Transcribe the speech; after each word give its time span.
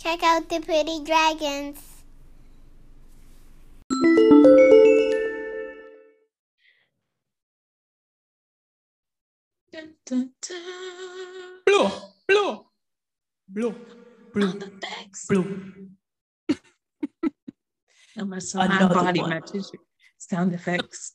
Check 0.00 0.22
out 0.22 0.48
the 0.48 0.60
pretty 0.60 1.04
dragons. 1.04 1.78
Dun, 9.70 9.94
dun, 10.06 10.30
dun. 10.40 11.60
Blue, 11.66 11.88
blue, 12.26 12.64
blue, 13.46 13.74
blue, 14.32 14.48
On 14.48 14.58
the 14.58 14.66
backs. 14.80 15.26
blue. 15.26 15.90
Oh, 18.18 18.24
my 18.24 18.38
son, 18.38 18.70
my 18.70 18.88
body, 18.88 19.20
one. 19.20 19.30
my 19.30 19.40
tissue. 19.40 19.76
Sound 20.16 20.54
effects. 20.54 21.12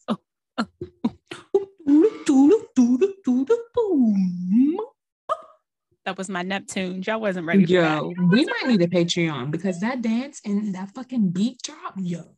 That 6.05 6.17
was 6.17 6.29
my 6.29 6.43
Neptune. 6.43 7.03
Y'all 7.05 7.19
wasn't 7.19 7.47
ready 7.47 7.65
for 7.65 7.81
that. 7.81 8.01
Yo, 8.01 8.13
we 8.29 8.45
might 8.45 8.67
need 8.67 8.81
a 8.81 8.87
Patreon 8.87 9.51
because 9.51 9.79
that 9.79 10.01
dance 10.01 10.39
and 10.45 10.75
that 10.75 10.91
fucking 10.93 11.31
beat 11.31 11.61
drop, 11.63 11.95
yo, 11.97 12.35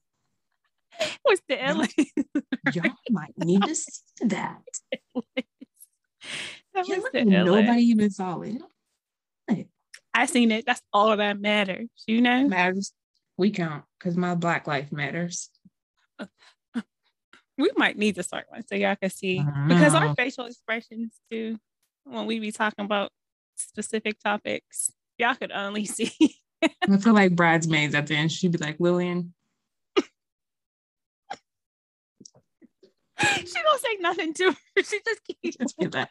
What's 1.24 1.41
the 1.48 1.55
illest? 1.55 2.08
y'all 2.74 2.91
might 3.10 3.38
need 3.38 3.62
to 3.64 3.76
see 3.76 3.91
that. 4.26 4.62
That 6.74 6.86
was 6.88 7.10
the 7.12 7.26
nobody 7.26 7.82
even 7.84 8.12
saw 8.12 8.40
it. 8.41 8.62
I 10.13 10.26
seen 10.27 10.52
it. 10.52 10.63
That's 10.66 10.82
all 10.94 11.18
that 11.18 11.40
matters. 11.40 11.88
You 12.05 12.22
know? 12.22 12.48
Matters. 12.48 12.94
We 13.36 13.49
count 13.49 13.84
because 13.98 14.16
my 14.16 14.36
Black 14.36 14.68
life 14.68 14.91
matters. 14.91 15.49
We 17.60 17.72
might 17.76 17.98
need 17.98 18.13
to 18.16 18.24
start 18.24 18.46
one 18.49 18.63
so 18.68 18.76
y'all 18.76 18.96
can 18.96 19.10
see 19.10 19.44
because 19.68 19.96
our 19.96 20.04
mm-hmm. 20.04 20.13
facial 20.13 20.46
expressions 20.46 21.16
too, 21.32 21.58
when 22.04 22.27
we 22.27 22.38
be 22.38 22.52
talking 22.52 22.86
about 22.86 23.10
specific 23.58 24.20
topics, 24.20 24.92
y'all 25.18 25.36
could 25.36 25.52
only 25.52 25.86
see. 25.86 26.36
I 26.64 26.98
feel 26.98 27.14
like 27.14 27.36
bridesmaids 27.36 27.94
at 27.96 28.08
the 28.08 28.16
end. 28.16 28.32
She'd 28.32 28.52
be 28.52 28.58
like, 28.58 28.80
Lillian, 28.80 29.34
she 33.20 33.54
don't 33.64 33.82
say 33.82 33.98
nothing 33.99 34.34
to 34.36 34.52
her. 34.52 34.84
She 34.84 34.99
just 35.05 35.22
keeps. 35.24 35.58
just 35.58 35.77
be 35.77 35.88
like, 35.88 36.10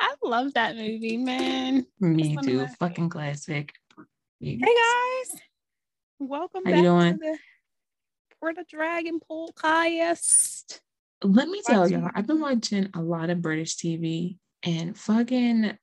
I 0.00 0.14
love 0.22 0.54
that 0.54 0.76
movie, 0.76 1.16
man. 1.16 1.86
me 2.00 2.36
too. 2.42 2.58
my 2.58 2.66
Fucking 2.78 3.08
classic. 3.08 3.72
Hey 4.40 4.56
guys, 4.58 5.40
welcome 6.18 6.62
How 6.64 6.70
back 6.72 6.76
you 6.78 6.82
doing? 6.82 7.12
to 7.14 7.18
the 7.18 7.38
For 8.40 8.52
the 8.52 8.64
Dragon 8.68 9.20
podcast. 9.30 10.80
Let 11.24 11.48
me 11.48 11.62
tell 11.64 11.90
y'all, 11.90 12.10
I've 12.14 12.26
been 12.26 12.40
watching 12.40 12.90
a 12.94 13.00
lot 13.00 13.30
of 13.30 13.40
British 13.40 13.76
TV 13.76 14.36
and 14.62 14.96
fucking 14.96 15.76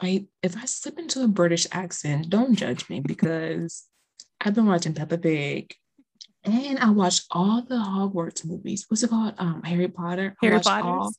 I 0.00 0.26
if 0.42 0.56
I 0.56 0.64
slip 0.64 0.98
into 0.98 1.22
a 1.22 1.28
British 1.28 1.66
accent, 1.70 2.30
don't 2.30 2.54
judge 2.56 2.88
me 2.88 3.00
because 3.00 3.84
I've 4.40 4.54
been 4.54 4.66
watching 4.66 4.94
Peppa 4.94 5.18
Pig 5.18 5.74
and 6.44 6.78
I 6.78 6.90
watched 6.90 7.26
all 7.30 7.60
the 7.62 7.74
Hogwarts 7.76 8.44
movies. 8.44 8.86
What's 8.88 9.02
it 9.02 9.10
called? 9.10 9.34
Um 9.38 9.62
Harry 9.64 9.88
Potter. 9.88 10.34
Harry 10.40 10.58
Potter. 10.60 10.88
all 10.88 11.12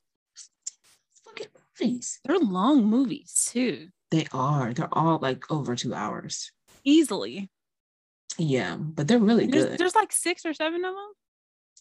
fucking 1.25 1.47
movies. 1.80 2.19
They're 2.25 2.39
long 2.39 2.85
movies 2.85 3.47
too, 3.52 3.89
They 4.09 4.25
are. 4.33 4.73
They're 4.73 4.89
all 4.91 5.19
like 5.21 5.52
over 5.52 5.75
two 5.75 5.93
hours. 5.93 6.52
easily. 6.83 7.52
Yeah, 8.39 8.75
but 8.77 9.07
they're 9.07 9.19
really 9.19 9.45
There's, 9.47 9.65
good. 9.65 9.77
there's 9.77 9.95
like 9.95 10.11
six 10.11 10.45
or 10.45 10.53
seven 10.53 10.83
of 10.83 10.93
them. 10.93 11.11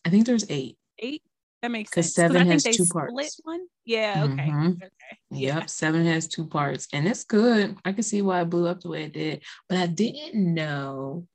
I 0.04 0.10
think 0.10 0.26
there's 0.26 0.44
eight. 0.50 0.76
Eight. 1.00 1.22
That 1.64 1.70
makes 1.70 1.92
sense. 1.92 2.12
seven 2.12 2.36
I 2.36 2.40
think 2.40 2.52
has 2.52 2.62
they 2.64 2.72
two 2.72 2.84
split 2.84 3.14
parts. 3.14 3.40
one. 3.42 3.66
Yeah. 3.86 4.24
Okay. 4.24 4.50
Mhm. 4.50 4.76
Okay. 4.76 4.90
Yep, 5.30 5.60
Yeah. 5.62 5.64
seven 5.64 6.04
has 6.04 6.28
two 6.28 6.46
parts, 6.46 6.88
and 6.92 7.08
it's 7.08 7.24
good. 7.24 7.78
I 7.86 7.94
can 7.94 8.02
see 8.02 8.20
why 8.20 8.42
it 8.42 8.50
blew 8.50 8.66
up 8.68 8.80
the 8.82 8.90
way 8.90 9.04
it 9.04 9.14
did, 9.14 9.42
but 9.66 9.78
I 9.78 9.86
didn't 9.86 10.34
know 10.52 11.26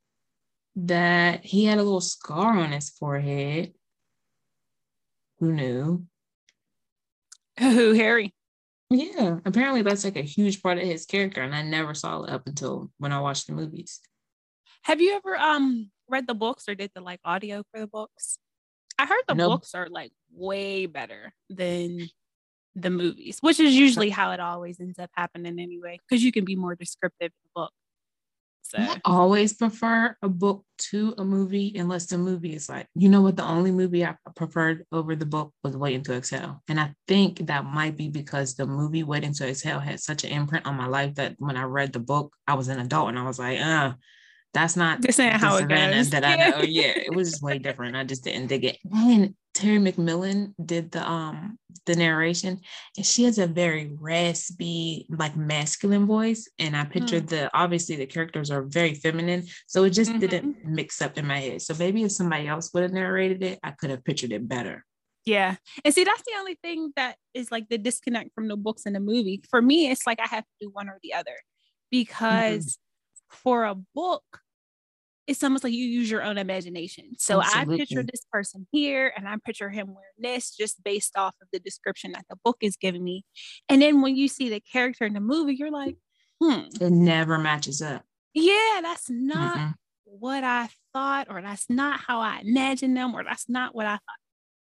that 0.76 1.44
he 1.44 1.64
had 1.64 1.78
a 1.78 1.82
little 1.82 2.00
scar 2.00 2.56
on 2.56 2.70
his 2.70 2.90
forehead. 2.90 3.74
Who 5.40 5.52
knew? 5.52 6.06
Who 7.58 7.92
Harry? 7.94 8.32
Yeah, 8.88 9.40
apparently 9.44 9.82
that's 9.82 10.04
like 10.04 10.14
a 10.16 10.22
huge 10.22 10.62
part 10.62 10.78
of 10.78 10.84
his 10.84 11.06
character, 11.06 11.42
and 11.42 11.56
I 11.56 11.62
never 11.62 11.92
saw 11.92 12.22
it 12.22 12.30
up 12.30 12.46
until 12.46 12.92
when 12.98 13.10
I 13.12 13.18
watched 13.20 13.48
the 13.48 13.52
movies. 13.52 13.98
Have 14.82 15.00
you 15.00 15.14
ever 15.16 15.36
um 15.36 15.90
read 16.08 16.28
the 16.28 16.34
books 16.34 16.68
or 16.68 16.76
did 16.76 16.92
the 16.94 17.00
like 17.00 17.20
audio 17.24 17.64
for 17.72 17.80
the 17.80 17.88
books? 17.88 18.38
I 19.00 19.06
heard 19.06 19.22
the 19.26 19.34
books 19.34 19.74
are 19.74 19.88
like 19.88 20.12
way 20.32 20.86
better 20.86 21.32
than 21.48 22.08
the 22.74 22.90
movies, 22.90 23.38
which 23.40 23.58
is 23.58 23.74
usually 23.74 24.10
how 24.10 24.32
it 24.32 24.40
always 24.40 24.78
ends 24.78 24.98
up 24.98 25.10
happening 25.14 25.58
anyway, 25.58 25.98
because 26.06 26.22
you 26.22 26.32
can 26.32 26.44
be 26.44 26.54
more 26.54 26.74
descriptive 26.74 27.32
in 27.32 27.42
the 27.44 27.60
book. 27.62 27.72
So 28.62 28.78
I 28.78 29.00
always 29.04 29.54
prefer 29.54 30.16
a 30.22 30.28
book 30.28 30.64
to 30.90 31.14
a 31.18 31.24
movie 31.24 31.72
unless 31.76 32.06
the 32.06 32.18
movie 32.18 32.54
is 32.54 32.68
like, 32.68 32.86
you 32.94 33.08
know 33.08 33.22
what, 33.22 33.36
the 33.36 33.44
only 33.44 33.72
movie 33.72 34.04
I 34.04 34.14
preferred 34.36 34.84
over 34.92 35.16
the 35.16 35.26
book 35.26 35.52
was 35.64 35.76
Waiting 35.76 36.02
to 36.04 36.14
Exhale. 36.14 36.62
And 36.68 36.78
I 36.78 36.94
think 37.08 37.46
that 37.46 37.64
might 37.64 37.96
be 37.96 38.10
because 38.10 38.54
the 38.54 38.66
movie 38.66 39.02
Waiting 39.02 39.32
to 39.34 39.48
Exhale 39.48 39.80
had 39.80 39.98
such 39.98 40.22
an 40.22 40.30
imprint 40.30 40.66
on 40.66 40.76
my 40.76 40.86
life 40.86 41.14
that 41.14 41.34
when 41.38 41.56
I 41.56 41.64
read 41.64 41.92
the 41.92 41.98
book, 41.98 42.36
I 42.46 42.54
was 42.54 42.68
an 42.68 42.78
adult 42.78 43.08
and 43.08 43.18
I 43.18 43.24
was 43.24 43.40
like, 43.40 43.58
uh, 43.58 43.94
that's 44.52 44.76
not 44.76 45.00
This 45.02 45.18
ain't 45.18 45.34
how 45.34 45.56
it 45.56 45.60
Savannah 45.60 45.96
goes. 45.96 46.10
that 46.10 46.24
I 46.24 46.36
know. 46.36 46.60
Yeah, 46.62 46.92
it 46.96 47.14
was 47.14 47.30
just 47.30 47.42
way 47.42 47.58
different. 47.58 47.96
I 47.96 48.04
just 48.04 48.24
didn't 48.24 48.48
dig 48.48 48.64
it. 48.64 48.78
And 48.92 49.34
Terry 49.54 49.78
McMillan 49.78 50.54
did 50.64 50.90
the 50.92 51.08
um 51.08 51.58
the 51.86 51.96
narration, 51.96 52.60
and 52.96 53.06
she 53.06 53.24
has 53.24 53.38
a 53.38 53.46
very 53.46 53.90
raspy, 53.98 55.06
like 55.08 55.36
masculine 55.36 56.06
voice. 56.06 56.48
And 56.58 56.76
I 56.76 56.84
pictured 56.84 57.26
the 57.28 57.50
obviously 57.56 57.96
the 57.96 58.06
characters 58.06 58.50
are 58.50 58.62
very 58.62 58.94
feminine, 58.94 59.46
so 59.66 59.84
it 59.84 59.90
just 59.90 60.16
didn't 60.18 60.64
mix 60.64 61.00
up 61.00 61.16
in 61.18 61.26
my 61.26 61.38
head. 61.38 61.62
So 61.62 61.74
maybe 61.78 62.02
if 62.04 62.12
somebody 62.12 62.46
else 62.48 62.70
would 62.74 62.82
have 62.82 62.92
narrated 62.92 63.42
it, 63.42 63.58
I 63.62 63.70
could 63.72 63.90
have 63.90 64.04
pictured 64.04 64.32
it 64.32 64.46
better. 64.48 64.84
Yeah. 65.26 65.56
And 65.84 65.94
see, 65.94 66.04
that's 66.04 66.22
the 66.22 66.38
only 66.38 66.58
thing 66.62 66.92
that 66.96 67.16
is 67.34 67.50
like 67.52 67.68
the 67.68 67.78
disconnect 67.78 68.34
from 68.34 68.48
the 68.48 68.56
books 68.56 68.82
and 68.86 68.94
the 68.96 69.00
movie. 69.00 69.42
For 69.50 69.60
me, 69.60 69.90
it's 69.90 70.06
like 70.06 70.18
I 70.20 70.26
have 70.26 70.44
to 70.44 70.50
do 70.66 70.70
one 70.70 70.88
or 70.88 70.98
the 71.02 71.14
other 71.14 71.36
because 71.90 72.78
for 73.30 73.64
a 73.64 73.74
book, 73.74 74.40
it's 75.26 75.44
almost 75.44 75.62
like 75.62 75.72
you 75.72 75.84
use 75.86 76.10
your 76.10 76.22
own 76.22 76.38
imagination. 76.38 77.12
So 77.18 77.40
I 77.40 77.64
picture 77.64 78.02
this 78.02 78.22
person 78.32 78.66
here 78.72 79.12
and 79.16 79.28
I 79.28 79.36
picture 79.44 79.70
him 79.70 79.88
wearing 79.88 80.00
this 80.18 80.56
just 80.56 80.82
based 80.82 81.16
off 81.16 81.34
of 81.40 81.48
the 81.52 81.60
description 81.60 82.12
that 82.12 82.24
the 82.28 82.36
book 82.44 82.56
is 82.62 82.76
giving 82.76 83.04
me. 83.04 83.24
And 83.68 83.80
then 83.80 84.00
when 84.02 84.16
you 84.16 84.26
see 84.26 84.48
the 84.48 84.60
character 84.60 85.04
in 85.04 85.14
the 85.14 85.20
movie, 85.20 85.54
you're 85.54 85.70
like, 85.70 85.96
hmm, 86.42 86.62
It 86.80 86.90
never 86.90 87.38
matches 87.38 87.80
up. 87.80 88.04
yeah, 88.34 88.80
that's 88.82 89.08
not 89.08 89.56
Mm-mm. 89.58 89.74
what 90.04 90.42
I 90.42 90.68
thought, 90.92 91.28
or 91.30 91.42
that's 91.42 91.70
not 91.70 92.00
how 92.00 92.20
I 92.20 92.40
imagined 92.44 92.96
them, 92.96 93.14
or 93.14 93.22
that's 93.22 93.48
not 93.48 93.74
what 93.74 93.86
I 93.86 93.92
thought 93.92 94.18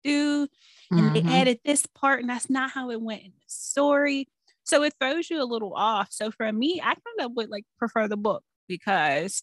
do. 0.02 0.46
And 0.92 1.10
Mhm. 1.10 1.14
they 1.14 1.22
added 1.22 1.60
this 1.64 1.86
part, 1.86 2.20
and 2.20 2.30
that's 2.30 2.48
not 2.50 2.70
how 2.70 2.90
it 2.90 3.00
went 3.00 3.22
in 3.22 3.32
the 3.32 3.44
story. 3.46 4.28
So 4.62 4.82
it 4.82 4.94
throws 5.00 5.28
you 5.30 5.42
a 5.42 5.44
little 5.44 5.74
off. 5.74 6.08
So 6.10 6.30
for 6.30 6.50
me, 6.52 6.80
I 6.80 6.94
kind 6.94 7.20
of 7.20 7.32
would 7.32 7.50
like 7.50 7.64
prefer 7.78 8.06
the 8.08 8.16
book 8.16 8.42
because 8.68 9.42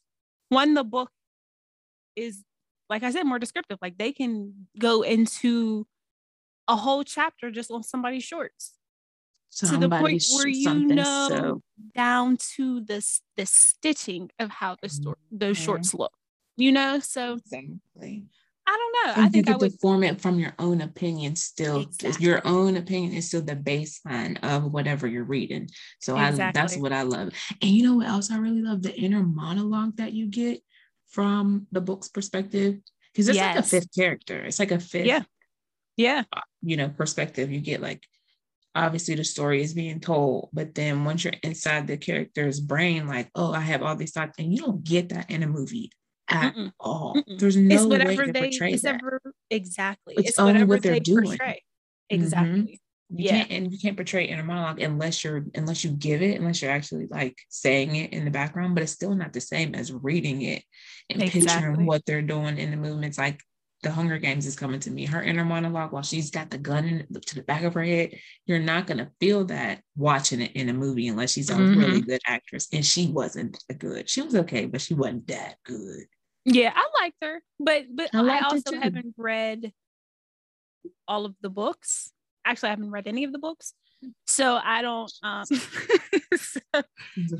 one, 0.50 0.74
the 0.74 0.84
book 0.84 1.12
is 2.16 2.44
like 2.90 3.04
I 3.04 3.12
said, 3.12 3.24
more 3.24 3.40
descriptive. 3.40 3.78
Like 3.82 3.98
they 3.98 4.12
can 4.12 4.68
go 4.78 5.02
into 5.02 5.88
a 6.68 6.76
whole 6.76 7.04
chapter 7.04 7.50
just 7.52 7.72
on 7.72 7.84
somebody's 7.84 8.24
shorts 8.24 8.74
to 9.60 9.78
the 9.78 9.90
point 9.90 10.24
where 10.30 10.48
you 10.48 10.86
know 10.88 11.28
so 11.30 11.62
down 11.96 12.38
to 12.56 12.82
the 12.82 13.06
the 13.38 13.46
stitching 13.46 14.30
of 14.40 14.50
how 14.50 14.76
the 14.82 14.90
story 14.90 15.16
those 15.32 15.58
Mhm. 15.58 15.64
shorts 15.64 15.94
look. 15.94 16.14
You 16.58 16.72
know, 16.74 17.00
so 17.00 17.36
exactly. 17.36 18.26
I 18.68 18.78
don't 18.78 19.08
know. 19.18 19.22
I 19.22 19.26
you 19.26 19.30
think 19.32 19.48
I 19.50 19.52
get 19.54 19.62
would. 19.62 19.80
form 19.80 20.04
it 20.04 20.22
from 20.22 20.40
your 20.40 20.54
own 20.60 20.82
opinion 20.82 21.36
still. 21.36 21.86
It's 22.04 22.20
Your 22.20 22.46
own 22.46 22.78
opinion 22.78 23.14
is 23.14 23.28
still 23.28 23.42
the 23.42 23.56
baseline 23.56 24.42
of 24.44 24.72
whatever 24.72 25.08
you're 25.08 25.24
reading. 25.24 25.70
So 26.00 26.16
I 26.16 26.32
that's 26.32 26.78
what 26.78 26.94
I 26.94 27.02
love. 27.02 27.30
And 27.62 27.72
you 27.72 27.84
know 27.84 27.96
what 27.96 28.08
else 28.08 28.32
I 28.32 28.38
really 28.38 28.62
love? 28.62 28.84
The 28.84 28.96
inner 28.96 29.24
monologue 29.24 29.98
that 29.98 30.14
you 30.14 30.28
get 30.28 30.62
from 31.10 31.68
the 31.72 31.82
book's 31.82 32.08
perspective. 32.08 32.78
Because 33.14 33.28
it's 33.28 33.38
like 33.38 33.58
a 33.58 33.64
fifth 33.64 33.94
character. 33.94 34.40
It's 34.40 34.60
like 34.60 34.72
a 34.72 34.80
fifth, 34.80 35.06
Yeah. 35.06 35.24
Yeah. 35.98 36.24
you 36.62 36.78
know, 36.78 36.90
perspective. 36.90 37.52
You 37.52 37.60
get 37.60 37.82
like 37.82 38.04
obviously 38.74 39.16
the 39.16 39.24
story 39.24 39.62
is 39.62 39.74
being 39.74 40.00
told, 40.00 40.50
but 40.54 40.74
then 40.76 41.04
once 41.04 41.24
you're 41.24 41.34
inside 41.44 41.88
the 41.88 41.98
character's 41.98 42.60
brain, 42.60 43.08
like, 43.08 43.30
oh, 43.36 43.52
I 43.52 43.60
have 43.60 43.82
all 43.84 43.96
these 43.96 44.12
thoughts, 44.12 44.38
and 44.40 44.54
you 44.54 44.62
don't 44.62 44.84
get 44.84 45.10
that 45.10 45.30
in 45.30 45.44
a 45.44 45.48
movie 45.48 45.92
at 46.32 46.56
Mm-mm. 46.56 46.72
all. 46.80 47.16
Mm-mm. 47.16 47.40
There's 47.40 47.56
It's 47.56 47.68
no 47.68 47.88
way 47.88 47.98
whatever 48.00 48.26
to 48.26 48.32
they. 48.32 48.40
portray 48.50 48.74
It's 48.74 48.84
that. 48.84 48.96
ever 48.96 49.22
exactly. 49.50 50.16
It's 50.18 50.30
It's, 50.30 50.40
only 50.40 50.54
whatever 50.54 50.70
what 50.70 50.82
they're 50.82 50.94
they 50.94 51.00
doing. 51.00 51.26
portray. 51.26 51.64
Mhm. 52.12 52.16
Exactly. 52.16 52.82
You 53.14 53.26
Yeah. 53.26 53.32
can't 53.40 53.52
and 53.52 53.72
you 53.74 53.78
can't 53.80 53.98
portray 53.98 54.26
inner 54.26 54.44
monologue 54.44 54.80
unless 54.82 55.24
you're 55.24 55.46
unless 55.54 55.84
you 55.84 55.92
give 55.92 56.22
it, 56.22 56.40
unless 56.40 56.62
you're 56.62 56.72
actually 56.72 57.08
like 57.08 57.38
saying 57.50 57.96
it 57.96 58.14
in 58.14 58.24
the 58.26 58.32
background, 58.32 58.74
but 58.74 58.84
it's 58.84 58.94
still 58.94 59.16
not 59.16 59.34
the 59.34 59.42
same 59.42 59.76
as 59.76 59.92
reading 59.92 60.42
it 60.44 60.64
and 61.10 61.22
Exactly. 61.22 61.42
picturing 61.42 61.86
what 61.86 62.06
they're 62.06 62.22
doing 62.22 62.58
in 62.58 62.72
the 62.72 62.78
movements. 62.78 63.18
Like 63.18 63.42
the 63.84 63.92
Hunger 63.92 64.20
Games 64.20 64.46
is 64.46 64.56
coming 64.56 64.80
to 64.82 64.92
me. 64.92 65.06
Her 65.06 65.24
inner 65.24 65.44
monologue 65.44 65.92
while 65.92 66.04
she's 66.04 66.30
got 66.30 66.52
the 66.52 66.58
gun 66.60 67.06
to 67.26 67.36
the 67.36 67.42
back 67.42 67.64
of 67.64 67.74
her 67.74 67.84
head, 67.84 68.18
you're 68.46 68.60
not 68.60 68.86
gonna 68.88 69.12
feel 69.20 69.44
that 69.46 69.82
watching 69.98 70.40
it 70.40 70.52
in 70.54 70.70
a 70.70 70.74
movie 70.74 71.08
unless 71.08 71.32
she's 71.34 71.50
a 71.50 71.56
Mhm. 71.56 71.78
really 71.78 72.02
good 72.02 72.22
actress. 72.28 72.68
And 72.72 72.86
she 72.86 73.08
wasn't 73.08 73.58
good. 73.78 74.08
She 74.08 74.22
was 74.22 74.36
okay, 74.36 74.68
but 74.68 74.80
she 74.82 74.94
wasn't 74.94 75.28
that 75.28 75.56
good. 75.66 76.06
Yeah, 76.46 76.74
I 76.76 76.88
liked 77.02 77.18
her, 77.22 77.42
but 77.60 77.86
but 77.94 78.10
I 78.14 78.40
I, 78.40 78.42
also 78.42 78.74
haven't 78.74 79.14
read 79.18 79.72
all 81.08 81.26
of 81.26 81.36
the 81.42 81.50
books. 81.50 82.12
Actually, 82.46 82.68
I 82.68 82.72
haven't 82.72 82.92
read 82.92 83.08
any 83.08 83.24
of 83.24 83.32
the 83.32 83.40
books, 83.40 83.74
so 84.26 84.56
I 84.56 84.82
don't. 84.82 85.12
Um, 85.22 85.46
so 86.36 86.60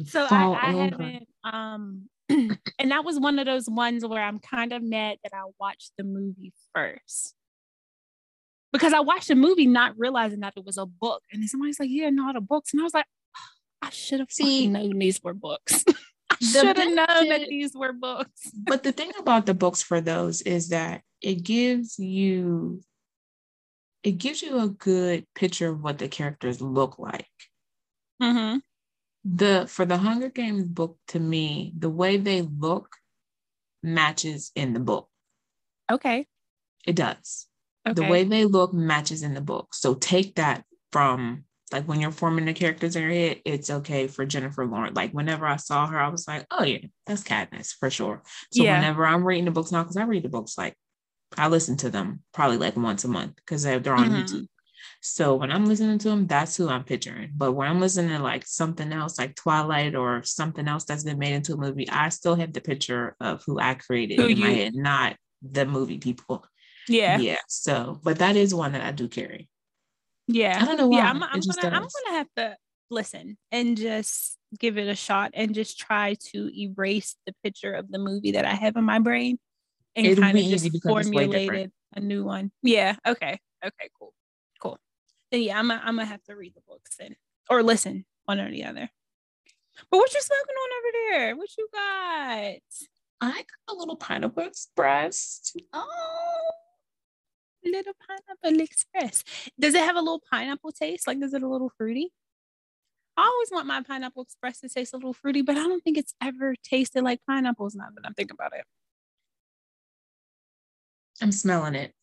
so 0.06 0.28
I, 0.30 0.60
I 0.62 0.72
haven't. 0.72 1.28
Um, 1.44 2.10
and 2.80 2.92
that 2.92 3.04
was 3.04 3.20
one 3.20 3.40
of 3.40 3.46
those 3.46 3.68
ones 3.70 4.06
where 4.06 4.22
I'm 4.22 4.40
kind 4.40 4.74
of 4.74 4.84
mad 4.84 5.18
that 5.24 5.34
I 5.34 5.44
watched 5.60 5.94
the 5.98 6.04
movie 6.04 6.54
first. 6.74 7.36
Because 8.72 8.94
I 8.94 9.02
watched 9.02 9.28
the 9.28 9.36
movie 9.36 9.68
not 9.68 9.96
realizing 9.98 10.40
that 10.42 10.54
it 10.56 10.66
was 10.66 10.78
a 10.78 10.86
book. 10.86 11.24
And 11.32 11.42
then 11.42 11.48
somebody's 11.48 11.80
like, 11.80 11.90
Yeah, 11.92 12.10
not 12.10 12.36
a 12.36 12.42
books. 12.42 12.72
And 12.72 12.82
I 12.82 12.84
was 12.84 12.94
like, 12.94 13.06
I 13.82 13.90
should 13.90 14.20
have 14.20 14.32
seen 14.32 14.74
known 14.74 14.98
these 15.00 15.22
were 15.24 15.34
books. 15.34 15.84
Should 16.42 16.78
have 16.78 16.94
known 16.94 17.30
that 17.30 17.48
these 17.50 17.74
were 17.76 17.94
books. 17.94 18.50
but 18.66 18.84
the 18.84 18.92
thing 18.92 19.12
about 19.20 19.46
the 19.46 19.54
books 19.54 19.82
for 19.82 20.02
those 20.02 20.42
is 20.42 20.70
that 20.70 21.02
it 21.22 21.44
gives 21.44 22.00
you 22.00 22.82
it 24.04 24.14
gives 24.14 24.42
you 24.42 24.60
a 24.60 24.68
good 24.68 25.28
picture 25.36 25.70
of 25.70 25.84
what 25.84 26.00
the 26.00 26.08
characters 26.08 26.62
look 26.62 26.98
like 26.98 27.28
Mm-hmm. 28.22 28.58
the 29.24 29.66
for 29.68 29.86
the 29.86 29.98
hunger 29.98 30.30
games 30.30 30.64
book 30.64 30.98
to 31.10 31.20
me 31.20 31.74
the 31.78 31.90
way 31.90 32.18
they 32.18 32.42
look 32.42 32.96
matches 33.84 34.52
in 34.56 34.74
the 34.74 34.80
book 34.80 35.10
Okay. 35.92 36.28
it 36.86 36.96
does 36.96 37.48
Okay. 37.88 37.94
the 37.96 38.04
way 38.10 38.24
they 38.24 38.46
look 38.46 38.74
matches 38.74 39.22
in 39.24 39.34
the 39.34 39.42
book 39.42 39.74
so 39.74 39.94
take 39.96 40.36
that 40.36 40.64
from 40.92 41.44
like 41.72 41.86
when 41.88 42.00
you're 42.00 42.12
forming 42.12 42.46
the 42.46 42.54
characters 42.54 42.96
in 42.96 43.04
your 43.04 43.12
head 43.12 43.42
it's 43.46 43.70
okay 43.70 44.08
for 44.08 44.26
jennifer 44.26 44.66
lawrence 44.66 44.96
like 44.96 45.12
whenever 45.12 45.46
i 45.46 45.56
saw 45.56 45.88
her 45.88 46.00
i 46.00 46.10
was 46.10 46.28
like 46.28 46.46
oh 46.52 46.64
yeah 46.64 46.80
that's 47.06 47.24
Katniss 47.24 47.74
for 47.74 47.90
sure 47.90 48.22
so 48.52 48.64
Yeah. 48.64 48.76
whenever 48.76 49.06
i'm 49.06 49.24
reading 49.24 49.46
the 49.46 49.52
books 49.52 49.72
now 49.72 49.84
because 49.84 49.98
i 49.98 50.04
read 50.04 50.24
the 50.24 50.30
books 50.30 50.58
like 50.58 50.76
i 51.38 51.48
listen 51.48 51.78
to 51.78 51.90
them 51.90 52.22
probably 52.34 52.58
like 52.58 52.76
once 52.76 53.04
a 53.04 53.08
month 53.08 53.36
because 53.38 53.64
they're, 53.64 53.78
on 53.94 54.10
Mhm. 54.10 54.24
youtube 54.24 54.48
so 55.00 55.36
when 55.36 55.52
i'm 55.52 55.66
listening 55.66 55.98
to 56.00 56.10
them 56.10 56.28
that's 56.28 56.58
who 56.58 56.68
i'm 56.68 56.84
picturing 56.84 57.32
but 57.36 57.54
when 57.54 57.68
i'm 57.68 57.80
listening 57.80 58.16
to 58.18 58.24
like 58.24 58.46
something 58.46 58.92
else 58.92 59.18
like 59.18 59.36
twilight 59.36 59.96
or 59.96 60.24
something 60.24 60.68
else 60.68 60.86
that's 60.86 61.04
been 61.04 61.20
made 61.20 61.34
into 61.34 61.54
a 61.54 61.58
movie 61.58 61.90
i 61.90 62.10
still 62.10 62.36
have 62.36 62.52
the 62.54 62.62
picture 62.62 63.16
of 63.20 63.44
who 63.46 63.60
i 63.60 63.74
created 63.76 64.20
Who 64.20 64.28
in 64.28 64.40
my 64.40 64.50
head 64.50 64.76
not 64.76 65.16
the 65.42 65.66
movie 65.66 65.98
people 66.00 66.46
yeah. 66.88 67.18
yeah 67.20 67.40
so 67.48 68.00
but 68.04 68.20
that 68.20 68.36
is 68.36 68.54
one 68.54 68.74
that 68.74 68.82
i 68.82 68.92
do 68.92 69.08
carry 69.08 69.48
Yeah. 70.28 70.60
I 70.62 70.66
don't 70.66 70.78
know 70.78 70.88
why. 70.88 71.00
Yeah, 71.00 71.10
I'm, 71.10 71.24
I'm 71.24 71.40
gonna 71.40 71.76
I'm 71.76 71.88
gonna 71.88 72.18
have 72.18 72.28
to 72.38 72.58
listen 72.90 73.38
and 73.52 73.78
just 73.78 74.38
give 74.60 74.78
it 74.78 74.88
a 74.88 74.96
shot 74.96 75.32
and 75.34 75.56
just 75.56 75.80
try 75.80 76.16
to 76.32 76.52
erase 76.60 77.16
the 77.26 77.34
picture 77.44 77.74
of 77.74 77.90
the 77.90 78.00
movie 78.00 78.32
that 78.32 78.46
I 78.46 78.54
have 78.54 78.76
in 78.76 78.84
my 78.84 79.00
brain 79.00 79.40
and 79.96 80.06
kind 80.18 80.38
of 80.38 80.44
just 80.44 80.66
easy 80.66 80.70
because 80.70 81.08
it's 81.08 81.10
way 81.10 81.28
different. 81.28 81.48
formulated 81.48 81.72
a 81.96 82.00
new 82.00 82.24
one. 82.24 82.52
Yeah. 82.64 82.96
Okay. 83.08 83.40
Okay. 83.66 83.90
Cool. 83.98 84.14
Cool. 84.60 84.78
Then 85.32 85.42
yeah, 85.42 85.58
I'm 85.58 85.68
gonna, 85.68 85.82
I'm 85.84 85.96
gonna 85.96 86.06
have 86.06 86.24
to 86.24 86.36
read 86.36 86.54
the 86.56 86.62
books 86.68 86.98
then 86.98 87.16
or 87.50 87.64
listen 87.64 88.06
one 88.26 88.40
or 88.40 88.52
the 88.52 88.66
other. 88.66 88.90
But 89.90 89.98
what 89.98 90.14
you 90.14 90.22
smoking 90.22 90.56
on 90.56 90.70
over 90.78 90.92
there? 91.18 91.36
What 91.36 91.50
you 91.58 91.68
got? 91.74 92.60
I 93.24 93.32
got 93.32 93.46
a 93.70 93.74
little 93.74 93.96
pineapple 93.96 94.44
express. 94.44 95.54
Oh, 95.74 96.50
little 97.64 97.94
pineapple 98.08 98.62
express. 98.62 99.24
Does 99.60 99.74
it 99.74 99.82
have 99.82 99.96
a 99.96 100.00
little 100.00 100.22
pineapple 100.32 100.72
taste? 100.72 101.08
Like, 101.08 101.22
is 101.22 101.34
it 101.34 101.44
a 101.44 101.48
little 101.48 101.72
fruity? 101.78 102.12
I 103.18 103.24
always 103.24 103.50
want 103.52 103.68
my 103.68 103.84
pineapple 103.84 104.24
express 104.24 104.62
to 104.62 104.70
taste 104.70 104.94
a 104.94 104.98
little 104.98 105.14
fruity, 105.14 105.42
but 105.42 105.58
I 105.58 105.64
don't 105.64 105.84
think 105.84 105.98
it's 105.98 106.14
ever 106.22 106.56
tasted 106.64 107.04
like 107.04 107.20
pineapples 107.28 107.76
now 107.76 107.88
that 107.94 108.06
I'm 108.06 108.14
thinking 108.14 108.36
about 108.40 108.54
it. 108.58 108.66
I'm 111.22 111.32
smelling 111.32 111.76
it. 111.76 111.94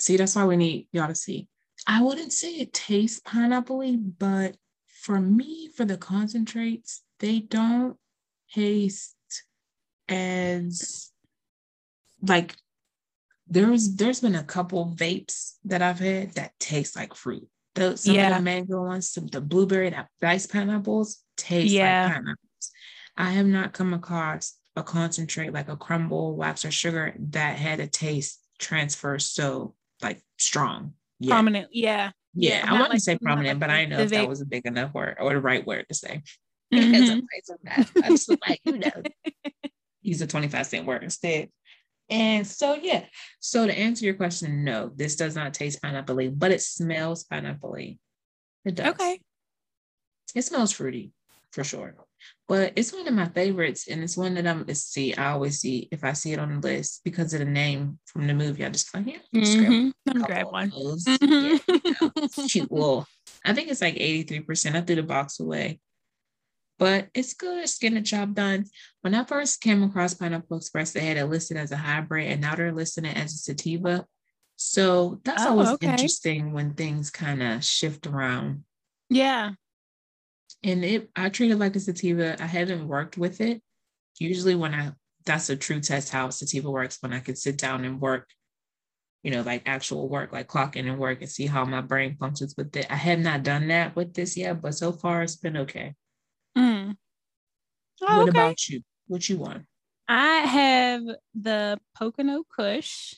See, 0.00 0.16
that's 0.16 0.34
why 0.34 0.44
we 0.44 0.56
need 0.56 0.88
y'all 0.92 1.08
to 1.08 1.14
see. 1.14 1.48
I 1.86 2.02
wouldn't 2.02 2.32
say 2.32 2.54
it 2.54 2.72
tastes 2.72 3.20
pineapple 3.20 3.82
but 4.18 4.56
for 4.86 5.20
me, 5.20 5.68
for 5.68 5.84
the 5.84 5.96
concentrates, 5.96 7.02
they 7.20 7.40
don't 7.40 7.96
taste 8.52 9.14
as 10.08 11.12
like 12.22 12.56
there's 13.48 13.94
there's 13.96 14.20
been 14.20 14.34
a 14.34 14.42
couple 14.44 14.92
vapes 14.96 15.54
that 15.64 15.82
I've 15.82 15.98
had 16.00 16.32
that 16.32 16.52
taste 16.58 16.96
like 16.96 17.14
fruit. 17.14 17.46
Those 17.74 18.02
some 18.04 18.18
of 18.18 18.34
the 18.34 18.40
mango 18.42 18.82
ones, 18.82 19.10
some 19.10 19.26
the 19.26 19.40
blueberry, 19.40 19.90
that 19.90 20.08
diced 20.20 20.52
pineapples 20.52 21.18
taste 21.36 21.72
Yeah. 21.72 22.04
like 22.06 22.14
pineapples. 22.14 22.70
I 23.16 23.30
have 23.32 23.46
not 23.46 23.72
come 23.72 23.94
across 23.94 24.54
a 24.76 24.82
concentrate 24.82 25.52
like 25.52 25.68
a 25.68 25.76
crumble, 25.76 26.36
wax, 26.36 26.64
or 26.64 26.70
sugar 26.70 27.14
that 27.18 27.56
had 27.58 27.80
a 27.80 27.86
taste 27.86 28.40
transfer 28.58 29.18
so 29.18 29.74
like 30.02 30.22
strong. 30.38 30.94
Yeah. 31.20 31.30
Prominent. 31.34 31.68
Yeah. 31.72 32.10
Yeah, 32.38 32.58
yeah, 32.58 32.68
I 32.68 32.72
want 32.72 32.90
like- 32.90 32.92
to 32.98 33.00
say 33.00 33.18
prominent, 33.18 33.58
like 33.58 33.60
but 33.60 33.70
I 33.70 33.84
the- 33.84 33.90
know 33.90 33.96
the 33.98 34.02
if 34.04 34.10
that 34.10 34.28
was 34.28 34.40
a 34.42 34.46
big 34.46 34.66
enough 34.66 34.92
word 34.92 35.16
or 35.20 35.32
the 35.32 35.40
right 35.40 35.66
word 35.66 35.86
to 35.88 35.94
say. 35.94 36.22
Mhm. 36.74 37.22
Place 37.22 37.48
of 37.48 37.58
that. 37.62 37.90
I 38.04 38.08
just 38.08 38.28
like, 38.28 38.60
you 38.64 38.78
know, 38.78 38.90
use 40.02 40.20
a 40.20 40.26
25 40.26 40.66
cent 40.66 40.84
word 40.86 41.04
instead. 41.04 41.48
And 42.08 42.46
so, 42.46 42.74
yeah. 42.74 43.04
So 43.40 43.66
to 43.66 43.76
answer 43.76 44.04
your 44.04 44.14
question, 44.14 44.64
no, 44.64 44.90
this 44.94 45.16
does 45.16 45.34
not 45.34 45.54
taste 45.54 45.82
pineapple 45.82 46.30
but 46.30 46.52
it 46.52 46.62
smells 46.62 47.24
pineapple 47.24 47.74
It 47.74 47.96
does. 48.74 48.88
Okay. 48.88 49.20
It 50.34 50.42
smells 50.42 50.72
fruity 50.72 51.12
for 51.52 51.64
sure. 51.64 51.94
But 52.48 52.74
it's 52.76 52.92
one 52.92 53.08
of 53.08 53.14
my 53.14 53.28
favorites. 53.28 53.88
And 53.88 54.02
it's 54.02 54.16
one 54.16 54.34
that 54.34 54.46
I'm 54.46 54.64
let's 54.66 54.82
see. 54.82 55.14
I 55.14 55.32
always 55.32 55.60
see 55.60 55.88
if 55.90 56.04
I 56.04 56.12
see 56.12 56.32
it 56.32 56.38
on 56.38 56.60
the 56.60 56.68
list 56.68 57.02
because 57.04 57.32
of 57.34 57.40
the 57.40 57.44
name 57.44 57.98
from 58.06 58.26
the 58.26 58.34
movie. 58.34 58.64
I 58.64 58.68
just 58.68 58.92
like, 58.94 59.06
yeah, 59.06 59.18
just 59.34 59.58
grab 59.58 59.70
Mhm. 59.72 59.84
Me 59.86 59.92
couple 60.06 60.26
grab 60.26 60.46
one. 60.52 60.70
Mhm. 60.70 61.60
Yeah, 61.66 61.78
you 61.84 61.94
know, 62.00 62.12
cute 62.48 62.70
little. 62.72 63.06
I 63.44 63.52
think 63.54 63.68
it's 63.70 63.80
like 63.80 63.96
83%. 63.96 64.76
I 64.76 64.80
threw 64.82 64.96
the 64.96 65.02
box 65.02 65.40
away. 65.40 65.80
But 66.78 67.08
it's 67.14 67.34
good. 67.34 67.62
It's 67.62 67.78
getting 67.78 67.96
the 67.96 68.02
job 68.02 68.34
done. 68.34 68.66
When 69.00 69.14
I 69.14 69.24
first 69.24 69.60
came 69.60 69.82
across 69.82 70.14
Pineapple 70.14 70.58
Express, 70.58 70.92
they 70.92 71.00
had 71.00 71.16
it 71.16 71.24
listed 71.26 71.56
as 71.56 71.72
a 71.72 71.76
hybrid, 71.76 72.30
and 72.30 72.40
now 72.40 72.54
they're 72.54 72.72
listing 72.72 73.06
it 73.06 73.16
as 73.16 73.32
a 73.32 73.38
sativa. 73.38 74.04
So 74.56 75.20
that's 75.24 75.42
Oh, 75.42 75.50
always 75.50 75.68
okay. 75.68 75.90
interesting 75.90 76.52
when 76.52 76.74
things 76.74 77.10
kind 77.10 77.42
of 77.42 77.64
shift 77.64 78.06
around. 78.06 78.64
Yeah. 79.08 79.52
And 80.62 80.84
it 80.84 81.10
I 81.14 81.28
treat 81.28 81.50
it 81.50 81.56
like 81.56 81.76
a 81.76 81.80
sativa. 81.80 82.42
I 82.42 82.46
haven't 82.46 82.88
worked 82.88 83.16
with 83.16 83.40
it. 83.40 83.62
Usually 84.18 84.54
when 84.54 84.74
I 84.74 84.92
that's 85.24 85.50
a 85.50 85.56
true 85.56 85.80
test 85.80 86.10
how 86.10 86.30
sativa 86.30 86.70
works 86.70 86.98
when 87.00 87.12
I 87.12 87.20
can 87.20 87.36
sit 87.36 87.58
down 87.58 87.84
and 87.84 88.00
work, 88.00 88.28
you 89.22 89.30
know, 89.30 89.42
like 89.42 89.62
actual 89.66 90.08
work, 90.08 90.32
like 90.32 90.46
clock 90.46 90.76
in 90.76 90.88
and 90.88 90.98
work 90.98 91.20
and 91.20 91.30
see 91.30 91.46
how 91.46 91.64
my 91.64 91.80
brain 91.80 92.16
functions 92.18 92.54
with 92.56 92.74
it. 92.76 92.86
I 92.90 92.96
have 92.96 93.18
not 93.18 93.42
done 93.42 93.68
that 93.68 93.94
with 93.96 94.14
this 94.14 94.36
yet, 94.36 94.62
but 94.62 94.74
so 94.74 94.92
far 94.92 95.22
it's 95.22 95.36
been 95.36 95.56
okay. 95.58 95.94
Oh, 98.02 98.18
what 98.18 98.28
okay. 98.28 98.38
about 98.38 98.68
you? 98.68 98.82
What 99.06 99.28
you 99.28 99.38
want? 99.38 99.66
I 100.08 100.38
have 100.40 101.02
the 101.34 101.78
Pocono 101.94 102.44
Kush. 102.44 103.14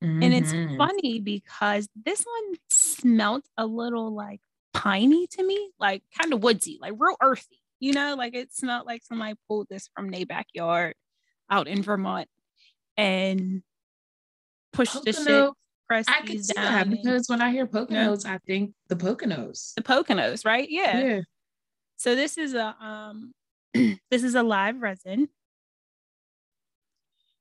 And 0.00 0.32
it's 0.32 0.52
Mhm. 0.52 0.76
funny 0.76 1.20
because 1.20 1.88
this 1.96 2.24
one 2.24 2.54
smelled 2.70 3.44
a 3.58 3.66
little 3.66 4.14
like 4.14 4.40
piney 4.72 5.26
to 5.28 5.42
me, 5.42 5.72
like 5.78 6.02
kind 6.18 6.32
of 6.32 6.42
woodsy, 6.42 6.78
like 6.80 6.92
real 6.96 7.16
earthy, 7.22 7.60
you 7.80 7.92
know, 7.92 8.14
like 8.14 8.34
it 8.34 8.52
smelled 8.52 8.86
like 8.86 9.02
somebody 9.04 9.34
pulled 9.48 9.68
this 9.68 9.88
from 9.94 10.10
their 10.10 10.24
backyard 10.26 10.94
out 11.50 11.68
in 11.68 11.82
Vermont 11.82 12.28
and 12.96 13.62
pushed 14.72 15.04
the 15.04 15.12
shit, 15.12 15.24
Pocono, 15.24 15.54
pressed 15.86 16.10
I 16.10 16.20
can 16.20 16.42
see 16.42 16.52
that 16.54 16.90
because 16.90 17.28
when 17.28 17.42
I 17.42 17.50
hear 17.50 17.66
Poconos, 17.66 18.24
I 18.24 18.38
think 18.46 18.74
the 18.88 18.96
Poconos. 18.96 19.74
the 19.74 19.82
Poconos, 19.82 20.44
right? 20.44 20.68
Yeah. 20.70 21.00
Yeah. 21.00 21.20
So 21.96 22.14
this 22.14 22.38
is 22.38 22.54
a 22.54 22.76
um 22.80 23.32
this 24.10 24.22
is 24.22 24.34
a 24.34 24.42
live 24.42 24.80
resin. 24.80 25.28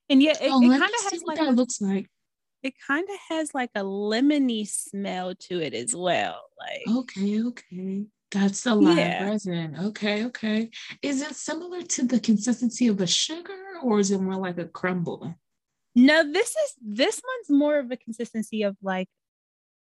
And 0.10 0.22
yeah, 0.22 0.38
it, 0.42 0.52
oh, 0.52 0.62
it 0.64 0.70
kind 0.80 0.84
of 0.84 1.12
has 1.12 1.22
what 1.22 1.28
like 1.38 1.46
that 1.48 1.54
a 1.54 1.56
looks 1.56 1.82
like. 1.82 2.10
it 2.62 2.74
kind 2.86 3.08
of 3.10 3.16
has 3.30 3.54
like 3.54 3.72
a 3.76 3.82
lemony 3.84 4.68
smell 4.68 5.34
to 5.36 5.62
it 5.62 5.74
as 5.74 5.96
well. 5.96 6.42
Like 6.60 6.84
Okay, 6.98 7.44
okay. 7.44 8.06
That's 8.32 8.64
the 8.64 8.76
live 8.76 8.98
Yeah. 8.98 9.30
resin. 9.30 9.78
Okay, 9.80 10.26
okay. 10.26 10.70
Is 11.02 11.22
it 11.22 11.36
similar 11.36 11.82
to 11.84 12.04
the 12.06 12.20
consistency 12.20 12.88
of 12.88 13.00
a 13.00 13.08
sugar 13.08 13.58
or 13.84 14.00
is 14.00 14.12
it 14.12 14.20
more 14.20 14.36
like 14.36 14.58
a 14.58 14.66
crumble? 14.66 15.36
no, 15.96 16.24
this 16.32 16.50
is 16.50 16.74
this 16.82 17.22
one's 17.24 17.56
more 17.60 17.78
of 17.78 17.92
a 17.92 17.98
consistency 17.98 18.64
of 18.64 18.76
like 18.82 19.08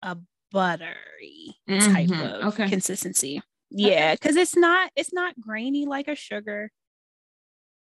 a 0.03 0.19
buttery 0.51 1.55
type 1.79 2.09
Mhm, 2.11 2.21
of 2.43 2.55
okay. 2.55 2.69
consistency. 2.69 3.41
Yeah, 3.75 4.14
because 4.14 4.37
it's 4.37 4.57
not 4.57 4.91
it's 4.97 5.12
not 5.12 5.41
grainy 5.41 5.87
like 5.87 6.09
a 6.09 6.14
sugar, 6.14 6.71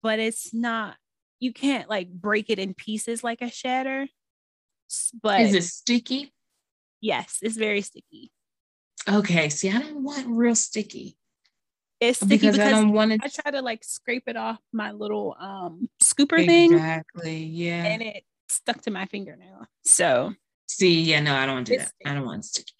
but 0.02 0.20
it's 0.20 0.54
not 0.54 0.96
you 1.40 1.52
can't 1.52 1.90
like 1.90 2.10
break 2.10 2.50
it 2.50 2.60
in 2.60 2.74
pieces 2.74 3.24
like 3.24 3.42
a 3.42 3.50
shatter. 3.50 4.08
but 5.22 5.42
Is 5.42 5.54
it 5.56 5.64
sticky? 5.64 6.32
yes, 7.02 7.40
it's 7.42 7.58
very 7.58 7.82
sticky. 7.82 8.32
Okay. 9.10 9.50
See, 9.50 9.70
I 9.70 9.80
don't 9.80 10.04
want 10.04 10.26
real 10.28 10.56
sticky 10.56 11.18
It's 12.00 12.20
sticky 12.20 12.38
because, 12.38 12.56
because, 12.56 12.68
I 12.68 12.72
don't 12.72 12.94
want 12.94 13.12
I 13.22 13.28
try 13.28 13.52
to 13.52 13.62
like 13.62 13.84
scrape 13.84 14.24
it 14.28 14.38
off 14.38 14.60
my 14.72 14.92
little 14.92 15.36
um 15.40 15.90
scooper 16.02 16.46
thing 16.46 16.72
Exactly. 16.74 17.44
Yeah. 17.44 17.84
and 17.84 18.02
it 18.02 18.24
stuck 18.48 18.82
to 18.84 18.92
my 18.92 19.06
fingernail. 19.06 19.66
So 19.86 20.34
See, 20.68 21.02
yeah, 21.02 21.20
no, 21.20 21.36
I 21.36 21.46
don't 21.46 21.56
want 21.56 21.68
to 21.68 21.74
do 21.74 21.80
that. 21.80 21.92
I 22.06 22.14
don't 22.14 22.26
want 22.26 22.46
sticky. 22.46 22.74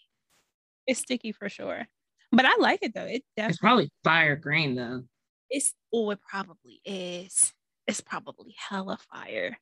it's 0.88 1.02
sticky 1.02 1.32
for 1.34 1.50
sure. 1.50 1.88
But 2.36 2.46
I 2.46 2.56
like 2.60 2.80
it 2.82 2.94
though. 2.96 3.06
It 3.06 3.24
It's 3.38 3.60
probably 3.60 3.90
fire 4.04 4.36
green 4.36 4.76
though. 4.76 5.04
it's 5.50 5.74
oh, 5.94 6.10
it 6.10 6.20
probably 6.28 6.82
is. 6.84 7.54
It's 7.88 8.02
probably 8.02 8.56
hella 8.58 8.98
fire. 9.12 9.58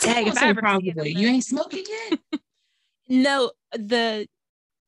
Dang, 0.00 0.28
if 0.28 0.36
I 0.36 0.40
say 0.40 0.48
ever 0.48 0.60
see 0.60 0.88
it, 0.88 0.94
probably. 0.94 1.12
You 1.12 1.28
ain't 1.28 1.44
smoking 1.44 1.84
yet. 2.10 2.18
No, 3.10 3.52
the 3.72 4.26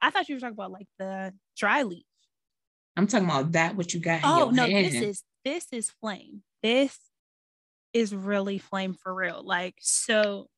I 0.02 0.10
thought 0.10 0.28
you 0.28 0.34
were 0.37 0.40
talking 0.40 0.52
about 0.54 0.72
like 0.72 0.87
the 0.99 1.32
dry 1.56 1.82
leaf. 1.84 2.04
I'm 2.96 3.06
talking 3.06 3.26
about 3.26 3.52
that. 3.52 3.76
What 3.76 3.94
you 3.94 4.00
got? 4.00 4.16
In 4.18 4.20
Oh 4.25 4.50
no, 4.50 4.66
hand. 4.66 4.84
this 4.87 4.94
is 5.02 5.22
this 5.44 5.66
is 5.72 5.90
flame. 6.02 6.42
This 6.62 6.99
is 7.94 8.14
really 8.14 8.58
flame 8.58 8.92
for 8.94 9.14
real. 9.14 9.42
Like 9.42 9.75
so 9.80 10.49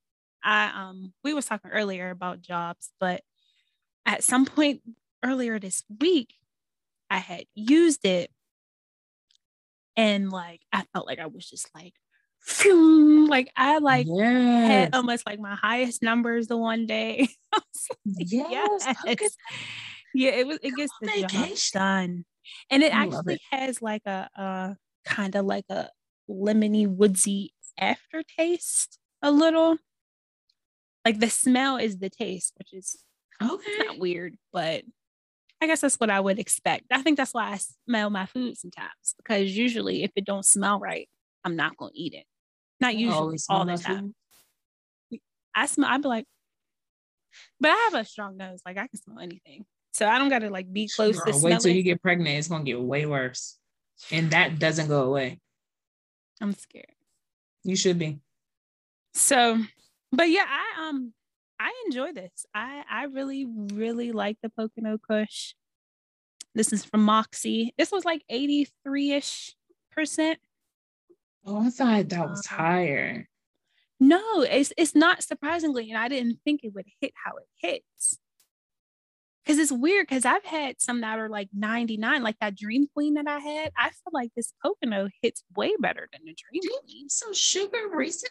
I 0.43 0.73
um 0.75 1.13
we 1.23 1.35
was 1.35 1.47
talking 1.47 1.71
earlier 1.71 2.11
about 2.11 2.43
jobs, 2.43 2.91
but 2.99 3.23
at 4.07 4.25
some 4.25 4.45
point 4.45 4.83
earlier 5.25 5.59
this 5.59 5.83
week 6.01 6.35
I 7.11 7.19
had 7.19 7.45
used 7.55 8.05
it 8.05 8.31
and 9.97 10.31
like 10.31 10.61
I 10.73 10.85
felt 10.93 11.07
like 11.07 11.19
I 11.19 11.27
was 11.27 11.49
just 11.49 11.69
like 11.75 11.95
phew, 12.41 13.27
like 13.29 13.51
I 13.57 13.79
like 13.79 14.07
yes. 14.07 14.67
had 14.69 14.95
almost 14.95 15.27
like 15.27 15.39
my 15.39 15.55
highest 15.55 16.03
numbers 16.03 16.47
the 16.47 16.57
one 16.57 16.87
day. 16.87 17.29
Like, 18.07 18.27
yes. 18.31 18.87
Yes. 19.05 19.37
Yeah, 20.15 20.31
it 20.31 20.47
was 20.47 20.59
it 20.63 20.77
gets 20.77 20.93
the 21.01 21.27
job 21.29 21.49
done. 21.73 22.25
And 22.71 22.83
it 22.83 22.95
I 22.95 23.05
actually 23.05 23.35
it. 23.35 23.41
has 23.51 23.83
like 23.83 24.03
a 24.07 24.29
uh 24.37 24.75
kind 25.05 25.35
of 25.37 25.47
like 25.47 25.65
a 25.71 25.89
lemony 26.29 26.87
woodsy 26.87 27.55
aftertaste 27.79 28.99
a 29.23 29.31
little. 29.31 29.79
Like 31.05 31.19
the 31.19 31.31
smell 31.31 31.77
is 31.77 31.99
the 31.99 32.11
taste, 32.11 32.53
which 32.59 32.73
is 32.73 32.97
Okay. 33.43 33.73
not 33.79 33.99
weird, 33.99 34.37
but 34.53 34.85
I 35.63 35.67
guess 35.69 35.81
that's 35.81 35.95
what 35.95 36.11
I 36.11 36.19
would 36.19 36.41
expect. 36.41 36.87
I 36.91 37.03
think 37.03 37.17
that's 37.17 37.33
why 37.33 37.53
I 37.53 37.61
smell 37.87 38.11
my 38.11 38.27
food 38.27 38.59
sometimes 38.59 39.15
because 39.17 39.57
usually 39.57 40.03
if 40.03 40.11
it 40.17 40.25
don't 40.25 40.45
smell 40.45 40.81
right, 40.81 41.09
I'm 41.45 41.55
not 41.55 41.77
gonna 41.77 41.93
eat 41.95 42.15
it. 42.15 42.25
Not 42.81 42.97
usually 42.97 43.39
all 43.49 43.65
the 43.65 43.79
time. 43.79 44.13
food. 45.09 45.21
I 45.55 45.67
smell. 45.67 45.89
I'd 45.89 46.03
be 46.03 46.09
like, 46.09 46.25
but 47.61 47.71
I 47.71 47.91
have 47.93 47.95
a 47.95 48.05
strong 48.05 48.39
nose. 48.39 48.61
Like 48.67 48.77
I 48.77 48.89
can 48.89 49.01
smell 49.01 49.21
anything, 49.21 49.65
so 49.93 50.09
I 50.09 50.19
don't 50.19 50.31
gotta 50.31 50.51
like 50.51 50.73
be 50.73 50.89
close 50.89 51.17
Girl, 51.21 51.27
to 51.27 51.39
wait 51.39 51.41
smell 51.41 51.61
till 51.61 51.71
it. 51.71 51.77
you 51.77 51.85
get 51.85 52.03
pregnant. 52.03 52.39
It's 52.39 52.49
gonna 52.49 52.65
get 52.65 52.81
way 52.81 53.07
worse, 53.07 53.57
and 54.11 54.33
that 54.33 54.59
doesn't 54.59 54.89
go 54.89 55.05
away. 55.05 55.39
I'm 56.41 56.55
scared. 56.55 56.87
You 57.63 57.77
should 57.77 58.01
be. 58.01 58.19
So, 59.15 59.63
but 60.11 60.29
yeah, 60.29 60.47
I 60.49 60.89
um 60.89 61.13
I 61.59 61.73
enjoy 61.87 62.13
this. 62.13 62.45
I 62.55 62.83
I 62.91 63.05
really 63.05 63.47
really 63.47 64.13
like 64.13 64.39
the 64.43 64.49
Pocono 64.51 64.99
Kush. 64.99 65.55
This 66.55 66.73
is 66.73 66.85
from 66.85 67.03
Moxie. 67.05 67.73
This 67.79 67.91
was 67.91 68.05
like 68.05 68.23
83 68.29 69.13
ish 69.13 69.55
percent. 69.91 70.39
Oh, 71.47 71.67
I 71.67 71.71
thought 71.71 72.09
that 72.11 72.29
was 72.31 72.47
Um, 72.51 72.57
higher. 72.59 73.29
No, 73.99 74.43
it's 74.43 74.73
it's 74.77 74.95
not 74.95 75.23
surprisingly, 75.23 75.91
and 75.91 75.99
I 75.99 76.09
didn't 76.09 76.41
think 76.45 76.61
it 76.65 76.75
would 76.75 76.87
hit 77.01 77.13
how 77.25 77.33
it 77.37 77.47
hits. 77.57 78.19
Cause 79.45 79.59
it's 79.59 79.73
weird 79.73 80.07
because 80.07 80.25
I've 80.25 80.45
had 80.45 80.81
some 80.81 81.01
that 81.01 81.19
are 81.19 81.29
like 81.29 81.49
99, 81.53 82.23
like 82.23 82.37
that 82.41 82.57
Dream 82.57 82.87
Queen 82.95 83.15
that 83.15 83.27
I 83.27 83.41
had. 83.41 83.73
I 83.77 83.89
feel 83.91 84.13
like 84.13 84.31
this 84.37 84.53
Pocono 84.63 85.09
hits 85.21 85.43
way 85.57 85.73
better 85.81 86.09
than 86.13 86.21
the 86.25 86.33
Dream 86.35 86.63
Queen. 86.85 87.09
So 87.09 87.33
sugar 87.33 87.89
recent. 87.93 88.31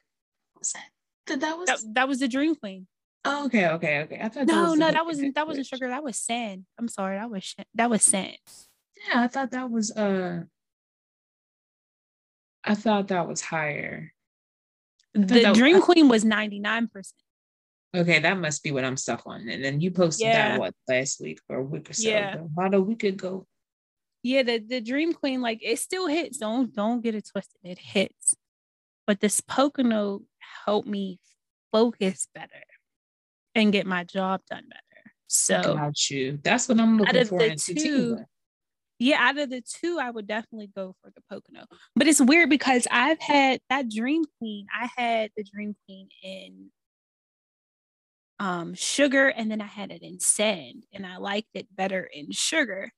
Was 0.57 0.71
that? 0.71 0.85
That 1.27 1.41
that 1.41 1.57
was. 1.57 1.67
That, 1.67 1.79
that 1.95 2.07
was 2.07 2.19
the 2.19 2.29
Dream 2.29 2.55
Queen. 2.55 2.87
Oh, 3.25 3.45
okay, 3.45 3.67
okay, 3.69 4.01
okay. 4.03 4.19
I 4.21 4.29
thought. 4.29 4.47
No, 4.47 4.71
was 4.71 4.79
no, 4.79 4.91
that 4.91 5.05
wasn't 5.05 5.35
that 5.35 5.47
wasn't 5.47 5.67
sugar. 5.67 5.87
That 5.87 6.03
was 6.03 6.17
sand. 6.17 6.65
I'm 6.79 6.87
sorry, 6.87 7.17
that 7.17 7.29
was 7.29 7.55
that 7.75 7.89
was 7.89 8.03
sand. 8.03 8.37
Yeah, 9.07 9.21
I 9.23 9.27
thought 9.27 9.51
that 9.51 9.69
was. 9.69 9.91
Uh. 9.91 10.43
I 12.63 12.75
thought 12.75 13.07
that 13.07 13.27
was 13.27 13.41
higher. 13.41 14.13
The 15.13 15.41
that- 15.41 15.55
Dream 15.55 15.81
Queen 15.81 16.07
was 16.07 16.23
99%. 16.23 16.87
Okay, 17.93 18.19
that 18.19 18.37
must 18.37 18.63
be 18.63 18.71
what 18.71 18.85
I'm 18.85 18.95
stuck 18.95 19.23
on. 19.25 19.49
And 19.49 19.63
then 19.63 19.81
you 19.81 19.91
posted 19.91 20.27
Yeah. 20.27 20.49
that 20.49 20.59
what 20.59 20.73
last 20.87 21.19
week 21.19 21.39
or 21.49 21.57
a 21.57 21.63
week 21.63 21.89
or 21.89 21.93
so 21.93 22.07
Yeah. 22.07 22.35
about 22.35 22.73
a 22.73 22.79
week 22.81 23.03
ago. 23.03 23.45
Yeah, 24.23 24.43
the, 24.43 24.59
the 24.59 24.79
Dream 24.79 25.13
Queen, 25.13 25.41
like 25.41 25.59
it 25.61 25.79
still 25.79 26.07
hits. 26.07 26.37
Don't 26.37 26.73
don't 26.73 27.01
get 27.01 27.15
it 27.15 27.27
twisted. 27.29 27.59
It 27.63 27.79
hits. 27.79 28.35
But 29.07 29.19
this 29.19 29.41
Pocono 29.41 30.21
helped 30.65 30.87
me 30.87 31.19
focus 31.71 32.27
better 32.33 32.63
and 33.55 33.71
get 33.71 33.85
my 33.85 34.03
job 34.03 34.41
done 34.49 34.63
better. 34.69 35.11
So 35.27 35.61
Got 35.61 36.09
you. 36.09 36.39
That's 36.43 36.67
what 36.67 36.79
I'm 36.79 36.97
looking 36.97 37.25
for 37.25 37.41
in 37.41 37.57
two, 37.57 38.17
yeah, 38.99 39.17
out 39.19 39.37
of 39.37 39.49
the 39.49 39.61
two, 39.61 39.97
I 39.99 40.11
would 40.11 40.27
definitely 40.27 40.69
go 40.75 40.95
for 41.01 41.11
the 41.15 41.21
Pocono. 41.29 41.65
But 41.95 42.07
it's 42.07 42.21
weird 42.21 42.49
because 42.49 42.87
I've 42.91 43.19
had 43.19 43.59
that 43.69 43.89
Dream 43.89 44.23
Queen. 44.39 44.67
I 44.73 44.89
had 44.95 45.31
the 45.35 45.43
Dream 45.43 45.75
Queen 45.87 46.09
in 46.21 46.71
um 48.39 48.73
sugar 48.73 49.27
and 49.29 49.51
then 49.51 49.61
I 49.61 49.67
had 49.67 49.91
it 49.91 50.01
in 50.01 50.19
sand 50.19 50.85
and 50.91 51.05
I 51.05 51.17
liked 51.17 51.49
it 51.53 51.67
better 51.75 52.09
in 52.11 52.31
sugar 52.31 52.91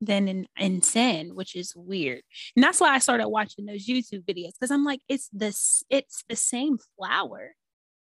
than 0.00 0.28
in, 0.28 0.46
in 0.58 0.82
sand, 0.82 1.34
which 1.34 1.56
is 1.56 1.72
weird. 1.74 2.22
And 2.54 2.62
that's 2.62 2.80
why 2.80 2.90
I 2.94 2.98
started 2.98 3.28
watching 3.28 3.64
those 3.66 3.86
YouTube 3.86 4.24
videos 4.24 4.52
because 4.58 4.70
I'm 4.70 4.84
like, 4.84 5.00
it's 5.08 5.28
this, 5.32 5.82
it's 5.90 6.24
the 6.28 6.36
same 6.36 6.78
flower. 6.96 7.54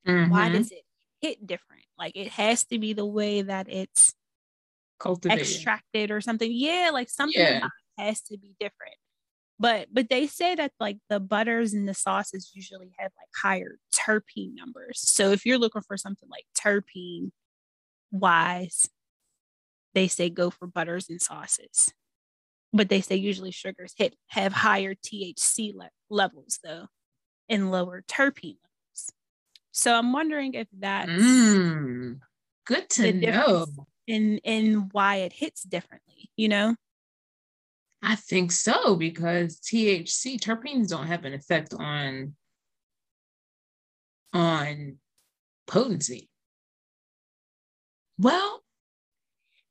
Why 0.05 0.49
Mhm. 0.49 0.53
does 0.53 0.71
it 0.71 0.83
hit 1.25 1.47
different? 1.47 1.85
Like 1.99 2.13
it 2.17 2.29
has 2.29 2.65
to 2.67 2.79
be 2.79 2.93
the 2.93 3.07
way 3.07 3.41
that 3.43 3.69
it's 3.69 4.13
Cultivated. 4.99 5.41
extracted 5.41 6.11
or 6.11 6.21
something. 6.21 6.51
Yeah, 6.53 6.91
like 6.93 7.09
something 7.09 7.41
Yeah. 7.41 7.69
has 7.99 8.21
to 8.23 8.37
be 8.37 8.55
different. 8.61 8.95
But 9.59 9.89
but 9.93 10.09
they 10.11 10.27
say 10.27 10.55
that 10.57 10.73
like 10.81 10.99
the 11.09 11.21
butters 11.21 11.73
and 11.73 11.89
the 11.89 11.95
sauces 11.95 12.51
usually 12.55 12.93
have 12.99 13.13
like 13.17 13.29
higher 13.43 13.79
terpene 13.95 14.55
numbers. 14.55 15.01
So 15.01 15.31
if 15.31 15.47
you're 15.47 15.59
looking 15.59 15.83
for 15.83 15.97
something 15.97 16.29
like 16.29 16.45
terpene 16.59 17.31
wise, 18.11 18.89
they 19.95 20.09
say 20.09 20.29
go 20.29 20.51
for 20.51 20.67
butters 20.67 21.09
and 21.09 21.23
sauces. 21.23 21.93
But 22.73 22.89
they 22.89 23.01
say 23.01 23.15
usually 23.17 23.53
sugars 23.53 23.95
hit 23.97 24.15
have 24.29 24.53
higher 24.53 24.95
THC 24.95 25.73
le- 25.75 25.91
levels 26.11 26.59
though 26.65 26.89
and 27.49 27.71
lower 27.71 28.03
terpene. 28.09 28.59
So 29.77 29.93
I'm 29.93 30.13
wondering 30.13 30.55
if 30.55 30.69
that's 30.79 31.11
Mm, 31.11 32.21
good 32.65 32.89
to 32.91 33.13
know. 33.13 33.67
in 34.07 34.39
in 34.39 34.89
why 34.93 35.17
it 35.17 35.33
hits 35.33 35.65
differently, 35.65 36.31
you 36.37 36.49
know? 36.49 36.77
I 38.01 38.15
think 38.15 38.53
so 38.53 38.95
because 38.95 39.59
THC 39.59 40.39
terpenes 40.39 40.89
don't 40.91 41.09
have 41.09 41.25
an 41.25 41.35
effect 41.35 41.75
on 41.75 42.37
on 44.33 44.99
potency. 45.67 46.29
Well, 48.17 48.63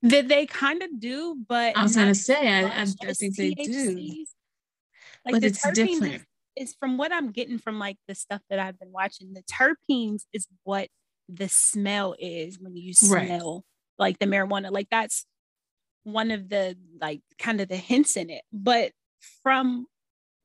That 0.02 0.28
they 0.28 0.44
kind 0.44 0.82
of 0.82 1.00
do, 1.00 1.34
but 1.48 1.78
I 1.78 1.82
was 1.82 1.96
gonna 1.96 2.14
say 2.14 2.46
I, 2.46 2.64
I, 2.64 2.86
I 3.08 3.12
think 3.14 3.36
they 3.36 3.54
do, 3.54 4.26
Like 5.24 5.32
but 5.32 5.40
the 5.40 5.46
it's 5.46 5.70
different. 5.72 6.24
Is, 6.56 6.74
from 6.78 6.96
what 6.96 7.12
I'm 7.12 7.30
getting 7.32 7.58
from 7.58 7.78
like 7.78 7.96
the 8.08 8.14
stuff 8.14 8.40
that 8.50 8.58
I've 8.58 8.78
been 8.78 8.92
watching. 8.92 9.32
The 9.34 9.42
terpenes 9.42 10.22
is 10.32 10.46
what 10.62 10.88
the 11.28 11.48
smell 11.48 12.14
is 12.18 12.58
when 12.60 12.76
you 12.76 12.92
Right. 13.08 13.28
smell 13.28 13.64
like 13.98 14.18
the 14.18 14.26
marijuana. 14.26 14.70
Like 14.70 14.88
that's 14.90 15.26
one 16.04 16.30
of 16.30 16.48
the 16.48 16.76
like 17.00 17.22
kind 17.38 17.60
of 17.60 17.68
the 17.68 17.76
hints 17.76 18.16
in 18.16 18.30
it. 18.30 18.42
But 18.52 18.92
from 19.42 19.86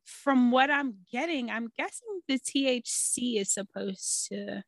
from 0.05 0.49
what 0.51 0.71
I'm 0.71 0.95
getting, 1.11 1.51
I'm 1.51 1.69
guessing 1.77 2.21
the 2.27 2.39
THC 2.39 3.39
is 3.39 3.53
supposed 3.53 4.27
to 4.29 4.63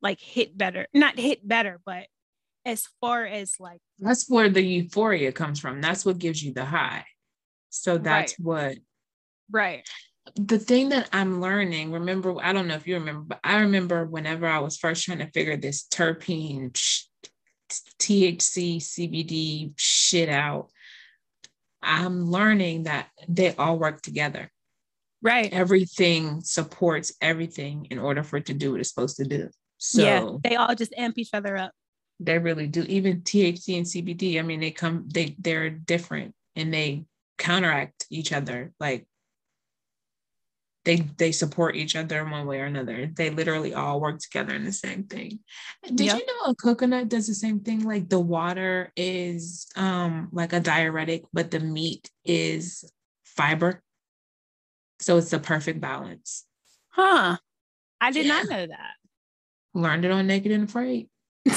like 0.00 0.20
hit 0.20 0.58
better, 0.58 0.86
not 0.92 1.18
hit 1.18 1.46
better, 1.46 1.80
but 1.86 2.06
as 2.64 2.88
far 3.00 3.24
as 3.24 3.54
like 3.60 3.80
That's 3.98 4.28
where 4.28 4.48
the 4.48 4.62
euphoria 4.62 5.32
comes 5.32 5.60
from. 5.60 5.80
That's 5.80 6.04
what 6.04 6.18
gives 6.18 6.42
you 6.42 6.52
the 6.52 6.64
high. 6.64 7.04
So 7.74 7.98
that's 7.98 8.38
what 8.38 8.76
right, 9.50 9.82
the 10.36 10.58
thing 10.58 10.90
that 10.90 11.08
I'm 11.12 11.40
learning, 11.40 11.90
remember, 11.92 12.36
I 12.40 12.52
don't 12.52 12.68
know 12.68 12.74
if 12.74 12.86
you 12.86 12.94
remember, 12.94 13.24
but 13.28 13.40
I 13.42 13.60
remember 13.60 14.04
whenever 14.04 14.46
I 14.46 14.60
was 14.60 14.76
first 14.76 15.04
trying 15.04 15.18
to 15.18 15.30
figure 15.30 15.56
this 15.56 15.86
terpene 15.88 16.72
THC 17.98 18.76
CBD 18.76 19.72
shit 19.76 20.28
out, 20.28 20.70
I'm 21.82 22.30
learning 22.30 22.84
that 22.84 23.08
they 23.28 23.54
all 23.56 23.78
work 23.78 24.02
together. 24.02 24.50
Right. 25.22 25.52
Everything 25.52 26.40
supports 26.42 27.12
everything 27.20 27.86
in 27.90 27.98
order 27.98 28.22
for 28.22 28.36
it 28.36 28.46
to 28.46 28.54
do 28.54 28.72
what 28.72 28.80
it's 28.80 28.90
supposed 28.90 29.16
to 29.16 29.24
do. 29.24 29.48
So 29.78 30.02
yeah. 30.02 30.28
They 30.44 30.56
all 30.56 30.74
just 30.74 30.94
amp 30.96 31.18
each 31.18 31.30
other 31.32 31.56
up. 31.56 31.72
they 32.20 32.38
really 32.38 32.66
do. 32.66 32.82
Even 32.82 33.22
THC 33.22 33.76
and 33.76 33.86
CBD, 33.86 34.38
I 34.38 34.42
mean, 34.42 34.60
they 34.60 34.70
come, 34.70 35.08
they 35.12 35.34
they're 35.38 35.70
different 35.70 36.34
and 36.54 36.72
they 36.72 37.04
counteract 37.38 38.06
each 38.10 38.32
other. 38.32 38.72
Like 38.80 39.06
they 40.84 40.96
they 40.96 41.30
support 41.32 41.76
each 41.76 41.94
other 41.94 42.20
in 42.20 42.30
one 42.30 42.46
way 42.46 42.60
or 42.60 42.64
another. 42.64 43.06
They 43.06 43.30
literally 43.30 43.72
all 43.74 44.00
work 44.00 44.18
together 44.18 44.54
in 44.54 44.64
the 44.64 44.72
same 44.72 45.04
thing. 45.04 45.40
Did 45.84 46.00
Yep. 46.00 46.18
you 46.18 46.26
know 46.26 46.50
a 46.50 46.54
coconut 46.54 47.08
does 47.08 47.28
the 47.28 47.34
same 47.34 47.60
thing? 47.60 47.84
Like 47.84 48.08
the 48.08 48.18
water 48.20 48.92
is 48.96 49.68
um 49.76 50.28
like 50.32 50.52
a 50.52 50.60
diuretic, 50.60 51.24
but 51.32 51.50
the 51.50 51.60
meat 51.60 52.10
is 52.24 52.84
fiber. 53.24 53.82
So 55.00 55.18
it's 55.18 55.30
the 55.30 55.38
perfect 55.38 55.80
balance. 55.80 56.44
Huh. 56.90 57.36
I 58.00 58.10
did 58.10 58.26
Yeah. 58.26 58.42
not 58.42 58.48
know 58.50 58.66
that. 58.66 58.94
Learned 59.74 60.04
it 60.04 60.10
on 60.10 60.26
Naked 60.26 60.52
and 60.52 60.68
Afraid. 60.68 61.08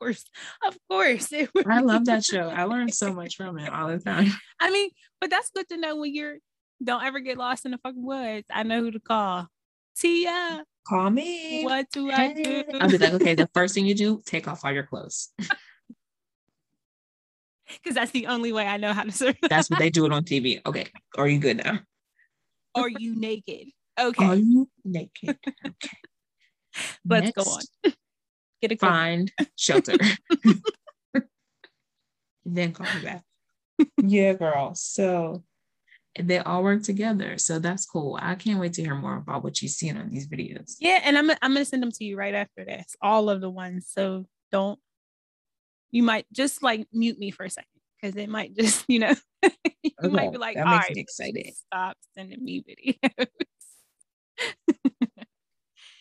Of 0.00 0.06
course. 0.06 0.24
Of 0.66 0.78
course. 0.88 1.32
I 1.66 1.80
love 1.80 2.04
that 2.06 2.24
show. 2.24 2.48
I 2.48 2.64
learned 2.64 2.94
so 2.94 3.12
much 3.12 3.36
from 3.36 3.58
it 3.58 3.72
all 3.72 3.88
the 3.88 3.98
time. 3.98 4.28
I 4.60 4.70
mean, 4.70 4.90
but 5.20 5.30
that's 5.30 5.50
good 5.50 5.68
to 5.70 5.76
know 5.76 5.96
when 5.96 6.14
you're 6.14 6.36
don't 6.82 7.02
ever 7.02 7.18
get 7.18 7.36
lost 7.36 7.64
in 7.64 7.72
the 7.72 7.78
fucking 7.78 8.04
woods. 8.04 8.46
I 8.52 8.62
know 8.62 8.80
who 8.80 8.92
to 8.92 9.00
call. 9.00 9.48
Tia, 9.96 10.64
Call 10.86 11.10
me. 11.10 11.64
what 11.64 11.86
do 11.92 12.10
I 12.12 12.32
do? 12.32 12.62
I'll 12.80 12.88
be 12.88 12.98
like, 12.98 13.14
okay, 13.14 13.34
the 13.34 13.50
first 13.52 13.74
thing 13.74 13.84
you 13.84 13.96
do, 13.96 14.22
take 14.24 14.46
off 14.46 14.64
all 14.64 14.72
your 14.72 14.84
clothes. 14.84 15.30
Because 17.68 17.94
that's 17.96 18.12
the 18.12 18.28
only 18.28 18.50
way 18.50 18.66
I 18.66 18.78
know 18.78 18.94
how 18.94 19.02
to 19.02 19.12
survive. 19.12 19.36
That's 19.50 19.68
what 19.68 19.78
they 19.78 19.90
do 19.90 20.06
it 20.06 20.12
on 20.12 20.24
TV. 20.24 20.62
Okay. 20.64 20.86
Are 21.18 21.28
you 21.28 21.38
good 21.38 21.62
now? 21.62 21.80
Are 22.74 22.88
you 22.88 23.14
naked? 23.14 23.68
Okay, 24.00 24.24
Are 24.24 24.36
you 24.36 24.70
naked? 24.86 25.36
Okay. 25.66 25.96
let's 27.04 27.32
go 27.32 27.42
on. 27.42 27.62
Get 28.60 28.72
a 28.72 28.76
coat. 28.76 28.88
Find 28.88 29.32
shelter. 29.56 29.94
then 32.44 32.72
call 32.72 32.86
me 32.94 33.02
back. 33.02 33.22
Yeah, 34.02 34.32
girl. 34.32 34.74
So 34.74 35.44
they 36.18 36.38
all 36.38 36.64
work 36.64 36.82
together. 36.82 37.38
So 37.38 37.60
that's 37.60 37.86
cool. 37.86 38.18
I 38.20 38.34
can't 38.34 38.58
wait 38.58 38.72
to 38.72 38.82
hear 38.82 38.96
more 38.96 39.18
about 39.18 39.44
what 39.44 39.62
you've 39.62 39.70
seen 39.70 39.96
on 39.96 40.10
these 40.10 40.26
videos. 40.26 40.74
Yeah, 40.80 41.00
and 41.04 41.16
I'm 41.16 41.30
I'm 41.30 41.52
gonna 41.52 41.64
send 41.64 41.80
them 41.82 41.92
to 41.92 42.04
you 42.04 42.16
right 42.16 42.34
after 42.34 42.64
this. 42.64 42.96
All 43.00 43.30
of 43.30 43.40
the 43.40 43.50
ones. 43.50 43.86
So 43.88 44.26
don't 44.50 44.80
you 45.90 46.02
might 46.02 46.26
just 46.32 46.62
like 46.62 46.86
mute 46.92 47.18
me 47.18 47.30
for 47.30 47.44
a 47.44 47.50
second 47.50 47.68
because 48.00 48.16
it 48.16 48.28
might 48.28 48.54
just, 48.56 48.84
you 48.88 48.98
know, 48.98 49.14
you 50.02 50.10
might 50.10 50.32
be 50.32 50.38
like, 50.38 50.56
that 50.56 50.66
all 50.66 50.76
right, 50.76 50.96
excited. 50.96 51.54
stop 51.54 51.96
sending 52.14 52.42
me 52.42 52.62
videos. 52.62 53.26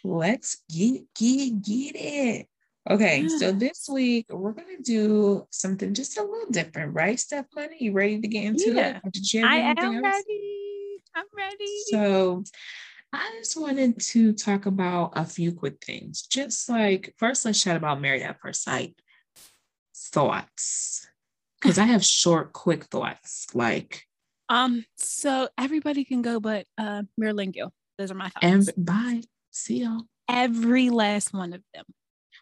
Let's 0.07 0.63
get 0.73 1.01
get 1.15 1.61
get 1.61 1.95
it. 1.95 2.47
Okay, 2.89 3.27
so 3.27 3.51
this 3.51 3.89
week 3.91 4.27
we're 4.29 4.53
gonna 4.53 4.81
do 4.81 5.45
something 5.51 5.93
just 5.93 6.17
a 6.17 6.23
little 6.23 6.49
different, 6.49 6.93
right? 6.93 7.19
Steph 7.19 7.47
Money, 7.53 7.75
you 7.81 7.91
ready 7.91 8.21
to 8.21 8.27
get 8.27 8.45
into 8.45 8.73
Yeah. 8.73 8.99
it? 9.03 9.11
Did 9.11 9.33
you 9.33 9.45
I 9.45 9.57
am 9.77 9.77
else? 9.77 10.03
ready. 10.03 11.03
I'm 11.13 11.25
ready. 11.35 11.77
So 11.91 12.43
I 13.11 13.31
just 13.37 13.59
wanted 13.59 13.99
to 13.99 14.31
talk 14.31 14.65
about 14.65 15.11
a 15.15 15.25
few 15.25 15.51
quick 15.51 15.83
things. 15.83 16.21
Just 16.21 16.69
like 16.69 17.13
first, 17.17 17.43
let's 17.43 17.61
chat 17.61 17.75
about 17.75 17.99
Married 17.99 18.21
at 18.21 18.39
First 18.39 18.63
Sight 18.63 18.95
thoughts. 19.95 21.05
Because 21.59 21.79
I 21.79 21.85
have 21.85 22.05
short, 22.05 22.53
quick 22.53 22.83
thoughts. 22.83 23.47
Like, 23.55 24.03
um, 24.47 24.85
so 24.95 25.49
everybody 25.57 26.05
can 26.05 26.21
go, 26.21 26.39
but 26.39 26.67
uh 26.77 27.01
Gill. 27.51 27.73
Those 27.97 28.11
are 28.11 28.13
my 28.13 28.29
thoughts. 28.29 28.43
and 28.43 28.69
bye. 28.77 29.21
See 29.57 29.79
y'all. 29.79 30.03
Every 30.29 30.89
last 30.89 31.33
one 31.33 31.53
of 31.53 31.61
them. 31.73 31.85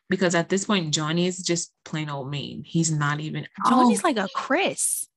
Because 0.10 0.36
at 0.36 0.50
this 0.50 0.66
point, 0.66 0.94
Johnny 0.94 1.26
is 1.28 1.38
just 1.40 1.72
plain 1.84 2.10
old 2.10 2.30
mean. 2.30 2.64
He's 2.66 2.92
not 2.92 3.20
even. 3.20 3.48
Johnny's 3.68 4.02
Oh, 4.04 4.08
like 4.08 4.18
a 4.18 4.28
Chris. 4.36 5.08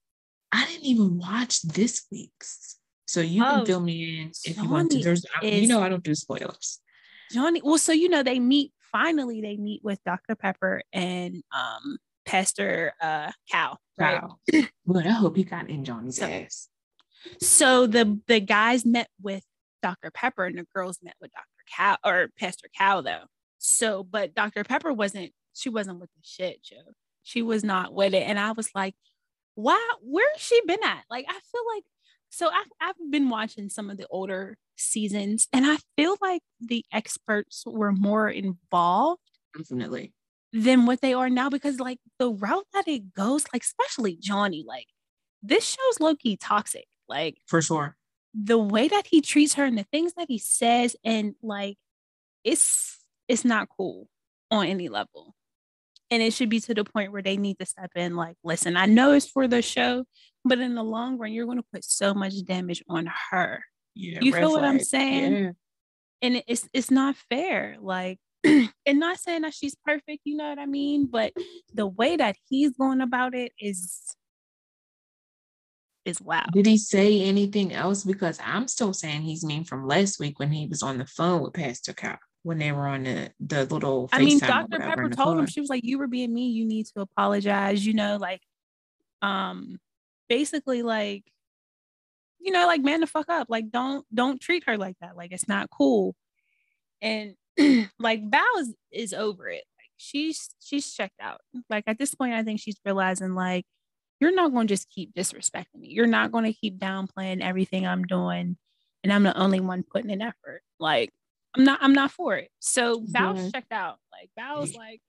I 0.52 0.64
didn't 0.67 0.85
even 0.87 1.19
watch 1.19 1.61
this 1.62 2.07
week's. 2.11 2.77
So 3.07 3.20
you 3.20 3.42
can 3.42 3.61
Oh, 3.61 3.64
fill 3.64 3.81
me 3.81 4.20
in 4.20 4.33
if 4.44 4.57
you 4.57 4.68
want 4.68 4.90
to. 4.92 4.96
Johnny 4.99 5.05
There's, 5.05 5.27
you 5.42 5.66
know, 5.68 5.83
I 5.83 5.88
don't 5.88 6.03
do 6.05 6.14
spoilers. 6.14 6.79
Johnny. 7.33 7.61
Well, 7.62 7.79
so 7.79 7.92
you 7.92 8.09
know, 8.09 8.22
they 8.22 8.38
meet 8.38 8.72
finally 8.92 9.40
they 9.42 9.57
meet 9.57 9.83
with 9.85 9.99
Dr. 10.05 10.35
Pepper 10.35 10.81
and 10.92 11.42
um 11.55 11.99
Pastor 12.25 12.94
uh 13.03 13.33
Cal. 13.51 13.79
Right. 13.99 14.22
Wow. 14.22 14.38
But 14.87 15.07
I 15.07 15.11
hope 15.11 15.37
he 15.37 15.44
got 15.44 15.68
in 15.68 15.85
Johnny's 15.85 16.16
So- 16.18 16.27
ass. 16.27 16.68
So 17.40 17.87
the 17.87 18.20
the 18.29 18.40
guys 18.40 18.87
met 18.87 19.09
with 19.20 19.42
Dr. 19.83 20.11
Pepper 20.11 20.44
and 20.46 20.57
the 20.59 20.66
girls 20.75 20.99
met 21.03 21.14
with 21.20 21.31
Dr. 21.33 21.44
Cal 21.74 21.96
or 22.04 22.28
Pastor 22.38 22.68
Cal 22.76 23.02
though. 23.02 23.24
So, 23.59 24.04
but 24.04 24.35
Dr. 24.35 24.64
Pepper 24.64 24.92
wasn't 24.92 25.33
she 25.54 25.68
wasn't 25.68 26.00
with 26.00 26.11
the 26.11 26.20
shit, 26.22 26.62
Joe. 26.62 26.92
She 27.22 27.42
was 27.42 27.64
not 27.64 27.92
with 27.92 28.14
it. 28.14 28.22
And 28.22 28.38
I 28.38 28.52
was 28.52 28.70
like, 28.74 28.94
wow, 29.57 29.76
where's 30.00 30.38
she 30.40 30.61
been 30.66 30.83
at? 30.83 31.04
Like, 31.11 31.26
I 31.28 31.33
feel 31.33 31.62
like 31.74 31.85
so 32.31 32.48
I've, 32.48 32.70
I've 32.81 33.11
been 33.11 33.28
watching 33.28 33.68
some 33.68 33.90
of 33.90 33.96
the 33.96 34.07
older 34.09 34.57
seasons 34.76 35.48
and 35.52 35.66
I 35.66 35.78
feel 35.96 36.16
like 36.20 36.42
the 36.61 36.85
experts 36.92 37.64
were 37.66 37.92
more 37.92 38.28
involved 38.28 39.22
Definitely. 39.57 40.12
than 40.52 40.87
what 40.87 41.00
they 41.00 41.14
are 41.14 41.31
now 41.31 41.48
because 41.48 41.81
like 41.81 41.98
the 42.18 42.31
route 42.31 42.66
that 42.74 42.87
it 42.87 43.14
goes, 43.14 43.46
like 43.52 43.62
especially 43.62 44.16
Johnny, 44.16 44.64
like 44.66 44.87
this 45.42 45.64
show's 45.64 46.00
low-key 46.00 46.37
toxic. 46.37 46.87
Like 47.09 47.38
For 47.46 47.62
sure. 47.62 47.96
The 48.35 48.59
way 48.59 48.88
that 48.88 49.07
he 49.11 49.21
treats 49.21 49.55
her 49.55 49.64
and 49.64 49.79
the 49.79 49.87
things 49.93 50.12
that 50.14 50.27
he 50.29 50.38
says 50.38 50.95
and 51.05 51.35
like 51.43 51.77
it's 52.45 52.99
it's 53.27 53.45
not 53.45 53.69
cool 53.77 54.09
on 54.51 54.67
any 54.67 54.88
level 54.88 55.35
and 56.11 56.23
it 56.23 56.33
should 56.33 56.49
be 56.49 56.61
to 56.61 56.75
the 56.75 56.85
point 56.85 57.12
where 57.12 57.23
they 57.23 57.37
need 57.37 57.59
to 57.59 57.67
step 57.67 57.91
in 57.97 58.17
like 58.17 58.37
listen 58.45 58.77
i 58.77 58.87
know 58.87 59.12
it's 59.12 59.29
for 59.29 59.49
the 59.49 59.62
show 59.62 60.05
but 60.45 60.59
in 60.59 60.75
the 60.75 60.83
long 60.85 61.19
run 61.19 61.33
you're 61.33 61.47
going 61.47 61.59
to 61.59 61.64
put 61.73 61.85
so 61.85 62.14
much 62.14 62.35
damage 62.45 62.83
on 62.88 63.11
her 63.31 63.62
Yeah. 63.95 64.19
You 64.23 64.33
feel 64.33 64.53
what 64.53 64.64
I'm 64.64 64.81
saying? 64.81 65.33
Yeah. 65.33 65.51
and 66.23 66.43
it's 66.47 66.69
it's 66.73 66.91
not 66.91 67.17
fair 67.31 67.77
like 67.81 68.19
and 68.45 68.71
not 69.01 69.19
saying 69.19 69.43
that 69.43 69.55
she's 69.55 69.75
perfect 69.85 70.21
you 70.25 70.37
know 70.37 70.49
what 70.49 70.59
i 70.59 70.67
mean 70.67 71.07
but 71.07 71.33
the 71.75 71.87
way 71.87 72.17
that 72.17 72.37
he's 72.49 72.71
going 72.77 73.01
about 73.01 73.35
it 73.35 73.53
is 73.59 74.14
is 76.09 76.21
wow 76.21 76.44
Did 76.53 76.66
he 76.66 76.79
say 76.79 77.23
anything 77.23 77.73
else? 77.73 78.05
Because 78.05 78.38
I'm 78.44 78.66
still 78.66 78.92
saying 78.92 79.23
he's 79.23 79.44
mean 79.44 79.64
from 79.64 79.87
last 79.87 80.18
week 80.18 80.38
when 80.38 80.51
he 80.51 80.66
was 80.66 80.83
on 80.83 80.99
the 80.99 81.07
phone 81.07 81.42
with 81.42 81.53
Pastor 81.53 81.92
Cal 81.92 82.18
when 82.42 82.59
they 82.59 82.73
were 82.73 82.87
on 82.87 83.05
the, 83.05 83.31
the 83.40 83.64
little 83.66 84.09
I 84.12 84.23
mean, 84.23 84.38
Dr. 84.38 84.79
Pepper 84.79 85.11
told 85.11 85.38
him 85.38 85.47
she 85.47 85.61
was 85.61 85.68
like, 85.68 85.85
"You 85.85 85.99
were 85.99 86.07
being 86.07 86.33
mean. 86.33 86.55
You 86.55 86.64
need 86.64 86.87
to 86.94 87.01
apologize." 87.03 87.85
You 87.85 87.94
know, 87.94 88.16
like, 88.16 88.40
um, 89.23 89.79
basically, 90.29 90.83
like, 90.83 91.25
you 92.38 92.53
know, 92.53 92.66
like, 92.66 92.83
man, 92.83 93.01
the 93.01 93.07
fuck 93.07 93.29
up. 93.29 93.49
Like, 93.51 93.71
don't 93.71 94.07
don't 94.14 94.40
treat 94.40 94.64
her 94.66 94.79
like 94.79 94.97
that. 95.01 95.16
Like, 95.16 95.33
it's 95.33 95.49
not 95.49 95.68
cool. 95.71 96.14
And 97.03 97.35
like, 97.99 98.23
Val 98.31 98.44
is 98.61 98.75
is 98.92 99.12
over 99.12 99.49
it. 99.49 99.64
Like, 99.79 99.90
she's 99.97 100.49
she's 100.61 100.92
checked 100.92 101.21
out. 101.21 101.40
Like 101.68 101.85
at 101.87 101.99
this 101.99 102.14
point, 102.14 102.35
I 102.35 102.44
think 102.44 102.61
she's 102.61 102.81
realizing 102.85 103.35
like, 103.35 103.66
you're 104.20 104.35
not 104.35 104.52
going 104.52 104.66
to 104.66 104.72
just 104.74 104.88
keep 104.90 105.14
disrespecting 105.14 105.76
me. 105.81 105.88
You're 105.88 106.07
not 106.07 106.33
going 106.33 106.44
to 106.44 106.52
keep 106.52 106.78
downplaying 106.78 107.40
everything 107.42 107.87
I'm 107.87 108.04
doing, 108.04 108.57
and 109.04 109.12
I'm 109.12 109.22
the 109.22 109.37
only 109.37 109.61
one 109.61 109.83
putting 109.83 110.11
in 110.11 110.22
effort. 110.22 110.62
Like. 110.78 111.11
I'm 111.57 111.64
not 111.64 111.78
I'm 111.83 111.94
not 111.94 112.11
for 112.12 112.37
it. 112.37 112.50
So 112.61 113.02
Val's 113.07 113.38
Yeah. 113.38 113.50
checked 113.54 113.72
out. 113.72 113.96
Like 114.12 114.28
Val's 114.37 114.74
like, 114.76 115.00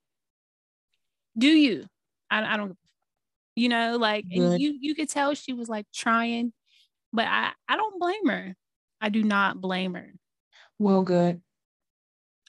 do 1.36 1.46
you? 1.46 1.84
I, 2.30 2.54
I 2.54 2.56
don't 2.56 2.68
give 2.68 2.76
a 2.76 2.80
fuck. 2.80 2.90
You 3.56 3.68
know, 3.68 3.96
like 3.98 4.24
and 4.32 4.60
you 4.60 4.76
you 4.80 4.94
could 4.94 5.10
tell 5.10 5.34
she 5.34 5.52
was 5.52 5.68
like 5.68 5.86
trying, 5.94 6.52
but 7.12 7.26
I 7.26 7.52
I 7.68 7.76
don't 7.76 8.00
blame 8.00 8.26
her. 8.28 8.56
I 9.02 9.10
do 9.10 9.22
not 9.22 9.60
blame 9.60 9.94
her. 9.94 10.12
Well, 10.78 11.02
good. 11.02 11.42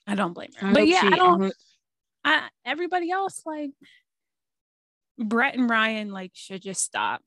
I 0.07 0.15
don't 0.15 0.33
blame 0.33 0.51
her. 0.57 0.67
I 0.67 0.73
but 0.73 0.87
yeah, 0.87 1.01
she- 1.01 1.07
I 1.07 1.17
don't 1.17 1.53
I 2.23 2.47
everybody 2.65 3.11
else 3.11 3.41
like 3.45 3.71
Brett 5.29 5.55
and 5.55 5.69
Ryan 5.69 6.11
like 6.11 6.31
should 6.33 6.61
just 6.61 6.81
stop. 6.81 7.21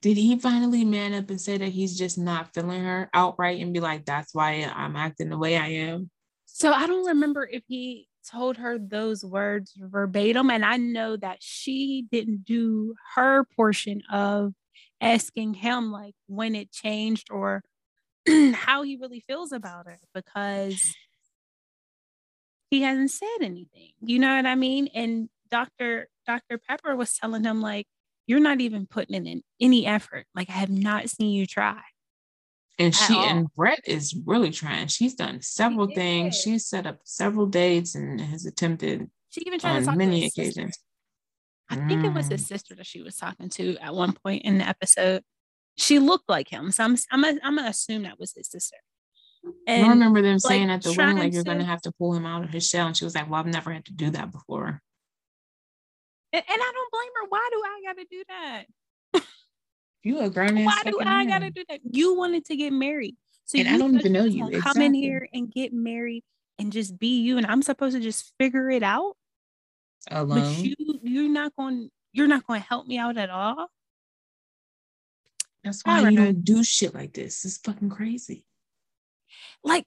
Did 0.00 0.16
he 0.16 0.38
finally 0.38 0.84
man 0.84 1.14
up 1.14 1.28
and 1.28 1.40
say 1.40 1.58
that 1.58 1.68
he's 1.68 1.98
just 1.98 2.16
not 2.16 2.54
feeling 2.54 2.82
her 2.84 3.10
outright 3.12 3.60
and 3.60 3.74
be 3.74 3.80
like, 3.80 4.04
that's 4.04 4.34
why 4.34 4.70
I'm 4.74 4.96
acting 4.96 5.28
the 5.28 5.38
way 5.38 5.56
I 5.56 5.66
am? 5.66 6.10
So 6.46 6.72
I 6.72 6.86
don't 6.86 7.06
remember 7.06 7.46
if 7.50 7.62
he 7.66 8.08
told 8.30 8.56
her 8.56 8.78
those 8.78 9.24
words 9.24 9.74
verbatim. 9.78 10.50
And 10.50 10.64
I 10.64 10.76
know 10.76 11.16
that 11.16 11.38
she 11.40 12.06
didn't 12.10 12.44
do 12.44 12.94
her 13.14 13.44
portion 13.56 14.02
of 14.10 14.52
asking 15.00 15.54
him 15.54 15.92
like 15.92 16.14
when 16.26 16.54
it 16.54 16.72
changed 16.72 17.28
or 17.30 17.62
how 18.54 18.82
he 18.82 18.96
really 18.96 19.20
feels 19.20 19.52
about 19.52 19.86
her 19.86 19.98
because 20.14 20.94
he 22.70 22.82
hasn't 22.82 23.10
said 23.10 23.38
anything. 23.42 23.92
You 24.00 24.18
know 24.18 24.34
what 24.34 24.46
I 24.46 24.54
mean? 24.54 24.88
And 24.94 25.28
Dr. 25.50 26.08
Dr. 26.26 26.58
Pepper 26.58 26.94
was 26.96 27.14
telling 27.16 27.44
him 27.44 27.60
like, 27.60 27.86
you're 28.26 28.40
not 28.40 28.60
even 28.60 28.86
putting 28.86 29.26
in 29.26 29.42
any 29.60 29.86
effort. 29.86 30.26
Like 30.34 30.50
I 30.50 30.54
have 30.54 30.70
not 30.70 31.08
seen 31.08 31.30
you 31.30 31.46
try. 31.46 31.80
And 32.78 32.94
she 32.94 33.14
all. 33.14 33.24
and 33.24 33.46
Brett 33.54 33.80
is 33.86 34.14
really 34.26 34.50
trying. 34.50 34.88
She's 34.88 35.14
done 35.14 35.40
several 35.40 35.86
things. 35.86 36.34
is. 36.36 36.42
She's 36.42 36.66
set 36.66 36.86
up 36.86 36.98
several 37.04 37.46
dates 37.46 37.94
and 37.94 38.20
has 38.20 38.44
attempted 38.44 39.08
She 39.30 39.42
even 39.46 39.58
tried 39.60 39.72
to 39.74 39.78
on 39.78 39.84
talk 39.84 39.96
many 39.96 40.16
to 40.16 40.24
his 40.24 40.34
sister. 40.34 40.60
occasions. 40.60 40.78
I 41.70 41.76
think 41.88 42.04
it 42.04 42.12
was 42.12 42.26
Mm. 42.26 42.32
his 42.32 42.46
sister 42.46 42.74
that 42.74 42.86
she 42.86 43.02
was 43.02 43.16
talking 43.16 43.48
to 43.50 43.76
at 43.78 43.94
one 43.94 44.12
point 44.12 44.42
in 44.44 44.58
the 44.58 44.68
episode. 44.68 45.22
She 45.78 45.98
looked 45.98 46.28
like 46.28 46.48
him, 46.48 46.70
so 46.70 46.84
I'm 46.84 46.96
I'm 47.10 47.24
I'm 47.24 47.56
gonna 47.56 47.68
assume 47.68 48.02
that 48.02 48.18
was 48.20 48.32
his 48.34 48.48
sister. 48.48 48.76
And 49.66 49.86
I 49.86 49.88
remember 49.90 50.20
them 50.22 50.34
like, 50.34 50.40
saying 50.42 50.70
at 50.70 50.82
the 50.82 50.92
wedding, 50.92 51.18
like 51.18 51.32
you're 51.32 51.44
gonna 51.44 51.60
to- 51.60 51.64
have 51.64 51.80
to 51.82 51.92
pull 51.92 52.14
him 52.14 52.26
out 52.26 52.44
of 52.44 52.50
his 52.50 52.68
shell. 52.68 52.86
And 52.88 52.96
she 52.96 53.04
was 53.04 53.14
like, 53.14 53.28
Well, 53.30 53.40
I've 53.40 53.46
never 53.46 53.72
had 53.72 53.84
to 53.86 53.92
do 53.92 54.10
that 54.10 54.30
before. 54.32 54.82
And, 56.36 56.44
and 56.48 56.62
I 56.62 56.72
don't 56.72 56.92
blame 56.92 57.10
her. 57.14 57.28
Why 57.28 57.48
do 57.50 57.62
I 57.64 57.80
gotta 57.86 58.06
do 58.10 58.22
that? 58.28 58.64
You 60.02 60.20
a 60.20 60.30
grown 60.30 60.56
ass. 60.58 60.66
Why 60.66 60.90
do 60.90 61.00
I 61.00 61.04
man. 61.04 61.28
gotta 61.28 61.50
do 61.50 61.64
that? 61.68 61.80
You 61.82 62.14
wanted 62.14 62.44
to 62.46 62.56
get 62.56 62.72
married, 62.72 63.16
so 63.44 63.58
And 63.58 63.68
I 63.68 63.78
don't 63.78 63.98
even 63.98 64.12
know 64.12 64.24
you. 64.24 64.60
Come 64.60 64.80
in 64.80 64.94
here 64.94 65.28
and 65.32 65.50
get 65.50 65.72
married 65.72 66.22
and 66.58 66.72
just 66.72 66.98
be 66.98 67.22
you, 67.22 67.38
and 67.38 67.46
I'm 67.46 67.62
supposed 67.62 67.96
to 67.96 68.02
just 68.02 68.32
figure 68.38 68.70
it 68.70 68.82
out. 68.82 69.16
alone? 70.10 70.40
But 70.40 70.58
you 70.58 70.74
you're 71.02 71.28
not 71.28 71.56
going 71.56 71.90
you're 72.12 72.28
not 72.28 72.46
going 72.46 72.60
to 72.60 72.66
help 72.66 72.86
me 72.86 72.98
out 72.98 73.18
at 73.18 73.30
all. 73.30 73.68
That's 75.64 75.82
why 75.82 75.98
you 75.98 76.04
don't 76.04 76.14
don't 76.14 76.44
do 76.44 76.62
shit 76.62 76.94
like 76.94 77.12
this. 77.12 77.44
It's 77.44 77.58
fucking 77.58 77.90
crazy. 77.90 78.44
Like 79.64 79.86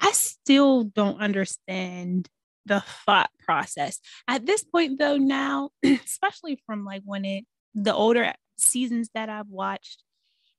I 0.00 0.12
still 0.12 0.84
don't 0.84 1.20
understand 1.20 2.28
the 2.68 2.80
thought 3.06 3.30
process 3.40 3.98
at 4.28 4.46
this 4.46 4.62
point 4.64 4.98
though 4.98 5.16
now 5.16 5.70
especially 5.84 6.62
from 6.66 6.84
like 6.84 7.02
when 7.04 7.24
it 7.24 7.44
the 7.74 7.94
older 7.94 8.32
seasons 8.58 9.08
that 9.14 9.28
i've 9.28 9.48
watched 9.48 10.02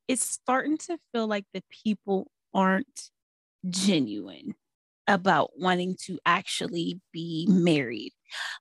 it's 0.07 0.23
starting 0.25 0.77
to 0.77 0.97
feel 1.13 1.27
like 1.27 1.45
the 1.53 1.63
people 1.83 2.29
aren't 2.53 3.09
genuine 3.69 4.55
about 5.07 5.51
wanting 5.57 5.95
to 6.05 6.19
actually 6.25 6.99
be 7.11 7.47
married 7.49 8.11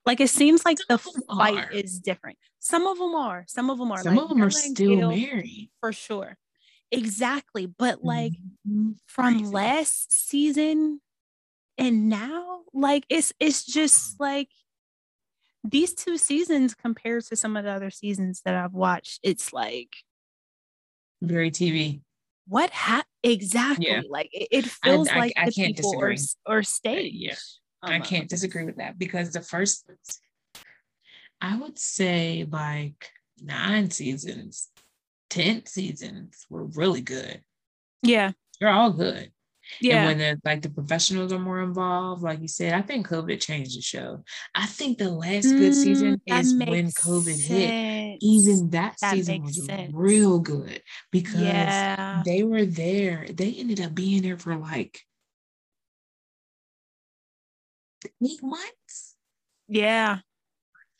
like 0.07 0.21
it 0.21 0.31
seems 0.31 0.65
like 0.65 0.79
the 0.89 0.99
Some 0.99 1.13
of 1.17 1.27
them 1.29 1.39
fight 1.39 1.65
are. 1.67 1.71
is 1.73 1.99
different 2.01 2.39
some 2.59 2.87
of 2.87 2.99
them 2.99 3.15
are 3.15 3.45
some 3.49 3.71
of 3.71 3.79
them 3.79 3.93
are 3.93 4.03
Some 4.03 4.15
like 4.17 4.25
of 4.25 4.29
them 4.31 4.43
are 4.43 4.51
still 4.51 4.75
Gail, 4.97 5.09
married. 5.09 5.71
for 5.81 5.93
sure 5.93 6.37
exactly 6.91 7.67
but 7.67 8.03
like 8.05 8.33
Mhm. 8.67 8.97
from 9.07 9.35
Crazy. 9.39 9.53
last 9.53 10.13
season 10.13 11.01
and 11.79 12.09
now 12.09 12.61
like 12.75 13.05
it's 13.09 13.33
it's 13.41 13.65
just 13.65 14.15
mm. 14.17 14.21
like 14.21 14.49
these 15.65 15.95
two 15.95 16.19
seasons 16.19 16.75
compared 16.75 17.25
to 17.25 17.37
some 17.37 17.57
of 17.57 17.65
the 17.65 17.71
other 17.71 17.91
seasons 17.91 18.43
that 18.45 18.55
I've 18.55 18.75
watched 18.75 19.21
it's 19.23 19.53
like 19.53 19.97
very 21.23 21.51
TV. 21.51 22.01
what 22.47 22.71
ha- 22.71 23.05
exactly 23.23 24.03
like 24.09 24.29
it, 24.33 24.49
it 24.51 24.67
feels 24.67 25.09
I- 25.09 25.19
like 25.19 25.33
I 25.37 25.47
the 25.47 25.53
can't 25.53 25.77
people 25.77 25.93
disagree. 25.93 26.19
are 26.47 26.63
staged 26.63 27.15
yeah. 27.17 27.35
I 27.83 28.01
can't 28.01 28.29
disagree 28.29 28.65
with 28.65 28.77
that 28.79 28.99
because 28.99 29.31
the 29.31 29.41
first, 29.41 29.89
I 31.41 31.57
would 31.57 31.79
say 31.79 32.45
like 32.51 33.09
nine 33.41 33.91
seasons, 33.91 34.69
10 35.31 35.67
seasons 35.67 36.45
were 36.51 36.65
really 36.65 37.01
good. 37.03 37.41
yeah 38.03 38.33
They're 38.61 38.71
all 38.71 38.93
good. 38.93 39.31
And 39.81 39.87
yeah 39.89 40.07
when 40.07 40.19
the 40.19 40.41
like 40.45 40.63
the 40.63 40.71
professionals 40.71 41.33
are 41.33 41.39
more 41.39 41.61
involved, 41.63 42.23
like 42.23 42.41
you 42.41 42.49
said, 42.49 42.73
I 42.75 42.83
think 42.83 43.07
COVID 43.09 43.41
changed 43.41 43.77
the 43.77 43.83
show. 43.83 44.23
I 44.55 44.67
think 44.67 44.99
the 44.99 45.11
last 45.11 45.57
good 45.57 45.75
season 45.75 46.21
mm, 46.29 46.41
is 46.41 46.55
when 46.55 46.87
COVID 46.89 47.41
hit. 47.47 48.19
Even 48.21 48.71
that, 48.71 48.97
That 49.01 49.11
season 49.13 49.43
was 49.45 49.65
sense. 49.65 49.93
real 49.95 50.39
good 50.41 50.83
because 51.13 51.41
yeah 51.43 52.23
they 52.25 52.43
were 52.43 52.65
there. 52.65 53.27
They 53.33 53.53
ended 53.55 53.81
up 53.81 53.95
being 53.95 54.23
there 54.23 54.39
for 54.39 54.57
like 54.57 55.01
eight 58.23 58.43
months. 58.43 59.17
yeah 59.69 60.19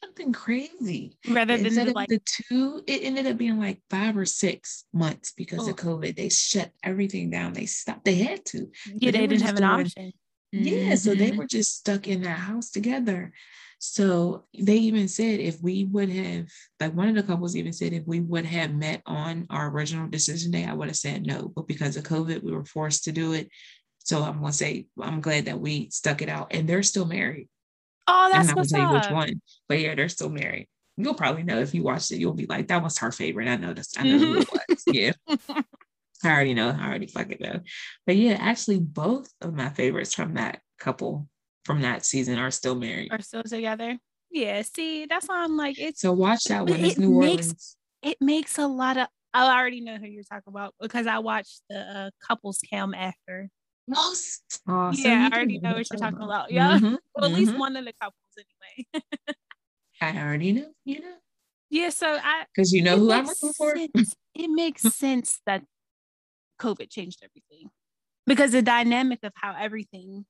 Something 0.03 0.33
crazy. 0.33 1.19
rather 1.29 1.57
than 1.57 1.67
Instead 1.67 1.95
like 1.95 2.09
the 2.09 2.21
two, 2.25 2.83
it 2.87 3.03
ended 3.03 3.27
up 3.27 3.37
being 3.37 3.59
like 3.59 3.81
five 3.91 4.17
or 4.17 4.25
six 4.27 4.85
months 4.93 5.33
because 5.37 5.67
of 5.67 5.77
COVID. 5.77 6.17
They 6.17 6.29
shut 6.29 6.71
everything 6.85 7.31
down. 7.31 7.53
They 7.53 7.67
stopped. 7.67 8.05
They 8.05 8.15
had 8.15 8.45
to. 8.47 8.69
yeah 8.87 9.11
they 9.11 9.19
they 9.19 9.27
didn't 9.27 9.43
have 9.43 9.57
an 9.57 9.63
doing- 9.63 9.87
option 9.87 10.13
Yeah, 10.53 10.95
so 10.95 11.15
they 11.15 11.33
Mhm. 11.33 11.37
were 11.37 11.47
just 11.47 11.77
stuck 11.79 12.07
in 12.09 12.23
that 12.23 12.39
house 12.39 12.71
together. 12.71 13.33
So 13.81 14.47
they 14.59 14.77
even 14.79 15.07
said 15.09 15.41
if 15.41 15.61
we 15.63 15.85
would 15.85 16.09
have, 16.11 16.47
like 16.81 16.95
one 16.95 17.09
of 17.09 17.15
the 17.15 17.23
couples 17.23 17.55
even 17.55 17.73
said, 17.73 17.93
if 17.93 18.05
we 18.07 18.21
would 18.21 18.45
have 18.47 18.73
met 18.75 19.03
on 19.07 19.47
our 19.51 19.69
original 19.69 20.09
decision 20.09 20.51
day, 20.51 20.65
I 20.65 20.73
would 20.75 20.89
have 20.89 20.97
said 20.97 21.27
no. 21.27 21.49
But 21.55 21.67
because 21.69 21.97
of 21.97 22.05
COVID, 22.05 22.43
we 22.43 22.53
were 22.53 22.65
forced 22.65 23.05
to 23.05 23.13
do 23.13 23.33
it. 23.35 23.49
So 23.99 24.23
I'm 24.23 24.41
gonna 24.41 24.53
say 24.53 24.87
I'm 25.01 25.21
glad 25.21 25.45
that 25.47 25.61
we 25.61 25.91
stuck 25.91 26.23
it 26.23 26.29
out, 26.29 26.49
and 26.55 26.69
they're 26.69 26.83
still 26.83 27.05
married. 27.05 27.49
Oh 28.09 28.29
that's 28.33 28.49
not 28.49 28.55
gonna 28.55 28.61
what's 28.63 28.73
tell 28.73 28.81
you 28.81 28.93
which 28.93 29.11
one, 29.11 29.41
but 29.69 29.79
yeah, 29.79 29.95
they're 29.95 30.09
still 30.09 30.31
married. 30.31 30.69
You'll 30.97 31.15
probably 31.15 31.45
know 31.45 31.61
if 31.61 31.75
you 31.75 31.85
watched 31.85 32.11
it. 32.11 32.19
You'll 32.19 32.35
be 32.35 32.47
like, 32.47 32.69
that 32.69 32.83
was 32.83 32.99
her 32.99 33.13
favorite. 33.13 33.47
I 33.49 33.57
noticed. 33.57 34.01
I 34.01 34.03
know 34.03 34.19
who 34.19 34.39
it 34.41 34.49
was. 34.53 34.83
Yeah. 34.89 35.13
I 36.25 36.31
already 36.31 36.55
know. 36.55 36.71
I 36.71 36.89
already 36.89 37.07
fucking 37.07 37.39
know. 37.41 37.61
But 38.05 38.17
yeah, 38.17 38.37
actually, 38.41 38.81
both 38.81 39.31
of 39.41 39.55
my 39.55 39.69
favorites 39.69 40.13
from 40.15 40.35
that 40.35 40.61
couple 40.81 41.29
from 41.65 41.83
that 41.83 42.05
season 42.05 42.39
are 42.39 42.51
still 42.51 42.75
married. 42.75 43.13
are 43.13 43.21
still 43.21 43.43
together 43.43 43.99
yeah 44.31 44.61
see 44.63 45.07
that's 45.07 45.27
why 45.27 45.43
I'm 45.43 45.57
like 45.57 45.79
it's 45.79 46.01
So 46.03 46.13
watch 46.13 46.45
that 46.45 46.67
one. 46.67 46.81
It's 46.81 46.97
it 46.97 47.01
New 47.01 47.19
makes- 47.19 47.47
Orleans. 47.47 47.77
it 48.03 48.17
makes 48.21 48.59
a 48.59 48.67
lot 48.67 48.97
of 48.97 49.07
I 49.35 49.59
already 49.59 49.81
know 49.83 49.97
who 49.97 50.07
you're 50.07 50.23
talking 50.25 50.49
about 50.53 50.75
because 50.81 51.07
I 51.07 51.19
watched 51.19 51.63
the 51.71 51.79
uh, 51.79 52.11
couples 52.27 52.59
cam 52.71 52.95
after. 52.95 53.49
Most. 53.89 54.61
Oh, 54.69 54.93
so 54.93 55.09
Yeah, 55.09 55.23
you 55.23 55.29
I 55.33 55.37
already 55.37 55.59
know 55.59 55.71
know 55.71 55.77
what 55.77 55.91
you're 55.91 55.99
talking 56.01 56.23
about. 56.23 56.53
Yeah. 56.53 56.79
Mhm, 56.79 56.99
Well, 57.15 57.25
at 57.31 57.33
least 57.37 57.53
mhm. 57.53 57.59
one 57.59 57.77
of 57.77 57.85
the 57.85 57.93
couples 58.01 58.37
anyway. 58.37 59.05
I 60.01 60.17
already 60.19 60.53
know. 60.53 60.69
You 60.85 61.01
know, 61.01 61.15
yeah, 61.71 61.89
so 61.91 62.07
I 62.23 62.45
because 62.55 62.73
you 62.73 62.83
know 62.83 62.99
who 62.99 63.11
I'm 63.11 63.27
makes 63.27 63.43
rooting 63.43 63.55
for. 63.57 63.75
It 64.35 64.49
makes 64.51 64.83
sense 64.95 65.41
that 65.47 65.65
COVID 66.61 66.91
changed 66.91 67.21
everything 67.25 67.71
because 68.27 68.53
the 68.53 68.63
dynamic 68.63 69.21
of 69.25 69.33
how 69.37 69.55
everything 69.59 70.27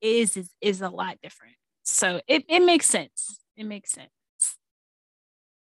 is 0.00 0.36
is, 0.36 0.50
is 0.60 0.80
a 0.80 0.88
lot 0.88 1.18
different. 1.22 1.54
So 1.84 2.20
it, 2.28 2.44
it 2.48 2.60
makes 2.64 2.86
sense. 2.86 3.40
It 3.56 3.64
makes 3.64 3.92
sense. 3.92 4.10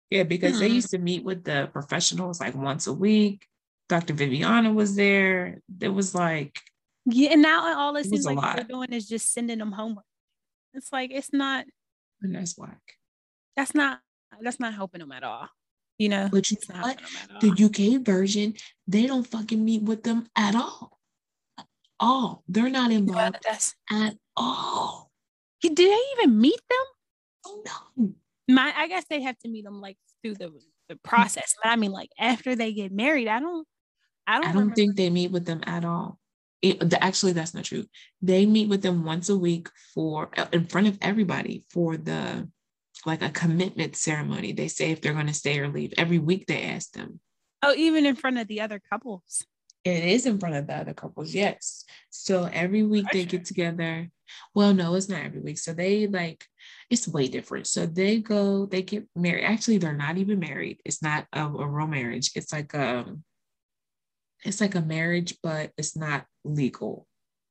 Yeah, 0.09 0.23
because 0.23 0.57
they 0.59 0.67
Mhm. 0.67 0.75
used 0.75 0.89
to 0.91 0.97
meet 0.97 1.23
with 1.23 1.43
the 1.43 1.69
professionals 1.71 2.39
like 2.39 2.55
once 2.55 2.87
a 2.87 2.93
week. 2.93 3.47
Dr. 3.89 4.13
Viviana 4.13 4.71
was 4.71 4.95
there. 4.95 5.59
It 5.81 5.89
was 5.89 6.13
like, 6.15 6.59
Yeah, 7.05 7.31
and 7.33 7.41
now 7.41 7.75
all 7.77 7.95
it 7.95 8.01
It 8.01 8.03
seems 8.05 8.17
was 8.19 8.25
a 8.27 8.33
like 8.33 8.55
they're 8.55 8.65
doing 8.65 8.93
is 8.93 9.07
just 9.09 9.33
sending 9.33 9.57
them 9.57 9.71
homework. 9.71 10.05
It's 10.73 10.93
like 10.93 11.09
it's 11.11 11.33
not 11.33 11.65
and 12.21 12.35
that's 12.35 12.57
whack. 12.57 12.79
that's 13.57 13.73
not 13.73 13.99
that's 14.41 14.59
not 14.59 14.73
helping 14.75 14.99
them 14.99 15.11
at 15.11 15.23
all. 15.23 15.49
You 15.97 16.09
know, 16.09 16.29
But 16.31 16.49
you 16.51 16.57
it's 16.57 16.69
know 16.69 16.75
not 16.75 16.83
what? 16.85 16.99
helping 17.01 17.15
them 17.15 17.35
at 17.35 17.43
all. 17.43 17.55
The 17.55 17.95
UK 17.97 18.05
version, 18.05 18.53
they 18.87 19.05
don't 19.07 19.25
fucking 19.27 19.63
meet 19.65 19.81
with 19.81 20.03
them 20.03 20.27
at 20.37 20.55
all. 20.55 20.97
At 21.57 21.65
all. 21.99 22.43
They're 22.47 22.69
not 22.69 22.91
Yeah, 22.91 22.97
involved 22.99 23.39
that's 23.43 23.75
at 23.91 24.15
all. 24.37 25.09
Did 25.61 25.75
they 25.75 25.97
even 26.13 26.39
meet 26.39 26.61
them? 26.69 26.85
Oh 27.47 27.63
no. 27.97 28.13
My 28.47 28.71
I 28.77 28.87
guess 28.87 29.05
they 29.09 29.21
have 29.23 29.37
to 29.39 29.49
meet 29.49 29.65
them 29.65 29.81
like 29.81 29.97
through 30.21 30.35
the 30.35 30.53
the 30.87 30.95
process. 30.97 31.55
But 31.61 31.69
I 31.71 31.75
mean, 31.75 31.91
like 31.91 32.09
after 32.19 32.55
they 32.55 32.71
get 32.73 32.91
married, 32.91 33.27
I 33.27 33.39
don't 33.39 33.67
I 34.27 34.37
don't 34.37 34.47
I 34.47 34.53
don't 34.53 34.73
think 34.73 34.95
they 34.95 35.09
meet 35.09 35.31
with 35.31 35.45
them 35.45 35.61
at 35.65 35.85
all. 35.85 36.19
It- 36.61 36.93
actually, 37.01 37.33
that's 37.33 37.53
not 37.53 37.63
true. 37.65 37.85
They 38.21 38.45
meet 38.45 38.69
with 38.69 38.81
them 38.81 39.05
once 39.05 39.29
a 39.29 39.37
week 39.37 39.69
for 39.93 40.29
uh, 40.37 40.47
in 40.51 40.65
front 40.65 40.87
of 40.87 40.97
everybody 41.01 41.65
for 41.69 41.97
the 41.97 42.49
like 43.05 43.21
a 43.21 43.29
commitment 43.29 43.95
ceremony. 43.95 44.51
They 44.51 44.67
say 44.67 44.91
if 44.91 45.01
they're 45.01 45.13
going 45.13 45.27
to 45.27 45.33
stay 45.33 45.59
or 45.59 45.69
leave. 45.69 45.93
Every 45.97 46.19
week 46.19 46.47
they 46.47 46.63
ask 46.63 46.91
them. 46.91 47.19
Oh, 47.63 47.73
even 47.75 48.05
in 48.05 48.15
front 48.15 48.37
of 48.37 48.47
the 48.47 48.61
other 48.61 48.79
couples. 48.79 49.43
It 49.85 50.03
is 50.03 50.25
in 50.25 50.39
front 50.39 50.55
of 50.55 50.67
the 50.67 50.75
other 50.75 50.93
couples, 50.93 51.33
yes. 51.33 51.85
So 52.09 52.49
every 52.51 52.83
week 52.83 53.05
they 53.13 53.23
get 53.23 53.45
together. 53.45 54.09
Well, 54.53 54.73
no, 54.73 54.95
it's 54.95 55.07
not 55.07 55.23
every 55.23 55.39
week. 55.39 55.57
So 55.57 55.73
they 55.73 56.07
like 56.07 56.45
it's 56.89 57.07
way 57.07 57.27
different. 57.27 57.67
So 57.67 57.85
they 57.85 58.19
go, 58.19 58.65
they 58.65 58.81
get 58.81 59.07
married. 59.15 59.45
Actually, 59.45 59.77
they're 59.77 59.93
not 59.93 60.17
even 60.17 60.39
married. 60.39 60.81
It's 60.83 61.01
not 61.01 61.27
a, 61.31 61.45
a 61.45 61.67
real 61.67 61.87
marriage. 61.87 62.31
It's 62.35 62.51
like 62.51 62.75
um 62.75 63.23
it's 64.43 64.61
like 64.61 64.75
a 64.75 64.81
marriage, 64.81 65.37
but 65.43 65.71
it's 65.77 65.95
not 65.95 66.25
legal. 66.43 67.05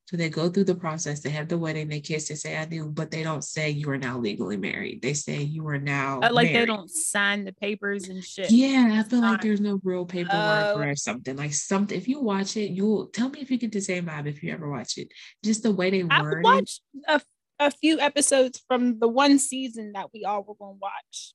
So 0.07 0.17
they 0.17 0.31
go 0.31 0.49
through 0.49 0.65
the 0.65 0.75
process, 0.75 1.21
they 1.21 1.29
have 1.29 1.49
the 1.49 1.59
wedding, 1.59 1.89
they 1.89 2.01
kiss, 2.01 2.29
they 2.29 2.35
say 2.35 2.57
I 2.57 2.65
do, 2.65 2.87
but 2.89 3.11
they 3.11 3.23
don't 3.23 3.45
say 3.45 3.69
you 3.69 3.91
are 3.91 3.99
now 3.99 4.19
legally 4.19 4.57
married. 4.57 5.03
They 5.03 5.13
say 5.13 5.43
you 5.43 5.69
are 5.69 5.79
now 5.79 6.21
Uh, 6.23 6.33
like 6.33 6.51
they 6.51 6.65
don't 6.65 6.91
sign 6.91 7.45
the 7.45 7.53
papers 7.53 8.09
and 8.09 8.25
shit. 8.25 8.51
Yeah, 8.51 8.89
I 8.99 9.07
feel 9.07 9.21
like 9.21 9.43
there's 9.43 9.61
no 9.61 9.79
real 9.85 10.07
paperwork 10.07 10.77
Oh. 10.77 10.81
or 10.81 10.97
something 10.97 11.37
like 11.37 11.53
something. 11.53 11.95
If 11.97 12.09
you 12.09 12.21
watch 12.23 12.57
it, 12.57 12.71
you'll 12.71 13.09
tell 13.09 13.29
me 13.29 13.41
if 13.41 13.51
you 13.51 13.59
get 13.59 13.71
the 13.73 13.83
same 13.83 14.07
vibe 14.07 14.27
if 14.27 14.43
you 14.43 14.51
ever 14.51 14.71
watch 14.71 14.97
it. 14.97 15.09
Just 15.45 15.63
the 15.63 15.73
way 15.73 15.91
they 15.91 16.05
I 16.09 16.23
word 16.23 16.39
it. 16.39 16.45
watched 16.45 16.81
a, 17.07 17.21
a 17.61 17.71
few 17.71 18.01
episodes 18.01 18.63
from 18.67 18.99
the 19.01 19.09
one 19.09 19.39
season 19.39 19.93
that 19.93 20.07
we 20.15 20.25
all 20.25 20.43
were 20.43 20.55
gonna 20.59 20.79
watch. 20.81 21.35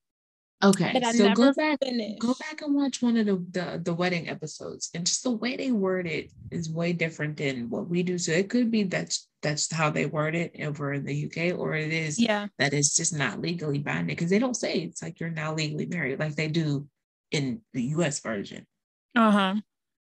Okay, 0.63 1.02
so 1.12 1.30
go 1.32 1.54
back, 1.54 1.80
finished. 1.84 2.19
go 2.19 2.34
back 2.36 2.62
and 2.62 2.73
watch 2.73 3.02
one 3.02 3.17
of 3.17 3.26
the, 3.26 3.36
the 3.52 3.82
the 3.84 3.93
wedding 3.93 4.30
episodes, 4.30 4.89
and 4.93 5.06
just 5.06 5.23
the 5.23 5.32
way 5.32 5.58
they 5.58 5.71
word 5.71 6.08
it 6.08 6.32
is 6.52 6.69
way 6.69 6.93
different 6.93 7.38
than 7.38 7.69
what 7.69 7.89
we 7.89 8.04
do. 8.04 8.17
So 8.17 8.32
it 8.32 8.49
could 8.49 8.71
be 8.71 8.84
that's 8.84 9.28
that's 9.41 9.71
how 9.71 9.89
they 9.89 10.06
word 10.06 10.36
it 10.36 10.56
over 10.62 10.93
in 10.93 11.04
the 11.06 11.26
UK, 11.26 11.58
or 11.58 11.76
it 11.76 11.91
is 11.91 12.17
Yeah. 12.19 12.47
that 12.60 12.73
it's 12.73 12.95
just 12.95 13.13
not 13.13 13.41
legally 13.41 13.80
binding 13.80 14.15
because 14.15 14.30
they 14.30 14.39
don't 14.39 14.56
say 14.56 14.80
it's 14.82 15.02
like 15.02 15.19
you're 15.19 15.30
now 15.30 15.54
legally 15.54 15.86
married 15.86 16.19
like 16.19 16.36
they 16.36 16.47
do 16.47 16.88
in 17.32 17.62
the 17.73 17.84
US 17.97 18.19
version. 18.21 18.65
Uh 19.15 19.32
huh. 19.32 19.56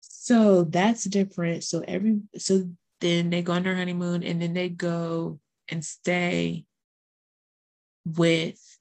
So 0.01 0.63
that's 0.63 1.03
different. 1.03 1.63
So 1.63 1.83
every 1.87 2.19
so 2.37 2.69
then 3.01 3.29
they 3.29 3.43
go 3.43 3.53
on 3.53 3.63
their 3.63 3.75
honeymoon 3.75 4.23
and 4.23 4.41
then 4.41 4.53
they 4.53 4.69
go 4.69 5.39
and 5.69 5.85
stay 5.85 6.65
with 8.05 8.76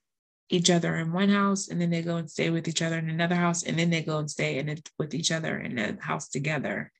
each 0.48 0.70
other 0.70 0.96
in 0.96 1.12
one 1.12 1.28
house 1.28 1.68
and 1.68 1.80
then 1.80 1.90
they 1.90 2.02
go 2.02 2.16
and 2.16 2.30
stay 2.30 2.50
with 2.50 2.68
each 2.68 2.82
other 2.82 2.98
in 2.98 3.10
another 3.10 3.34
house 3.34 3.64
and 3.64 3.78
then 3.78 3.90
they 3.90 4.02
go 4.02 4.18
and 4.18 4.30
stay 4.30 4.58
in 4.58 4.68
it 4.68 4.88
with 4.98 5.14
each 5.14 5.32
other 5.32 5.58
in 5.58 5.78
a 5.78 6.00
house 6.00 6.28
together. 6.28 6.92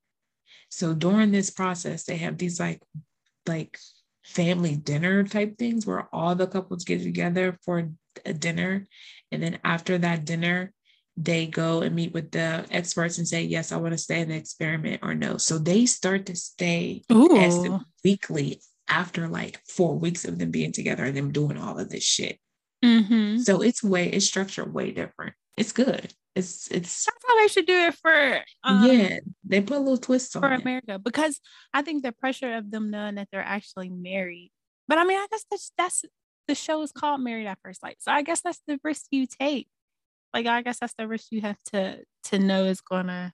So 0.69 0.95
during 0.95 1.31
this 1.31 1.51
process 1.51 2.05
they 2.05 2.17
have 2.17 2.39
these 2.39 2.59
like 2.59 2.83
like 3.47 3.79
family 4.25 4.75
dinner 4.75 5.23
type 5.23 5.57
things 5.57 5.87
where 5.87 6.09
all 6.13 6.35
the 6.35 6.49
couples 6.49 6.85
get 6.85 7.03
together 7.03 7.57
for 7.65 7.89
a 8.25 8.33
dinner 8.33 8.85
and 9.31 9.41
then 9.41 9.61
after 9.63 9.99
that 9.99 10.25
dinner 10.25 10.73
they 11.17 11.47
go 11.47 11.83
and 11.83 11.95
meet 11.95 12.13
with 12.13 12.33
the 12.33 12.67
experts 12.71 13.19
and 13.19 13.29
say 13.29 13.43
yes 13.43 13.71
I 13.71 13.77
want 13.77 13.93
to 13.93 13.99
stay 13.99 14.21
in 14.21 14.29
the 14.29 14.35
experiment 14.35 15.01
or 15.05 15.15
no. 15.15 15.37
So 15.37 15.59
they 15.59 15.87
start 15.87 16.27
to 16.27 16.35
stay 16.35 17.03
as 17.09 17.65
Ooh. 17.65 17.81
weekly 18.05 18.61
after 18.89 19.29
like 19.29 19.61
four 19.69 19.97
weeks 19.97 20.25
of 20.25 20.39
them 20.39 20.51
being 20.51 20.73
together 20.73 21.05
and 21.05 21.17
them 21.17 21.33
doing 21.33 21.57
all 21.57 21.79
of 21.79 21.89
this 21.91 22.05
shit. 22.05 22.39
Mm-hmm. 22.87 23.39
So 23.39 23.63
it's 23.63 23.83
way 23.83 24.09
it's 24.09 24.27
structured 24.27 24.73
way 24.73 24.93
different. 24.93 25.35
It's 25.57 25.73
good. 25.73 26.13
It's 26.35 26.69
it's 26.71 27.07
That's 27.07 27.25
how 27.27 27.41
they 27.41 27.49
should 27.49 27.67
do 27.67 27.75
it 27.75 27.95
for 27.95 28.41
um, 28.63 28.85
yeah. 28.85 29.19
They 29.45 29.63
put 29.63 29.79
a 29.79 29.81
little 29.81 29.97
twist 29.97 30.37
on 30.37 30.45
it. 30.45 30.49
for 30.49 30.53
it. 30.53 30.61
America 30.61 30.99
because 30.99 31.41
I 31.73 31.83
think 31.83 32.03
the 32.03 32.13
pressure 32.13 32.55
of 32.55 32.71
them 32.71 32.91
knowing 32.91 33.15
that 33.15 33.29
they're 33.33 33.41
actually 33.41 33.89
married. 33.89 34.53
But 34.87 34.99
I 34.99 35.05
mean, 35.05 35.19
I 35.19 35.27
guess 35.31 35.45
that's 35.51 35.73
that's 35.79 36.05
the 36.47 36.55
show 36.55 36.83
is 36.83 36.93
called 36.93 37.21
Married 37.23 37.47
at 37.47 37.59
First 37.65 37.81
Sight, 37.81 37.97
so 38.01 38.13
I 38.13 38.23
guess 38.23 38.43
that's 38.43 38.61
the 38.67 38.79
risk 38.85 39.07
you 39.11 39.27
take. 39.27 39.69
Like 40.35 40.47
I 40.47 40.61
guess 40.61 40.79
that's 40.79 40.95
the 40.99 41.09
risk 41.09 41.29
you 41.31 41.41
have 41.41 41.61
to 41.73 42.01
to 42.25 42.39
know 42.39 42.65
is 42.65 42.83
gonna 42.83 43.33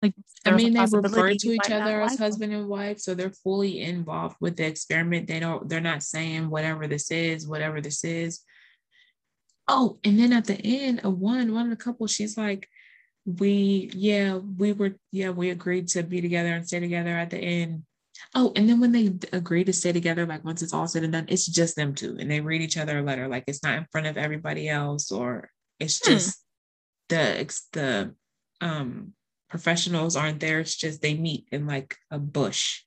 like. 0.00 0.14
I 0.46 0.52
mean, 0.52 0.74
they 0.74 0.86
refer 0.90 1.34
to 1.34 1.48
each 1.50 1.70
other 1.70 2.02
as 2.02 2.18
husband 2.18 2.52
and 2.52 2.68
wife, 2.68 3.00
so 3.00 3.14
they're 3.14 3.30
fully 3.30 3.80
involved 3.80 4.36
with 4.40 4.56
the 4.56 4.66
experiment. 4.66 5.26
They 5.26 5.40
don't. 5.40 5.68
They're 5.68 5.80
not 5.80 6.04
saying 6.04 6.48
whatever 6.48 6.86
this 6.86 7.10
is, 7.10 7.48
whatever 7.48 7.80
this 7.80 8.04
is. 8.04 8.40
Oh, 9.68 9.98
and 10.04 10.18
then 10.18 10.32
at 10.32 10.44
the 10.46 10.60
end 10.60 11.00
of 11.00 11.18
one, 11.18 11.54
one 11.54 11.64
of 11.64 11.70
the 11.70 11.82
couple, 11.82 12.06
she's 12.06 12.36
like, 12.36 12.68
"We, 13.24 13.90
yeah, 13.94 14.36
we 14.36 14.72
were, 14.72 14.96
yeah, 15.12 15.30
we 15.30 15.50
agreed 15.50 15.88
to 15.88 16.02
be 16.02 16.20
together 16.20 16.48
and 16.52 16.66
stay 16.66 16.80
together 16.80 17.10
at 17.10 17.30
the 17.30 17.38
end." 17.38 17.84
Oh, 18.34 18.52
and 18.56 18.68
then 18.68 18.80
when 18.80 18.92
they 18.92 19.14
agree 19.32 19.64
to 19.64 19.72
stay 19.72 19.92
together, 19.92 20.26
like 20.26 20.44
once 20.44 20.62
it's 20.62 20.72
all 20.72 20.86
said 20.88 21.04
and 21.04 21.12
done, 21.12 21.26
it's 21.28 21.46
just 21.46 21.76
them 21.76 21.94
two, 21.94 22.16
and 22.18 22.30
they 22.30 22.40
read 22.40 22.60
each 22.62 22.76
other 22.76 22.98
a 22.98 23.02
letter. 23.02 23.28
Like 23.28 23.44
it's 23.46 23.62
not 23.62 23.78
in 23.78 23.86
front 23.92 24.06
of 24.06 24.16
everybody 24.18 24.68
else, 24.68 25.10
or 25.12 25.50
it's 25.78 26.04
Hmm. 26.04 26.12
just 26.14 26.44
the 27.08 27.40
ex- 27.40 27.68
the 27.72 28.14
um 28.60 29.14
professionals 29.48 30.16
aren't 30.16 30.40
there. 30.40 30.60
It's 30.60 30.74
just 30.76 31.02
they 31.02 31.14
meet 31.14 31.46
in 31.52 31.66
like 31.66 31.96
a 32.10 32.18
bush 32.18 32.82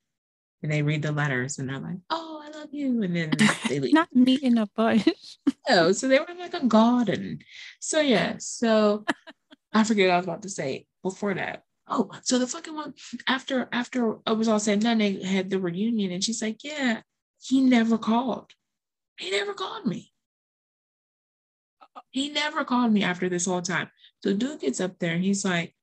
and 0.64 0.72
they 0.72 0.82
read 0.82 1.04
the 1.04 1.12
letters 1.12 1.60
and 1.60 1.70
they're 1.70 1.80
like, 1.80 1.98
oh, 2.10 2.35
love 2.66 2.74
you. 2.74 3.04
And 3.04 3.16
then 3.16 3.32
they 3.70 3.80
leave. 3.80 3.94
Not 3.94 4.14
meat 4.14 4.42
in 4.42 4.58
a 4.58 4.68
bush. 4.76 5.08
oh, 5.70 5.92
so 5.92 6.08
they 6.08 6.20
were 6.20 6.30
in 6.30 6.40
like 6.40 6.54
a 6.54 6.66
garden. 6.66 7.40
So 7.80 8.00
yeah, 8.00 8.36
so 8.40 9.06
I 9.74 9.84
forget 9.84 10.08
what 10.08 10.14
I 10.14 10.18
was 10.18 10.26
about 10.26 10.42
to 10.44 10.50
say 10.50 10.86
before 11.04 11.34
that. 11.36 11.64
Oh, 11.88 12.10
so 12.24 12.40
the 12.40 12.48
fucking 12.48 12.74
one 12.74 12.94
after 13.28 13.70
after 13.72 14.18
it 14.26 14.38
was 14.38 14.48
all 14.48 14.60
said 14.60 14.74
and 14.74 14.84
done, 14.84 14.98
they 14.98 15.22
had 15.24 15.50
the 15.50 15.60
reunion 15.60 16.12
and 16.12 16.24
she's 16.24 16.42
like, 16.42 16.64
Yeah, 16.64 17.02
he 17.42 17.62
never 17.62 17.98
called. 17.98 18.52
He 19.20 19.32
never 19.32 19.54
called 19.54 19.86
me. 19.86 20.12
He 22.10 22.30
never 22.30 22.66
called 22.66 22.92
me 22.92 23.04
after 23.04 23.30
this 23.30 23.46
whole 23.46 23.62
time. 23.62 23.90
So 24.24 24.34
dude 24.34 24.62
gets 24.62 24.82
up 24.82 24.98
there 25.00 25.14
and 25.14 25.24
he's 25.24 25.46
like, 25.46 25.76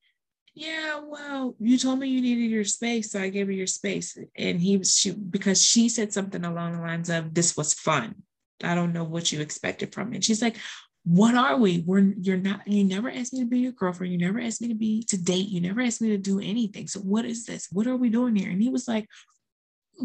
Yeah, 0.55 1.01
well, 1.03 1.55
you 1.59 1.79
told 1.79 1.99
me 1.99 2.07
you 2.07 2.21
needed 2.21 2.51
your 2.51 2.63
space, 2.63 3.11
so 3.11 3.19
I 3.19 3.29
gave 3.29 3.49
you 3.49 3.55
your 3.55 3.67
space. 3.67 4.17
And 4.35 4.61
he 4.61 4.77
was 4.77 4.95
she 4.95 5.11
because 5.11 5.63
she 5.63 5.89
said 5.89 6.13
something 6.13 6.45
along 6.45 6.73
the 6.73 6.81
lines 6.81 7.09
of 7.09 7.33
this 7.33 7.57
was 7.57 7.73
fun. 7.73 8.15
I 8.63 8.75
don't 8.75 8.93
know 8.93 9.03
what 9.03 9.31
you 9.31 9.41
expected 9.41 9.93
from 9.93 10.11
me. 10.11 10.17
And 10.17 10.25
she's 10.25 10.41
like, 10.41 10.57
What 11.05 11.33
are 11.33 11.57
we? 11.57 11.83
We're 11.85 12.13
you're 12.19 12.37
not, 12.37 12.67
you 12.67 12.83
never 12.83 13.09
asked 13.09 13.33
me 13.33 13.39
to 13.39 13.45
be 13.45 13.59
your 13.59 13.71
girlfriend. 13.71 14.13
You 14.13 14.19
never 14.19 14.39
asked 14.39 14.61
me 14.61 14.67
to 14.67 14.75
be 14.75 15.03
to 15.09 15.17
date. 15.17 15.49
You 15.49 15.59
never 15.59 15.81
asked 15.81 16.01
me 16.01 16.09
to 16.09 16.17
do 16.17 16.39
anything. 16.39 16.87
So 16.87 16.99
what 16.99 17.25
is 17.25 17.45
this? 17.45 17.67
What 17.71 17.87
are 17.87 17.97
we 17.97 18.09
doing 18.09 18.35
here? 18.35 18.51
And 18.51 18.61
he 18.61 18.69
was 18.69 18.87
like, 18.87 19.07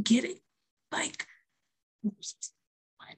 Get 0.02 0.24
it? 0.24 0.38
Like 0.90 1.26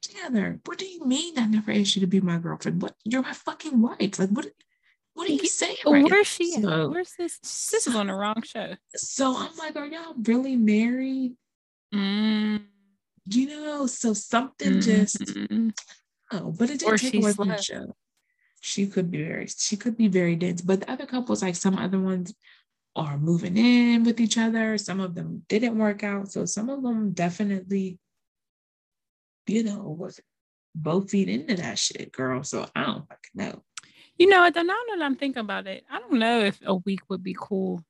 together. 0.00 0.60
What 0.64 0.78
do 0.78 0.86
you 0.86 1.04
mean 1.04 1.38
I 1.38 1.46
never 1.46 1.72
asked 1.72 1.96
you 1.96 2.00
to 2.00 2.06
be 2.06 2.20
my 2.20 2.38
girlfriend? 2.38 2.82
What 2.82 2.94
you're 3.04 3.22
my 3.22 3.32
fucking 3.32 3.80
wife. 3.80 4.18
Like 4.18 4.30
what 4.30 4.46
what 5.14 5.28
are 5.28 5.32
you 5.32 5.46
saying? 5.46 5.76
right? 5.86 6.04
Where's 6.04 6.26
she 6.26 6.54
at? 6.56 6.62
So- 6.62 6.88
Where's 6.90 7.12
this? 7.18 7.38
This 7.40 7.86
is 7.86 7.94
on 7.94 8.06
the 8.08 8.14
wrong 8.14 8.42
show. 8.42 8.74
so 8.96 9.36
I'm 9.36 9.56
like, 9.56 9.76
are 9.76 9.86
y'all 9.86 10.14
really 10.22 10.56
married? 10.56 11.34
Mm, 11.94 12.62
You 13.26 13.46
know, 13.48 13.86
so 13.86 14.12
something 14.14 14.80
just 14.80 15.18
mhm. 15.18 15.72
oh, 16.32 16.52
but 16.56 16.70
it 16.70 16.78
didn't 16.80 16.92
Or 16.94 16.96
take 16.98 17.12
she 17.12 17.18
away 17.20 17.32
from 17.32 17.48
the 17.48 17.60
show. 17.60 17.94
She 18.60 18.86
could 18.86 19.10
be 19.10 19.24
very, 19.24 19.46
she 19.48 19.76
could 19.76 19.96
be 19.96 20.06
very 20.08 20.36
dense. 20.36 20.60
But 20.62 20.80
the 20.82 20.90
other 20.90 21.06
couples, 21.06 21.42
like 21.42 21.56
some 21.56 21.76
other 21.78 21.98
ones, 21.98 22.34
are 22.94 23.16
moving 23.18 23.56
in 23.56 24.04
with 24.04 24.20
each 24.20 24.36
other. 24.38 24.76
Some 24.78 25.00
of 25.00 25.14
them 25.14 25.44
didn't 25.48 25.78
work 25.78 26.02
out. 26.04 26.30
So 26.30 26.44
some 26.44 26.68
of 26.68 26.82
them 26.82 27.12
definitely, 27.12 27.98
you 29.46 29.62
know, 29.64 29.96
was 29.98 30.20
both 30.74 31.10
feet 31.10 31.28
into 31.28 31.56
that 31.56 31.78
shit, 31.78 32.12
girl. 32.12 32.42
So 32.42 32.66
I 32.76 32.84
don't 32.84 33.08
fucking 33.08 33.34
know. 33.34 33.62
You 34.20 34.26
know, 34.26 34.42
now 34.44 34.50
that 34.52 34.98
I'm 35.00 35.16
thinking 35.16 35.40
about 35.40 35.66
it, 35.66 35.82
I 35.90 35.98
don't 35.98 36.18
know 36.18 36.40
if 36.40 36.60
a 36.62 36.74
week 36.74 37.00
would 37.08 37.22
be 37.22 37.34
cool 37.40 37.82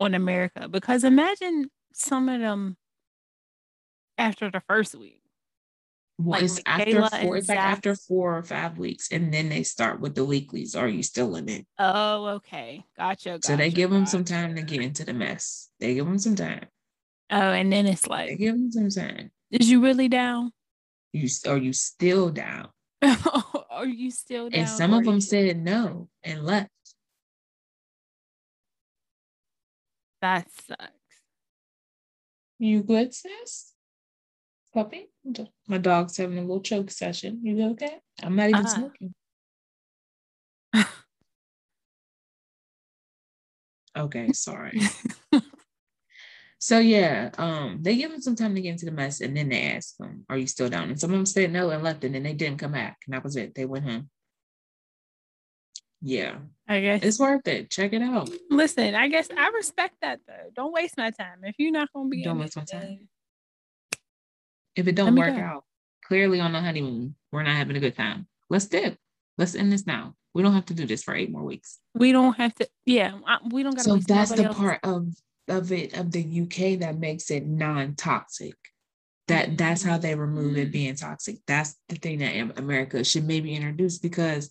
on 0.00 0.14
America 0.14 0.66
because 0.66 1.04
imagine 1.04 1.70
some 1.92 2.30
of 2.30 2.40
them 2.40 2.78
after 4.16 4.50
the 4.50 4.62
first 4.66 4.94
week. 4.94 5.20
Well, 6.16 6.40
Like 6.40 6.44
it's 6.44 6.60
after 6.64 7.02
four, 7.06 7.36
it's 7.36 7.50
like 7.50 7.58
after 7.58 7.94
four 7.94 8.38
or 8.38 8.42
five 8.42 8.78
weeks, 8.78 9.12
and 9.12 9.32
then 9.32 9.50
they 9.50 9.62
start 9.62 10.00
with 10.00 10.14
the 10.14 10.24
weeklies. 10.24 10.74
Are 10.74 10.88
you 10.88 11.02
still 11.02 11.36
in 11.36 11.50
it? 11.50 11.66
Oh, 11.78 12.28
okay. 12.36 12.86
Gotcha. 12.96 13.38
So 13.42 13.54
they 13.54 13.68
gotcha, 13.68 13.76
give 13.76 13.90
them 13.90 14.06
some 14.06 14.24
time 14.24 14.56
to 14.56 14.62
get 14.62 14.80
into 14.80 15.04
the 15.04 15.12
mess. 15.12 15.68
They 15.80 15.92
give 15.92 16.06
them 16.06 16.18
some 16.18 16.34
time. 16.34 16.64
Oh, 17.28 17.52
and 17.52 17.70
then 17.70 17.84
it's 17.84 18.06
like 18.06 18.30
They 18.30 18.36
give 18.36 18.54
them 18.54 18.72
some 18.72 18.88
time. 18.88 19.32
is 19.50 19.68
you 19.70 19.82
really 19.82 20.08
down? 20.08 20.50
You 21.12 21.28
are 21.46 21.58
you 21.58 21.74
still 21.74 22.30
down? 22.30 22.70
Oh, 23.02 23.47
Are 23.78 23.86
you 23.86 24.10
still 24.10 24.50
down? 24.50 24.60
And 24.62 24.68
some 24.68 24.92
of 24.92 25.04
them 25.04 25.14
you- 25.14 25.20
said 25.20 25.56
no 25.62 26.08
and 26.24 26.44
left. 26.44 26.70
that 30.20 30.50
sucks. 30.66 30.82
You 32.58 32.82
good, 32.82 33.14
sis? 33.14 33.72
Puppy? 34.74 35.10
My 35.68 35.78
dog's 35.78 36.16
having 36.16 36.38
a 36.38 36.40
little 36.40 36.60
choke 36.60 36.90
session. 36.90 37.38
You 37.44 37.70
okay? 37.70 38.00
I'm 38.20 38.34
not 38.34 38.48
even 38.48 38.66
Ah. 38.66 38.68
smoking. 38.68 39.14
Okay, 43.96 44.32
sorry. 44.32 44.80
So 46.60 46.80
yeah, 46.80 47.30
um, 47.38 47.78
they 47.82 47.96
give 47.96 48.10
them 48.10 48.20
some 48.20 48.34
time 48.34 48.54
to 48.56 48.60
get 48.60 48.70
into 48.70 48.84
the 48.84 48.90
mess, 48.90 49.20
and 49.20 49.36
then 49.36 49.48
they 49.48 49.62
ask 49.72 49.96
them, 49.96 50.24
"Are 50.28 50.36
you 50.36 50.48
still 50.48 50.68
down?" 50.68 50.90
And 50.90 50.98
some 50.98 51.10
of 51.10 51.16
them 51.16 51.26
said 51.26 51.52
no 51.52 51.70
and 51.70 51.84
left, 51.84 52.02
and 52.02 52.14
then 52.14 52.24
they 52.24 52.34
didn't 52.34 52.58
come 52.58 52.72
back, 52.72 52.98
and 53.06 53.14
that 53.14 53.22
was 53.22 53.36
it. 53.36 53.54
They 53.54 53.64
went 53.64 53.84
home. 53.84 54.10
Yeah, 56.00 56.38
I 56.68 56.80
guess. 56.80 57.02
it's 57.02 57.18
worth 57.18 57.46
it. 57.46 57.70
Check 57.70 57.92
it 57.92 58.02
out. 58.02 58.30
Listen, 58.50 58.94
I 58.94 59.08
guess 59.08 59.28
I 59.36 59.48
respect 59.50 59.96
that 60.02 60.20
though. 60.26 60.50
Don't 60.54 60.72
waste 60.72 60.96
my 60.96 61.10
time. 61.10 61.38
If 61.42 61.56
you're 61.58 61.72
not 61.72 61.92
gonna 61.92 62.08
be 62.08 62.22
Don't 62.24 62.38
waste 62.38 62.56
my 62.56 62.64
time. 62.64 63.08
If 64.74 64.86
it 64.86 64.94
don't 64.94 65.16
work 65.16 65.34
go. 65.34 65.40
out, 65.40 65.64
clearly 66.04 66.38
on 66.40 66.52
the 66.52 66.60
honeymoon, 66.60 67.16
we're 67.32 67.42
not 67.42 67.56
having 67.56 67.76
a 67.76 67.80
good 67.80 67.96
time. 67.96 68.28
Let's 68.48 68.66
dip. 68.66 68.96
Let's 69.36 69.54
end 69.54 69.72
this 69.72 69.86
now. 69.86 70.14
We 70.34 70.42
don't 70.42 70.52
have 70.52 70.66
to 70.66 70.74
do 70.74 70.86
this 70.86 71.02
for 71.02 71.14
eight 71.14 71.30
more 71.30 71.42
weeks. 71.42 71.78
we 71.94 72.12
don't 72.12 72.34
have 72.34 72.54
to. 72.56 72.68
Yeah, 72.84 73.18
we 73.50 73.62
don't 73.62 73.74
got 73.74 73.84
to. 73.84 73.90
So 73.90 73.96
that's 73.96 74.32
the 74.32 74.48
part 74.50 74.80
of 74.84 75.08
of 75.48 75.72
it 75.72 75.94
of 75.96 76.10
the 76.12 76.22
UK 76.22 76.78
that 76.80 76.98
makes 76.98 77.30
it 77.30 77.46
non-toxic. 77.46 78.54
That 79.28 79.58
that's 79.58 79.82
how 79.82 79.98
they 79.98 80.14
remove 80.14 80.56
it 80.56 80.68
Mm. 80.68 80.72
being 80.72 80.94
toxic. 80.94 81.36
That's 81.46 81.76
the 81.88 81.96
thing 81.96 82.18
that 82.20 82.58
America 82.58 83.04
should 83.04 83.24
maybe 83.26 83.54
introduce 83.54 83.98
because, 83.98 84.48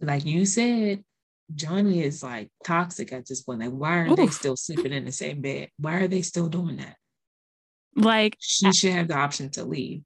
like 0.00 0.24
you 0.24 0.46
said, 0.46 1.02
Johnny 1.54 2.02
is 2.02 2.22
like 2.22 2.50
toxic 2.64 3.12
at 3.12 3.26
this 3.26 3.42
point. 3.42 3.60
Like, 3.60 3.70
why 3.70 3.98
are 3.98 4.14
they 4.16 4.28
still 4.28 4.56
sleeping 4.56 4.92
in 4.92 5.04
the 5.04 5.12
same 5.12 5.40
bed? 5.40 5.70
Why 5.78 5.94
are 5.96 6.08
they 6.08 6.22
still 6.22 6.48
doing 6.48 6.76
that? 6.76 6.96
Like 7.96 8.36
She 8.40 8.72
should 8.72 8.92
have 8.92 9.08
the 9.08 9.16
option 9.16 9.50
to 9.52 9.64
leave. 9.64 10.02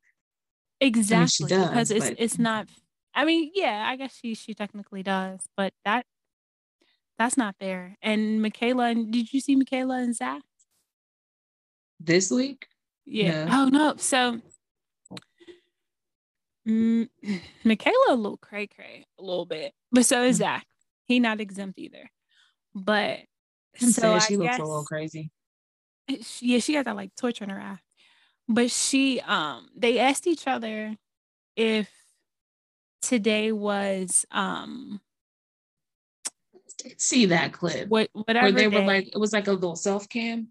exactly 0.81 1.47
because 1.49 1.89
does, 1.89 1.91
it's 1.91 2.09
but- 2.11 2.17
it's 2.19 2.39
not. 2.39 2.69
I 3.15 3.25
mean, 3.25 3.51
yeah, 3.55 3.85
I 3.87 3.97
guess 3.97 4.17
she 4.17 4.35
she 4.35 4.55
technically 4.55 5.03
does, 5.03 5.41
but 5.57 5.73
that 5.85 6.07
that's 7.19 7.37
not 7.37 7.57
fair. 7.59 7.97
And 8.01 8.41
Michaela, 8.41 8.87
and 8.87 9.11
did 9.11 9.33
you 9.33 9.41
see 9.41 9.57
Michaela 9.57 9.99
and 9.99 10.15
Zach 10.15 10.43
this 12.01 12.31
week? 12.31 12.67
Yeah. 13.05 13.45
No. 13.45 13.51
Oh 13.53 13.69
no. 13.69 13.95
So 13.97 14.41
mm, 16.67 17.09
Michaela 17.65 18.07
a 18.11 18.15
little 18.15 18.37
cray 18.37 18.67
cray 18.67 19.07
a 19.19 19.23
little 19.23 19.47
bit, 19.47 19.73
but 19.91 20.07
so 20.07 20.23
is 20.23 20.37
mm-hmm. 20.37 20.45
Zach. 20.45 20.67
He 21.07 21.21
not 21.21 21.41
exempt 21.41 21.79
either. 21.79 22.11
But 22.75 23.21
so 23.77 24.19
she 24.21 24.37
looks 24.37 24.59
a 24.59 24.65
little 24.65 24.85
crazy. 24.85 25.31
She, 26.23 26.53
yeah, 26.53 26.59
she 26.59 26.75
got 26.75 26.85
that 26.85 26.97
like 26.97 27.15
torch 27.17 27.43
on 27.43 27.49
her 27.49 27.61
eye. 27.61 27.79
But 28.49 28.71
she 28.71 29.21
um 29.21 29.69
they 29.77 29.99
asked 29.99 30.27
each 30.27 30.47
other 30.47 30.95
if 31.57 31.91
today 33.03 33.53
was 33.53 34.25
um 34.31 35.01
see 36.97 37.27
that 37.27 37.53
clip. 37.53 37.89
What 37.89 38.09
whatever 38.13 38.47
where 38.47 38.53
they 38.53 38.69
were 38.69 38.81
like 38.85 39.09
it 39.09 39.19
was 39.19 39.33
like 39.33 39.49
a 39.49 39.53
little 39.53 39.77
self 39.77 40.09
cam. 40.09 40.49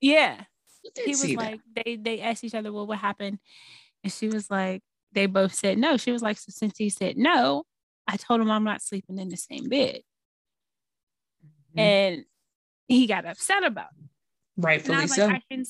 Yeah. 0.00 0.42
He 1.04 1.10
was 1.10 1.34
like 1.34 1.60
that. 1.74 1.84
they 1.84 1.96
they 1.96 2.20
asked 2.20 2.44
each 2.44 2.54
other, 2.54 2.72
well, 2.72 2.86
what 2.86 2.98
happened? 2.98 3.38
And 4.02 4.12
she 4.12 4.28
was 4.28 4.50
like, 4.50 4.82
they 5.12 5.26
both 5.26 5.54
said 5.54 5.78
no. 5.78 5.96
She 5.96 6.12
was 6.12 6.22
like, 6.22 6.38
so 6.38 6.50
since 6.50 6.78
he 6.78 6.88
said 6.90 7.16
no, 7.16 7.64
I 8.06 8.16
told 8.16 8.40
him 8.40 8.50
I'm 8.50 8.64
not 8.64 8.82
sleeping 8.82 9.18
in 9.18 9.28
the 9.28 9.36
same 9.36 9.68
bed. 9.68 10.00
Mm-hmm. 11.76 11.78
And 11.78 12.24
he 12.88 13.06
got 13.06 13.26
upset 13.26 13.62
about 13.62 13.90
it. 13.98 14.08
Rightfully 14.56 15.06
so. 15.06 15.26
Like, 15.26 15.36
I 15.36 15.42
can 15.54 15.64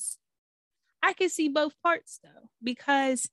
I 1.02 1.12
can 1.12 1.28
see 1.28 1.48
both 1.48 1.74
parts 1.82 2.20
though, 2.22 2.48
because 2.62 3.28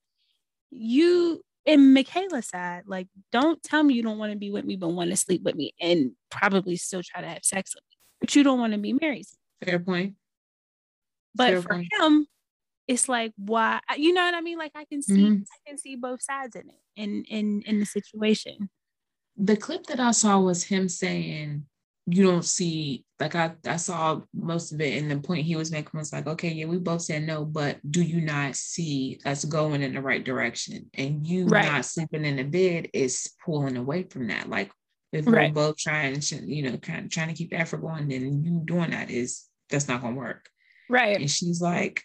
you 0.72 1.42
in 1.68 1.94
Michaela's 1.94 2.48
side, 2.48 2.84
like, 2.88 3.10
don't 3.32 3.62
tell 3.62 3.84
me 3.84 3.94
you 3.94 4.02
don't 4.02 4.18
want 4.18 4.32
to 4.32 4.38
be 4.38 4.50
with 4.50 4.64
me, 4.64 4.78
but 4.78 4.88
want 4.88 5.12
to 5.12 5.18
sleep 5.18 5.44
with 5.44 5.56
me 5.56 5.74
and 5.80 6.14
probably 6.32 6.78
still 6.78 7.04
try 7.04 7.22
to 7.22 7.28
have 7.28 7.44
sex 7.44 7.76
with 7.76 7.84
me, 7.84 7.98
but 8.22 8.36
you 8.36 8.44
don't 8.44 8.58
want 8.58 8.72
to 8.72 8.80
be 8.80 8.94
married. 8.94 9.26
Fair 9.64 9.78
point. 9.78 10.16
But 11.36 11.50
Fair 11.50 11.62
for 11.62 11.70
point. 11.70 11.90
him, 12.00 12.26
it's 12.88 13.10
like 13.10 13.34
why 13.36 13.82
you 13.98 14.14
know 14.14 14.24
what 14.24 14.34
I 14.34 14.42
mean? 14.42 14.58
Like 14.58 14.72
I 14.74 14.86
can 14.86 15.02
see 15.02 15.18
mm-hmm. 15.18 15.42
I 15.42 15.70
can 15.70 15.78
see 15.78 15.98
both 15.98 16.22
sides 16.24 16.56
in 16.56 16.70
it 16.70 16.82
in 16.96 17.26
in 17.26 17.62
in 17.64 17.80
the 17.80 17.86
situation. 17.86 18.70
The 19.36 19.58
clip 19.58 19.86
that 19.88 20.00
I 20.00 20.12
saw 20.12 20.40
was 20.40 20.64
him 20.64 20.88
saying 20.88 21.66
you 22.06 22.24
don't 22.24 22.46
see 22.46 23.04
like 23.20 23.36
I, 23.36 23.54
I 23.66 23.78
saw 23.78 24.22
most 24.34 24.72
of 24.72 24.80
it 24.80 25.02
and 25.02 25.10
the 25.10 25.18
point 25.18 25.46
he 25.46 25.56
was 25.56 25.72
making 25.72 25.98
was 25.98 26.14
like 26.14 26.28
okay 26.28 26.50
yeah 26.50 26.66
we 26.66 26.78
both 26.78 27.02
said 27.02 27.24
no 27.24 27.46
but 27.46 27.80
do 27.90 28.02
you 28.02 28.22
not 28.22 28.56
see 28.56 29.20
us 29.26 29.44
going 29.44 29.82
in 29.82 29.94
the 29.94 30.02
right 30.02 30.24
direction? 30.24 30.90
And 30.94 31.26
you 31.26 31.46
right. 31.46 31.66
not 31.66 31.86
sleeping 31.86 32.26
in 32.26 32.36
the 32.36 32.44
bed 32.44 32.90
is 32.94 33.30
pulling 33.44 33.78
away 33.78 34.04
from 34.04 34.28
that. 34.28 34.50
Like 34.50 34.72
if 35.12 35.26
right. 35.26 35.50
we're 35.50 35.54
both 35.54 35.78
trying 35.78 36.20
to 36.20 36.36
you 36.36 36.70
know 36.70 36.78
kind 36.78 37.06
of 37.06 37.12
trying 37.12 37.30
to 37.30 37.34
keep 37.34 37.52
the 37.52 37.58
effort 37.58 37.82
going 37.82 38.08
then 38.08 38.44
you 38.44 38.62
doing 38.66 38.92
that 38.92 39.10
is 39.10 39.46
that's 39.70 39.88
not 39.88 40.02
gonna 40.02 40.16
work. 40.16 40.48
Right. 40.90 41.18
And 41.20 41.30
she's 41.30 41.62
like 41.62 42.04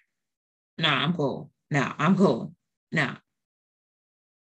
nah 0.78 1.04
I'm 1.04 1.12
cool. 1.12 1.50
Nah 1.70 1.92
I'm 1.98 2.16
cool. 2.16 2.54
Nah 2.90 3.16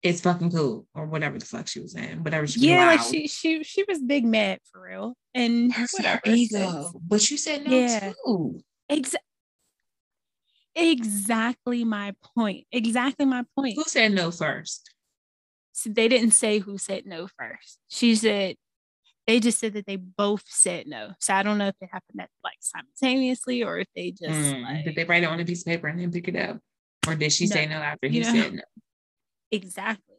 it's 0.02 0.20
fucking 0.20 0.50
cool 0.50 0.86
or 0.94 1.06
whatever 1.06 1.38
the 1.38 1.44
fuck 1.44 1.66
she 1.66 1.80
was 1.80 1.92
saying 1.92 2.22
whatever 2.22 2.46
she 2.46 2.60
yeah 2.60 2.86
like 2.86 3.00
she 3.00 3.26
she 3.26 3.62
she 3.64 3.84
was 3.88 3.98
big 4.00 4.24
mad 4.24 4.60
for 4.70 4.82
real 4.82 5.16
and 5.34 5.72
her, 5.72 5.86
whatever 5.92 6.20
ego 6.26 6.92
but 7.02 7.28
you 7.30 7.36
said 7.36 7.64
no 7.66 7.76
yeah. 7.76 8.12
too. 8.24 8.60
Exactly 8.88 9.24
exactly 10.74 11.84
my 11.84 12.14
point 12.36 12.64
exactly 12.70 13.26
my 13.26 13.44
point. 13.56 13.74
Who 13.76 13.84
said 13.84 14.12
no 14.12 14.30
first? 14.30 14.88
So 15.72 15.90
they 15.90 16.08
didn't 16.08 16.30
say 16.32 16.58
who 16.58 16.78
said 16.78 17.04
no 17.04 17.26
first. 17.26 17.78
She 17.88 18.14
said 18.14 18.56
they 19.26 19.40
just 19.40 19.58
said 19.58 19.74
that 19.74 19.86
they 19.86 19.96
both 19.96 20.44
said 20.46 20.86
no. 20.86 21.10
So 21.18 21.34
i 21.34 21.42
don't 21.42 21.58
know 21.58 21.66
if 21.66 21.74
it 21.80 21.88
happened 21.92 22.20
at 22.20 22.30
like 22.44 22.58
simultaneously 22.60 23.64
or 23.64 23.78
if 23.78 23.88
they 23.96 24.12
just 24.12 24.30
mm, 24.30 24.62
like, 24.62 24.84
did 24.84 24.94
they 24.94 25.04
write 25.04 25.24
it 25.24 25.28
on 25.28 25.40
a 25.40 25.44
piece 25.44 25.62
of 25.62 25.66
paper 25.66 25.88
and 25.88 26.00
then 26.00 26.12
pick 26.12 26.28
it 26.28 26.36
up? 26.36 26.58
Or 27.08 27.16
did 27.16 27.32
she 27.32 27.46
no, 27.46 27.54
say 27.54 27.66
no 27.66 27.76
after 27.76 28.06
he 28.06 28.20
know, 28.20 28.32
said 28.32 28.54
no 28.54 28.62
Exactly. 29.50 30.16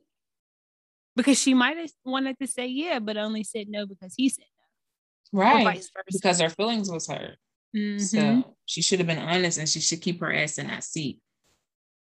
Because 1.15 1.39
she 1.39 1.53
might 1.53 1.77
have 1.77 1.91
wanted 2.05 2.37
to 2.39 2.47
say 2.47 2.67
yeah, 2.67 2.99
but 2.99 3.17
only 3.17 3.43
said 3.43 3.67
no 3.69 3.85
because 3.85 4.13
he 4.15 4.29
said 4.29 4.45
no. 5.33 5.39
Right. 5.39 5.85
Because 6.11 6.39
her 6.39 6.49
feelings 6.49 6.89
was 6.89 7.07
hurt. 7.07 7.37
Mm-hmm. 7.75 7.99
So 7.99 8.55
she 8.65 8.81
should 8.81 8.99
have 8.99 9.07
been 9.07 9.19
honest 9.19 9.59
and 9.59 9.69
she 9.69 9.79
should 9.79 10.01
keep 10.01 10.19
her 10.21 10.33
ass 10.33 10.57
in 10.57 10.67
that 10.67 10.83
seat. 10.83 11.19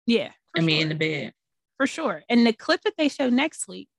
Yeah. 0.05 0.31
I 0.55 0.61
mean, 0.61 0.83
in 0.83 0.89
the 0.89 0.95
bed. 0.95 1.33
For 1.77 1.87
sure. 1.87 2.23
And 2.29 2.45
the 2.45 2.53
clip 2.53 2.81
that 2.81 2.93
they 2.97 3.09
show 3.09 3.29
next 3.29 3.67
week, 3.67 3.89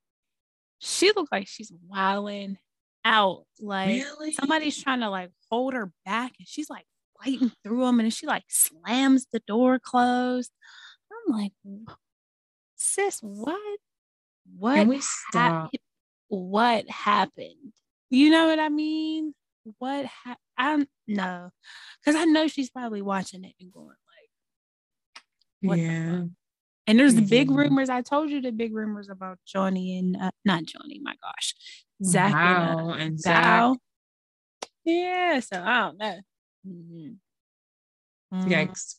she 0.79 1.13
looked 1.15 1.33
like 1.33 1.47
she's 1.47 1.73
wilding 1.89 2.59
out. 3.05 3.45
Like 3.61 4.03
really? 4.03 4.33
somebody's 4.33 4.81
trying 4.83 5.01
to 5.01 5.11
like 5.11 5.31
hold 5.51 5.75
her 5.75 5.93
back 6.05 6.33
and 6.39 6.49
she's 6.49 6.71
like 6.71 6.87
fighting 7.23 7.53
through 7.63 7.85
them 7.87 8.01
and 8.01 8.13
she 8.13 8.27
like 8.27 8.45
slams 8.49 9.27
the 9.33 9.41
door 9.47 9.79
closed. 9.79 10.51
I'm 11.11 11.39
like, 11.39 11.53
sis, 12.83 13.21
what? 13.21 13.79
What? 14.59 14.75
Can 14.77 14.89
we 14.89 15.01
stop? 15.01 15.71
what 16.29 16.89
happened? 16.89 17.73
You 18.11 18.31
know 18.31 18.49
what 18.49 18.59
I 18.59 18.69
mean? 18.69 19.35
What 19.79 20.07
ha- 20.07 20.37
I 20.57 20.77
don't 20.77 20.89
know, 21.07 21.51
because 22.05 22.21
I 22.21 22.25
know 22.25 22.49
she's 22.49 22.71
probably 22.71 23.03
watching 23.03 23.45
it 23.45 23.55
and 23.61 23.73
going 23.73 23.97
like, 25.65 25.81
yeah. 25.81 26.23
and 26.87 26.99
there's 26.99 27.15
the 27.15 27.23
big 27.23 27.51
rumors. 27.51 27.89
I 27.89 28.03
told 28.03 28.31
you 28.31 28.41
the 28.41 28.51
big 28.51 28.75
rumors 28.75 29.09
about 29.09 29.39
Johnny 29.47 29.99
and 29.99 30.17
uh, 30.17 30.31
not 30.45 30.65
Johnny. 30.65 31.01
My 31.03 31.15
gosh, 31.23 31.55
Zach 32.05 32.33
wow. 32.33 32.79
and, 32.79 32.91
uh, 32.91 32.95
and 32.95 33.21
Zach. 33.21 33.77
Yeah, 34.85 35.41
so 35.41 35.63
I 35.63 35.81
don't 35.81 35.99
know. 35.99 36.19
Mm-hmm. 36.67 38.49
Yikes. 38.51 38.97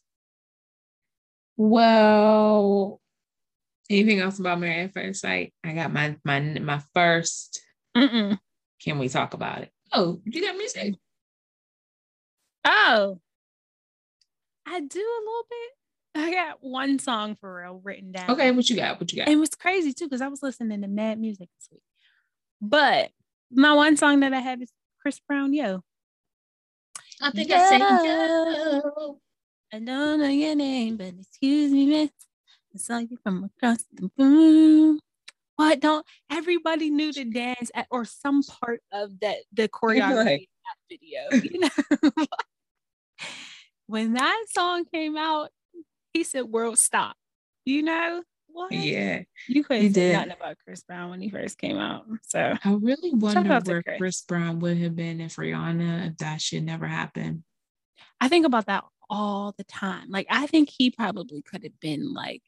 Well, 1.58 3.02
Anything 3.90 4.20
else 4.20 4.40
about 4.40 4.60
Married 4.60 4.86
at 4.86 4.94
First 4.94 5.22
Sight? 5.22 5.54
I 5.64 5.74
got 5.74 5.92
my 5.92 6.16
my 6.24 6.40
my 6.40 6.82
1st 6.96 7.60
Can 7.96 9.00
we 9.00 9.10
talk 9.10 9.34
about 9.34 9.62
it? 9.62 9.72
Oh, 9.92 10.22
you 10.26 10.42
got 10.42 10.58
music. 10.58 10.96
Oh, 12.66 13.20
I 14.66 14.80
do 14.80 15.00
a 15.00 15.22
little 15.26 15.46
bit. 15.50 15.70
I 16.16 16.32
got 16.32 16.58
one 16.62 17.00
song 17.00 17.36
for 17.40 17.62
real 17.62 17.82
written 17.84 18.12
down. 18.12 18.32
Okay, 18.32 18.52
what 18.52 18.70
you 18.70 18.76
got? 18.76 19.00
What 19.00 19.12
you 19.12 19.18
got? 19.18 19.28
And 19.28 19.36
it 19.36 19.40
was 19.40 19.50
crazy 19.50 19.94
too 19.94 20.06
because 20.06 20.22
I 20.22 20.28
was 20.28 20.44
listening 20.44 20.82
to 20.82 20.88
mad 20.88 21.20
music 21.20 21.50
this 21.60 21.70
week. 21.72 21.82
But 22.62 23.12
my 23.52 23.74
one 23.74 23.98
song 23.98 24.22
that 24.22 24.34
I 24.34 24.40
have 24.40 24.62
is 24.62 24.72
Chris 25.02 25.20
Brown, 25.28 25.54
Yo. 25.54 25.84
I 27.22 27.32
think 27.32 27.50
yo. 27.50 27.58
I 27.58 27.70
say 27.70 27.80
Yo. 27.80 29.20
I 29.74 29.80
don't 29.80 30.20
know 30.20 30.30
your 30.30 30.56
name, 30.56 30.98
but 30.98 31.14
excuse 31.20 31.72
me, 31.72 31.88
miss. 31.88 32.10
I 32.74 32.80
saw 32.80 32.98
you 32.98 33.18
from 33.22 33.44
across 33.44 33.86
the 33.94 34.10
room. 34.18 35.00
What 35.56 35.80
don't 35.80 36.06
everybody 36.32 36.90
knew 36.90 37.14
to 37.14 37.26
dance 37.26 37.70
at 37.76 37.86
or 37.92 38.06
some 38.06 38.42
part 38.42 38.82
of 38.92 39.20
that 39.20 39.38
the 39.54 39.70
choreography 39.70 40.26
right. 40.26 40.50
video, 40.90 41.22
you 41.32 41.60
know? 41.60 42.26
when 43.86 44.14
that 44.14 44.46
song 44.50 44.86
came 44.92 45.16
out, 45.16 45.50
he 46.14 46.24
said 46.24 46.46
world 46.46 46.80
stop. 46.80 47.16
You 47.66 47.84
know? 47.84 48.24
What? 48.48 48.72
Yeah. 48.72 49.22
You 49.48 49.64
couldn't 49.64 49.94
say 49.94 50.14
nothing 50.14 50.32
about 50.32 50.58
Chris 50.64 50.84
Brown 50.84 51.12
when 51.12 51.22
he 51.22 51.30
first 51.30 51.58
came 51.58 51.78
out. 51.78 52.06
So 52.24 52.56
I 52.64 52.74
really 52.74 53.12
wonder 53.14 53.60
where 53.60 53.84
Chris. 53.84 53.98
Chris 53.98 54.22
Brown 54.22 54.60
would 54.60 54.78
have 54.78 54.96
been 54.96 55.22
if 55.22 55.36
Rihanna, 55.36 56.10
if 56.10 56.18
that 56.18 56.42
shit 56.42 56.64
never 56.64 56.88
happened. 56.88 57.44
I 58.22 58.30
think 58.30 58.46
about 58.46 58.68
that 58.68 58.84
all 59.10 59.54
the 59.58 59.64
time. 59.64 60.10
Like 60.10 60.28
I 60.30 60.48
think 60.48 60.70
he 60.70 60.92
probably 60.92 61.42
could 61.42 61.64
have 61.64 61.80
been 61.80 62.14
like 62.14 62.42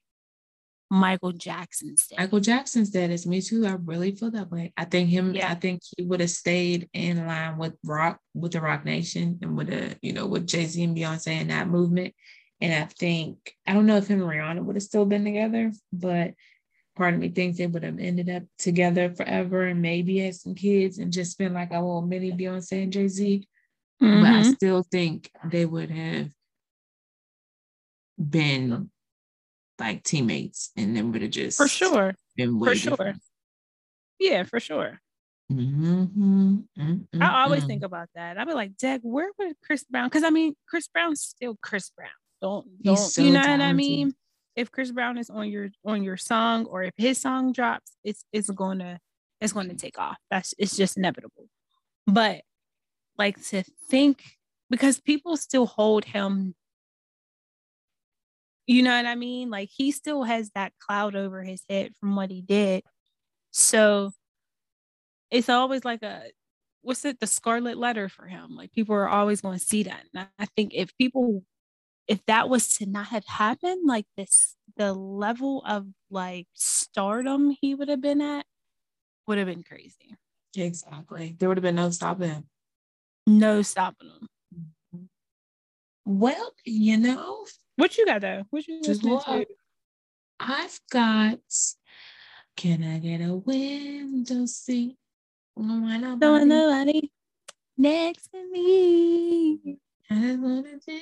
Michael 0.92 1.32
Jackson's 1.32 2.08
dead. 2.08 2.20
Michael 2.20 2.40
Jackson's 2.40 2.92
dead 2.92 3.10
is 3.10 3.26
me 3.26 3.42
too. 3.42 3.66
I 3.66 3.72
really 3.84 4.16
feel 4.16 4.32
that 4.32 4.52
way. 4.52 4.72
I 4.78 4.86
think 4.86 5.10
him, 5.10 5.34
yeah. 5.34 5.52
I 5.52 5.56
think 5.56 5.82
he 5.98 6.04
would 6.04 6.20
have 6.20 6.30
stayed 6.30 6.90
in 6.94 7.26
line 7.26 7.58
with 7.58 7.74
rock, 7.84 8.20
with 8.34 8.52
the 8.52 8.62
Roc 8.62 8.86
Nation 8.86 9.40
and 9.42 9.58
with 9.58 9.68
the, 9.68 9.98
you 10.02 10.14
know, 10.14 10.28
with 10.28 10.46
Jay-Z 10.48 10.82
and 10.84 10.96
Beyonce 10.96 11.30
and 11.30 11.50
that 11.50 11.68
movement. 11.68 12.14
And 12.62 12.84
I 12.84 12.86
think, 12.86 13.56
I 13.66 13.74
don't 13.74 13.88
know 13.88 13.98
if 13.98 14.08
him 14.08 14.22
and 14.22 14.30
Rihanna 14.30 14.64
would 14.64 14.76
have 14.76 14.84
still 14.84 15.06
been 15.06 15.26
together, 15.26 15.72
but 15.92 16.34
part 16.96 17.14
of 17.14 17.20
me 17.20 17.30
thinks 17.30 17.58
they 17.58 17.68
would 17.68 17.84
have 17.84 18.00
ended 18.00 18.30
up 18.30 18.44
together 18.58 19.14
forever 19.14 19.64
and 19.64 19.82
maybe 19.82 20.20
had 20.20 20.36
some 20.36 20.56
kids 20.56 21.00
and 21.00 21.12
just 21.12 21.38
been 21.38 21.54
like 21.54 21.72
a 21.72 21.80
little 21.80 22.04
mini 22.04 22.32
Beyonce 22.32 22.84
and 22.84 22.94
Jay-Z. 22.94 23.48
Mm-hmm. 24.02 24.22
But 24.22 24.30
I 24.30 24.42
mm-hmm. 24.42 24.52
still 24.52 24.84
think 24.84 25.32
they 25.44 25.66
would 25.66 25.90
have 25.90 26.30
been 28.18 28.90
like 29.80 30.04
teammates 30.04 30.72
and 30.78 30.96
then 30.96 31.12
would 31.12 31.22
have 31.22 31.32
just 31.32 31.58
for 31.58 31.68
sure 31.68 32.14
been 32.36 32.60
for 32.60 32.76
sure 32.76 32.92
different. 32.92 33.22
yeah 34.20 34.44
for 34.44 34.60
sure 34.60 35.00
mm-hmm. 35.52 36.58
Mm-hmm. 36.78 37.22
I 37.22 37.44
always 37.44 37.66
think 37.66 37.84
about 37.84 38.10
that. 38.16 38.40
I'd 38.40 38.48
be 38.48 38.56
like, 38.56 38.78
Dad, 38.78 39.02
where 39.04 39.30
would 39.38 39.56
Chris 39.64 39.84
Brown? 39.84 40.08
Because 40.08 40.24
I 40.24 40.32
mean, 40.32 40.56
Chris 40.68 40.88
Brown's 40.88 41.22
still 41.22 41.56
Chris 41.62 41.92
Brown. 41.96 42.10
Don't 42.42 42.66
don't 42.82 42.98
so 42.98 43.22
you 43.22 43.32
know 43.32 43.42
talented. 43.42 43.60
what 43.60 43.70
I 43.70 43.74
mean? 43.74 44.16
if 44.56 44.72
Chris 44.72 44.92
Brown 44.92 45.18
is 45.18 45.30
on 45.30 45.50
your 45.50 45.70
on 45.86 46.04
your 46.04 46.18
song 46.18 46.66
or 46.66 46.84
if 46.84 46.94
his 46.98 47.20
song 47.20 47.52
drops, 47.52 47.92
it's 48.04 48.26
it's 48.32 48.50
going 48.50 48.80
to 48.80 49.00
it's 49.42 49.54
to 49.54 49.76
take 49.76 50.00
off. 50.00 50.18
That's 50.32 50.54
it's 50.58 50.78
just 50.78 50.98
inevitable. 50.98 51.48
But 52.08 52.42
like 53.18 53.44
to 53.50 53.64
think 53.90 54.24
because 54.70 55.00
people 55.00 55.38
still 55.38 55.66
hold 55.66 56.06
him 56.06 56.56
you 58.68 58.84
know 58.84 58.96
what 58.96 59.06
I 59.06 59.16
mean? 59.16 59.50
Like 59.50 59.70
he 59.72 59.92
still 59.92 60.24
has 60.24 60.52
that 60.56 60.74
cloud 60.80 61.16
over 61.16 61.44
his 61.44 61.64
head 61.70 61.94
from 62.00 62.16
what 62.16 62.32
he 62.32 62.42
did. 62.42 62.84
So 63.52 64.12
it's 65.32 65.50
always 65.50 65.86
like 65.86 66.04
a 66.04 66.24
what's 66.82 67.06
it? 67.06 67.20
The 67.20 67.28
scarlet 67.28 67.78
letter 67.78 68.10
for 68.10 68.28
him. 68.28 68.56
Like 68.56 68.72
people 68.72 68.96
are 68.96 69.10
always 69.10 69.42
going 69.42 69.58
to 69.58 69.66
see 69.66 69.84
that. 69.84 70.04
And 70.14 70.28
i 70.40 70.46
think 70.56 70.74
if 70.74 70.96
people 70.98 71.44
if 72.08 72.24
that 72.28 72.50
was 72.50 72.76
to 72.76 72.86
not 72.86 73.08
have 73.08 73.26
happened 73.26 73.88
like 73.88 74.06
this 74.16 74.56
the 74.78 74.94
level 74.94 75.64
of 75.66 75.88
like 76.12 76.48
stardom 76.54 77.56
he 77.62 77.74
would 77.74 77.90
have 77.90 78.02
been 78.02 78.22
at 78.22 78.46
would 79.28 79.38
have 79.40 79.48
been 79.48 79.64
crazy. 79.64 80.16
Exactly. 80.56 81.36
There 81.38 81.50
would 81.50 81.58
have 81.58 81.64
been 81.64 81.76
no 81.76 81.90
stopping 81.90 82.30
him. 82.30 82.44
No 83.26 83.62
stopping 83.62 84.10
him. 84.10 84.28
Mm-hmm. 84.54 85.06
well 86.06 86.54
you 86.64 86.98
know 86.98 87.46
what 87.76 87.98
you 87.98 88.06
got 88.06 88.22
though 88.22 88.44
what 88.50 88.68
you 88.68 88.82
just 88.82 89.04
look, 89.04 89.24
i've 90.40 90.80
got 90.92 91.40
can 92.56 92.84
i 92.84 93.00
get 93.00 93.22
a 93.22 93.36
window 93.36 94.46
seat 94.46 94.98
don't 95.58 95.82
want 95.82 96.02
nobody, 96.02 96.46
nobody 96.46 97.12
next 97.78 98.30
to 98.32 98.52
me. 98.52 99.78
I 100.10 100.36
wanna 100.36 100.64
be 100.86 101.02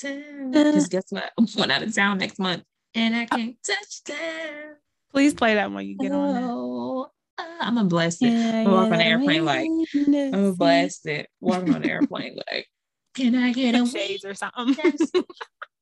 Because 0.00 0.84
uh. 0.84 0.88
guess 0.90 1.04
what? 1.10 1.30
I'm 1.38 1.46
going 1.46 1.70
out 1.70 1.82
of 1.82 1.94
town 1.94 2.18
next 2.18 2.38
month 2.38 2.62
and 2.94 3.14
I 3.14 3.24
uh. 3.24 3.36
can't 3.36 3.56
touch 3.64 4.04
them. 4.04 4.76
Please 5.12 5.34
play 5.34 5.54
that 5.54 5.72
when 5.72 5.86
you 5.86 5.96
get 5.96 6.12
on. 6.12 6.36
Oh, 6.42 7.10
uh, 7.38 7.44
I'm 7.60 7.76
gonna 7.76 7.88
blast 7.88 8.22
it. 8.22 8.28
Yeah, 8.28 8.64
walking 8.64 8.92
on 8.92 8.98
the 8.98 9.04
airplane 9.04 9.44
like 9.44 9.68
I'm 10.34 10.54
blast 10.54 11.06
it. 11.06 11.28
Walking 11.40 11.74
on 11.74 11.82
the 11.82 11.90
airplane 11.90 12.36
like, 12.50 12.66
can 13.16 13.34
I 13.34 13.52
get 13.52 13.74
a 13.74 13.86
shades 13.86 14.24
or 14.24 14.34
something? 14.34 14.76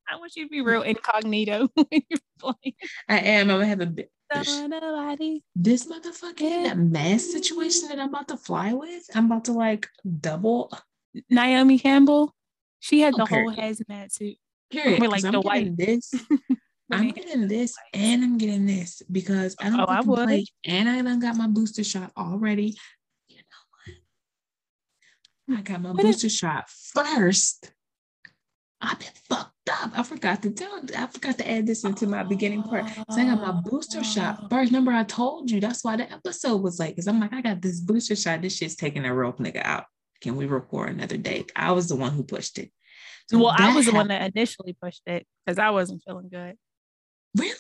I 0.09 0.17
want 0.17 0.37
you 0.37 0.45
to 0.45 0.49
be 0.49 0.61
real 0.61 0.83
incognito 0.83 1.69
when 1.75 1.87
you're 1.91 2.21
playing. 2.39 2.75
I 3.09 3.19
am. 3.19 3.51
I'm 3.51 3.57
gonna 3.57 3.67
have 3.67 3.81
a 3.81 3.87
bit. 3.87 4.11
This 4.33 5.87
motherfucker 5.87 6.65
that 6.65 6.79
mask 6.79 7.27
situation 7.27 7.89
that 7.89 8.01
I'm 8.01 8.09
about 8.09 8.29
to 8.29 8.37
fly 8.37 8.73
with, 8.73 9.05
I'm 9.15 9.27
about 9.27 9.45
to 9.47 9.53
like 9.53 9.89
double. 10.21 10.73
Naomi 11.31 11.79
Campbell, 11.79 12.35
she 12.81 13.01
had 13.01 13.15
oh, 13.15 13.19
the 13.19 13.27
whole 13.27 13.53
hazmat 13.53 14.13
suit. 14.13 14.37
Period. 14.71 15.01
With 15.01 15.11
like 15.11 15.23
the 15.23 15.41
white. 15.41 15.77
This. 15.77 16.13
I'm 16.93 17.11
getting 17.11 17.49
this 17.49 17.75
and 17.95 18.23
I'm 18.23 18.37
getting 18.37 18.67
this 18.67 19.03
because 19.11 19.57
I 19.61 19.71
don't 19.71 19.81
oh, 19.81 19.85
I 19.85 20.01
would. 20.01 20.27
Play, 20.27 20.47
and 20.67 20.89
I 20.89 21.01
done 21.01 21.19
got 21.19 21.37
my 21.37 21.47
booster 21.47 21.83
shot 21.83 22.13
already. 22.17 22.77
You 25.47 25.55
know 25.55 25.61
what? 25.61 25.71
I 25.71 25.73
got 25.73 25.83
my 25.83 25.91
what 25.93 26.03
booster 26.03 26.27
is- 26.27 26.37
shot 26.37 26.69
first. 26.69 27.73
I've 28.81 28.99
been 28.99 29.09
fucked 29.31 29.71
up. 29.71 29.99
I 29.99 30.03
forgot 30.03 30.43
to 30.43 30.51
tell. 30.51 30.83
I 30.97 31.07
forgot 31.07 31.39
to 31.39 31.51
add 31.51 31.67
this 31.67 31.85
into 31.85 32.07
my 32.07 32.23
beginning 32.23 32.63
part. 32.63 32.87
So 33.11 33.21
I 33.21 33.25
got 33.25 33.41
my 33.41 33.53
booster 33.53 34.05
shot 34.05 34.41
ah. 34.43 34.49
first. 34.49 34.71
Remember, 34.71 34.93
I 34.93 35.05
told 35.05 35.51
you 35.51 35.59
that's 35.59 35.83
why 35.83 35.97
the 35.97 36.13
episode 36.13 36.61
was 36.61 36.79
late. 36.79 36.91
Because 36.91 37.09
I'm 37.09 37.19
like, 37.19 37.33
I 37.33 37.41
got 37.41 37.63
this 37.63 37.81
booster 37.81 38.15
shot. 38.15 38.43
This 38.43 38.57
shit's 38.57 38.77
taking 38.77 39.07
a 39.07 39.15
real 39.15 39.33
nigga 39.35 39.65
out. 39.65 39.87
Can 40.21 40.37
we 40.37 40.45
record 40.45 40.91
another 40.91 41.17
day? 41.17 41.47
I 41.57 41.73
was 41.73 41.89
the 41.89 41.97
one 41.97 42.13
who 42.13 42.25
pushed 42.25 42.59
it. 42.59 42.71
So 43.31 43.39
well, 43.39 43.55
I 43.57 43.75
was 43.75 43.87
the 43.87 43.93
one 43.93 44.09
that 44.09 44.31
initially 44.35 44.77
pushed 44.81 45.03
it 45.07 45.27
because 45.47 45.59
I 45.59 45.71
wasn't 45.71 46.03
feeling 46.07 46.29
good. 46.31 46.57
Really? 47.37 47.55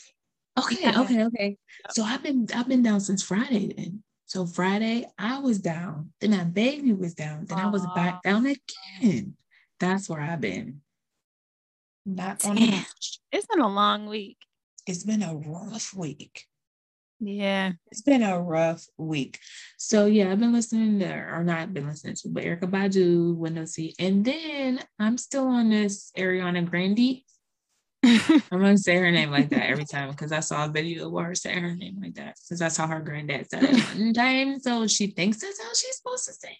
Okay, 0.58 0.96
okay, 0.96 1.24
okay. 1.24 1.56
So 1.90 2.04
I've 2.04 2.22
been 2.22 2.46
I've 2.54 2.68
been 2.68 2.82
down 2.82 3.00
since 3.00 3.22
Friday 3.22 3.72
then. 3.74 4.02
So 4.34 4.46
Friday 4.46 5.06
I 5.16 5.38
was 5.38 5.60
down. 5.60 6.10
Then 6.20 6.32
my 6.32 6.42
baby 6.42 6.92
was 6.92 7.14
down. 7.14 7.46
Then 7.46 7.56
I 7.56 7.68
was 7.68 7.86
back 7.94 8.20
down 8.24 8.44
again. 8.46 9.36
That's 9.78 10.08
where 10.08 10.20
I've 10.20 10.40
been. 10.40 10.80
Not 12.04 12.44
on 12.44 12.58
It's 13.30 13.46
been 13.46 13.60
a 13.60 13.68
long 13.68 14.06
week. 14.06 14.38
It's 14.88 15.04
been 15.04 15.22
a 15.22 15.36
rough 15.36 15.94
week. 15.94 16.46
Yeah. 17.20 17.74
It's 17.92 18.02
been 18.02 18.24
a 18.24 18.42
rough 18.42 18.84
week. 18.98 19.38
So 19.78 20.06
yeah, 20.06 20.32
I've 20.32 20.40
been 20.40 20.52
listening 20.52 20.98
to 20.98 21.14
or 21.14 21.44
not 21.44 21.72
been 21.72 21.86
listening 21.86 22.16
to, 22.16 22.28
but 22.28 22.42
Erykah 22.42 22.68
Badu, 22.68 23.36
Window 23.36 23.66
Seat. 23.66 23.94
And 24.00 24.24
then 24.24 24.80
I'm 24.98 25.16
still 25.16 25.46
on 25.46 25.70
this 25.70 26.10
Ariana 26.18 26.68
Grande. 26.68 27.20
I'm 28.52 28.60
gonna 28.60 28.76
say 28.76 28.96
her 28.96 29.10
name 29.10 29.30
like 29.30 29.48
that 29.50 29.70
every 29.70 29.86
time 29.86 30.10
because 30.10 30.30
I 30.30 30.40
saw 30.40 30.66
a 30.66 30.68
video 30.68 31.06
of 31.06 31.24
her 31.24 31.34
saying 31.34 31.62
her 31.62 31.74
name 31.74 31.98
like 32.02 32.14
that. 32.14 32.36
Because 32.42 32.60
I 32.60 32.68
saw 32.68 32.86
her 32.86 33.00
granddad 33.00 33.50
said 33.50 33.64
it 33.64 33.80
one 33.80 34.12
time. 34.14 34.60
So 34.60 34.86
she 34.86 35.06
thinks 35.06 35.38
that's 35.38 35.62
how 35.62 35.70
she's 35.70 35.96
supposed 35.96 36.26
to 36.26 36.32
say 36.32 36.58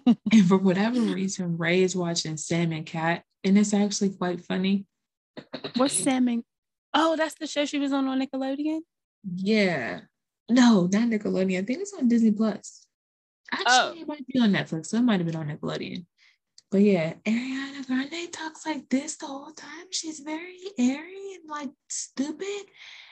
it. 0.00 0.18
and 0.32 0.48
for 0.48 0.56
whatever 0.56 1.00
reason, 1.00 1.56
Ray 1.56 1.82
is 1.82 1.94
watching 1.94 2.36
Sam 2.36 2.72
and 2.72 2.84
Cat, 2.84 3.22
and 3.44 3.56
it's 3.56 3.74
actually 3.74 4.10
quite 4.10 4.44
funny. 4.44 4.86
What's 5.76 5.94
Sam 6.02 6.26
and? 6.28 6.42
Oh, 6.92 7.16
that's 7.16 7.34
the 7.34 7.46
show 7.46 7.64
she 7.64 7.78
was 7.78 7.92
on 7.92 8.08
on 8.08 8.20
Nickelodeon. 8.20 8.80
Yeah, 9.36 10.00
no, 10.48 10.88
not 10.92 11.08
Nickelodeon. 11.08 11.62
I 11.62 11.64
think 11.64 11.80
it's 11.80 11.94
on 11.94 12.08
Disney 12.08 12.32
Plus. 12.32 12.86
Actually, 13.52 13.68
oh. 13.68 13.94
it 14.00 14.08
might 14.08 14.26
be 14.26 14.40
on 14.40 14.52
Netflix, 14.52 14.86
so 14.86 14.96
it 14.96 15.02
might 15.02 15.20
have 15.20 15.26
been 15.26 15.36
on 15.36 15.48
Nickelodeon. 15.48 16.06
But 16.74 16.82
yeah, 16.82 17.12
Ariana 17.24 17.86
Grande 17.86 18.32
talks 18.32 18.66
like 18.66 18.88
this 18.88 19.14
the 19.14 19.26
whole 19.26 19.52
time. 19.52 19.86
She's 19.92 20.18
very 20.18 20.58
airy 20.76 21.36
and 21.36 21.48
like 21.48 21.70
stupid. 21.88 22.64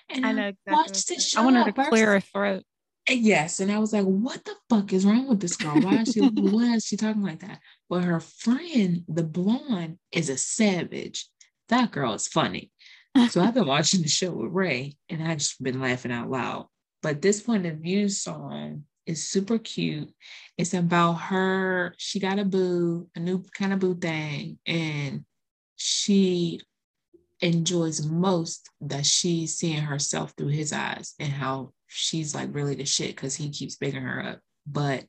And 0.08 0.26
I 0.26 0.32
know 0.32 0.48
exactly. 0.48 0.72
Watch 0.72 1.06
this 1.06 1.28
show 1.28 1.42
I 1.42 1.44
want 1.44 1.76
to 1.76 1.84
clear 1.88 2.06
her 2.14 2.20
throat. 2.20 2.64
Yes, 3.08 3.60
and 3.60 3.70
I 3.70 3.78
was 3.78 3.92
like, 3.92 4.02
"What 4.04 4.44
the 4.44 4.56
fuck 4.68 4.92
is 4.92 5.06
wrong 5.06 5.28
with 5.28 5.38
this 5.38 5.54
girl? 5.54 5.80
Why 5.80 6.00
is 6.00 6.10
she? 6.10 6.18
why 6.34 6.74
is 6.74 6.86
she 6.86 6.96
talking 6.96 7.22
like 7.22 7.38
that?" 7.42 7.60
But 7.88 8.02
her 8.02 8.18
friend, 8.18 9.04
the 9.06 9.22
blonde, 9.22 9.98
is 10.10 10.28
a 10.28 10.36
savage. 10.36 11.28
That 11.68 11.92
girl 11.92 12.14
is 12.14 12.26
funny. 12.26 12.72
So 13.30 13.40
I've 13.40 13.54
been 13.54 13.68
watching 13.68 14.02
the 14.02 14.08
show 14.08 14.32
with 14.32 14.50
Ray, 14.50 14.96
and 15.08 15.22
I've 15.22 15.38
just 15.38 15.62
been 15.62 15.80
laughing 15.80 16.10
out 16.10 16.28
loud. 16.28 16.66
But 17.00 17.22
this 17.22 17.40
point 17.40 17.66
of 17.66 17.76
view 17.76 18.08
song 18.08 18.86
is 19.06 19.28
super 19.28 19.58
cute. 19.58 20.12
It's 20.56 20.74
about 20.74 21.14
her. 21.14 21.94
She 21.98 22.20
got 22.20 22.38
a 22.38 22.44
boo, 22.44 23.08
a 23.14 23.20
new 23.20 23.44
kind 23.56 23.72
of 23.72 23.78
boo 23.78 23.94
thing, 23.94 24.58
and 24.66 25.24
she 25.76 26.60
enjoys 27.40 28.06
most 28.06 28.70
that 28.80 29.04
she's 29.04 29.56
seeing 29.56 29.82
herself 29.82 30.32
through 30.36 30.48
his 30.48 30.72
eyes 30.72 31.14
and 31.18 31.32
how 31.32 31.72
she's 31.88 32.34
like 32.34 32.54
really 32.54 32.76
the 32.76 32.84
shit 32.84 33.16
because 33.16 33.34
he 33.34 33.50
keeps 33.50 33.76
bigging 33.76 34.02
her 34.02 34.24
up. 34.24 34.40
But 34.66 35.04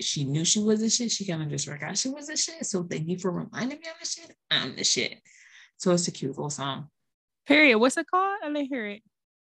she 0.00 0.24
knew 0.24 0.44
she 0.44 0.60
was 0.60 0.80
the 0.80 0.88
shit. 0.88 1.10
She 1.10 1.26
kind 1.26 1.42
of 1.42 1.48
just 1.48 1.66
forgot 1.66 1.98
she 1.98 2.08
was 2.08 2.28
the 2.28 2.36
shit. 2.36 2.64
So 2.66 2.84
thank 2.84 3.08
you 3.08 3.18
for 3.18 3.30
reminding 3.30 3.78
me 3.78 3.88
of 3.88 3.98
the 4.00 4.06
shit. 4.06 4.34
I'm 4.50 4.76
the 4.76 4.84
shit. 4.84 5.20
So 5.76 5.92
it's 5.92 6.08
a 6.08 6.12
cute 6.12 6.30
little 6.30 6.50
song. 6.50 6.88
Period. 7.46 7.78
What's 7.78 7.96
it 7.96 8.06
called? 8.08 8.38
I 8.42 8.46
didn't 8.46 8.68
hear 8.68 8.86
it. 8.86 9.02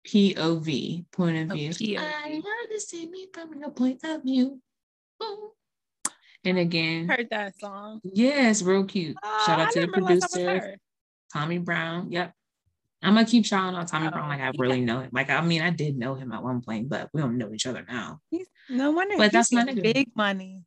POV, 0.07 1.05
point 1.11 1.37
of 1.37 1.51
oh, 1.51 1.55
view. 1.55 1.99
I 1.99 2.33
love 2.33 2.69
to 2.71 2.79
see 2.79 3.09
me 3.09 3.27
from 3.33 3.59
your 3.59 3.71
point 3.71 4.01
of 4.03 4.23
view. 4.23 4.59
Ooh. 5.23 5.51
And 6.43 6.57
again, 6.57 7.07
heard 7.07 7.27
that 7.29 7.59
song. 7.59 8.01
Yes, 8.03 8.63
real 8.63 8.83
cute. 8.85 9.15
Oh, 9.23 9.43
Shout 9.45 9.59
out 9.59 9.71
to 9.73 9.81
the 9.81 9.87
producer, 9.89 10.77
Tommy 11.31 11.59
Brown. 11.59 12.11
Yep. 12.11 12.33
I'm 13.03 13.13
gonna 13.13 13.25
keep 13.25 13.45
shouting 13.45 13.75
on 13.75 13.85
Tommy 13.85 14.07
oh, 14.07 14.11
Brown 14.11 14.29
like 14.29 14.41
I 14.41 14.51
really 14.57 14.79
yeah. 14.79 14.85
know 14.85 14.99
him. 15.01 15.09
Like 15.11 15.29
I 15.29 15.41
mean, 15.41 15.61
I 15.61 15.69
did 15.69 15.97
know 15.97 16.15
him 16.15 16.31
at 16.31 16.41
one 16.43 16.61
point, 16.61 16.89
but 16.89 17.09
we 17.13 17.21
don't 17.21 17.37
know 17.37 17.53
each 17.53 17.67
other 17.67 17.85
now. 17.87 18.19
He's, 18.29 18.47
no 18.69 18.91
wonder. 18.91 19.17
But 19.17 19.31
that's 19.31 19.51
not 19.51 19.73
big 19.75 20.09
money. 20.15 20.65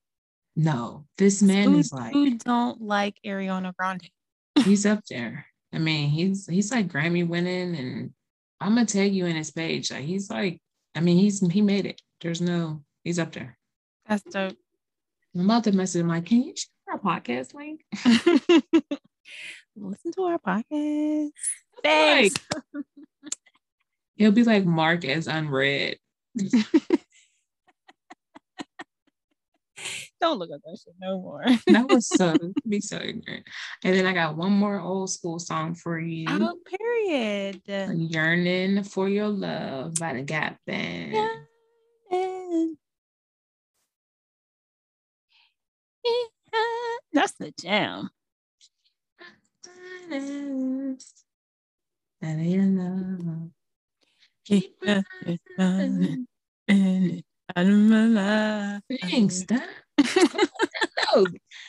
No, 0.56 1.06
this 1.18 1.42
man 1.42 1.72
who, 1.72 1.78
is 1.78 1.92
like 1.92 2.12
who 2.12 2.38
don't 2.38 2.80
like 2.80 3.18
Ariana 3.26 3.74
Grande. 3.76 4.08
he's 4.64 4.86
up 4.86 5.00
there. 5.10 5.46
I 5.72 5.78
mean, 5.78 6.08
he's 6.08 6.46
he's 6.46 6.70
like 6.70 6.86
Grammy 6.88 7.26
winning, 7.26 7.74
and 7.74 8.12
I'm 8.64 8.76
gonna 8.76 8.86
tag 8.86 9.14
you 9.14 9.26
in 9.26 9.36
his 9.36 9.50
page. 9.50 9.92
Like 9.92 10.04
he's 10.04 10.30
like, 10.30 10.58
I 10.94 11.00
mean, 11.00 11.18
he's 11.18 11.46
he 11.46 11.60
made 11.60 11.84
it. 11.84 12.00
There's 12.22 12.40
no, 12.40 12.82
he's 13.02 13.18
up 13.18 13.32
there. 13.32 13.58
That's 14.08 14.22
dope. 14.22 14.56
I'm 15.34 15.44
about 15.44 15.64
to 15.64 15.72
message 15.72 16.00
him 16.00 16.08
like, 16.08 16.24
can 16.24 16.42
you 16.42 16.54
share 16.56 16.94
our 16.94 16.98
podcast 16.98 17.52
link? 17.52 17.84
Listen 19.76 20.12
to 20.12 20.22
our 20.22 20.38
podcast. 20.38 21.28
Thanks. 21.82 22.36
Like, 22.72 22.84
he'll 24.16 24.32
be 24.32 24.44
like 24.44 24.64
Mark 24.64 25.04
as 25.04 25.26
unread. 25.26 25.98
Don't 30.24 30.38
look 30.38 30.50
at 30.50 30.62
that 30.64 30.78
shit 30.82 30.94
no 30.98 31.20
more. 31.20 31.44
that 31.66 31.86
was 31.86 32.06
so 32.06 32.34
be 32.68 32.80
so 32.80 32.96
ignorant. 32.96 33.46
And 33.84 33.94
then 33.94 34.06
I 34.06 34.14
got 34.14 34.38
one 34.38 34.52
more 34.52 34.80
old 34.80 35.10
school 35.10 35.38
song 35.38 35.74
for 35.74 36.00
you. 36.00 36.24
Oh, 36.30 36.56
period. 36.64 37.60
Yearning 37.66 38.84
for 38.84 39.06
Your 39.06 39.28
Love 39.28 39.96
by 39.96 40.14
the 40.14 40.22
Gap 40.22 40.56
Band. 40.66 41.12
Yearning. 42.10 42.76
That's 47.12 47.32
the 47.32 47.52
jam. 47.60 48.08
out 52.22 52.38
of 52.38 52.46
your 52.46 52.64
love. 52.64 53.50
Keep 54.46 54.76
it 54.84 55.04
running, 55.58 56.26
and 56.66 57.22
out 57.54 57.66
of 57.66 57.76
my 57.76 58.06
life. 58.06 58.82
Thanks, 59.02 59.40
stop. 59.40 59.60
No. 59.98 61.26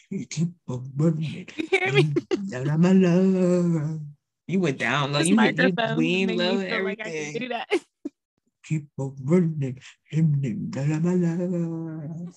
You 0.09 0.25
keep 0.25 0.49
on 0.67 0.91
running. 0.95 1.47
You 1.55 1.67
hear 1.69 1.93
me? 1.93 2.13
Of 2.53 2.79
my 2.79 2.91
love. 2.91 3.99
You 4.47 4.59
went 4.59 4.77
down 4.77 5.13
low. 5.13 5.19
This 5.19 5.29
You, 5.29 5.35
microphone 5.35 5.97
lean 5.97 6.27
made 6.27 6.37
low. 6.37 6.59
feel 6.59 6.83
like 6.83 6.99
I 6.99 7.09
everything. 7.09 7.33
could 7.33 7.39
do 7.41 7.47
that. 7.49 7.67
keep 8.63 8.87
on 8.97 9.15
running. 9.23 9.79
Love. 10.13 12.35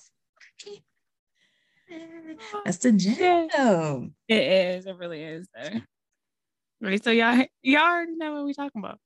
Oh, 1.91 2.61
That's 2.65 2.77
the 2.77 2.91
jam. 2.91 4.13
It 4.27 4.41
is. 4.77 4.85
It 4.85 4.95
really 4.97 5.23
is. 5.23 5.47
Though. 5.55 5.79
Right. 6.81 7.03
So 7.03 7.11
y'all, 7.11 7.45
y'all 7.61 7.81
already 7.81 8.15
know 8.15 8.33
what 8.33 8.45
we 8.45 8.53
talking 8.53 8.79
about. 8.79 8.99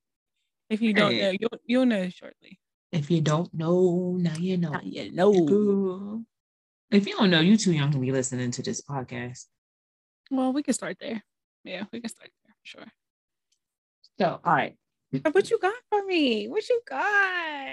If 0.70 0.80
you 0.80 0.92
don't 0.92 1.16
know, 1.16 1.32
you'll 1.38 1.58
you'll 1.66 1.86
know 1.86 2.08
shortly. 2.08 2.58
If 2.92 3.10
you 3.10 3.20
don't 3.20 3.52
know, 3.52 4.16
now 4.20 4.34
you 4.34 4.56
know. 4.56 4.70
Now 4.70 4.80
you 4.82 5.12
know. 5.12 5.44
Girl. 5.44 6.24
If 6.90 7.06
you 7.06 7.16
don't 7.16 7.30
know, 7.30 7.40
you 7.40 7.56
too 7.56 7.72
young 7.72 7.90
to 7.92 7.98
be 7.98 8.12
listening 8.12 8.50
to 8.52 8.62
this 8.62 8.80
podcast. 8.82 9.46
Well, 10.30 10.52
we 10.52 10.62
can 10.62 10.74
start 10.74 10.96
there. 11.00 11.22
Yeah, 11.64 11.84
we 11.92 12.00
can 12.00 12.08
start 12.10 12.30
there 12.44 12.54
for 12.60 12.66
sure. 12.66 12.92
So, 14.18 14.40
all 14.44 14.54
right. 14.54 14.76
What 15.32 15.50
you 15.50 15.58
got 15.58 15.74
for 15.90 16.04
me? 16.04 16.48
What 16.48 16.68
you 16.68 16.80
got? 16.88 17.68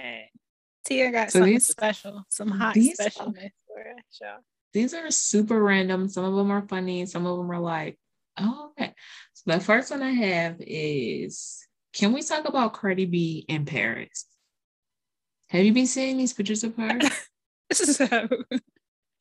Tia 0.85 1.11
got 1.11 1.31
So 1.31 1.39
something 1.39 1.53
these- 1.53 1.67
special, 1.67 2.23
some 2.29 2.49
hot 2.49 2.75
specialness 2.75 3.51
for 3.67 3.79
us. 3.79 4.41
These 4.73 4.93
are 4.93 5.11
super 5.11 5.61
random. 5.61 6.07
Some 6.07 6.23
of 6.23 6.35
them 6.35 6.49
are 6.51 6.65
funny. 6.67 7.05
Some 7.05 7.25
of 7.25 7.37
them 7.37 7.51
are 7.51 7.59
like, 7.59 7.99
oh, 8.39 8.71
okay. 8.79 8.93
So 9.33 9.51
the 9.51 9.59
first 9.59 9.91
one 9.91 10.01
I 10.01 10.11
have 10.11 10.55
is 10.59 11.65
can 11.93 12.13
we 12.13 12.21
talk 12.21 12.47
about 12.47 12.73
Cardi 12.73 13.05
B 13.05 13.45
in 13.49 13.65
Paris? 13.65 14.25
Have 15.49 15.65
you 15.65 15.73
been 15.73 15.87
seeing 15.87 16.17
these 16.17 16.33
pictures 16.33 16.63
of 16.63 16.75
her? 16.77 16.99
So, 17.73 18.27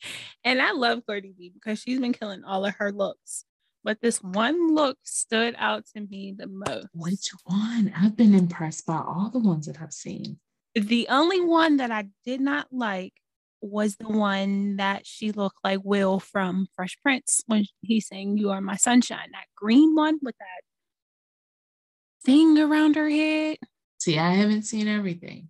and 0.44 0.60
I 0.60 0.72
love 0.72 1.00
Cardi 1.06 1.34
B 1.36 1.50
because 1.52 1.80
she's 1.80 2.00
been 2.00 2.12
killing 2.12 2.44
all 2.44 2.64
of 2.64 2.74
her 2.76 2.92
looks. 2.92 3.44
But 3.82 4.00
this 4.02 4.18
one 4.18 4.74
look 4.74 4.98
stood 5.04 5.54
out 5.56 5.84
to 5.94 6.02
me 6.02 6.34
the 6.36 6.46
most. 6.46 6.88
Which 6.92 7.30
one? 7.44 7.92
I've 7.96 8.16
been 8.16 8.34
impressed 8.34 8.86
by 8.86 8.96
all 8.98 9.30
the 9.32 9.38
ones 9.38 9.66
that 9.66 9.80
I've 9.80 9.92
seen. 9.92 10.38
The 10.74 11.08
only 11.08 11.40
one 11.40 11.78
that 11.78 11.90
I 11.90 12.08
did 12.24 12.40
not 12.40 12.66
like 12.70 13.14
was 13.62 13.96
the 13.96 14.08
one 14.08 14.76
that 14.76 15.06
she 15.06 15.32
looked 15.32 15.58
like 15.64 15.80
Will 15.82 16.20
from 16.20 16.66
Fresh 16.74 16.98
Prince 17.02 17.42
when 17.46 17.64
he 17.80 18.00
sang 18.00 18.36
You 18.36 18.50
Are 18.50 18.60
My 18.60 18.76
Sunshine. 18.76 19.30
That 19.32 19.46
green 19.56 19.94
one 19.94 20.18
with 20.22 20.36
that 20.38 20.62
thing 22.24 22.58
around 22.58 22.96
her 22.96 23.08
head. 23.08 23.58
See, 23.98 24.18
I 24.18 24.32
haven't 24.34 24.62
seen 24.62 24.88
everything. 24.88 25.48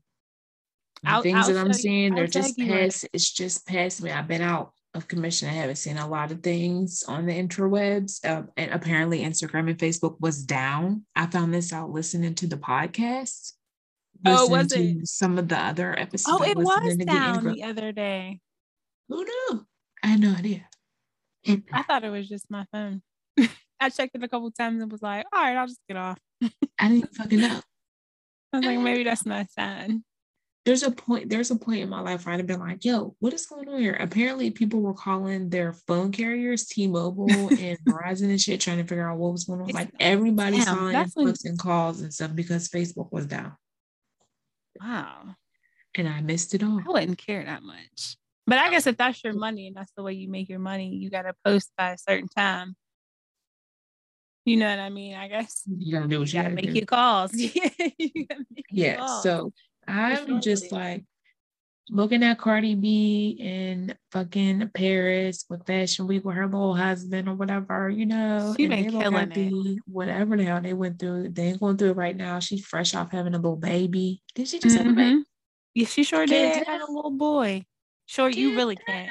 I'll- 1.05 1.23
things 1.23 1.49
I'll 1.49 1.55
that 1.55 1.61
I'm 1.61 1.67
you- 1.69 1.73
seeing—they're 1.75 2.27
just 2.27 2.59
it. 2.59 2.69
past, 2.69 3.09
it's 3.13 3.31
just 3.31 3.67
past 3.67 4.03
me. 4.03 4.11
I've 4.11 4.29
been 4.29 4.43
out 4.43 4.73
of 4.95 5.07
commission. 5.09 5.49
I 5.49 5.53
haven't 5.53 5.77
seen 5.77 5.97
a 5.99 6.07
lot 6.09 6.33
of 6.33 6.43
things 6.43 7.05
on 7.07 7.25
the 7.27 7.33
interwebs. 7.33 8.25
Um, 8.29 8.49
and 8.57 8.73
apparently 8.73 9.21
Instagram 9.21 9.71
and 9.71 9.79
Facebook 9.79 10.17
was 10.21 10.43
down. 10.45 11.05
I 11.15 11.27
found 11.27 11.55
this 11.55 11.73
out 11.73 11.91
listening 11.91 12.35
to 12.37 12.47
the 12.47 12.57
podcast. 12.57 13.53
Oh, 14.27 14.49
was 14.49 14.67
to 14.69 15.01
Some 15.05 15.39
of 15.39 15.49
the 15.49 15.57
other 15.59 15.99
episodes. 15.99 16.39
Oh, 16.41 16.45
it 16.45 16.57
was 16.57 16.69
to 16.91 16.97
the 16.97 17.05
down 17.07 17.45
the 17.45 17.63
other 17.63 17.93
day. 17.93 18.41
Who 19.09 19.25
knew? 19.25 19.67
I 20.03 20.09
had 20.09 20.21
no 20.21 20.35
idea. 20.35 20.67
I 21.73 21.83
thought 21.85 22.05
it 22.05 22.11
was 22.11 22.29
just 22.29 22.51
my 22.51 22.67
phone. 22.73 23.01
I 23.81 23.89
checked 23.89 24.15
it 24.15 24.23
a 24.23 24.29
couple 24.29 24.51
times 24.51 24.83
and 24.83 24.93
was 24.93 25.01
like, 25.01 25.25
all 25.33 25.41
right, 25.41 25.57
I'll 25.57 25.67
just 25.67 25.81
get 25.89 25.97
off. 25.97 26.19
I 26.79 26.89
didn't 26.89 27.15
fucking 27.15 27.41
know. 27.41 27.61
I 28.53 28.57
was 28.59 28.67
like, 28.67 28.79
maybe 28.81 29.05
that's 29.05 29.25
my 29.25 29.47
sign. 29.59 30.05
There's 30.67 30.83
a 30.83 30.91
point 30.91 31.31
there's 31.31 31.51
a 31.51 31.57
point 31.57 31.81
in 31.81 31.89
my 31.89 32.01
life 32.01 32.27
where 32.27 32.35
I'd 32.35 32.41
have 32.41 32.47
been 32.47 32.61
like, 32.61 32.85
yo, 32.85 33.15
what 33.19 33.33
is 33.33 33.47
going 33.47 33.69
on 33.69 33.81
here? 33.81 33.95
Apparently 33.95 34.51
people 34.51 34.81
were 34.81 34.93
calling 34.95 35.49
their 35.49 35.73
phone 35.73 36.13
carriers 36.13 36.67
T-Mobile 36.67 37.49
and 37.59 37.79
Verizon 37.81 38.29
and 38.31 38.41
shit 38.41 38.61
trying 38.61 38.77
to 38.79 38.85
figure 38.85 39.09
out 39.09 39.19
what 39.19 39.33
was 39.33 39.45
going 39.45 39.61
on. 39.63 39.69
It's 39.69 39.75
Like 39.75 39.91
everybody 39.99 40.57
Damn, 40.59 40.65
saw 40.67 41.13
when- 41.17 41.35
and 41.45 41.59
calls 41.59 42.03
and 42.03 42.13
stuff 42.13 42.35
because 42.35 42.69
Facebook 42.69 43.11
was 43.11 43.27
down. 43.27 43.57
Wow. 44.81 45.35
And 45.97 46.09
I 46.09 46.21
missed 46.21 46.55
it 46.55 46.63
all. 46.63 46.81
I 46.87 46.91
wouldn't 46.91 47.19
care 47.19 47.45
that 47.45 47.63
much. 47.63 48.17
But 48.47 48.59
I 48.59 48.71
guess 48.71 48.87
if 48.87 48.97
that's 48.97 49.23
your 49.25 49.33
money 49.33 49.67
and 49.69 49.77
that's 49.77 49.93
the 49.97 50.03
way 50.03 50.13
you 50.13 50.29
make 50.29 50.49
your 50.49 50.59
money, 50.59 50.89
you 50.95 51.09
got 51.11 51.23
to 51.23 51.35
post 51.45 51.71
by 51.77 51.93
a 51.93 51.99
certain 51.99 52.29
time. 52.29 52.77
You 54.45 54.57
know 54.57 54.69
what 54.71 54.79
I 54.79 54.89
mean? 54.91 55.15
I 55.15 55.29
guess 55.29 55.63
You 55.69 55.93
gotta 55.93 56.09
do 56.09 56.19
what 56.21 56.33
you 56.33 56.39
you 56.39 56.43
got 56.43 56.49
to 56.49 56.55
gotta 56.55 56.67
make 56.67 56.73
do. 56.73 56.79
your 56.79 56.87
calls. 56.87 57.35
yeah. 57.35 57.69
you 57.99 58.27
gotta 58.27 58.45
make 58.55 58.65
your 58.71 58.87
Yeah. 58.87 58.97
calls. 58.97 59.23
So 59.23 59.53
I'm 59.91 60.41
just 60.41 60.73
like 60.73 61.05
looking 61.89 62.23
at 62.23 62.39
Cardi 62.39 62.77
B 62.77 63.37
in 63.41 63.95
fucking 64.13 64.71
Paris 64.75 65.45
with 65.51 65.67
Fashion 65.67 66.07
Week 66.07 66.25
with 66.25 66.37
her 66.37 66.47
little 66.47 66.75
husband 66.75 67.29
or 67.29 67.35
whatever, 67.35 67.89
you 67.91 68.07
know. 68.07 68.55
She 68.57 68.67
been 68.69 68.91
killing 68.91 69.33
it. 69.33 69.81
Whatever 69.87 70.37
the 70.37 70.45
hell 70.45 70.61
they 70.61 70.73
went 70.73 70.99
through, 70.99 71.31
they 71.31 71.49
ain't 71.49 71.61
going 71.61 71.77
through 71.77 71.91
it 71.91 71.97
right 71.97 72.17
now. 72.17 72.39
She's 72.39 72.65
fresh 72.65 72.95
off 72.95 73.11
having 73.11 73.35
a 73.35 73.39
little 73.39 73.57
baby. 73.57 74.23
Did 74.35 74.49
she 74.49 74.61
just 74.61 74.77
have 74.79 74.87
a 74.87 74.93
baby? 74.93 75.17
Mhm. 75.17 75.23
Yeah, 75.75 75.87
she 75.87 76.05
sure 76.05 76.27
did. 76.27 76.65
Had 76.67 76.81
a 76.81 76.91
little 76.93 77.11
boy. 77.11 77.67
Sure, 78.07 78.29
you 78.29 78.57
really 78.57 78.77
can't. 78.77 79.11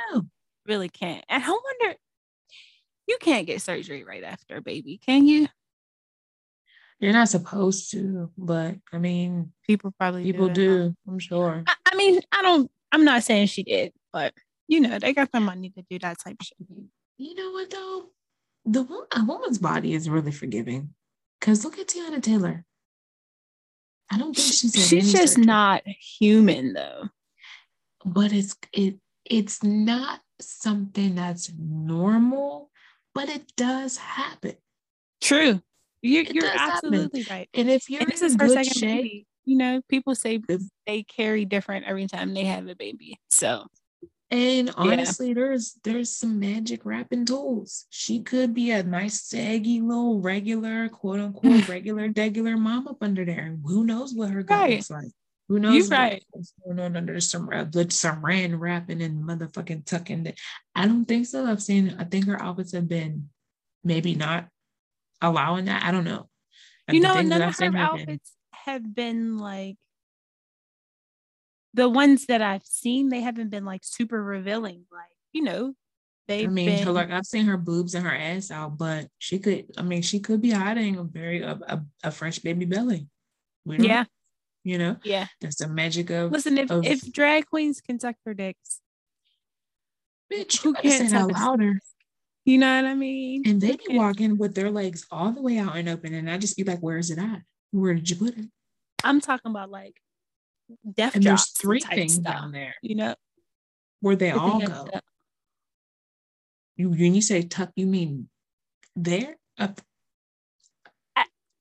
Really 0.65 0.89
can't. 0.89 1.23
And 1.29 1.43
I 1.43 1.49
wonder, 1.49 1.97
you 3.07 3.17
can't 3.19 3.47
get 3.47 3.61
surgery 3.61 4.03
right 4.03 4.23
after 4.23 4.57
a 4.57 4.61
baby, 4.61 4.99
can 5.05 5.25
you? 5.25 5.47
You're 6.99 7.13
not 7.13 7.29
supposed 7.29 7.91
to, 7.91 8.29
but 8.37 8.75
I 8.91 8.97
mean, 8.97 9.53
People 9.65 9.93
probably 9.97 10.23
people 10.23 10.45
it, 10.47 10.49
huh? 10.49 10.53
do. 10.53 10.95
I'm 11.07 11.19
sure. 11.19 11.63
I, 11.65 11.75
I 11.91 11.95
mean, 11.95 12.19
I 12.31 12.41
don't. 12.41 12.69
I'm 12.91 13.05
not 13.05 13.23
saying 13.23 13.47
she 13.47 13.63
did, 13.63 13.93
but 14.11 14.33
you 14.67 14.79
know, 14.81 14.99
they 14.99 15.13
got 15.13 15.31
the 15.31 15.39
money 15.39 15.69
to 15.71 15.83
do 15.89 15.97
that 15.99 16.19
type 16.19 16.35
of 16.39 16.45
shit. 16.45 16.57
You 17.17 17.35
know 17.35 17.51
what 17.51 17.69
though? 17.69 18.05
The 18.65 18.81
a 19.15 19.23
woman's 19.25 19.57
body 19.59 19.93
is 19.93 20.09
really 20.09 20.31
forgiving. 20.31 20.93
Cause 21.41 21.63
look 21.63 21.79
at 21.79 21.87
Teyana 21.87 22.21
Taylor. 22.21 22.65
I 24.11 24.17
don't 24.17 24.35
think 24.35 24.53
she's 24.53 24.73
She's 24.73 25.11
just 25.13 25.33
surgery. 25.35 25.45
not 25.45 25.83
human, 25.87 26.73
though. 26.73 27.07
but 28.05 28.33
it's 28.33 28.55
it 28.73 28.95
it's 29.23 29.63
not 29.63 30.19
something 30.41 31.15
that's 31.15 31.51
normal, 31.57 32.71
but 33.13 33.29
it 33.29 33.53
does 33.55 33.97
happen. 33.97 34.55
True. 35.21 35.61
You, 36.01 36.21
It 36.21 36.33
you're 36.33 36.43
does 36.43 36.53
happen. 36.53 36.93
absolutely 36.93 37.25
right. 37.29 37.49
And 37.53 37.69
if 37.69 37.89
you're 37.89 38.01
And 38.01 38.11
this 38.11 38.21
in 38.21 38.27
is 38.27 38.35
her 38.35 38.47
good 38.47 38.49
second 38.51 38.73
shape, 38.73 39.03
baby. 39.03 39.25
You 39.45 39.57
know, 39.57 39.81
people 39.89 40.15
say 40.15 40.39
they 40.85 41.03
carry 41.03 41.45
different 41.45 41.85
every 41.85 42.07
time 42.07 42.33
they 42.33 42.45
have 42.45 42.67
a 42.67 42.75
baby. 42.75 43.19
So 43.29 43.65
and 44.31 44.71
honestly, 44.77 45.33
there's 45.33 45.73
there's 45.83 46.15
some 46.15 46.39
magic 46.39 46.85
wrapping 46.85 47.25
tools. 47.25 47.87
She 47.89 48.21
could 48.21 48.53
be 48.53 48.69
a 48.71 48.83
nice 48.83 49.21
saggy 49.23 49.81
little 49.81 50.21
regular, 50.21 50.87
quote 50.89 51.19
unquote, 51.19 51.67
regular, 51.67 52.09
degular 52.09 52.57
mom 52.57 52.87
up 52.87 52.97
under 53.01 53.25
there. 53.25 53.39
And 53.39 53.59
who 53.65 53.83
knows 53.83 54.13
what 54.13 54.29
her 54.29 54.43
gut 54.43 54.59
Right. 54.59 54.75
looks 54.77 54.91
like? 54.91 55.11
Who 55.47 55.57
knows 55.57 55.89
You're 55.89 55.97
right. 55.97 56.23
what's 56.29 56.53
going 56.63 56.79
on 56.79 56.95
under 56.95 57.19
some 57.19 57.47
the 57.47 57.85
saran 57.89 58.59
wrapping 58.59 59.01
and 59.01 59.23
motherfucking 59.23 59.85
tucking? 59.85 60.31
I 60.75 60.85
don't 60.85 61.05
think 61.05 61.25
so. 61.25 61.47
I've 61.47 61.63
seen. 61.63 61.95
I 61.97 62.03
think 62.03 62.27
her 62.27 62.39
outfits 62.39 62.73
have 62.73 62.87
been 62.87 63.29
maybe 63.83 64.13
not 64.13 64.47
allowing 65.21 65.65
that. 65.65 65.83
I 65.83 65.91
don't 65.91 66.03
know. 66.03 66.29
you 66.89 66.99
know, 66.99 67.21
none 67.21 67.41
of 67.41 67.47
her 67.47 67.53
seen 67.53 67.73
have 67.73 67.93
been- 67.93 67.99
outfits 68.01 68.31
have 68.65 68.95
been 68.95 69.37
like 69.37 69.77
the 71.73 71.89
ones 71.89 72.25
that 72.27 72.41
I've 72.41 72.65
seen. 72.65 73.09
They 73.09 73.21
haven't 73.21 73.49
been 73.49 73.65
like 73.65 73.81
super 73.83 74.21
revealing. 74.21 74.85
Like 74.91 75.11
you 75.31 75.43
know, 75.43 75.73
they've 76.27 76.49
mean, 76.49 76.79
her, 76.79 76.85
been 76.85 76.93
like 76.93 77.11
I've 77.11 77.25
seen 77.25 77.45
her 77.45 77.57
boobs 77.57 77.95
and 77.95 78.05
her 78.05 78.15
ass 78.15 78.51
out, 78.51 78.77
but 78.77 79.07
she 79.17 79.39
could. 79.39 79.65
I 79.77 79.81
mean, 79.81 80.01
she 80.01 80.19
could 80.19 80.41
be 80.41 80.51
hiding 80.51 80.97
a 80.97 81.03
very 81.03 81.41
a, 81.41 81.51
a, 81.51 81.83
a 82.03 82.11
fresh 82.11 82.39
baby 82.39 82.65
belly. 82.65 83.07
We 83.65 83.77
don't 83.77 83.87
know, 83.87 83.93
yeah, 83.93 84.03
you 84.63 84.77
know, 84.77 84.95
yeah. 85.03 85.27
that's 85.41 85.57
the 85.57 85.67
magic 85.67 86.09
of. 86.09 86.31
Listen, 86.31 86.57
if 86.57 86.71
of- 86.71 86.85
if 86.85 87.11
drag 87.11 87.47
queens 87.47 87.81
can 87.81 87.99
suck 87.99 88.15
their 88.25 88.33
dicks, 88.33 88.81
bitch, 90.31 90.61
who 90.61 90.73
gotta 90.73 90.89
say 90.89 90.97
can't 91.09 91.11
that 91.11 91.31
louder. 91.31 91.79
You 92.45 92.57
know 92.57 92.75
what 92.75 92.85
I 92.89 92.95
mean? 92.95 93.43
And 93.45 93.61
they 93.61 93.75
be 93.75 93.97
walking 93.97 94.37
with 94.37 94.55
their 94.55 94.71
legs 94.71 95.05
all 95.11 95.31
the 95.31 95.41
way 95.41 95.57
out 95.57 95.75
and 95.77 95.87
open, 95.89 96.13
and 96.13 96.29
I 96.29 96.37
just 96.37 96.57
be 96.57 96.63
like, 96.63 96.79
"Where 96.79 96.97
is 96.97 97.09
it 97.11 97.17
at? 97.19 97.41
Where 97.71 97.93
did 97.93 98.09
you 98.09 98.15
put 98.15 98.37
it?" 98.37 98.45
I'm 99.03 99.21
talking 99.21 99.51
about 99.51 99.69
like 99.69 100.01
death 100.93 101.15
And 101.15 101.23
there's 101.23 101.47
three 101.49 101.79
things 101.79 102.13
stuff. 102.13 102.23
down 102.35 102.51
there 102.51 102.75
You 102.81 102.95
know, 102.95 103.15
where 104.01 104.15
they 104.15 104.31
all 104.31 104.59
go. 104.59 104.89
You 106.75 106.89
when 106.89 107.13
you 107.15 107.21
say 107.21 107.43
tuck, 107.43 107.71
you 107.75 107.85
mean 107.85 108.29
there? 108.95 109.37
Up. 109.57 109.81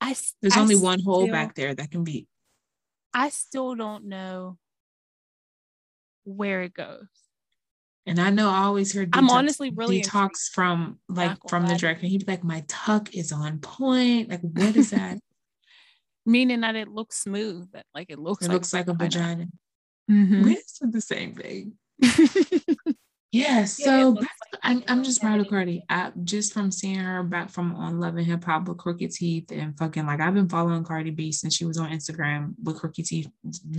I 0.01 0.11
s- 0.11 0.33
There's 0.41 0.55
I 0.55 0.61
only 0.61 0.77
one 0.77 1.01
hole 1.01 1.27
back 1.27 1.55
there 1.55 1.75
that 1.75 1.91
can 1.91 2.03
be. 2.05 2.27
I 3.13 3.29
still 3.29 3.75
don't 3.75 4.05
know 4.05 4.57
where 6.23 6.61
it 6.61 6.73
goes. 6.73 7.07
And 8.05 8.19
I 8.19 8.29
know 8.29 8.49
I 8.49 8.63
always 8.63 8.91
hear. 8.91 9.07
I'm 9.13 9.29
honestly 9.29 9.71
really 9.75 10.01
detox 10.01 10.49
from 10.51 10.99
like 11.07 11.37
from 11.47 11.67
the 11.67 11.75
director. 11.75 12.07
He'd 12.07 12.25
be 12.25 12.31
like, 12.31 12.43
"My 12.43 12.63
tuck 12.67 13.13
is 13.13 13.31
on 13.31 13.59
point." 13.59 14.29
Like, 14.29 14.41
what 14.41 14.75
is 14.75 14.91
that? 14.91 15.19
Meaning 16.25 16.61
that 16.61 16.75
it 16.75 16.87
looks 16.87 17.17
smooth, 17.17 17.71
that 17.73 17.85
like 17.93 18.09
it 18.09 18.19
looks 18.19 18.45
It 18.45 18.49
like 18.49 18.55
looks 18.55 18.73
like 18.73 18.87
a 18.87 18.93
vagina. 18.93 19.47
Mhm. 20.09 20.43
We 20.43 20.61
said 20.65 20.91
the 20.91 21.01
same 21.01 21.35
thing. 21.35 21.73
Yeah, 23.31 23.65
so 23.65 24.09
looks 24.09 24.21
back 24.21 24.37
like 24.53 24.61
I'm, 24.63 24.83
I'm 24.87 25.03
just 25.03 25.21
proud 25.21 25.39
of. 25.39 25.49
Cardi. 25.49 25.83
I 25.87 26.11
just 26.23 26.51
from 26.51 26.71
seeing 26.71 26.97
her 26.97 27.21
back 27.21 27.51
from 27.51 27.75
on 27.75 27.99
Love 27.99 28.15
and 28.17 28.25
Hip 28.25 28.43
Hop 28.45 28.67
with 28.67 28.79
Crooked 28.79 29.11
Teeth 29.11 29.51
and 29.51 29.77
fucking 29.77 30.07
like 30.07 30.19
I've 30.19 30.33
been 30.33 30.49
following 30.49 30.83
Cardi 30.83 31.11
B 31.11 31.31
since 31.31 31.55
she 31.55 31.65
was 31.65 31.77
on 31.77 31.91
Instagram 31.91 32.55
with 32.63 32.79
Crooked 32.79 33.05
Teeth. 33.05 33.29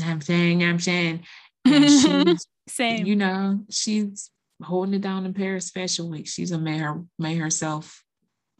I'm 0.04 0.20
saying, 0.20 0.62
I'm 0.62 0.78
saying, 0.78 1.24
she's 1.66 2.46
Same. 2.68 3.06
you 3.06 3.16
know 3.16 3.64
she's 3.70 4.30
holding 4.62 4.94
it 4.94 5.00
down 5.02 5.26
in 5.26 5.34
Paris 5.34 5.70
Fashion 5.70 6.10
Week. 6.10 6.26
She's 6.28 6.52
a 6.52 6.58
made 6.58 6.80
her 6.80 7.02
made 7.18 7.38
herself 7.38 8.02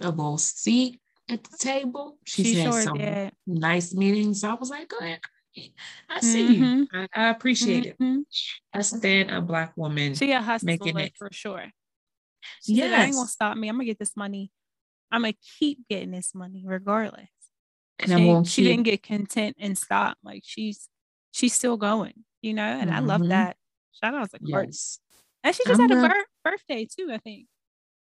a 0.00 0.10
little 0.10 0.38
seat 0.38 1.00
at 1.28 1.44
the 1.44 1.56
table. 1.58 2.18
She's 2.24 2.46
she 2.46 2.54
had 2.56 2.72
sure 2.72 2.82
some 2.82 2.98
did. 2.98 3.32
nice 3.46 3.94
meetings. 3.94 4.40
So 4.40 4.50
I 4.50 4.54
was 4.54 4.70
like, 4.70 4.88
go 4.88 4.98
ahead. 4.98 5.20
I 6.08 6.20
see 6.20 6.54
you. 6.54 6.62
Mhm. 6.62 6.86
I, 6.92 7.08
I 7.14 7.30
appreciate 7.30 7.86
it. 7.86 7.98
Mhm. 7.98 8.22
I 8.72 8.82
stand 8.82 9.30
a 9.30 9.40
black 9.40 9.76
woman. 9.76 10.14
She 10.14 10.30
a 10.32 10.40
hustler 10.40 10.66
making 10.66 10.98
it. 10.98 11.12
for 11.18 11.28
sure. 11.32 11.66
She 12.64 12.76
said, 12.76 12.92
ain't 12.92 13.14
gonna 13.14 13.28
stop 13.28 13.56
me. 13.56 13.68
I'm 13.68 13.74
gonna 13.74 13.84
get 13.84 13.98
this 13.98 14.16
money. 14.16 14.50
I'm 15.10 15.22
gonna 15.22 15.34
keep 15.58 15.80
getting 15.88 16.12
this 16.12 16.34
money 16.34 16.62
regardless. 16.66 17.28
and 17.98 18.46
she, 18.46 18.50
she 18.50 18.62
keep 18.62 18.70
didn't 18.70 18.84
get 18.84 19.02
content 19.02 19.56
and 19.58 19.76
stop. 19.76 20.16
Like 20.22 20.42
she's 20.44 20.88
she's 21.32 21.52
still 21.52 21.76
going, 21.76 22.14
you 22.42 22.54
know, 22.54 22.62
and 22.62 22.90
I 22.90 23.00
love 23.00 23.20
Mhm. 23.22 23.28
that. 23.28 23.56
Shout 24.02 24.14
out 24.14 24.30
to 24.30 24.38
Cardi. 24.38 24.68
yes. 24.68 24.98
And 25.44 25.54
she 25.54 25.62
just 25.66 25.80
I'm 25.80 25.88
had 25.88 25.98
a 25.98 26.02
not- 26.02 26.10
bir- 26.12 26.50
birthday 26.52 26.86
too, 26.86 27.08
I 27.12 27.18
think. 27.18 27.46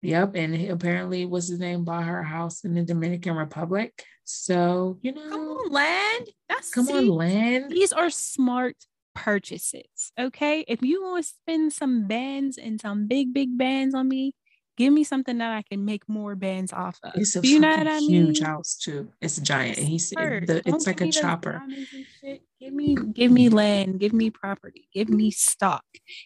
Yep. 0.01 0.35
And 0.35 0.55
he- 0.55 0.67
apparently 0.67 1.25
what's 1.25 1.47
his 1.49 1.59
name 1.59 1.83
bought 1.83 2.05
her 2.05 2.23
house 2.23 2.63
in 2.63 2.73
the 2.73 2.83
Dominican 2.83 3.35
Republic. 3.35 4.05
So, 4.23 4.97
you 5.01 5.11
know, 5.13 5.29
Come 5.29 5.39
on, 5.49 5.71
land. 5.71 6.29
That's 6.47 6.69
come 6.71 6.87
on, 6.89 7.03
see, 7.03 7.09
land. 7.09 7.71
These 7.71 7.91
are 7.91 8.09
smart 8.09 8.77
purchases. 9.15 10.11
Okay. 10.19 10.63
If 10.67 10.81
you 10.81 11.03
want 11.03 11.25
to 11.25 11.29
spend 11.31 11.73
some 11.73 12.07
bands 12.07 12.57
and 12.57 12.79
some 12.79 13.07
big, 13.07 13.33
big 13.33 13.57
bands 13.57 13.93
on 13.93 14.07
me, 14.07 14.33
give 14.79 14.93
me 14.93 15.03
something 15.03 15.37
that 15.37 15.51
I 15.51 15.61
can 15.61 15.85
make 15.85 16.07
more 16.09 16.35
bands 16.35 16.73
off 16.73 16.97
of. 17.03 17.11
It's 17.15 17.35
a 17.35 17.41
Do 17.41 17.49
you 17.49 17.59
know 17.59 17.69
what 17.69 17.87
I 17.87 17.99
huge 17.99 18.39
mean? 18.39 18.45
house 18.47 18.77
too. 18.77 19.11
It's 19.21 19.37
a 19.37 19.41
giant. 19.43 19.77
And 19.77 19.87
he's 19.87 20.07
Smart. 20.07 20.47
the, 20.47 20.63
it's 20.65 20.87
like 20.87 21.01
a 21.01 21.11
chopper. 21.11 21.59
diamonds 21.59 21.89
and 21.93 22.05
shit. 22.21 22.41
Give 22.59 22.73
me, 22.73 22.95
give 23.13 23.31
me 23.31 23.49
land, 23.49 23.99
give 23.99 24.13
me 24.13 24.29
property, 24.29 24.87
give 24.93 25.09
me 25.09 25.31
stock, 25.31 25.83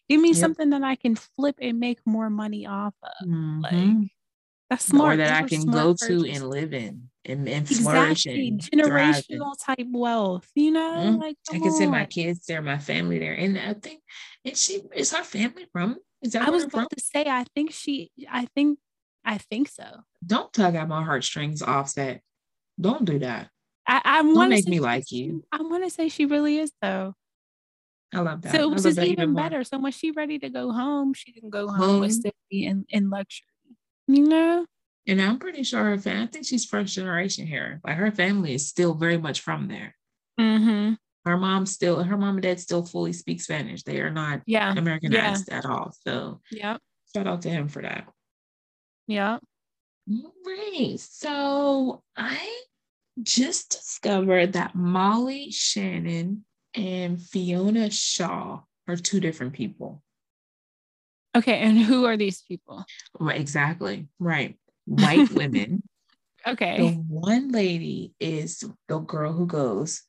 give 0.09 0.21
me 0.21 0.29
Yep. 0.29 0.37
something 0.37 0.69
that 0.71 0.83
I 0.83 0.95
can 0.95 1.15
flip 1.15 1.55
and 1.61 1.79
make 1.79 1.99
more 2.05 2.29
money 2.29 2.65
off 2.65 2.95
of. 3.03 3.27
Mhm. 3.27 4.09
That's 4.69 4.91
or 4.93 5.15
that 5.17 5.43
I 5.43 5.47
can 5.47 5.61
smart 5.61 5.75
go 5.75 5.93
to 6.07 6.25
and 6.25 6.49
live 6.49 6.73
in 6.73 7.09
and, 7.25 7.47
and 7.47 7.67
flourish 7.67 8.25
exactly 8.25 8.47
and 8.49 8.63
thrive 8.85 9.25
in. 9.29 9.39
generational 9.39 9.53
type 9.63 9.87
wealth. 9.91 10.49
You 10.55 10.71
know, 10.71 10.93
Mhm. 10.97 11.19
like 11.21 11.37
I 11.51 11.59
can 11.59 11.71
send 11.71 11.91
my 11.91 12.05
kids 12.05 12.45
there, 12.45 12.61
my 12.61 12.77
family 12.77 13.19
there. 13.19 13.33
And 13.33 13.57
I 13.57 13.73
think 13.73 14.01
and 14.45 14.57
she 14.57 14.81
is 14.95 15.11
her 15.13 15.23
family 15.23 15.65
from 15.71 15.97
is 16.21 16.33
that 16.33 16.47
I 16.47 16.49
was 16.49 16.63
they're 16.63 16.69
from? 16.69 16.79
about 16.81 16.89
to 16.91 17.01
say, 17.03 17.25
I 17.27 17.45
think 17.55 17.71
she, 17.71 18.11
I 18.29 18.45
think, 18.55 18.79
I 19.25 19.37
think 19.37 19.67
so. 19.69 20.03
Don't 20.25 20.51
tug 20.53 20.75
at 20.75 20.87
my 20.87 21.03
heartstrings, 21.03 21.61
Offset. 21.61 22.21
Don't 22.79 23.05
do 23.05 23.19
that. 23.19 23.49
I, 23.85 24.01
I 24.03 24.21
want 24.21 24.45
to 24.51 24.55
make 24.55 24.67
me 24.67 24.79
like 24.79 25.11
you. 25.11 25.43
I 25.51 25.61
want 25.61 25.83
to 25.83 25.89
say 25.89 26.07
she 26.09 26.25
really 26.25 26.57
is 26.57 26.71
though. 26.81 27.13
I 28.13 28.19
love 28.19 28.41
that. 28.43 28.53
So 28.55 28.71
it 28.71 28.81
was 28.83 28.97
even 28.99 29.33
better. 29.33 29.63
So 29.63 29.79
when 29.79 29.91
she 29.91 30.11
ready 30.11 30.39
to 30.39 30.49
go 30.49 30.71
home, 30.71 31.13
she 31.13 31.31
can 31.33 31.49
go 31.49 31.67
home, 31.67 31.77
Home. 31.79 32.03
and 32.03 32.13
still 32.13 32.31
in, 32.51 32.85
in 32.89 33.09
luxury. 33.09 33.47
You 34.07 34.27
know? 34.27 34.65
And 35.07 35.21
I'm 35.21 35.39
pretty 35.39 35.63
sure 35.63 35.83
her 35.83 35.97
family, 35.97 36.23
I 36.23 36.27
think 36.27 36.45
she's 36.45 36.65
first 36.65 36.95
generation 36.95 37.45
here. 37.45 37.81
Like 37.85 37.97
her 37.97 38.11
family 38.11 38.53
is 38.53 38.67
still 38.67 38.93
very 38.93 39.17
much 39.17 39.41
from 39.41 39.67
there. 39.67 39.95
Mm-hmm. 40.39 40.93
Her 41.25 41.37
mom 41.37 41.65
still, 41.65 42.03
her 42.03 42.17
mom 42.17 42.35
and 42.35 42.43
dad 42.43 42.59
still 42.59 42.85
fully 42.85 43.13
speak 43.13 43.41
Spanish. 43.41 43.83
They 43.83 43.99
are 43.99 44.11
not 44.11 44.41
Yeah. 44.45 44.73
Americanized 44.77 45.49
at 45.49 45.65
all. 45.65 45.93
So 46.05 46.41
yeah, 46.51 46.77
shout 47.13 47.27
out 47.27 47.41
to 47.43 47.49
him 47.49 47.67
for 47.67 47.81
that. 47.81 48.07
Yeah. 49.07 49.39
Right. 50.07 50.95
So 50.99 52.01
I 52.17 52.63
just 53.21 53.71
discovered 53.71 54.53
that 54.53 54.75
Molly 54.75 55.51
Shannon 55.51 56.45
and 56.73 57.21
Fiona 57.21 57.89
Shaw 57.91 58.61
are 58.87 58.95
two 58.95 59.19
different 59.19 59.53
people. 59.53 60.01
Okay. 61.35 61.59
And 61.59 61.77
who 61.77 62.05
are 62.05 62.17
these 62.17 62.41
people? 62.41 62.85
Right, 63.19 63.39
exactly. 63.39 64.07
Right. 64.19 64.57
White 64.85 65.31
women. 65.33 65.83
okay. 66.45 66.77
The 66.77 66.91
one 66.91 67.51
lady 67.51 68.13
is 68.19 68.63
the 68.87 68.99
girl 68.99 69.33
who 69.33 69.45
goes. 69.45 70.03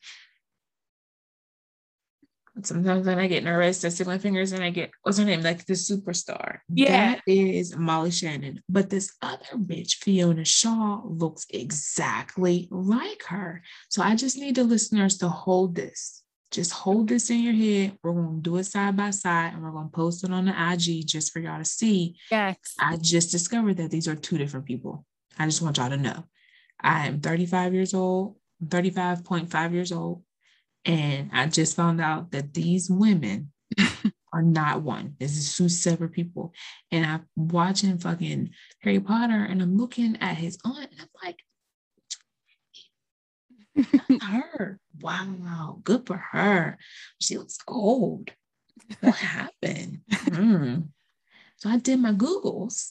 Sometimes 2.62 3.04
when 3.04 3.18
I 3.18 3.26
get 3.26 3.42
nervous, 3.42 3.84
I 3.84 3.88
stick 3.88 4.06
my 4.06 4.18
fingers 4.18 4.52
and 4.52 4.62
I 4.62 4.70
get 4.70 4.90
what's 5.02 5.18
her 5.18 5.24
name? 5.24 5.42
Like 5.42 5.66
the 5.66 5.74
superstar. 5.74 6.58
Yeah. 6.68 7.14
That 7.14 7.22
is 7.26 7.76
Molly 7.76 8.12
Shannon. 8.12 8.62
But 8.68 8.90
this 8.90 9.12
other 9.20 9.56
bitch, 9.56 9.96
Fiona 9.96 10.44
Shaw, 10.44 11.02
looks 11.04 11.46
exactly 11.50 12.68
like 12.70 13.24
her. 13.24 13.62
So 13.88 14.02
I 14.02 14.14
just 14.14 14.38
need 14.38 14.54
the 14.54 14.64
listeners 14.64 15.18
to 15.18 15.28
hold 15.28 15.74
this. 15.74 16.23
Just 16.50 16.72
hold 16.72 17.08
this 17.08 17.30
in 17.30 17.40
your 17.40 17.52
head. 17.52 17.98
We're 18.02 18.12
going 18.12 18.36
to 18.36 18.42
do 18.42 18.56
it 18.56 18.64
side 18.64 18.96
by 18.96 19.10
side 19.10 19.54
and 19.54 19.62
we're 19.62 19.72
going 19.72 19.90
to 19.90 19.96
post 19.96 20.24
it 20.24 20.32
on 20.32 20.44
the 20.44 20.72
IG 20.72 21.06
just 21.06 21.32
for 21.32 21.40
y'all 21.40 21.58
to 21.58 21.64
see. 21.64 22.16
Yes. 22.30 22.56
I 22.78 22.96
just 22.96 23.30
discovered 23.30 23.78
that 23.78 23.90
these 23.90 24.06
are 24.06 24.14
two 24.14 24.38
different 24.38 24.66
people. 24.66 25.04
I 25.38 25.46
just 25.46 25.62
want 25.62 25.78
y'all 25.78 25.90
to 25.90 25.96
know. 25.96 26.24
I 26.80 27.06
am 27.06 27.20
35 27.20 27.74
years 27.74 27.94
old, 27.94 28.36
35.5 28.64 29.72
years 29.72 29.90
old, 29.90 30.22
and 30.84 31.30
I 31.32 31.46
just 31.46 31.76
found 31.76 32.00
out 32.00 32.30
that 32.32 32.52
these 32.52 32.90
women 32.90 33.52
are 34.32 34.42
not 34.42 34.82
one. 34.82 35.14
This 35.18 35.36
is 35.36 35.56
two 35.56 35.68
separate 35.68 36.12
people. 36.12 36.52
And 36.90 37.06
I'm 37.06 37.26
watching 37.36 37.98
fucking 37.98 38.50
Harry 38.80 39.00
Potter 39.00 39.44
and 39.44 39.62
I'm 39.62 39.76
looking 39.76 40.18
at 40.20 40.36
his 40.36 40.58
aunt 40.64 40.90
and 40.90 41.00
I'm 41.00 41.08
like, 41.24 41.38
her. 44.22 44.78
Wow, 45.00 45.80
good 45.82 46.06
for 46.06 46.16
her. 46.16 46.78
She 47.20 47.38
looks 47.38 47.58
old. 47.66 48.30
What 49.00 49.14
happened? 49.14 50.00
Mm. 50.10 50.88
So 51.56 51.70
I 51.70 51.78
did 51.78 52.00
my 52.00 52.12
Googles 52.12 52.90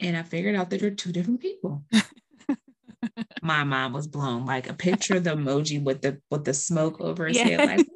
and 0.00 0.16
I 0.16 0.22
figured 0.22 0.54
out 0.54 0.70
that 0.70 0.80
they're 0.80 0.90
two 0.90 1.12
different 1.12 1.40
people. 1.40 1.84
my 3.42 3.64
mind 3.64 3.94
was 3.94 4.06
blown. 4.06 4.46
Like 4.46 4.68
a 4.68 4.74
picture 4.74 5.16
of 5.16 5.24
the 5.24 5.30
emoji 5.30 5.82
with 5.82 6.02
the 6.02 6.20
with 6.30 6.44
the 6.44 6.54
smoke 6.54 7.00
over 7.00 7.26
his 7.26 7.38
head. 7.38 7.66
Like 7.66 7.86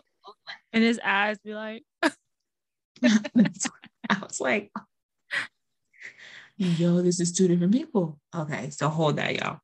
and 0.72 0.82
his 0.82 1.00
eyes 1.04 1.38
be 1.38 1.54
like, 1.54 1.84
I 3.02 4.18
was 4.20 4.40
like, 4.40 4.72
yo, 6.56 7.02
this 7.02 7.20
is 7.20 7.32
two 7.32 7.48
different 7.48 7.72
people. 7.72 8.18
Okay, 8.34 8.70
so 8.70 8.88
hold 8.88 9.16
that, 9.16 9.34
y'all. 9.36 9.60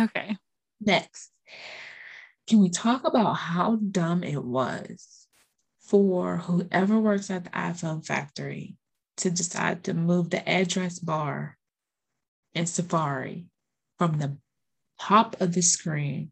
okay. 0.00 0.36
Next, 0.80 1.30
can 2.46 2.60
we 2.60 2.70
talk 2.70 3.04
about 3.04 3.34
how 3.34 3.76
dumb 3.76 4.22
it 4.22 4.42
was 4.42 5.26
for 5.80 6.38
whoever 6.38 6.98
works 6.98 7.30
at 7.30 7.44
the 7.44 7.50
iPhone 7.50 8.04
factory 8.04 8.76
to 9.18 9.30
decide 9.30 9.84
to 9.84 9.94
move 9.94 10.30
the 10.30 10.48
address 10.48 10.98
bar 10.98 11.58
in 12.54 12.66
Safari 12.66 13.46
from 13.98 14.18
the 14.18 14.36
top 15.00 15.40
of 15.40 15.54
the 15.54 15.62
screen 15.62 16.30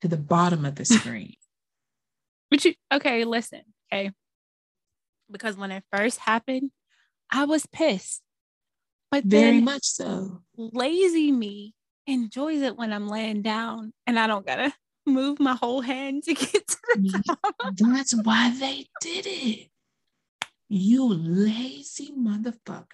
to 0.00 0.08
the 0.08 0.16
bottom 0.16 0.64
of 0.64 0.76
the 0.76 0.84
screen? 0.84 1.34
But 2.50 2.64
you 2.64 2.74
okay, 2.92 3.24
listen, 3.24 3.62
okay. 3.92 4.12
Because 5.30 5.56
when 5.56 5.70
it 5.70 5.84
first 5.90 6.18
happened, 6.18 6.70
I 7.30 7.46
was 7.46 7.66
pissed. 7.66 8.22
But 9.10 9.24
Very 9.24 9.60
much 9.60 9.84
so. 9.84 10.42
lazy 10.56 11.32
me 11.32 11.74
enjoys 12.06 12.62
it 12.62 12.76
when 12.76 12.92
I'm 12.92 13.08
laying 13.08 13.42
down 13.42 13.92
and 14.06 14.18
I 14.18 14.26
don't 14.26 14.46
gotta 14.46 14.72
move 15.06 15.40
my 15.40 15.54
whole 15.54 15.80
hand 15.80 16.24
to 16.24 16.34
get 16.34 16.66
to 16.68 16.76
the 16.94 17.22
top. 17.26 17.74
That's 17.78 18.14
why 18.22 18.54
they 18.58 18.86
did 19.00 19.26
it. 19.26 19.68
You 20.68 21.12
lazy 21.12 22.12
motherfucker. 22.18 22.86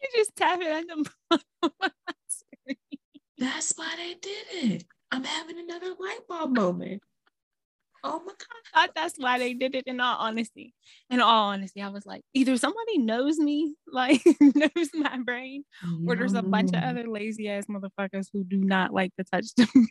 You 0.00 0.08
just 0.14 0.36
tap 0.36 0.60
it 0.60 0.68
at 0.68 0.86
the 0.86 1.10
bottom 1.28 1.44
of 1.62 1.72
my 1.80 1.90
screen. 2.28 2.76
That's 3.38 3.72
why 3.76 3.92
they 3.96 4.14
did 4.14 4.72
it. 4.72 4.84
I'm 5.10 5.24
having 5.24 5.58
another 5.58 5.94
light 5.98 6.20
bulb 6.28 6.56
moment. 6.56 7.02
Oh 8.08 8.20
my 8.20 8.32
God. 8.32 8.36
I 8.74 8.80
thought 8.86 8.94
that's 8.94 9.14
why 9.18 9.38
they 9.38 9.52
did 9.54 9.74
it 9.74 9.84
in 9.86 10.00
all 10.00 10.16
honesty. 10.18 10.74
In 11.10 11.20
all 11.20 11.48
honesty, 11.48 11.82
I 11.82 11.88
was 11.88 12.06
like, 12.06 12.22
either 12.34 12.56
somebody 12.56 12.98
knows 12.98 13.38
me, 13.38 13.74
like 13.92 14.22
knows 14.40 14.90
my 14.94 15.18
brain, 15.18 15.64
or 16.06 16.14
there's 16.16 16.34
a 16.34 16.42
bunch 16.42 16.70
of 16.72 16.82
other 16.82 17.06
lazy 17.08 17.48
ass 17.48 17.66
motherfuckers 17.66 18.28
who 18.32 18.44
do 18.44 18.58
not 18.58 18.92
like 18.92 19.12
to 19.16 19.24
touch 19.24 19.54
them. 19.56 19.68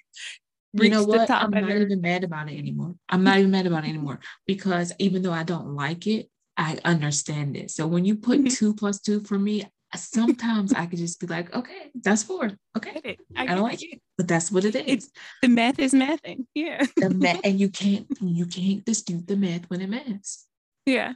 You 0.77 0.89
know 0.89 1.03
what? 1.05 1.29
I'm 1.31 1.51
not 1.51 1.67
their- 1.67 1.81
even 1.83 2.01
mad 2.01 2.25
about 2.25 2.49
it 2.51 2.57
anymore. 2.57 2.95
I'm 3.07 3.23
not 3.23 3.37
even 3.39 3.51
mad 3.51 3.65
about 3.65 3.85
it 3.85 3.89
anymore 3.89 4.19
because 4.45 4.91
even 4.99 5.21
though 5.21 5.31
I 5.31 5.43
don't 5.43 5.73
like 5.73 6.05
it, 6.05 6.29
I 6.57 6.77
understand 6.83 7.55
it. 7.55 7.71
So 7.71 7.87
when 7.87 8.03
you 8.03 8.17
put 8.17 8.39
Mhm. 8.41 8.51
two 8.53 8.73
plus 8.73 8.99
two 8.99 9.21
for 9.21 9.39
me, 9.39 9.63
sometimes 9.95 10.73
I 10.73 10.85
could 10.85 10.99
just 10.99 11.19
be 11.19 11.27
like, 11.27 11.53
okay, 11.55 11.91
that's 11.95 12.23
four. 12.23 12.51
Okay. 12.77 13.01
It. 13.03 13.19
I, 13.35 13.45
get 13.45 13.55
don't 13.55 13.63
like 13.63 13.83
it, 13.83 14.01
but 14.17 14.27
that's 14.27 14.51
what 14.51 14.65
it 14.65 14.75
is. 14.75 14.81
It's- 14.85 15.09
The 15.41 15.47
math 15.49 15.79
is 15.79 15.93
mathing. 15.93 16.45
Yeah. 16.53 16.85
the 16.97 17.09
math, 17.09 17.41
and 17.43 17.59
you 17.59 17.69
can't 17.69 18.07
you 18.21 18.45
can't 18.45 18.83
dispute 18.85 19.27
the 19.27 19.35
math 19.35 19.69
when 19.69 19.81
it 19.81 19.89
maths. 19.89 20.45
Yeah. 20.85 21.13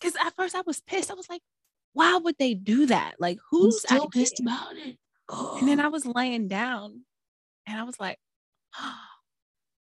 Because 0.00 0.16
at 0.24 0.34
first 0.36 0.54
I 0.54 0.60
was 0.66 0.80
pissed. 0.80 1.10
I 1.10 1.14
was 1.14 1.28
like, 1.30 1.40
why 1.92 2.16
would 2.18 2.36
they 2.38 2.52
do 2.54 2.86
that? 2.86 3.14
Like, 3.18 3.38
I'm 3.38 3.42
who's 3.50 3.80
still 3.80 3.96
idea? 4.04 4.08
pissed 4.12 4.40
about 4.40 4.76
it. 4.76 4.96
Oh. 5.28 5.56
And 5.58 5.66
then 5.68 5.80
I 5.80 5.88
was 5.88 6.04
laying 6.04 6.48
down 6.48 7.00
and 7.66 7.80
I 7.80 7.84
was 7.84 7.98
like, 7.98 8.18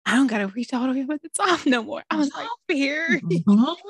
I 0.06 0.16
don't 0.16 0.26
gotta 0.26 0.48
reach 0.48 0.74
all 0.74 0.86
the 0.86 0.92
way 0.92 1.02
up 1.02 1.10
at 1.10 1.22
the 1.22 1.28
top 1.28 1.64
no 1.66 1.82
more. 1.84 2.02
I 2.10 2.16
was 2.16 2.32
like, 2.34 2.48
fear. 2.68 3.20
Huh? 3.48 3.74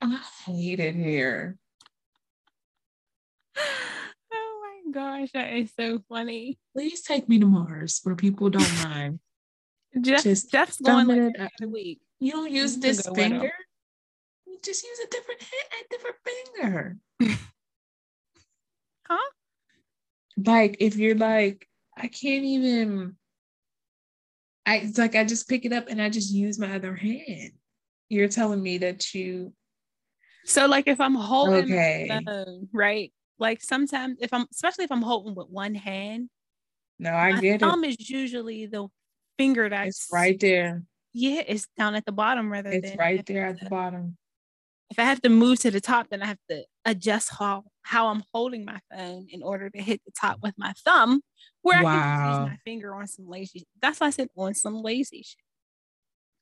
I 0.00 0.20
hate 0.46 0.80
it 0.80 0.94
here. 0.94 1.58
Oh 3.56 4.82
my 4.86 4.92
gosh, 4.92 5.30
that 5.32 5.52
is 5.52 5.72
so 5.78 6.00
funny. 6.08 6.58
Please 6.74 7.02
take 7.02 7.28
me 7.28 7.38
to 7.38 7.46
Mars 7.46 8.00
where 8.02 8.14
people 8.16 8.50
don't 8.50 8.82
mind. 8.82 9.20
Jeff, 10.00 10.22
Just 10.22 10.50
Jeff's 10.50 10.80
going 10.80 11.06
like 11.06 11.34
every 11.36 11.66
week. 11.72 12.00
You 12.18 12.32
don't 12.32 12.50
use 12.50 12.78
this 12.78 13.02
go 13.02 13.12
with 13.12 13.18
'em. 13.20 13.30
finger. 13.30 13.52
You 14.46 14.58
just 14.64 14.82
use 14.84 14.98
a 15.04 15.08
different 15.10 15.40
hand, 15.42 15.84
a 15.84 15.88
different 15.90 16.16
finger. 16.24 16.96
Huh? 19.08 19.30
Like 20.46 20.76
if 20.80 20.96
you're 20.96 21.16
like, 21.16 21.68
I 21.96 22.06
can't 22.08 22.44
even. 22.44 23.16
I 24.64 24.76
it's 24.76 24.96
like 24.96 25.14
I 25.16 25.24
just 25.24 25.48
pick 25.48 25.64
it 25.66 25.72
up 25.72 25.88
and 25.88 26.00
I 26.00 26.08
just 26.08 26.32
use 26.32 26.58
my 26.58 26.74
other 26.74 26.94
hand. 26.94 27.52
You're 28.08 28.28
telling 28.28 28.62
me 28.62 28.78
that 28.78 29.12
you 29.12 29.52
So 30.46 30.66
like 30.66 30.86
if 30.86 31.00
I'm 31.00 31.14
holding 31.16 31.64
okay? 31.64 32.20
phone, 32.24 32.68
right? 32.72 33.12
Like 33.42 33.60
sometimes 33.60 34.18
if 34.20 34.32
I'm 34.32 34.46
especially 34.52 34.84
if 34.84 34.92
I'm 34.92 35.02
holding 35.02 35.34
with 35.34 35.48
one 35.48 35.74
hand, 35.74 36.30
No, 37.00 37.12
I 37.12 37.40
get 37.40 37.56
it. 37.56 37.58
thumb 37.58 37.82
is 37.82 37.96
usually 38.08 38.66
the 38.66 38.86
finger 39.36 39.68
that's 39.68 40.06
right 40.12 40.38
there. 40.38 40.84
Yeah, 41.12 41.42
it's 41.48 41.66
down 41.76 41.96
at 41.96 42.04
the 42.04 42.12
bottom 42.12 42.52
rather 42.52 42.70
than. 42.70 42.78
It's 42.78 42.90
than 42.90 42.98
right 42.98 43.26
there 43.26 43.46
at 43.46 43.58
the 43.58 43.68
bottom. 43.68 44.16
If 44.90 45.00
I 45.00 45.02
have 45.02 45.20
to 45.22 45.28
move 45.28 45.58
to 45.60 45.72
the 45.72 45.80
top, 45.80 46.06
then 46.10 46.22
I 46.22 46.26
have 46.26 46.38
to 46.50 46.64
adjust 46.84 47.30
how 47.36 47.64
how 47.82 48.06
I'm 48.08 48.22
holding 48.32 48.64
my 48.64 48.78
phone 48.94 49.26
in 49.28 49.42
order 49.42 49.68
to 49.70 49.82
hit 49.82 50.00
the 50.06 50.12
top 50.12 50.38
with 50.40 50.54
my 50.56 50.72
thumb, 50.84 51.20
where 51.62 51.80
I 51.80 51.82
can 51.82 52.28
use 52.28 52.38
my 52.48 52.58
finger 52.64 52.94
on 52.94 53.08
some 53.08 53.26
lazy. 53.28 53.66
That's 53.80 53.98
why 53.98 54.06
I 54.06 54.10
said 54.10 54.28
on 54.36 54.54
some 54.54 54.82
lazy 54.82 55.22
shit. 55.24 55.42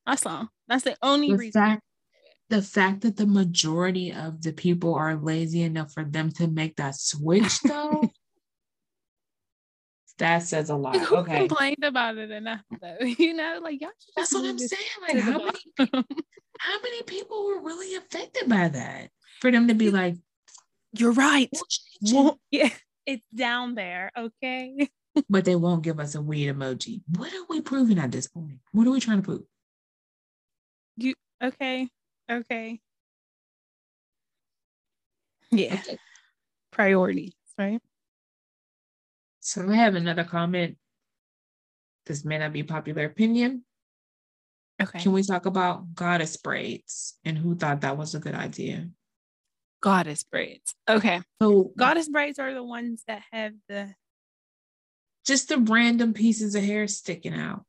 That's 0.05 0.27
all. 0.27 0.51
That's 0.69 0.85
the 0.85 0.99
only 1.01 1.33
reason. 1.33 1.81
The 2.51 2.61
fact 2.63 3.03
that 3.03 3.17
the 3.17 3.27
majority 3.27 4.13
of 4.13 4.43
the 4.43 4.53
people 4.53 4.95
are 4.95 5.17
lazy 5.17 5.63
enough 5.63 5.93
for 5.93 6.05
them 6.05 6.31
to 6.33 6.49
make 6.49 6.77
that 6.77 6.97
switch, 6.97 7.61
though, 7.65 8.11
that 10.19 10.41
says 10.43 10.69
a 10.69 10.77
lot. 10.77 10.97
Who 10.99 11.17
Okay, 11.19 11.39
complained 11.39 11.83
about 11.85 12.19
it 12.19 12.31
enough 12.31 12.61
though? 12.83 12.99
You 13.19 13.35
know, 13.35 13.61
like 13.63 13.81
y'all 13.81 13.91
that's 14.17 14.35
what 14.35 14.45
I'm 14.45 14.59
saying. 14.59 14.83
Like, 15.09 15.19
how 15.19 15.39
many, 15.39 15.53
bottom. 15.79 16.05
how 16.59 16.81
many 16.83 17.03
people 17.05 17.47
were 17.47 17.61
really 17.63 17.95
affected 17.95 18.49
by 18.49 18.69
that? 18.69 19.11
For 19.41 19.51
them 19.51 19.69
to 19.69 19.75
be 19.75 19.91
like, 19.91 20.17
You're 20.93 21.13
right. 21.13 21.49
"We'll 22.03 22.25
Well, 22.25 22.41
yeah, 22.51 22.71
it's 23.07 23.27
down 23.35 23.77
there. 23.77 24.11
Okay. 24.17 24.89
but 25.31 25.45
they 25.45 25.57
won't 25.57 25.83
give 25.83 25.99
us 26.01 26.15
a 26.17 26.21
weed 26.21 26.49
emoji. 26.53 27.01
What 27.17 27.33
are 27.33 27.45
we 27.49 27.61
proving 27.61 27.99
at 27.99 28.13
this 28.13 28.27
point? 28.27 28.59
What 28.73 28.87
are 28.87 28.91
we 28.91 29.01
trying 29.01 29.19
to 29.19 29.25
prove? 29.25 29.43
You 30.97 31.15
okay. 31.43 31.89
Okay. 32.31 32.81
Yeah. 35.51 35.75
Okay. 35.75 35.99
Priorities, 36.71 37.35
right? 37.59 37.81
So 39.41 39.69
I 39.69 39.75
have 39.75 39.97
another 39.97 40.25
comment. 40.25 40.77
This 42.07 42.25
may 42.25 42.39
not 42.39 42.53
be 42.53 42.63
popular 42.63 43.05
opinion. 43.05 43.65
Okay. 44.81 45.01
Can 45.01 45.13
we 45.13 45.23
talk 45.23 45.47
about 45.47 45.95
goddess 45.95 46.37
braids 46.37 47.19
and 47.25 47.37
who 47.37 47.55
thought 47.55 47.81
that 47.83 47.99
was 47.99 48.15
a 48.15 48.21
good 48.21 48.35
idea? 48.35 48.89
Goddess 49.83 50.23
braids. 50.23 50.75
Okay. 50.89 51.21
So 51.43 51.73
Goddess 51.77 52.09
braids 52.09 52.39
are 52.39 52.55
the 52.55 52.63
ones 52.65 53.03
that 53.09 53.23
have 53.33 53.53
the 53.69 53.95
just 55.27 55.49
the 55.49 55.59
random 55.59 56.15
pieces 56.15 56.55
of 56.55 56.63
hair 56.63 56.87
sticking 56.87 57.35
out. 57.35 57.65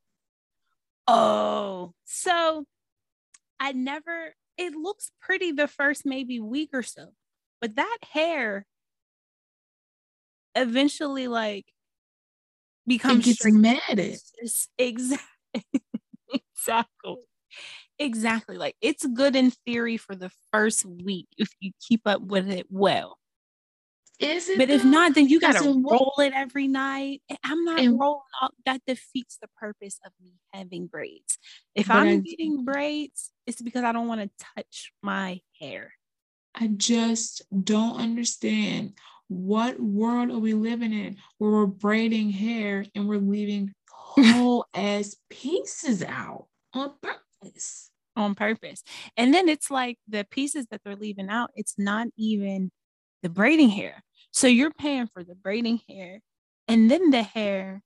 oh. 1.08 1.92
So 2.04 2.64
I 3.60 3.72
never 3.72 4.34
it 4.58 4.74
looks 4.74 5.10
pretty 5.20 5.52
the 5.52 5.68
first 5.68 6.06
maybe 6.06 6.40
week 6.40 6.70
or 6.72 6.82
so. 6.82 7.12
But 7.60 7.76
that 7.76 7.98
hair 8.12 8.66
eventually 10.54 11.28
like 11.28 11.72
It 13.06 13.16
becomes 13.16 13.22
gets 13.22 13.46
straight. 13.46 13.46
matted. 13.46 14.20
Exactly 14.78 15.18
exactly 16.34 17.16
exactly 17.98 18.58
like 18.58 18.76
it's 18.82 19.06
good 19.08 19.36
in 19.36 19.50
theory 19.50 19.96
for 19.98 20.16
the 20.16 20.30
first 20.52 20.84
week 20.86 21.28
if 21.38 21.50
you 21.60 21.72
keep 21.80 22.02
up 22.06 22.22
with 22.22 22.50
it 22.50 22.66
well 22.70 23.18
Is 24.22 24.48
it? 24.48 24.58
but 24.58 24.70
if 24.70 24.84
not 24.84 25.14
then 25.14 25.28
you 25.28 25.40
gotta 25.40 25.60
roll 25.64 26.14
it 26.18 26.32
every 26.34 26.68
night 26.68 27.22
eh, 27.28 27.36
i'm 27.44 27.64
not 27.64 27.80
And- 27.80 27.98
rolling 27.98 28.20
all 28.40 28.50
that 28.66 28.80
defeats 28.86 29.38
the 29.42 29.48
purpose 29.56 29.98
of 30.06 30.12
me 30.22 30.34
having 30.52 30.86
braids 30.86 31.38
if 31.74 31.90
i'm 31.90 32.08
I- 32.08 32.16
getting 32.16 32.64
braids 32.64 33.32
it's 33.46 33.60
because 33.60 33.82
i 33.84 33.92
don't 33.92 34.06
want 34.08 34.20
to 34.22 34.46
touch 34.56 34.92
my 35.02 35.40
hair 35.60 35.92
I 36.54 36.66
just 36.66 37.40
don't 37.64 37.98
understand 37.98 38.92
what 39.28 39.80
world 39.80 40.30
are 40.30 40.38
we 40.38 40.52
living 40.52 40.92
in 40.92 41.16
where 41.38 41.50
we're 41.50 41.66
braiding 41.66 42.28
hair 42.30 42.84
and 42.94 43.08
we're 43.08 43.16
leaving 43.16 43.72
whole 43.90 44.66
ass 44.74 45.16
pieces 45.30 46.02
out 46.02 46.48
on 46.74 46.92
purpose. 47.00 47.90
on 48.16 48.34
purpose. 48.34 48.82
And 49.16 49.32
then 49.32 49.48
it's 49.48 49.70
like 49.70 49.96
the 50.06 50.24
pieces 50.30 50.66
that 50.70 50.82
they're 50.84 50.94
leaving 50.94 51.30
out, 51.30 51.48
it's 51.54 51.78
not 51.78 52.08
even 52.18 52.70
the 53.22 53.30
braiding 53.30 53.70
hair. 53.70 54.02
So 54.32 54.46
you're 54.46 54.72
paying 54.72 55.06
for 55.06 55.22
the 55.22 55.34
braiding 55.34 55.80
hair 55.88 56.20
and 56.66 56.90
then 56.90 57.10
the 57.10 57.22
hair 57.22 57.82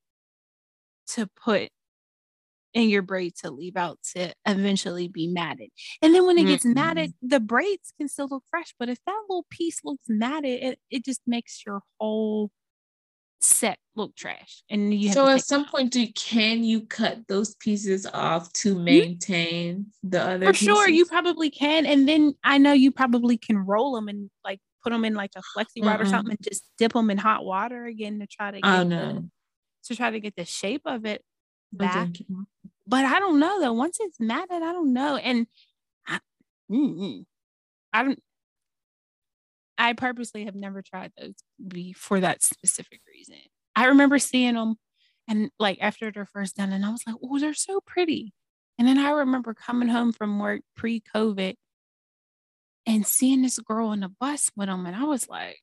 to 1.09 1.27
put 1.27 1.71
in 2.73 2.91
your 2.91 3.03
braid 3.03 3.35
to 3.37 3.51
leave 3.51 3.77
out 3.77 3.99
to 4.15 4.33
eventually 4.45 5.09
be 5.09 5.27
matted. 5.27 5.71
And 6.03 6.15
then 6.15 6.27
when 6.27 6.39
it 6.39 6.45
gets 6.45 6.65
matted, 6.65 7.11
mm-hmm. 7.11 7.29
the 7.29 7.41
braids 7.41 7.93
can 7.99 8.09
still 8.09 8.29
look 8.31 8.45
fresh. 8.51 8.75
But 8.79 8.91
if 8.91 8.99
that 9.07 9.23
little 9.29 9.47
piece 9.51 9.81
looks 9.83 10.05
matted, 10.09 10.63
it, 10.63 10.79
it 10.91 11.05
just 11.05 11.23
makes 11.27 11.65
your 11.65 11.81
whole 11.99 12.51
set 13.41 13.79
look 13.95 14.15
trash. 14.15 14.63
And 14.69 14.93
you 14.93 15.13
So 15.13 15.27
at 15.27 15.43
some 15.43 15.65
point, 15.65 15.93
do 15.93 16.07
can 16.13 16.65
you 16.65 16.83
cut 16.83 17.27
those 17.29 17.55
pieces 17.55 18.07
off 18.07 18.53
to 18.55 18.79
maintain 18.79 19.87
the 20.03 20.23
other? 20.23 20.47
for 20.47 20.53
sure 20.53 20.89
you 20.89 21.07
probably 21.07 21.51
can 21.51 21.87
and 21.87 22.09
then 22.09 22.35
i 22.45 22.59
know 22.59 22.73
you 22.73 22.91
probably 22.91 23.37
can 23.37 23.57
roll 23.57 23.95
them 23.95 24.09
and 24.09 24.31
like 24.45 24.61
put 24.87 24.93
them 24.93 25.05
in 25.05 25.15
like 25.15 25.33
a 25.37 25.43
flexi 25.57 25.85
rod 25.85 26.01
or 26.01 26.05
something 26.07 26.31
and 26.31 26.39
just 26.49 26.63
dip 26.79 26.93
them 26.93 27.11
in 27.11 27.19
hot 27.19 27.45
water 27.45 27.87
again 27.87 28.21
to 28.21 28.27
try 28.29 28.53
to 28.53 28.61
get 28.61 28.71
Oh 28.71 28.79
the, 28.79 28.85
no. 28.85 29.25
to 29.85 29.97
try 29.97 30.11
to 30.11 30.21
get 30.21 30.37
the 30.37 30.45
shape 30.45 30.83
of 30.87 31.05
it 31.05 31.23
back 31.73 32.21
you. 32.21 32.47
but 32.87 33.05
i 33.05 33.19
don't 33.19 33.41
know 33.41 33.61
though 33.61 33.73
once 33.73 33.99
it's 34.01 34.21
matted 34.21 34.63
i 34.63 34.73
don't 34.73 34.93
know 34.93 35.17
and 35.17 35.49
I. 36.07 36.21
I 37.93 38.03
don't 38.05 38.23
i 39.77 39.93
purposely 39.93 40.45
have 40.45 40.55
never 40.55 40.83
tried 40.83 41.11
those 41.19 41.35
for 41.97 42.21
that 42.21 42.43
specific 42.43 43.01
reason 43.13 43.37
i 43.75 43.87
remember 43.87 44.19
seeing 44.19 44.55
them 44.55 44.77
and 45.29 45.51
like 45.59 45.79
after 45.81 46.11
they're 46.13 46.25
first 46.27 46.57
done 46.57 46.73
and 46.73 46.87
i 46.87 46.91
was 46.91 47.03
like 47.07 47.17
oh 47.23 47.39
they're 47.41 47.53
so 47.55 47.81
pretty 47.85 48.33
and 48.79 48.87
then 48.87 48.99
i 48.99 49.11
remember 49.11 49.53
coming 49.55 49.89
home 49.89 50.13
from 50.13 50.39
work 50.39 50.61
pre-covid 50.77 51.57
and 52.87 53.07
seeing 53.07 53.43
this 53.43 53.59
girl 53.59 53.89
on 53.89 54.01
the 54.01 54.09
bus 54.21 54.51
with 54.57 54.69
them 54.69 54.87
and 54.87 54.97
i 54.97 55.05
was 55.05 55.29
like 55.29 55.59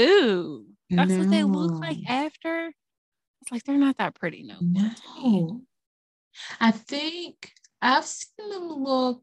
ooh 0.00 0.66
that's 0.90 1.18
what 1.18 1.30
they 1.30 1.42
look 1.44 1.80
like 1.82 1.98
after 2.08 2.72
it's 3.42 3.52
like 3.52 3.62
they're 3.64 3.76
not 3.78 3.96
that 3.98 4.14
pretty 4.14 4.42
no 4.42 4.56
more 4.74 4.90
to 4.94 5.02
me. 5.14 5.46
No. 5.46 5.62
I 6.60 6.70
think 6.72 7.52
I've 7.82 8.04
seen 8.04 8.50
them 8.50 8.68
look 8.68 9.22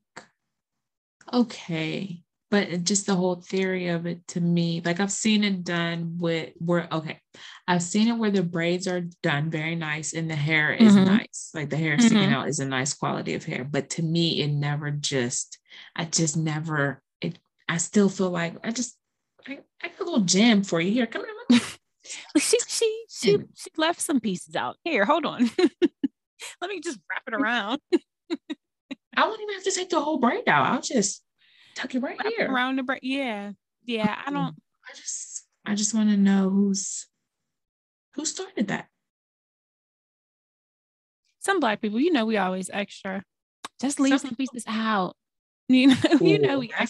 okay, 1.33 2.23
but 2.49 2.83
just 2.83 3.05
the 3.05 3.15
whole 3.15 3.35
theory 3.35 3.89
of 3.89 4.05
it 4.05 4.25
to 4.29 4.41
me, 4.41 4.81
like 4.83 4.99
I've 4.99 5.11
seen 5.11 5.43
it 5.43 5.63
done 5.63 6.17
with 6.17 6.53
where 6.59 6.87
okay, 6.91 7.19
I've 7.67 7.83
seen 7.83 8.07
it 8.07 8.17
where 8.17 8.31
the 8.31 8.43
braids 8.43 8.87
are 8.87 9.01
done 9.21 9.49
very 9.49 9.75
nice 9.75 10.13
and 10.13 10.29
the 10.29 10.35
hair 10.35 10.71
is 10.73 10.97
Mhm. 10.97 11.05
nice. 11.05 11.51
Like 11.53 11.69
the 11.69 11.77
hair 11.77 11.99
sticking 11.99 12.29
Mhm. 12.29 12.33
out 12.33 12.47
is 12.47 12.59
a 12.59 12.65
nice 12.65 12.93
quality 12.93 13.33
of 13.35 13.43
hair. 13.45 13.63
But 13.63 13.89
to 13.91 14.03
me, 14.03 14.41
it 14.41 14.49
never 14.51 14.91
just, 14.91 15.59
I 15.95 16.05
just 16.05 16.37
never, 16.37 17.01
I 17.69 17.77
still 17.77 18.09
feel 18.09 18.29
like 18.29 18.55
I 18.63 18.71
just 18.71 18.97
I, 19.47 19.59
I 19.83 19.89
got 19.89 20.01
a 20.01 20.03
little 20.03 20.21
jam 20.21 20.63
for 20.63 20.79
you 20.81 20.91
here. 20.91 21.07
Come 21.07 21.23
on. 21.23 21.59
she 22.39 22.57
she 22.67 23.03
she 23.09 23.37
she 23.55 23.69
left 23.77 24.01
some 24.01 24.19
pieces 24.19 24.55
out. 24.55 24.77
Here, 24.83 25.05
hold 25.05 25.25
on. 25.25 25.49
Let 26.61 26.69
me 26.69 26.79
just 26.79 26.99
wrap 27.09 27.23
it 27.27 27.33
around. 27.41 27.79
I 29.15 29.27
won't 29.27 29.41
even 29.41 29.55
have 29.55 29.63
to 29.63 29.71
take 29.71 29.89
the 29.89 29.99
whole 29.99 30.19
braid 30.19 30.47
out. 30.47 30.67
I'll 30.67 30.81
just 30.81 31.23
tuck 31.75 31.93
it 31.95 31.99
right 31.99 32.17
Wrap 32.23 32.33
here. 32.37 32.51
around 32.51 32.77
the 32.77 32.83
braid. 32.83 32.99
Yeah. 33.03 33.51
Yeah, 33.85 34.15
I 34.25 34.31
don't. 34.31 34.55
I 34.89 34.93
just 34.95 35.45
I 35.65 35.75
just 35.75 35.93
want 35.93 36.09
to 36.09 36.17
know 36.17 36.49
who's 36.49 37.07
who 38.15 38.25
started 38.25 38.67
that. 38.67 38.87
Some 41.39 41.59
black 41.59 41.81
people, 41.81 41.99
you 41.99 42.11
know, 42.11 42.25
we 42.25 42.37
always 42.37 42.69
extra. 42.71 43.23
Just 43.79 43.99
leave 43.99 44.19
Some 44.19 44.29
some 44.29 44.35
pieces 44.35 44.65
out. 44.67 45.15
You 45.69 45.87
know, 45.87 45.95
you 46.21 46.39
know, 46.39 46.59
we 46.59 46.71
out. 46.73 46.87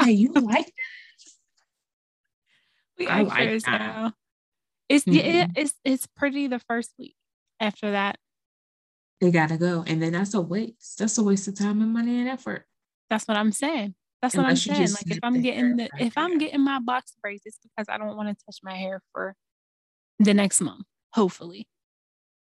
right. 0.00 0.14
You 0.14 0.32
like 0.32 0.72
We 2.98 3.08
I 3.08 3.22
like 3.22 3.48
extras 3.48 3.62
that. 3.64 3.80
out. 3.80 4.12
It's 4.88 5.04
Mhm. 5.04 5.50
it's 5.56 5.74
it's 5.84 6.06
pretty 6.06 6.46
the 6.46 6.60
first 6.60 6.92
week. 6.98 7.16
After 7.58 7.90
that, 7.90 8.18
they 9.20 9.30
gotta 9.30 9.56
go, 9.56 9.82
and 9.86 10.00
then 10.00 10.12
that's 10.12 10.34
a 10.34 10.40
waste. 10.40 10.98
That's 10.98 11.18
a 11.18 11.24
waste 11.24 11.48
of 11.48 11.58
time 11.58 11.82
and 11.82 11.92
money 11.92 12.20
and 12.20 12.28
effort. 12.28 12.66
that's 13.10 13.26
what 13.26 13.36
I'm 13.36 13.52
saying. 13.52 13.94
That's 14.22 14.36
what 14.36 14.46
I'm 14.46 14.56
saying. 14.56 14.92
Like 14.92 15.10
if 15.10 15.18
I'm 15.22 15.42
getting 15.42 15.76
the 15.76 15.88
right 15.92 16.02
if 16.02 16.16
I'm 16.16 16.38
getting 16.38 16.62
my 16.62 16.78
box 16.80 17.12
braids, 17.20 17.42
it's 17.44 17.58
because 17.62 17.86
I 17.88 17.98
don't 17.98 18.16
want 18.16 18.28
to 18.28 18.44
touch 18.44 18.58
my 18.62 18.76
hair 18.76 19.02
for 19.12 19.34
the 20.18 20.34
next 20.34 20.60
month. 20.60 20.84
Hopefully, 21.12 21.66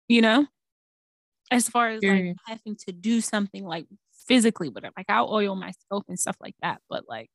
you 0.09 0.21
know. 0.21 0.47
As 1.51 1.67
far 1.69 1.89
as 1.89 2.03
like 2.03 2.37
having 2.47 2.77
to 2.87 2.93
do 2.93 3.23
something 3.23 3.65
like 3.65 3.87
physically 4.29 4.69
with 4.69 4.85
it, 4.85 4.93
like 4.97 5.07
I'll 5.09 5.33
oil 5.33 5.57
my 5.57 5.73
scalp 5.73 6.05
and 6.09 6.21
stuff 6.21 6.37
like 6.41 6.55
that. 6.63 6.81
But 6.89 7.09
like, 7.09 7.29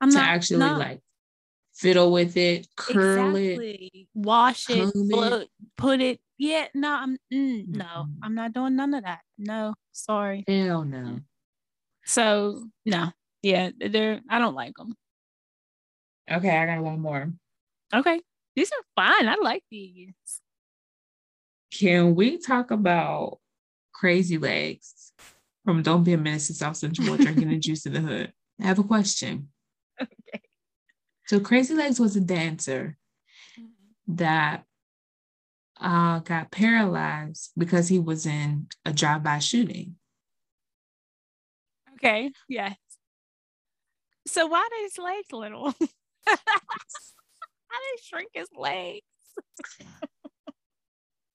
I'm 0.00 0.10
to 0.10 0.16
not 0.16 0.28
actually 0.28 0.60
no. 0.60 0.78
like 0.78 1.00
fiddle 1.74 2.10
with 2.10 2.36
it, 2.36 2.66
curl 2.76 3.36
it. 3.36 4.08
wash 4.14 4.68
it, 4.70 4.90
it. 4.94 5.48
put 5.76 6.00
it. 6.00 6.20
Yeah, 6.38 6.66
no, 6.74 6.90
I'm 6.90 7.18
mm, 7.32 7.68
no, 7.68 7.84
Mm-mm. 7.84 8.14
I'm 8.22 8.34
not 8.34 8.54
doing 8.54 8.74
none 8.74 8.94
of 8.94 9.04
that. 9.04 9.20
No, 9.38 9.74
sorry. 9.92 10.44
Hell 10.48 10.84
no. 10.84 11.20
So 12.06 12.64
no, 12.86 13.12
yeah, 13.42 13.70
they're 13.78 14.20
I 14.28 14.38
don't 14.38 14.54
like 14.54 14.74
them. 14.76 14.94
Okay, 16.30 16.56
I 16.56 16.66
got 16.66 16.82
one 16.82 17.00
more. 17.00 17.30
Okay, 17.92 18.20
these 18.56 18.70
are 18.72 18.84
fine. 18.96 19.28
I 19.28 19.36
like 19.42 19.62
these. 19.70 20.14
Can 21.72 22.14
we 22.14 22.38
talk 22.38 22.70
about 22.70 23.38
Crazy 23.92 24.38
Legs 24.38 25.12
from 25.70 25.82
Don't 25.82 26.02
Be 26.02 26.14
a 26.14 26.18
Menace 26.18 26.48
to 26.48 26.54
South 26.54 26.76
Central 26.76 27.06
while 27.06 27.16
drinking 27.16 27.48
the 27.48 27.56
juice 27.56 27.86
in 27.86 27.92
the 27.92 28.00
hood? 28.00 28.32
I 28.60 28.64
have 28.64 28.80
a 28.80 28.84
question. 28.84 29.50
Okay. 30.02 30.40
So 31.28 31.38
Crazy 31.38 31.74
Legs 31.74 32.00
was 32.00 32.16
a 32.16 32.20
dancer 32.20 32.96
that 34.08 34.64
uh, 35.80 36.18
got 36.18 36.50
paralyzed 36.50 37.52
because 37.56 37.86
he 37.86 38.00
was 38.00 38.26
in 38.26 38.66
a 38.84 38.92
drive-by 38.92 39.38
shooting. 39.38 39.94
Okay. 41.94 42.32
Yes. 42.48 42.74
So 44.26 44.46
why 44.46 44.68
did 44.72 44.82
his 44.82 44.98
legs 44.98 45.30
little? 45.30 45.66
How 46.26 46.34
did 46.34 47.94
he 47.94 48.02
shrink 48.02 48.30
his 48.34 48.48
legs? 48.56 49.02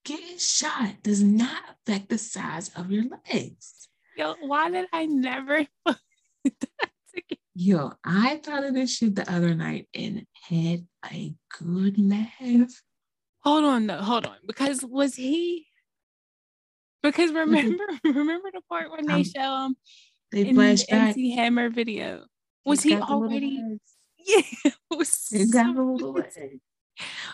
Getting 0.04 0.38
shot 0.38 1.04
does 1.04 1.24
not 1.24 1.64
affect 1.70 2.10
the 2.10 2.18
size 2.18 2.70
of 2.76 2.92
your 2.92 3.06
legs. 3.32 3.88
Yo, 4.18 4.36
why 4.42 4.70
did 4.70 4.86
I 4.94 5.06
never 5.06 5.66
put 5.86 5.98
that 6.44 6.90
together? 7.14 7.40
Yo, 7.56 7.92
I 8.04 8.38
thought 8.38 8.64
of 8.64 8.74
this 8.74 8.96
shit 8.98 9.16
the 9.16 9.30
other 9.32 9.54
night 9.56 9.88
and 9.94 10.26
had 10.42 10.86
a 11.12 11.34
good 11.60 11.98
laugh. 11.98 12.82
Hold 13.44 13.66
on, 13.66 13.86
no, 13.86 13.98
hold 14.02 14.26
on. 14.26 14.38
Because 14.48 14.84
was 14.84 15.16
he? 15.16 15.68
Because 17.04 17.32
remember, 17.32 17.84
remember 18.04 18.50
the 18.54 18.62
part 18.70 18.92
when 18.92 19.06
they 19.06 19.14
Um, 19.14 19.24
show 19.24 19.66
him 19.66 19.76
They 20.32 20.42
in 20.42 20.56
the 20.56 20.86
back. 20.90 20.90
MC 20.90 21.36
Hammer 21.36 21.70
video? 21.70 22.26
Was 22.66 22.82
he's 22.82 22.92
he 22.94 23.00
got 23.00 23.08
the 23.08 23.16
little 23.16 23.30
already? 23.30 23.64
Yeah, 24.28 24.42
it 24.66 24.74
was 24.90 25.28
He's 25.30 25.52
got 25.52 25.76
the 25.76 25.84
little 25.84 26.14
legs. 26.14 26.36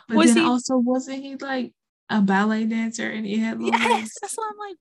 But 0.09 0.17
Was 0.17 0.27
then 0.33 0.37
he- 0.37 0.43
also, 0.43 0.77
wasn't 0.77 1.23
he 1.23 1.37
like 1.37 1.71
a 2.09 2.21
ballet 2.21 2.65
dancer 2.65 3.09
and 3.09 3.25
he 3.25 3.37
had 3.37 3.61
Yes, 3.61 3.79
legs? 3.81 4.11
that's 4.21 4.35
what 4.37 4.51
I'm 4.51 4.57
like. 4.57 4.77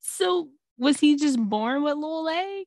So 0.00 0.48
was 0.78 1.00
he 1.00 1.16
just 1.16 1.38
born 1.38 1.82
with 1.82 1.94
little 1.94 2.24
legs? 2.24 2.66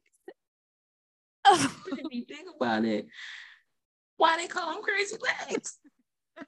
Oh, 1.45 1.75
If 1.87 1.99
you 2.11 2.25
think 2.25 2.47
about 2.55 2.85
it, 2.85 3.07
why 4.17 4.37
they 4.37 4.47
call 4.47 4.75
him 4.75 4.83
crazy 4.83 5.15
legs? 5.49 5.79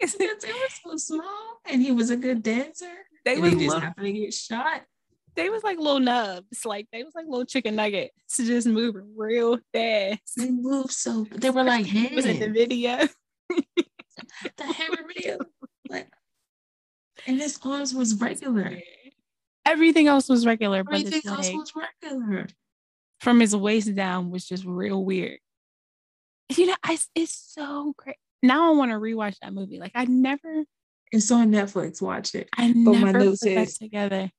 Because 0.00 0.14
they 0.16 0.26
were 0.26 0.68
so 0.82 0.96
small 0.96 1.60
and 1.66 1.80
he 1.80 1.92
was 1.92 2.10
a 2.10 2.16
good 2.16 2.42
dancer. 2.42 2.92
They 3.24 3.38
was 3.38 3.54
just 3.54 3.78
happened 3.78 4.06
to 4.06 4.12
get 4.12 4.34
shot. 4.34 4.82
they 5.34 5.48
was 5.48 5.62
like 5.62 5.78
little 5.78 6.00
nubs, 6.00 6.64
like 6.66 6.88
they 6.92 7.02
was 7.04 7.14
like 7.14 7.26
little 7.26 7.46
chicken 7.46 7.76
nuggets, 7.76 8.36
to 8.36 8.44
just 8.44 8.66
moving 8.66 9.14
real 9.16 9.58
fast. 9.72 10.36
They 10.36 10.50
moved 10.50 10.90
so 10.90 11.26
they 11.30 11.50
were 11.50 11.62
like 11.64 11.86
It 11.94 12.14
was 12.14 12.26
in 12.26 12.40
the 12.40 12.50
video. 12.50 13.06
The 13.48 14.64
hammer 14.64 15.04
video. 15.06 15.38
Like 15.88 16.08
and 17.26 17.40
his 17.40 17.58
arms 17.64 17.94
was 17.94 18.14
regular. 18.20 18.78
Everything 19.66 20.06
else 20.08 20.28
was 20.28 20.44
regular, 20.46 20.78
Everything 20.78 21.12
his 21.12 21.26
else 21.26 21.46
leg 21.48 21.56
was 21.56 21.72
regular. 21.74 22.46
from 23.20 23.40
his 23.40 23.56
waist 23.56 23.94
down 23.94 24.30
was 24.30 24.44
just 24.46 24.64
real 24.64 25.04
weird. 25.04 25.38
You 26.54 26.66
know, 26.66 26.76
I, 26.82 26.98
it's 27.14 27.34
so 27.54 27.94
great. 27.96 28.16
Now 28.42 28.70
I 28.72 28.76
want 28.76 28.90
to 28.90 28.98
rewatch 28.98 29.36
that 29.40 29.54
movie. 29.54 29.78
Like 29.78 29.92
I 29.94 30.04
never, 30.04 30.64
It's 31.10 31.30
on 31.30 31.50
Netflix. 31.50 32.02
Watch 32.02 32.34
it. 32.34 32.48
I 32.56 32.72
But 32.72 32.92
my 32.92 33.00
never 33.12 33.18
note 33.20 33.30
put 33.30 33.38
says- 33.38 33.78
together. 33.78 34.30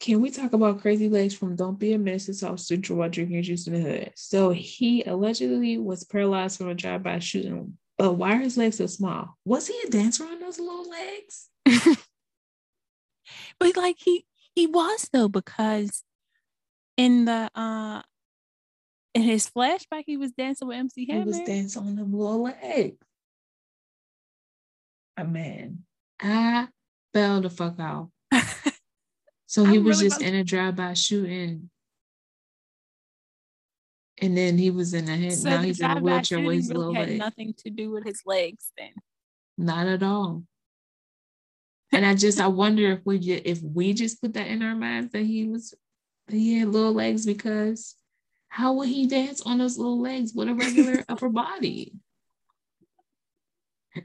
Can 0.00 0.20
we 0.20 0.30
talk 0.30 0.52
about 0.52 0.80
Crazy 0.82 1.08
Legs 1.08 1.34
from 1.34 1.56
Don't 1.56 1.78
Be 1.78 1.92
a 1.92 1.98
Menace 1.98 2.26
to 2.26 2.34
South 2.34 2.60
Central 2.60 2.98
while 2.98 3.08
drinking 3.08 3.42
juice 3.42 3.66
in 3.68 3.74
the 3.74 3.80
hood? 3.80 4.12
So 4.16 4.50
he 4.50 5.02
allegedly 5.04 5.78
was 5.78 6.04
paralyzed 6.04 6.58
from 6.58 6.68
a 6.68 6.74
drive-by 6.74 7.20
shooting, 7.20 7.78
but 7.96 8.14
why 8.14 8.34
are 8.34 8.38
his 8.40 8.58
legs 8.58 8.78
so 8.78 8.86
small? 8.86 9.38
Was 9.46 9.68
he 9.68 9.80
a 9.86 9.90
dancer 9.90 10.24
on 10.24 10.40
those 10.40 10.58
little 10.58 10.90
legs? 10.90 11.48
But 13.58 13.76
like 13.76 13.96
he 13.98 14.26
he 14.54 14.66
was 14.66 15.08
though 15.12 15.28
because 15.28 16.02
in 16.96 17.24
the 17.24 17.50
uh 17.54 18.02
in 19.14 19.22
his 19.22 19.48
flashback 19.50 20.04
he 20.06 20.16
was 20.16 20.32
dancing 20.32 20.68
with 20.68 20.76
MC 20.76 21.06
Hammer. 21.06 21.22
He 21.22 21.26
was 21.28 21.40
dancing 21.40 21.82
on 21.82 21.96
them 21.96 22.12
little 22.12 22.42
legs. 22.42 22.96
A 25.16 25.24
man, 25.24 25.84
I 26.20 26.68
fell 27.12 27.40
the 27.40 27.50
fuck 27.50 27.78
out. 27.78 28.10
So 29.46 29.62
he 29.64 29.76
I'm 29.76 29.84
was 29.84 29.98
really 29.98 30.08
just 30.10 30.20
in 30.20 30.34
a 30.34 30.42
drive-by 30.42 30.94
shooting. 30.94 31.70
And 34.20 34.36
then 34.36 34.58
he 34.58 34.70
was 34.70 34.94
in 34.94 35.08
a 35.08 35.16
head. 35.16 35.32
so 35.34 35.48
now 35.48 35.62
he's 35.62 35.78
in 35.80 35.88
a 35.92 36.00
wheelchair 36.00 36.40
with 36.40 36.56
his 36.56 36.72
little 36.72 36.92
had 36.92 37.08
legs. 37.08 37.18
nothing 37.20 37.54
to 37.58 37.70
do 37.70 37.92
with 37.92 38.04
his 38.04 38.22
legs 38.26 38.72
then. 38.76 38.90
Not 39.56 39.86
at 39.86 40.02
all. 40.02 40.42
And 41.94 42.04
I 42.04 42.14
just 42.14 42.40
I 42.40 42.48
wonder 42.48 42.90
if 42.92 43.00
we 43.04 43.18
just, 43.18 43.42
if 43.44 43.62
we 43.62 43.92
just 43.92 44.20
put 44.20 44.34
that 44.34 44.48
in 44.48 44.62
our 44.62 44.74
minds 44.74 45.12
that 45.12 45.22
he 45.22 45.46
was 45.46 45.74
that 46.28 46.36
he 46.36 46.58
had 46.58 46.68
little 46.68 46.92
legs 46.92 47.24
because 47.24 47.94
how 48.48 48.72
would 48.74 48.88
he 48.88 49.06
dance 49.06 49.42
on 49.42 49.58
those 49.58 49.78
little 49.78 50.00
legs 50.00 50.32
with 50.34 50.48
a 50.48 50.54
regular 50.54 51.04
upper 51.08 51.28
body? 51.28 51.92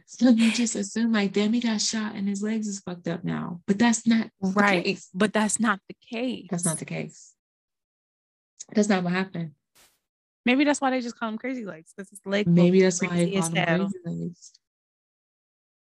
So 0.05 0.29
you 0.29 0.51
just 0.51 0.75
assume 0.75 1.13
like 1.13 1.33
damn 1.33 1.53
he 1.53 1.59
got 1.59 1.81
shot 1.81 2.13
and 2.13 2.27
his 2.27 2.43
legs 2.43 2.67
is 2.67 2.79
fucked 2.79 3.07
up 3.07 3.23
now. 3.23 3.61
But 3.65 3.79
that's 3.79 4.05
not 4.05 4.29
Right. 4.39 4.99
But 5.13 5.33
that's 5.33 5.59
not 5.59 5.79
the 5.87 5.95
case. 6.09 6.47
That's 6.49 6.65
not 6.65 6.77
the 6.77 6.85
case. 6.85 7.33
That's 8.73 8.87
not 8.87 9.03
what 9.03 9.13
happened. 9.13 9.51
Maybe 10.45 10.63
that's 10.63 10.79
why 10.79 10.91
they 10.91 11.01
just 11.01 11.17
call 11.17 11.29
him 11.29 11.37
crazy 11.37 11.65
legs 11.65 11.91
because 11.95 12.09
his 12.09 12.21
legs 12.25 12.47
Maybe 12.47 12.81
that's 12.81 13.01
why 13.01 13.25
he 13.25 13.39
called 13.39 13.55
him 13.55 13.65
crazy 13.65 13.97
legs. 14.05 14.51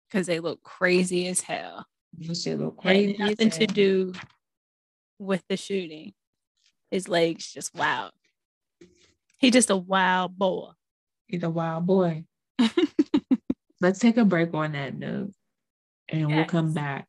Because 0.09 0.27
they 0.27 0.39
look 0.39 0.63
crazy 0.63 1.27
as 1.27 1.41
hell. 1.41 1.85
Shit 2.23 2.59
look 2.59 2.77
Had 2.83 2.95
crazy. 2.95 3.17
nothing 3.19 3.51
to 3.51 3.67
do 3.67 4.13
with 5.19 5.43
the 5.49 5.57
shooting. 5.57 6.13
His 6.91 7.09
legs 7.09 7.53
just 7.53 7.75
wild. 7.75 8.13
He 9.39 9.51
just 9.51 9.71
a 9.71 9.77
wild 9.77 10.39
boy. 10.39 10.71
He's 11.27 11.43
a 11.43 11.51
wild 11.51 11.87
boy. 11.87 12.25
Let's 13.81 13.99
take 13.99 14.17
a 14.17 14.25
break 14.25 14.55
on 14.55 14.73
that 14.73 14.97
note 14.97 15.33
and 16.09 16.29
we'll 16.29 16.45
come 16.47 16.73
back 16.73 17.07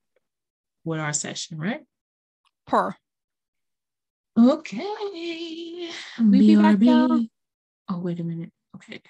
with 0.83 0.99
our 0.99 1.13
session, 1.13 1.57
right? 1.57 1.81
Per. 2.65 2.95
Okay. 4.37 5.89
We 6.19 6.39
be 6.39 6.55
back. 6.55 6.75
BRB. 6.77 7.29
Oh, 7.89 7.99
wait 7.99 8.19
a 8.19 8.23
minute. 8.23 8.51
Okay. 8.75 9.01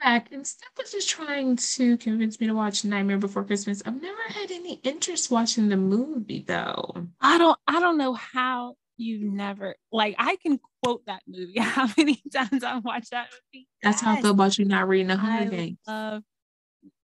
Back. 0.00 0.32
And 0.32 0.46
Steph 0.46 0.70
was 0.78 0.92
just 0.92 1.08
trying 1.08 1.56
to 1.56 1.96
convince 1.98 2.40
me 2.40 2.46
to 2.46 2.54
watch 2.54 2.84
Nightmare 2.84 3.18
Before 3.18 3.44
Christmas. 3.44 3.82
I've 3.84 4.00
never 4.00 4.22
had 4.28 4.50
any 4.50 4.74
interest 4.82 5.30
watching 5.30 5.68
the 5.68 5.76
movie 5.76 6.44
though. 6.46 7.08
I 7.20 7.38
don't 7.38 7.58
I 7.66 7.80
don't 7.80 7.98
know 7.98 8.14
how 8.14 8.76
You 8.96 9.30
never 9.30 9.76
like 9.92 10.14
I 10.18 10.36
can 10.36 10.60
quote 10.82 11.04
that 11.06 11.22
movie. 11.26 11.58
How 11.58 11.88
many 11.96 12.22
times 12.32 12.64
I've 12.64 12.84
watched 12.84 13.10
that 13.10 13.28
movie? 13.30 13.68
That's 13.82 14.00
how 14.00 14.12
I 14.12 14.22
feel 14.22 14.30
about 14.32 14.58
you 14.58 14.64
not 14.64 14.88
reading 14.88 15.08
the 15.08 15.16
Hunger 15.16 15.50
Games. 15.50 15.78
love. 15.86 16.22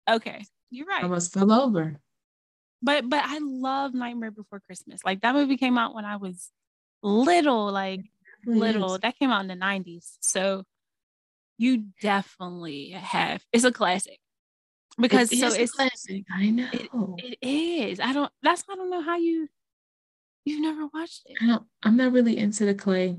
Okay, 0.09 0.43
you're 0.71 0.87
right. 0.87 1.01
I 1.01 1.03
almost 1.03 1.33
fell 1.33 1.51
over. 1.51 1.99
But 2.81 3.09
but 3.09 3.23
I 3.23 3.39
love 3.41 3.93
Nightmare 3.93 4.31
Before 4.31 4.59
Christmas. 4.59 5.01
Like 5.03 5.21
that 5.21 5.35
movie 5.35 5.57
came 5.57 5.77
out 5.77 5.93
when 5.93 6.05
I 6.05 6.15
was 6.15 6.49
little, 7.03 7.71
like 7.71 8.01
little. 8.45 8.97
That 8.97 9.17
came 9.19 9.29
out 9.29 9.41
in 9.41 9.47
the 9.47 9.55
90s. 9.55 10.17
So 10.21 10.63
you 11.59 11.83
definitely 12.01 12.89
have 12.91 13.43
it's 13.53 13.65
a 13.65 13.71
classic. 13.71 14.17
Because 14.97 15.31
It 15.31 15.39
so 15.39 15.47
it's 15.53 15.71
classic. 15.73 16.23
I 16.33 16.49
know. 16.49 16.69
it 17.19 17.37
is. 17.41 17.99
I 17.99 18.13
don't 18.13 18.31
that's 18.41 18.63
I 18.69 18.75
don't 18.75 18.89
know 18.89 19.01
how 19.01 19.17
you 19.17 19.47
you've 20.45 20.61
never 20.61 20.87
watched 20.93 21.23
it. 21.25 21.37
I 21.41 21.47
don't, 21.47 21.63
I'm 21.83 21.97
not 21.97 22.11
really 22.13 22.37
into 22.37 22.65
the 22.65 22.73
clay. 22.73 23.17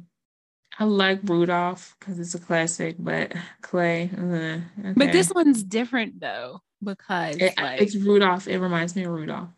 I 0.79 0.85
like 0.85 1.21
Rudolph 1.25 1.97
because 1.99 2.19
it's 2.19 2.35
a 2.35 2.39
classic, 2.39 2.97
but 2.99 3.33
clay. 3.61 4.11
Uh, 4.17 4.93
But 4.97 5.13
this 5.13 5.31
one's 5.35 5.63
different 5.63 6.21
though, 6.21 6.63
because 6.83 7.37
It- 7.37 7.57
like 7.59 7.81
it's 7.83 7.95
Rudolph. 7.97 8.49
It 8.49 8.59
reminds 8.59 8.97
me 8.97 9.05
of 9.05 9.13
Rudolph, 9.13 9.51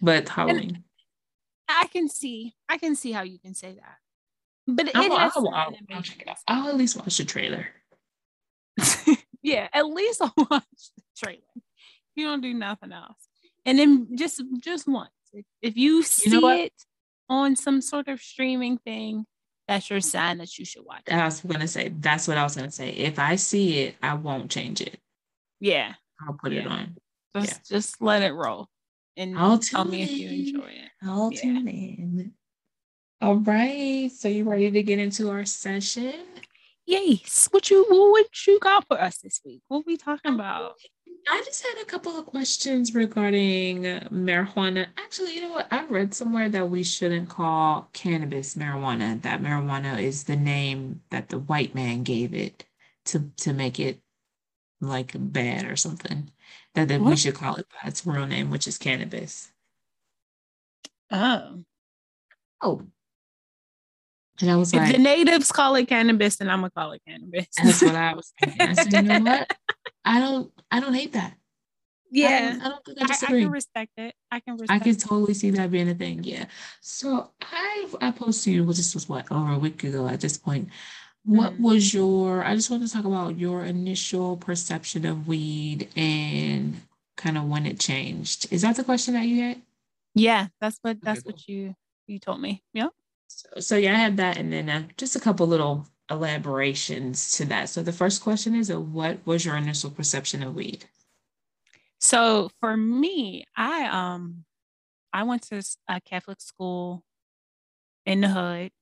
but 0.00 0.28
Halloween. 0.28 0.84
I 1.68 1.86
can 1.92 2.08
see 2.08 2.54
I 2.68 2.78
can 2.78 2.94
see 2.94 3.10
how 3.12 3.22
you 3.22 3.38
can 3.38 3.54
say 3.54 3.74
that. 3.74 3.96
But 4.66 4.88
it 4.88 4.96
I'll, 4.96 5.02
has 5.02 5.12
I'll, 5.18 5.30
something 5.30 5.52
I'll, 5.54 5.74
I'll 5.96 6.02
check 6.02 6.22
it 6.22 6.28
out. 6.28 6.36
I'll 6.46 6.68
at 6.68 6.76
least 6.76 6.96
watch 6.96 7.16
the 7.18 7.24
trailer. 7.24 7.66
yeah, 9.42 9.68
at 9.72 9.86
least 9.86 10.22
I'll 10.22 10.34
watch 10.50 10.64
the 10.96 11.02
trailer. 11.16 11.42
You 12.14 12.26
don't 12.26 12.40
do 12.40 12.54
nothing 12.54 12.92
else. 12.92 13.28
And 13.64 13.78
then 13.78 14.16
just 14.16 14.42
just 14.60 14.88
once. 14.88 15.10
If, 15.32 15.44
if 15.62 15.76
you 15.76 16.02
see 16.02 16.30
know 16.30 16.48
it 16.48 16.72
on 17.28 17.54
some 17.56 17.80
sort 17.80 18.08
of 18.08 18.20
streaming 18.20 18.78
thing, 18.78 19.26
that's 19.66 19.90
your 19.90 19.98
mm-hmm. 19.98 20.08
sign 20.08 20.38
that 20.38 20.58
you 20.58 20.64
should 20.64 20.84
watch 20.84 21.02
it. 21.06 21.12
I 21.12 21.24
was 21.24 21.40
gonna 21.40 21.68
say 21.68 21.88
that's 22.00 22.26
what 22.26 22.38
I 22.38 22.42
was 22.42 22.56
gonna 22.56 22.70
say. 22.70 22.90
If 22.90 23.18
I 23.18 23.36
see 23.36 23.80
it, 23.80 23.96
I 24.02 24.14
won't 24.14 24.50
change 24.50 24.80
it. 24.80 24.98
Yeah. 25.60 25.94
I'll 26.26 26.34
put 26.34 26.52
it 26.52 26.66
on. 26.66 26.96
Just 27.36 27.68
just 27.68 28.02
let 28.02 28.22
it 28.22 28.32
roll. 28.32 28.68
And 29.16 29.38
I'll 29.38 29.58
tell 29.58 29.84
me 29.84 30.02
if 30.02 30.10
you 30.10 30.28
enjoy 30.28 30.68
it. 30.68 30.90
I'll 31.02 31.32
Yeah. 31.32 31.40
tune 31.40 31.68
in. 31.68 32.32
All 33.20 33.36
right. 33.36 34.10
So 34.10 34.28
you 34.28 34.48
ready 34.48 34.70
to 34.70 34.82
get 34.82 34.98
into 34.98 35.30
our 35.30 35.44
session? 35.44 36.14
Yes. 36.88 37.48
What 37.50 37.68
you 37.68 37.84
what 37.86 38.46
you 38.46 38.58
got 38.60 38.88
for 38.88 38.98
us 38.98 39.18
this 39.18 39.42
week? 39.44 39.60
What 39.68 39.84
we 39.84 39.98
talking 39.98 40.32
about? 40.32 40.72
I 41.30 41.42
just 41.44 41.62
had 41.62 41.82
a 41.82 41.84
couple 41.84 42.18
of 42.18 42.24
questions 42.24 42.94
regarding 42.94 43.82
marijuana. 43.82 44.86
Actually, 44.96 45.34
you 45.34 45.42
know 45.42 45.50
what? 45.50 45.70
I 45.70 45.84
read 45.84 46.14
somewhere 46.14 46.48
that 46.48 46.70
we 46.70 46.82
shouldn't 46.82 47.28
call 47.28 47.90
cannabis 47.92 48.54
marijuana. 48.54 49.20
That 49.20 49.42
marijuana 49.42 50.02
is 50.02 50.24
the 50.24 50.36
name 50.36 51.02
that 51.10 51.28
the 51.28 51.40
white 51.40 51.74
man 51.74 52.04
gave 52.04 52.32
it 52.32 52.64
to 53.06 53.30
to 53.36 53.52
make 53.52 53.78
it 53.78 54.00
like 54.80 55.12
bad 55.14 55.66
or 55.66 55.76
something. 55.76 56.30
That, 56.74 56.88
that 56.88 57.02
we 57.02 57.16
should 57.16 57.34
call 57.34 57.56
it 57.56 57.66
by 57.68 57.88
its 57.88 58.06
real 58.06 58.26
name, 58.26 58.50
which 58.50 58.66
is 58.66 58.78
cannabis. 58.78 59.52
Oh. 61.10 61.64
Oh. 62.62 62.86
And 64.40 64.50
I 64.50 64.56
was 64.56 64.72
like, 64.74 64.90
If 64.90 64.96
the 64.96 65.02
natives 65.02 65.50
call 65.52 65.74
it 65.76 65.88
cannabis, 65.88 66.36
then 66.36 66.48
I'm 66.48 66.60
gonna 66.60 66.70
call 66.70 66.92
it 66.92 67.02
cannabis. 67.06 67.46
that's 67.56 67.82
what 67.82 67.94
I 67.96 68.14
was 68.14 68.32
thinking. 68.40 68.60
I 68.68 68.72
said, 68.74 68.92
you 68.92 69.02
know 69.02 69.20
what? 69.20 69.56
I 70.04 70.20
don't 70.20 70.52
I 70.70 70.80
don't 70.80 70.94
hate 70.94 71.12
that. 71.14 71.32
I 71.32 72.10
yeah. 72.12 72.50
don't, 72.52 72.62
I 72.62 72.68
don't 72.68 72.84
think 72.84 72.98
I 72.98 73.02
I, 73.02 73.04
I 73.04 73.08
disagree. 73.08 73.42
can 73.42 73.50
respect 73.50 73.92
it. 73.98 74.14
I 74.30 74.40
can 74.40 74.54
I 74.54 74.56
respect 74.62 74.84
could 74.84 74.96
it. 74.96 75.00
totally 75.00 75.34
see 75.34 75.50
that 75.50 75.70
being 75.70 75.88
a 75.88 75.94
thing. 75.94 76.22
Yeah. 76.24 76.46
So 76.80 77.30
I 77.42 77.88
I 78.00 78.10
posted 78.12 78.44
to 78.44 78.50
you, 78.52 78.64
well, 78.64 78.72
this 78.72 78.94
was 78.94 79.08
what, 79.08 79.30
over 79.30 79.52
a 79.52 79.58
week 79.58 79.82
ago 79.84 80.06
at 80.08 80.20
this 80.20 80.38
point. 80.38 80.68
What 81.24 81.54
Mhm. 81.54 81.60
was 81.60 81.92
your, 81.92 82.42
I 82.42 82.54
just 82.54 82.70
want 82.70 82.86
to 82.86 82.90
talk 82.90 83.04
about 83.04 83.38
your 83.38 83.64
initial 83.64 84.36
perception 84.38 85.04
of 85.04 85.28
weed 85.28 85.88
and 85.96 86.80
kind 87.18 87.36
of 87.36 87.44
when 87.44 87.66
it 87.66 87.78
changed. 87.78 88.46
Is 88.50 88.62
that 88.62 88.76
the 88.76 88.84
question 88.84 89.12
that 89.14 89.26
you 89.26 89.42
had? 89.42 89.60
Yeah, 90.14 90.46
that's 90.60 90.78
what 90.80 91.02
that's 91.02 91.22
cool. 91.22 91.32
what 91.32 91.46
you 91.48 91.74
you 92.06 92.18
told 92.18 92.40
me. 92.40 92.62
Yeah. 92.72 92.88
So, 93.28 93.60
so 93.60 93.76
yeah, 93.76 93.92
I 93.94 93.98
had 93.98 94.16
that 94.18 94.36
and 94.36 94.52
then 94.52 94.68
uh, 94.68 94.88
just 94.96 95.16
a 95.16 95.20
couple 95.20 95.46
little 95.46 95.86
elaborations 96.10 97.36
to 97.36 97.44
that. 97.46 97.68
So 97.68 97.82
the 97.82 97.92
first 97.92 98.22
question 98.22 98.54
is, 98.54 98.70
uh, 98.70 98.80
what 98.80 99.24
was 99.26 99.44
your 99.44 99.56
initial 99.56 99.90
perception 99.90 100.42
of 100.42 100.54
weed? 100.54 100.86
So 102.00 102.50
for 102.60 102.76
me, 102.76 103.44
I 103.56 103.86
um 103.86 104.44
I 105.12 105.24
went 105.24 105.42
to 105.48 105.62
a 105.88 106.00
Catholic 106.00 106.40
school 106.40 107.02
in 108.06 108.20
the 108.20 108.28
hood 108.28 108.72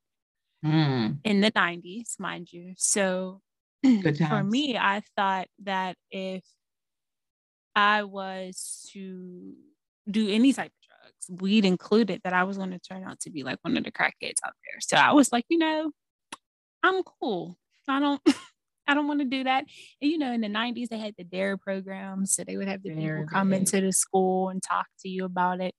Mm, 0.65 1.19
in 1.25 1.41
the 1.41 1.51
90s, 1.51 2.19
mind 2.19 2.53
you. 2.53 2.75
So 2.77 3.41
for 4.29 4.43
me, 4.43 4.77
I 4.77 5.03
thought 5.17 5.49
that 5.65 5.97
if 6.11 6.45
I 7.75 8.05
was 8.05 8.89
to 8.93 9.55
do 10.11 10.29
any 10.29 10.53
type 10.53 10.73
of 10.73 10.86
weed 11.31 11.65
included, 11.65 12.21
that 12.25 12.33
I 12.33 12.45
was 12.45 12.57
going 12.59 12.71
to 12.73 12.79
turn 12.79 13.05
out 13.05 13.21
to 13.21 13.31
be 13.31 13.43
like 13.45 13.59
one 13.63 13.77
of 13.77 13.85
the 13.85 13.93
crackheads 13.93 14.41
out 14.47 14.55
there. 14.65 14.81
So 14.81 14.97
I 14.97 15.13
was 15.13 15.33
like, 15.33 15.45
you 15.49 15.59
know, 15.59 15.93
I'm 16.83 17.03
cool. 17.03 17.59
I 17.89 18.01
don't 18.01 18.21
I 18.89 18.95
don't 18.95 19.09
want 19.09 19.21
to 19.21 19.27
do 19.27 19.45
that. 19.45 19.65
And 20.01 20.11
you 20.11 20.19
know, 20.19 20.33
in 20.33 20.41
the 20.41 20.49
90s, 20.49 20.89
they 20.89 20.99
had 20.99 21.15
the 21.19 21.25
DARE 21.25 21.57
program. 21.57 22.27
So 22.27 22.45
they 22.45 22.57
would 22.57 22.69
have 22.69 22.83
the 22.83 22.91
people 22.91 23.25
come 23.33 23.53
into 23.53 23.81
the 23.81 23.93
school 23.93 24.49
and 24.49 24.63
talk 24.63 24.87
to 25.01 25.09
you 25.09 25.25
about 25.25 25.61
it. 25.61 25.75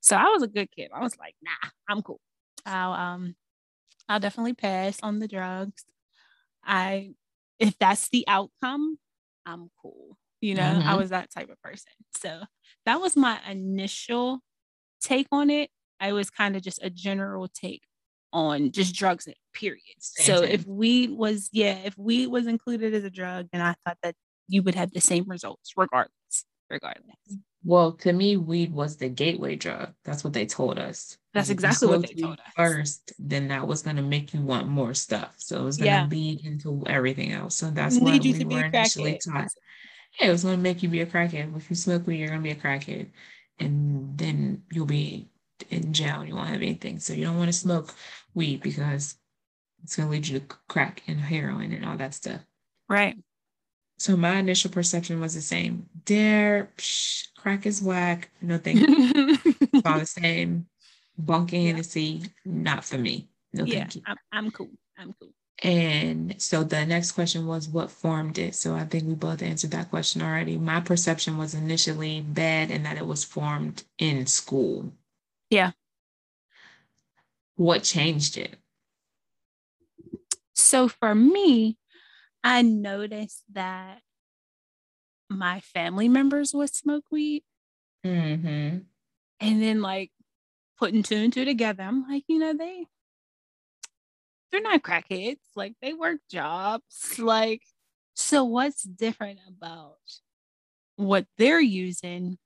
So 0.00 0.16
I 0.16 0.24
was 0.26 0.42
a 0.42 0.48
good 0.48 0.68
kid. 0.76 0.90
I 0.94 1.00
was 1.00 1.18
like, 1.18 1.34
nah, 1.42 1.70
I'm 1.88 2.02
cool. 2.02 2.20
I'll 2.66 2.92
um 2.92 3.34
I'll 4.08 4.20
definitely 4.20 4.54
pass 4.54 4.98
on 5.02 5.18
the 5.20 5.28
drugs. 5.28 5.84
I 6.64 7.14
if 7.58 7.78
that's 7.78 8.08
the 8.08 8.24
outcome, 8.28 8.98
I'm 9.46 9.70
cool. 9.80 10.16
You 10.40 10.54
know, 10.56 10.80
I 10.84 10.94
Mhm. 10.94 10.98
was 10.98 11.10
that 11.10 11.30
type 11.30 11.50
of 11.50 11.60
person. 11.62 11.92
So 12.16 12.42
that 12.86 13.00
was 13.00 13.16
my 13.16 13.40
initial 13.48 14.42
take 15.02 15.26
on 15.32 15.50
it. 15.50 15.70
I 16.00 16.12
was 16.12 16.30
kind 16.30 16.56
of 16.56 16.62
just 16.62 16.82
a 16.82 16.90
general 16.90 17.48
take 17.48 17.82
on 18.32 18.72
just 18.72 18.94
drugs, 18.94 19.28
period. 19.54 19.82
Same, 19.98 20.26
so 20.26 20.42
same. 20.42 20.50
if 20.50 20.66
weed 20.66 21.10
was, 21.10 21.48
yeah, 21.52 21.78
if 21.84 21.96
weed 21.98 22.28
was 22.28 22.46
included 22.46 22.94
as 22.94 23.04
a 23.04 23.10
drug, 23.10 23.48
then 23.52 23.60
I 23.60 23.74
thought 23.84 23.98
that 24.02 24.14
you 24.48 24.62
would 24.62 24.74
have 24.74 24.90
the 24.92 25.00
same 25.00 25.24
results 25.28 25.72
regardless. 25.76 26.44
Regardless. 26.70 27.16
Well, 27.64 27.92
to 27.92 28.12
me, 28.12 28.36
weed 28.36 28.72
was 28.72 28.96
the 28.96 29.08
gateway 29.08 29.54
drug. 29.54 29.90
That's 30.04 30.24
what 30.24 30.32
they 30.32 30.46
told 30.46 30.78
us. 30.78 31.16
That's 31.32 31.50
exactly 31.50 31.86
what 31.88 32.00
they 32.08 32.14
told 32.14 32.40
us. 32.40 32.46
First, 32.56 33.12
then 33.18 33.48
that 33.48 33.66
was 33.68 33.82
going 33.82 33.96
to 33.96 34.02
make 34.02 34.34
you 34.34 34.40
want 34.40 34.66
more 34.66 34.94
stuff. 34.94 35.34
So 35.36 35.60
it 35.60 35.64
was 35.64 35.76
going 35.76 35.90
to 35.90 35.96
Yeah. 35.98 36.06
lead 36.10 36.44
into 36.44 36.82
everything 36.88 37.32
else. 37.32 37.54
So 37.54 37.70
that's 37.70 37.98
why 37.98 38.12
Lead 38.12 38.24
you 38.24 38.32
we 38.32 38.38
to 38.40 38.44
be 38.46 38.54
were 38.56 38.64
initially 38.64 39.12
crackhead. 39.12 39.32
taught. 39.32 39.48
Yeah, 40.20 40.28
it 40.28 40.30
was 40.32 40.42
going 40.42 40.56
to 40.56 40.62
make 40.62 40.82
you 40.82 40.88
be 40.88 41.02
a 41.02 41.06
crackhead. 41.06 41.56
If 41.56 41.70
you 41.70 41.76
smoke 41.76 42.06
weed, 42.06 42.18
you're 42.18 42.28
going 42.28 42.40
to 42.40 42.44
be 42.44 42.50
a 42.50 42.54
crackhead. 42.56 43.10
And 43.62 44.18
then 44.18 44.62
you'll 44.72 44.86
be 44.86 45.28
in 45.70 45.92
jail. 45.92 46.24
You 46.24 46.34
won't 46.34 46.48
have 46.48 46.62
anything. 46.62 46.98
So 46.98 47.12
you 47.12 47.24
don't 47.24 47.38
want 47.38 47.48
to 47.48 47.52
smoke 47.52 47.94
weed 48.34 48.62
because 48.62 49.16
it's 49.82 49.96
going 49.96 50.08
to 50.08 50.12
lead 50.12 50.26
you 50.26 50.40
to 50.40 50.46
crack 50.68 51.02
and 51.06 51.20
heroin 51.20 51.72
and 51.72 51.84
all 51.84 51.96
that 51.96 52.14
stuff. 52.14 52.40
Right. 52.88 53.16
So 53.98 54.16
my 54.16 54.36
initial 54.36 54.70
perception 54.70 55.20
was 55.20 55.34
the 55.34 55.40
same. 55.40 55.86
Dare, 56.04 56.70
psh, 56.76 57.28
crack 57.38 57.66
is 57.66 57.80
whack. 57.80 58.30
No 58.40 58.58
thank 58.58 58.80
you. 58.80 59.38
It's 59.44 59.82
all 59.86 59.98
the 59.98 60.06
same. 60.06 60.66
Bunking 61.16 61.62
Yeah. 61.62 61.68
Hennessy, 61.68 62.22
not 62.44 62.84
for 62.84 62.98
me. 62.98 63.28
No 63.52 63.64
yeah, 63.64 63.80
thank 63.80 63.96
you. 63.96 64.02
I'm, 64.06 64.16
I'm 64.32 64.50
cool. 64.50 64.70
I'm 64.98 65.14
cool. 65.20 65.32
And 65.62 66.34
so 66.38 66.64
the 66.64 66.84
next 66.84 67.12
question 67.12 67.46
was 67.46 67.68
what 67.68 67.90
formed 67.90 68.38
it? 68.38 68.54
So 68.54 68.74
I 68.74 68.84
think 68.84 69.04
we 69.04 69.14
both 69.14 69.42
answered 69.42 69.70
that 69.72 69.90
question 69.90 70.22
already. 70.22 70.58
My 70.58 70.80
perception 70.80 71.38
was 71.38 71.54
initially 71.54 72.20
bad 72.20 72.70
and 72.70 72.84
that 72.84 72.96
it 72.96 73.06
was 73.06 73.22
formed 73.22 73.84
in 73.98 74.26
school. 74.26 74.92
Yeah. 75.50 75.72
What 77.56 77.84
changed 77.84 78.38
it? 78.38 78.56
So 80.54 80.88
for 80.88 81.14
me, 81.14 81.76
I 82.42 82.62
noticed 82.62 83.44
that 83.52 84.00
my 85.30 85.60
family 85.60 86.08
members 86.08 86.52
would 86.54 86.74
smoke 86.74 87.04
weed. 87.10 87.44
Mm-hmm. 88.04 88.78
And 89.40 89.62
then 89.62 89.80
like 89.80 90.10
putting 90.78 91.02
two 91.02 91.16
and 91.16 91.32
two 91.32 91.44
together, 91.44 91.84
I'm 91.84 92.08
like, 92.08 92.24
you 92.26 92.38
know, 92.38 92.52
they 92.52 92.86
they're 94.52 94.60
not 94.60 94.82
crackheads. 94.82 95.38
Like 95.56 95.74
they 95.82 95.94
work 95.94 96.18
jobs. 96.30 97.14
Like, 97.18 97.62
so 98.14 98.44
what's 98.44 98.82
different 98.82 99.38
about 99.48 99.96
what 100.96 101.26
they're 101.38 101.60
using 101.60 102.36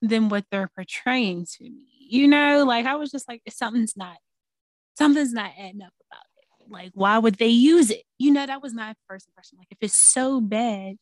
than 0.00 0.30
what 0.30 0.46
they're 0.50 0.70
portraying 0.74 1.46
to 1.58 1.64
me? 1.64 1.86
You 2.08 2.26
know, 2.28 2.64
like 2.64 2.86
I 2.86 2.96
was 2.96 3.10
just 3.10 3.28
like, 3.28 3.42
something's 3.50 3.96
not 3.96 4.16
something's 4.96 5.32
not 5.32 5.52
adding 5.58 5.82
up 5.82 5.92
about 6.10 6.24
it. 6.38 6.72
Like, 6.72 6.90
why 6.94 7.18
would 7.18 7.34
they 7.34 7.48
use 7.48 7.90
it? 7.90 8.02
You 8.18 8.32
know, 8.32 8.46
that 8.46 8.62
was 8.62 8.74
my 8.74 8.94
first 9.08 9.28
impression. 9.28 9.58
Like, 9.58 9.68
if 9.70 9.78
it's 9.80 9.94
so 9.94 10.40
bad, 10.40 10.96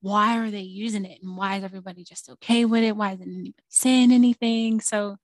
why 0.00 0.38
are 0.38 0.50
they 0.50 0.62
using 0.62 1.04
it? 1.04 1.20
And 1.22 1.36
why 1.36 1.56
is 1.56 1.64
everybody 1.64 2.02
just 2.02 2.28
okay 2.28 2.64
with 2.64 2.82
it? 2.82 2.96
Why 2.96 3.12
isn't 3.12 3.22
anybody 3.22 3.54
saying 3.68 4.10
anything? 4.10 4.80
So 4.80 5.16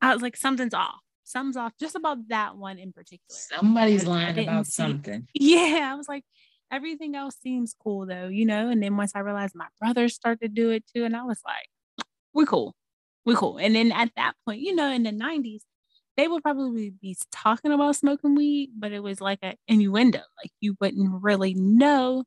I 0.00 0.14
was 0.14 0.22
like, 0.22 0.36
something's 0.36 0.72
off. 0.72 1.00
Something's 1.30 1.56
off 1.56 1.72
just 1.78 1.94
about 1.94 2.28
that 2.28 2.56
one 2.56 2.78
in 2.78 2.92
particular. 2.92 3.28
Somebody's 3.28 4.04
lying 4.04 4.36
about 4.36 4.66
see- 4.66 4.72
something. 4.72 5.28
Yeah, 5.34 5.90
I 5.92 5.94
was 5.94 6.08
like, 6.08 6.24
everything 6.72 7.14
else 7.14 7.36
seems 7.40 7.72
cool 7.72 8.04
though, 8.04 8.26
you 8.26 8.44
know. 8.44 8.68
And 8.68 8.82
then 8.82 8.96
once 8.96 9.12
I 9.14 9.20
realized 9.20 9.54
my 9.54 9.68
brothers 9.78 10.14
started 10.14 10.40
to 10.40 10.48
do 10.48 10.70
it 10.70 10.84
too, 10.92 11.04
and 11.04 11.16
I 11.16 11.22
was 11.22 11.40
like, 11.46 11.68
we're 12.34 12.46
cool, 12.46 12.74
we're 13.24 13.36
cool. 13.36 13.58
And 13.58 13.76
then 13.76 13.92
at 13.92 14.10
that 14.16 14.34
point, 14.44 14.60
you 14.60 14.74
know, 14.74 14.90
in 14.90 15.04
the 15.04 15.12
'90s, 15.12 15.60
they 16.16 16.26
would 16.26 16.42
probably 16.42 16.90
be 16.90 17.16
talking 17.30 17.70
about 17.70 17.94
smoking 17.94 18.34
weed, 18.34 18.70
but 18.76 18.90
it 18.90 19.02
was 19.02 19.20
like 19.20 19.38
an 19.42 19.54
innuendo. 19.68 20.18
Like 20.18 20.50
you 20.60 20.76
wouldn't 20.80 21.22
really 21.22 21.54
know 21.54 22.24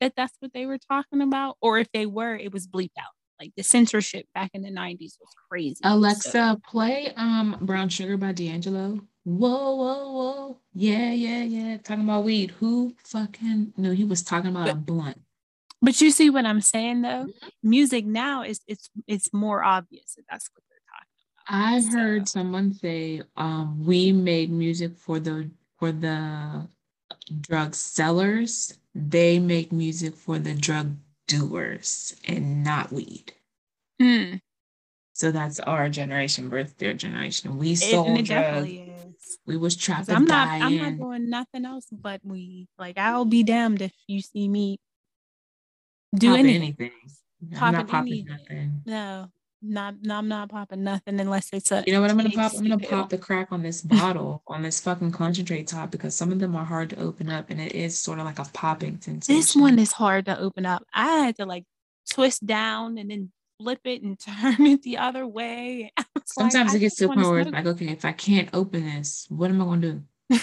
that 0.00 0.12
that's 0.16 0.36
what 0.38 0.52
they 0.52 0.66
were 0.66 0.78
talking 0.78 1.20
about, 1.22 1.56
or 1.60 1.78
if 1.78 1.88
they 1.92 2.06
were, 2.06 2.36
it 2.36 2.52
was 2.52 2.68
bleeped 2.68 2.98
out. 3.00 3.14
Like 3.40 3.52
the 3.56 3.62
censorship 3.62 4.26
back 4.34 4.50
in 4.54 4.62
the 4.62 4.70
'90s 4.70 5.18
was 5.20 5.34
crazy. 5.50 5.80
Alexa, 5.84 6.30
So- 6.30 6.60
play 6.68 7.12
um 7.16 7.56
Brown 7.60 7.88
Sugar 7.88 8.16
by 8.16 8.32
D'Angelo. 8.32 9.00
Whoa, 9.24 9.74
whoa, 9.76 10.12
whoa. 10.12 10.58
Yeah, 10.74 11.10
yeah, 11.12 11.42
yeah. 11.42 11.78
Talking 11.78 12.04
about 12.04 12.24
weed. 12.24 12.50
Who 12.52 12.94
fucking 13.06 13.72
knew 13.76 13.92
he 13.92 14.04
was 14.04 14.22
talking 14.22 14.50
about 14.50 14.68
a 14.68 14.74
blunt? 14.74 15.20
But 15.80 16.00
you 16.00 16.10
see 16.10 16.30
what 16.30 16.46
I'm 16.46 16.60
saying 16.60 17.02
though? 17.02 17.26
Mm-hmm. 17.26 17.48
Music 17.62 18.04
now 18.06 18.42
is 18.42 18.60
it's 18.66 18.88
it's 19.06 19.32
more 19.32 19.64
obvious 19.64 20.14
that 20.16 20.24
that's 20.30 20.48
what 20.54 20.62
they're 20.70 20.78
talking 20.88 21.08
about. 21.46 21.74
I've 21.74 21.92
heard 21.92 22.28
someone 22.28 22.72
say 22.74 23.22
um 23.36 23.84
we 23.84 24.12
made 24.12 24.50
music 24.50 24.96
for 24.96 25.18
the 25.18 25.50
for 25.78 25.90
the 25.90 26.68
drug 27.40 27.74
sellers. 27.74 28.78
They 28.94 29.38
make 29.38 29.72
music 29.72 30.14
for 30.14 30.38
the 30.38 30.54
drug 30.54 30.96
doers 31.26 32.14
and 32.26 32.62
not 32.64 32.92
weed. 32.92 33.32
Hmm. 34.00 34.36
So 35.12 35.30
that's 35.30 35.60
our 35.60 35.88
generation 35.88 36.50
versus 36.50 36.74
their 36.74 36.94
generation. 36.94 37.56
We 37.58 37.76
sold 37.76 38.08
it 38.18 38.24
drugs. 38.24 38.28
definitely 38.28 38.78
is. 38.80 39.38
We 39.46 39.56
was 39.56 39.76
trapped 39.76 40.10
I'm 40.10 40.24
not 40.24 40.48
I'm 40.48 40.76
not 40.76 40.96
doing 40.98 41.30
nothing 41.30 41.64
else 41.64 41.86
but 41.92 42.20
we 42.24 42.66
like 42.78 42.98
I'll 42.98 43.24
be 43.24 43.42
damned 43.42 43.80
if 43.82 43.92
you 44.08 44.20
see 44.20 44.48
me 44.48 44.78
do 46.16 46.30
popping 46.30 46.46
anything. 46.46 46.90
I'm 47.52 47.58
Popping 47.58 47.72
not 47.78 47.88
popping 47.88 48.12
anything. 48.12 48.26
nothing. 48.26 48.82
No, 48.86 49.28
not 49.64 49.96
no, 50.02 50.16
I'm 50.16 50.28
not 50.28 50.48
popping 50.50 50.84
nothing 50.84 51.18
unless 51.20 51.48
it's 51.52 51.72
a 51.72 51.82
You 51.86 51.92
know 51.92 52.00
what 52.00 52.10
I'm 52.10 52.16
gonna 52.16 52.30
pop? 52.30 52.52
I'm 52.54 52.62
gonna 52.62 52.78
pop 52.78 53.10
the 53.10 53.18
crack 53.18 53.48
on 53.50 53.62
this 53.62 53.82
bottle, 53.82 54.42
on 54.46 54.62
this 54.62 54.80
fucking 54.80 55.12
concentrate 55.12 55.66
top, 55.66 55.90
because 55.90 56.14
some 56.14 56.30
of 56.30 56.38
them 56.38 56.54
are 56.54 56.64
hard 56.64 56.90
to 56.90 57.00
open 57.00 57.28
up, 57.30 57.50
and 57.50 57.60
it 57.60 57.74
is 57.74 57.98
sort 57.98 58.18
of 58.18 58.24
like 58.24 58.38
a 58.38 58.44
popping 58.52 59.00
sensation. 59.00 59.40
This 59.40 59.56
one 59.56 59.78
is 59.78 59.92
hard 59.92 60.26
to 60.26 60.38
open 60.38 60.66
up. 60.66 60.84
I 60.92 61.06
had 61.18 61.36
to 61.36 61.46
like 61.46 61.64
twist 62.10 62.46
down 62.46 62.98
and 62.98 63.10
then 63.10 63.32
flip 63.58 63.80
it 63.84 64.02
and 64.02 64.18
turn 64.42 64.66
it 64.66 64.82
the 64.82 64.98
other 64.98 65.26
way. 65.26 65.92
Was 65.96 66.06
like, 66.36 66.52
Sometimes 66.52 66.74
it 66.74 66.80
gets 66.80 66.96
to 66.96 67.06
wanna 67.08 67.22
point 67.22 67.32
where 67.32 67.40
it's 67.40 67.50
like, 67.52 67.66
okay, 67.66 67.88
if 67.88 68.04
I 68.04 68.12
can't 68.12 68.48
open 68.52 68.84
this, 68.84 69.26
what 69.28 69.50
am 69.50 69.62
I 69.62 69.64
gonna 69.64 70.02
do? 70.30 70.38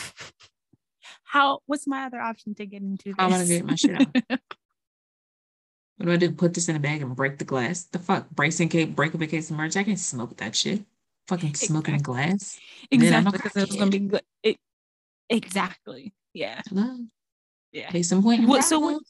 How? 1.24 1.60
What's 1.66 1.88
my 1.88 2.06
other 2.06 2.20
option 2.20 2.56
to 2.56 2.66
get 2.66 2.82
into 2.82 3.10
this? 3.10 3.16
Am 3.18 3.30
gonna 3.30 3.46
get 3.46 3.66
my 3.66 3.76
shit 3.76 4.02
out? 4.02 4.40
What 6.02 6.08
do 6.08 6.14
I 6.14 6.18
do? 6.18 6.32
Put 6.32 6.56
this 6.56 6.68
in 6.68 6.76
a 6.76 6.80
bag 6.80 7.04
and 7.04 7.16
break 7.16 7.38
the 7.38 7.46
glass? 7.46 7.84
The 7.84 8.00
fuck? 8.00 8.28
Bracing 8.32 8.70
case, 8.70 8.88
break 8.90 9.14
up 9.14 9.22
a 9.22 9.28
case 9.28 9.52
of 9.52 9.58
merch. 9.58 9.78
I 9.78 9.84
can't 9.84 10.00
smoke 10.00 10.36
that 10.38 10.56
shit. 10.56 10.82
Fucking 11.28 11.54
smoking 11.54 11.94
Exactly. 11.94 12.14
glass. 12.16 12.60
A 12.92 12.96
exactly 12.96 13.32
because 13.34 13.56
it 13.56 13.68
was 13.68 13.78
gonna 13.78 13.92
be 13.92 14.00
good. 14.00 14.22
It, 14.42 14.58
exactly. 15.30 16.12
Yeah. 16.34 16.60
Hello. 16.68 16.98
Yeah. 17.72 17.92
Case 17.92 18.12
in 18.12 18.24
point. 18.24 18.48
What- 18.48 18.64
so 18.64 18.80
what- 18.80 19.04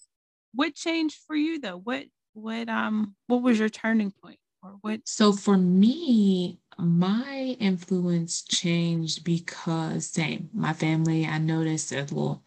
What 0.53 0.75
changed 0.75 1.15
for 1.25 1.33
you 1.37 1.59
though? 1.59 1.77
What 1.77 2.07
what 2.33 2.67
um 2.67 3.15
what 3.27 3.41
was 3.41 3.57
your 3.57 3.69
turning 3.69 4.11
point 4.21 4.37
or 4.61 4.71
what? 4.81 4.99
So 5.07 5.31
for 5.31 5.57
me, 5.57 6.59
my 6.77 7.55
influence 7.57 8.41
changed 8.41 9.23
because 9.23 10.07
same, 10.07 10.49
my 10.53 10.73
family, 10.73 11.25
I 11.25 11.37
noticed 11.37 11.89
there's 11.91 12.11
little 12.11 12.43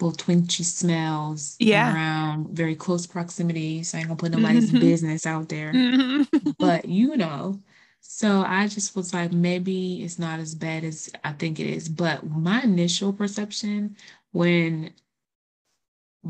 little 0.00 0.16
twinchy 0.16 0.64
smells 0.64 1.56
Yeah. 1.58 1.92
around 1.92 2.50
very 2.56 2.74
close 2.76 3.06
proximity. 3.06 3.82
So 3.82 3.98
I 3.98 4.00
ain't 4.00 4.08
gonna 4.08 4.16
put 4.18 4.32
nobody's 4.32 4.70
Mhm. 4.70 4.80
business 4.80 5.26
out 5.26 5.48
there. 5.48 5.72
But 6.58 6.86
you 6.86 7.16
know, 7.16 7.60
so 8.00 8.42
I 8.42 8.66
just 8.68 8.96
was 8.96 9.12
like, 9.14 9.32
maybe 9.32 10.02
it's 10.02 10.18
not 10.18 10.40
as 10.40 10.54
bad 10.54 10.84
as 10.84 11.10
I 11.24 11.32
think 11.32 11.60
it 11.60 11.66
is. 11.66 11.88
But 11.88 12.26
my 12.28 12.62
initial 12.62 13.12
perception 13.12 13.96
when 14.32 14.94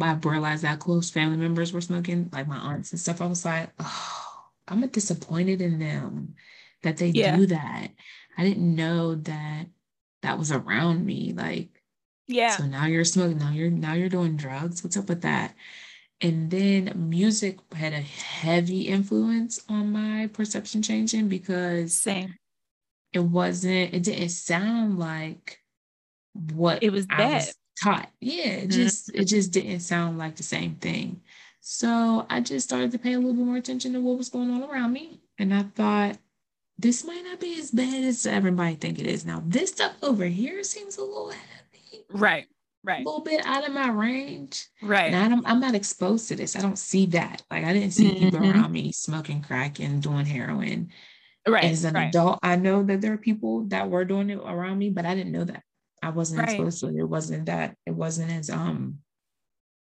I 0.00 0.14
realized 0.14 0.62
that 0.62 0.78
close 0.78 1.10
family 1.10 1.36
members 1.36 1.72
were 1.72 1.80
smoking, 1.80 2.28
like 2.32 2.46
my 2.46 2.56
aunts 2.56 2.92
and 2.92 3.00
stuff, 3.00 3.20
I 3.20 3.26
was 3.26 3.44
like, 3.44 3.70
oh, 3.80 4.44
I'm 4.68 4.86
disappointed 4.88 5.60
in 5.60 5.78
them 5.78 6.34
that 6.82 6.96
they 6.96 7.10
Yeah. 7.10 7.36
do 7.36 7.46
that. 7.46 7.88
I 8.38 8.44
didn't 8.44 8.74
know 8.74 9.16
that 9.16 9.66
that 10.22 10.38
was 10.38 10.52
around 10.52 11.04
me. 11.04 11.32
Like, 11.32 11.79
yeah. 12.30 12.56
so 12.56 12.64
now 12.66 12.86
you're 12.86 13.04
smoking, 13.04 13.38
now 13.38 13.50
you're 13.52 13.70
now 13.70 13.94
you're 13.94 14.08
doing 14.08 14.36
drugs. 14.36 14.82
What's 14.84 14.96
up 14.96 15.08
with 15.08 15.22
that? 15.22 15.54
And 16.22 16.50
then 16.50 16.92
music 17.08 17.58
had 17.74 17.92
a 17.94 18.00
heavy 18.00 18.82
influence 18.88 19.60
on 19.68 19.90
my 19.92 20.28
perception 20.32 20.82
changing 20.82 21.28
because 21.28 21.96
Same. 21.96 22.34
it 23.12 23.20
wasn't, 23.20 23.94
it 23.94 24.02
didn't 24.02 24.28
sound 24.28 24.98
like 24.98 25.58
what 26.52 26.82
It 26.82 26.90
was 26.92 27.06
I 27.10 27.16
that. 27.16 27.34
was 27.46 27.54
taught. 27.82 28.10
Yeah, 28.20 28.44
it 28.64 28.68
Mhm. 28.68 28.72
just 28.72 29.10
it 29.14 29.24
just 29.24 29.50
didn't 29.52 29.80
sound 29.80 30.18
like 30.18 30.36
the 30.36 30.42
same 30.42 30.76
thing. 30.76 31.22
So 31.60 32.26
I 32.30 32.40
just 32.40 32.66
started 32.68 32.90
to 32.92 32.98
pay 32.98 33.14
a 33.14 33.18
little 33.18 33.34
bit 33.34 33.44
more 33.44 33.56
attention 33.56 33.92
to 33.94 34.00
what 34.00 34.18
was 34.18 34.28
going 34.28 34.50
on 34.50 34.62
around 34.62 34.92
me. 34.92 35.20
And 35.38 35.52
I 35.54 35.62
thought 35.64 36.18
this 36.78 37.04
might 37.04 37.24
not 37.24 37.40
be 37.40 37.58
as 37.58 37.70
bad 37.70 38.04
as 38.04 38.26
everybody 38.26 38.74
think 38.76 38.98
it 38.98 39.06
is. 39.06 39.24
Now 39.26 39.42
this 39.46 39.70
stuff 39.70 39.94
over 40.02 40.26
here 40.26 40.62
seems 40.64 40.96
a 40.98 41.02
little 41.02 41.32
heavy, 42.12 42.46
Right. 42.82 43.02
a 43.02 43.08
little 43.08 43.20
bit 43.22 43.44
out 43.44 43.66
of 43.66 43.74
my 43.74 43.88
range. 43.90 44.66
Right. 44.82 45.12
And 45.12 45.44
I 45.44 45.50
I'm 45.50 45.60
not 45.60 45.74
exposed 45.74 46.28
to 46.28 46.36
this. 46.36 46.56
I 46.56 46.60
don't 46.60 46.78
see 46.78 47.06
that. 47.06 47.42
Like 47.50 47.64
I 47.64 47.72
didn't 47.74 47.90
see 47.92 48.14
people 48.18 48.40
Mhm. 48.40 48.54
around 48.54 48.72
me 48.72 48.90
smoking 48.92 49.42
crack 49.42 49.80
and 49.80 50.02
doing 50.02 50.24
heroin. 50.26 50.90
right. 51.48 51.64
As 51.64 51.84
an 51.84 51.94
right. 51.94 52.08
adult, 52.08 52.38
I 52.42 52.56
know 52.56 52.82
that 52.84 53.00
there 53.00 53.12
are 53.14 53.18
people 53.18 53.64
that 53.68 53.88
were 53.90 54.04
doing 54.04 54.30
it 54.30 54.38
around 54.38 54.78
me, 54.78 54.90
but 54.90 55.04
I 55.06 55.14
didn't 55.14 55.32
know 55.32 55.44
that. 55.44 55.62
I 56.02 56.10
wasn't 56.10 56.40
Right. 56.40 56.50
exposed 56.50 56.80
to 56.80 56.88
it. 56.88 56.96
It 56.96 57.04
wasn't 57.04 57.46
that. 57.46 57.76
It 57.86 57.92
wasn't 57.94 58.30
as 58.30 58.50
um. 58.50 58.98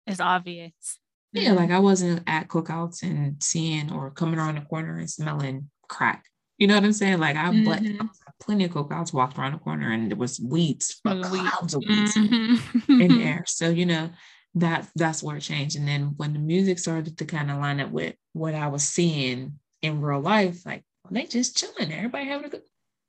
as 0.07 0.19
obvious. 0.19 0.99
Yeah, 1.33 1.51
Mhm. 1.51 1.57
like 1.57 1.69
I 1.71 1.79
wasn't 1.79 2.23
at 2.27 2.47
cookouts 2.47 3.03
and 3.03 3.41
seeing 3.43 3.91
or 3.91 4.09
coming 4.09 4.39
around 4.39 4.55
the 4.55 4.61
corner 4.61 4.97
and 4.97 5.09
smelling 5.09 5.69
crack. 5.87 6.25
You 6.59 6.67
know 6.67 6.75
what 6.75 6.83
I'm 6.83 6.93
saying? 6.93 7.19
Like 7.19 7.37
I, 7.37 7.45
but 7.63 7.81
Mhm. 7.81 8.01
I 8.01 8.03
was 8.03 8.19
at 8.27 8.37
plenty 8.39 8.65
of 8.65 8.71
cookouts, 8.71 9.13
walked 9.13 9.39
around 9.39 9.53
the 9.53 9.59
corner, 9.59 9.91
and 9.91 10.11
there 10.11 10.17
was 10.17 10.39
weeds, 10.41 10.99
weed. 11.05 11.23
clouds 11.23 11.73
of 11.73 11.83
weeds 11.87 12.15
Mhm. 12.15 13.01
in 13.01 13.17
there. 13.17 13.45
So 13.47 13.69
you 13.69 13.85
know 13.85 14.09
that 14.55 14.89
that's 14.95 15.23
where 15.23 15.37
it 15.37 15.41
changed. 15.41 15.77
And 15.77 15.87
then 15.87 16.13
when 16.17 16.33
the 16.33 16.39
music 16.39 16.77
started 16.79 17.17
to 17.17 17.25
kind 17.25 17.49
of 17.49 17.57
line 17.59 17.79
up 17.79 17.91
with 17.91 18.15
what 18.33 18.53
I 18.55 18.67
was 18.67 18.83
seeing 18.83 19.57
in 19.81 20.01
real 20.01 20.19
life, 20.19 20.65
like 20.65 20.83
well, 21.05 21.13
they 21.13 21.25
just 21.27 21.55
chilling, 21.57 21.93
everybody 21.93 22.25
having 22.25 22.45
a 22.47 22.49
good. 22.49 22.63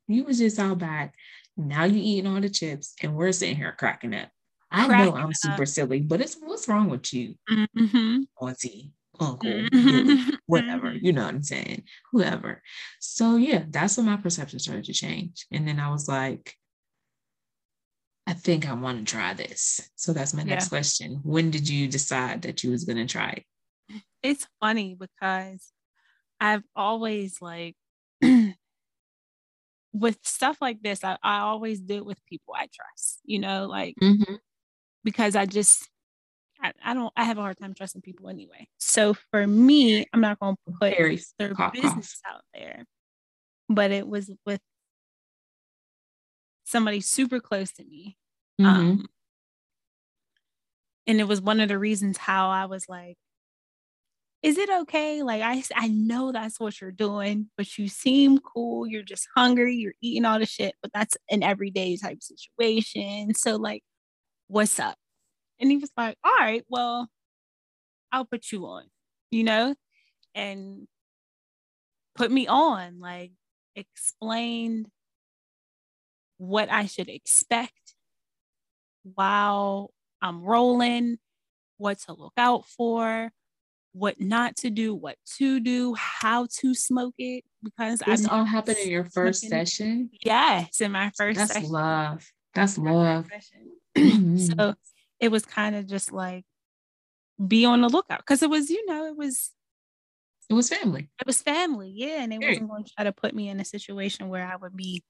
You 0.07 0.25
was 0.25 0.39
just 0.39 0.59
out 0.59 0.79
back. 0.79 1.15
Now 1.57 1.85
you 1.85 2.01
eating 2.01 2.31
all 2.33 2.41
the 2.41 2.49
chips, 2.51 2.95
and 3.03 3.17
we're 3.17 3.33
sitting 3.33 3.57
here 3.57 3.75
cracking 3.77 4.15
up. 4.15 4.31
I 4.71 4.87
know 4.87 5.17
I'm 5.17 5.31
up. 5.31 5.35
super 5.35 5.67
silly, 5.67 6.01
but 6.01 6.21
it's 6.21 6.37
what's 6.41 6.69
wrong 6.69 6.89
with 6.89 7.13
you, 7.13 7.35
Mhm. 7.51 8.27
auntie, 8.41 8.93
uncle, 9.21 9.51
Mhm. 9.73 10.39
Whatever. 10.47 10.93
You 10.95 11.13
know 11.13 11.25
what 11.25 11.35
I'm 11.35 11.43
saying? 11.43 11.85
Whoever. 12.13 12.63
So 13.01 13.37
yeah, 13.37 13.65
that's 13.69 13.97
when 13.97 14.07
my 14.07 14.17
perception 14.17 14.59
started 14.59 14.85
to 14.87 14.93
change, 14.93 15.47
and 15.51 15.67
then 15.69 15.79
I 15.81 15.91
was 15.91 16.09
like. 16.09 16.55
I 18.27 18.33
think 18.33 18.69
I 18.69 18.75
want 18.75 18.99
to 18.99 19.13
try 19.13 19.35
this. 19.35 19.91
So 19.97 20.13
that's 20.13 20.33
my 20.35 20.45
next 20.45 20.67
Yeah. 20.67 20.69
question. 20.69 21.21
When 21.25 21.51
did 21.51 21.69
you 21.69 21.89
decide 21.89 22.43
that 22.43 22.63
you 22.63 22.71
was 22.71 22.85
going 22.85 22.99
to 22.99 23.07
try 23.07 23.31
it? 23.31 24.03
It's 24.23 24.47
funny 24.61 24.95
because 24.95 25.73
I've 26.39 26.63
always 26.77 27.39
like 27.43 27.75
with 29.93 30.19
stuff 30.23 30.59
like 30.61 30.81
this, 30.83 31.03
I, 31.03 31.17
I 31.23 31.41
always 31.41 31.81
do 31.81 31.97
it 31.97 32.07
with 32.07 32.25
people 32.27 32.55
I 32.57 32.69
trust, 32.73 33.21
you 33.25 33.41
know, 33.41 33.67
like 33.67 33.97
because 35.03 35.35
I 35.35 35.47
just 35.47 35.89
I, 36.63 36.73
I 36.85 36.95
don't 36.95 37.13
I 37.17 37.25
have 37.25 37.39
a 37.39 37.41
hard 37.43 37.59
time 37.59 37.75
trusting 37.75 38.03
people 38.03 38.29
anyway. 38.29 38.69
So 38.79 39.15
for 39.31 39.47
me, 39.47 40.07
I'm 40.13 40.21
not 40.21 40.39
gonna 40.39 40.57
put 40.81 40.97
Very 40.97 41.21
their 41.39 41.55
cough, 41.55 41.73
cough. 41.73 41.83
business 41.83 42.21
out 42.29 42.43
there. 42.55 42.85
But 43.69 43.91
it 43.93 44.07
was 44.07 44.31
with 44.45 44.61
somebody 46.65 47.01
super 47.01 47.41
close 47.41 47.73
to 47.73 47.85
me. 47.85 48.17
Mhm. 48.61 48.67
Um, 48.67 49.07
and 51.07 51.21
it 51.21 51.25
was 51.25 51.41
one 51.41 51.61
of 51.61 51.69
the 51.69 51.79
reasons 51.79 52.19
how 52.19 52.51
I 52.51 52.67
was 52.67 52.89
like, 52.89 53.17
is 54.43 54.57
it 54.57 54.71
okay? 54.71 55.23
Like, 55.23 55.43
I, 55.43 55.63
I 55.75 55.89
know 55.89 56.33
that's 56.33 56.59
what 56.59 56.81
you're 56.81 56.93
doing, 56.93 57.51
but 57.59 57.77
you 57.77 57.89
seem 57.89 58.39
cool. 58.39 58.87
You're 58.87 59.03
just 59.03 59.29
hungry. 59.37 59.75
You're 59.77 59.93
eating 60.01 60.25
all 60.25 60.39
the 60.39 60.47
shit, 60.47 60.75
but 60.81 60.91
that's 60.95 61.17
an 61.31 61.43
everyday 61.43 61.97
type 61.99 62.19
situation. 62.23 63.35
So, 63.35 63.57
like, 63.57 63.83
what's 64.49 64.79
up? 64.81 64.97
And 65.61 65.71
he 65.71 65.77
was 65.77 65.91
like, 65.97 66.17
all 66.25 66.35
right, 66.39 66.65
well, 66.69 67.09
I'll 68.11 68.25
put 68.25 68.51
you 68.51 68.67
on, 68.67 68.85
you 69.31 69.45
know, 69.45 69.75
and 70.35 70.89
put 72.15 72.31
me 72.31 72.47
on, 72.47 72.99
like, 72.99 73.33
explained 73.77 74.87
what 76.39 76.71
I 76.71 76.87
should 76.87 77.09
expect 77.09 77.95
while 79.03 79.93
I'm 80.23 80.43
rolling, 80.43 81.19
what 81.77 81.99
to 82.01 82.15
look 82.15 82.33
out 82.37 82.67
for, 82.67 83.31
what 83.93 84.21
not 84.21 84.57
to 84.57 84.71
do, 84.71 84.95
what 84.95 85.17
to 85.39 85.61
do, 85.61 85.95
how 85.95 86.47
to 86.61 86.75
smoke 86.75 87.15
it. 87.19 87.45
Because 87.63 87.99
this 88.01 88.27
all 88.27 88.45
happened 88.45 88.79
in 88.79 88.89
your 88.89 89.05
first 89.05 89.43
smoking. 89.43 89.67
session. 89.67 90.11
Yes, 90.25 90.81
in 90.81 90.93
my 90.93 91.11
first 91.17 91.39
That's 91.39 91.53
session. 91.53 91.71
love. 91.71 92.27
That's 92.55 92.79
love. 92.79 93.29
Mm-hmm. 93.97 94.37
so 94.39 94.75
it 95.21 95.31
was 95.31 95.45
kind 95.45 95.77
of 95.77 95.87
just 95.87 96.13
like 96.13 96.45
be 97.47 97.65
on 97.65 97.81
the 97.81 97.89
lookout 97.89 98.19
because 98.19 98.43
it 98.43 98.51
was, 98.51 98.71
you 98.71 98.85
know, 98.87 99.07
it 99.07 99.17
was 99.17 99.51
it 100.49 100.55
was 100.55 100.69
family. 100.69 101.09
it 101.21 101.27
was 101.27 101.41
family, 101.41 101.93
yeah, 101.95 102.23
and 102.23 102.33
it 102.33 102.41
Period. 102.41 102.63
wasn't 102.63 102.71
going 102.71 102.85
to 102.85 102.91
try 102.95 103.05
to 103.05 103.13
put 103.13 103.35
me 103.35 103.49
in 103.49 103.61
a 103.61 103.65
situation 103.65 104.29
where 104.29 104.45
I 104.45 104.57
would 104.57 104.77
be 104.77 105.05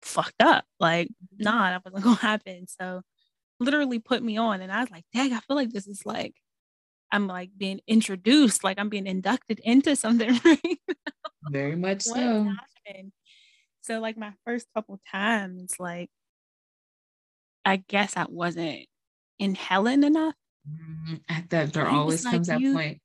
fucked 0.00 0.40
up. 0.40 0.64
Like, 0.80 1.08
mm-hmm. 1.08 1.44
nah, 1.44 1.70
that 1.70 1.84
wasn't 1.84 2.02
going 2.04 2.16
to 2.16 2.22
happen. 2.22 2.66
So, 2.66 3.02
literally 3.60 3.98
put 3.98 4.22
me 4.22 4.38
on, 4.38 4.62
and 4.62 4.72
I 4.72 4.80
was 4.80 4.90
like, 4.90 5.04
dang, 5.12 5.34
I 5.34 5.40
feel 5.40 5.56
like 5.56 5.70
this 5.70 5.86
is 5.86 6.06
like 6.06 6.34
I'm 7.12 7.26
like 7.26 7.50
being 7.56 7.80
introduced, 7.86 8.64
like 8.64 8.78
I'm 8.78 8.88
being 8.88 9.06
inducted 9.06 9.60
into 9.60 9.96
something. 9.96 10.40
Right? 10.44 10.78
Very 11.50 11.76
much 11.76 12.02
so. 12.02 12.52
So, 13.82 14.00
like 14.00 14.18
my 14.18 14.32
first 14.44 14.66
couple 14.74 15.00
times, 15.10 15.74
like 15.78 16.10
I 17.64 17.76
guess 17.76 18.16
I 18.16 18.26
wasn't 18.28 18.86
in 19.38 19.54
Helen 19.54 20.04
enough. 20.04 20.34
Mm, 20.68 21.20
At 21.28 21.50
that, 21.50 21.72
there 21.72 21.88
always 21.88 22.24
like, 22.24 22.34
comes 22.34 22.48
that 22.48 22.60
point. 22.60 23.00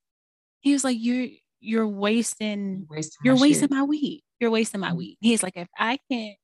He 0.59 0.73
was 0.73 0.83
like, 0.83 0.97
"You're 0.99 1.27
you're 1.63 1.87
wasting 1.87 2.85
Wasting 2.89 3.19
you're 3.23 3.35
my 3.35 3.41
wasting 3.41 3.69
my 3.71 3.83
weed. 3.83 4.23
You're 4.39 4.51
wasting 4.51 4.81
my 4.81 4.93
weed. 4.93 5.17
He's 5.21 5.41
like, 5.41 5.55
if 5.55 5.69
I 5.77 5.97
can't, 6.11 6.35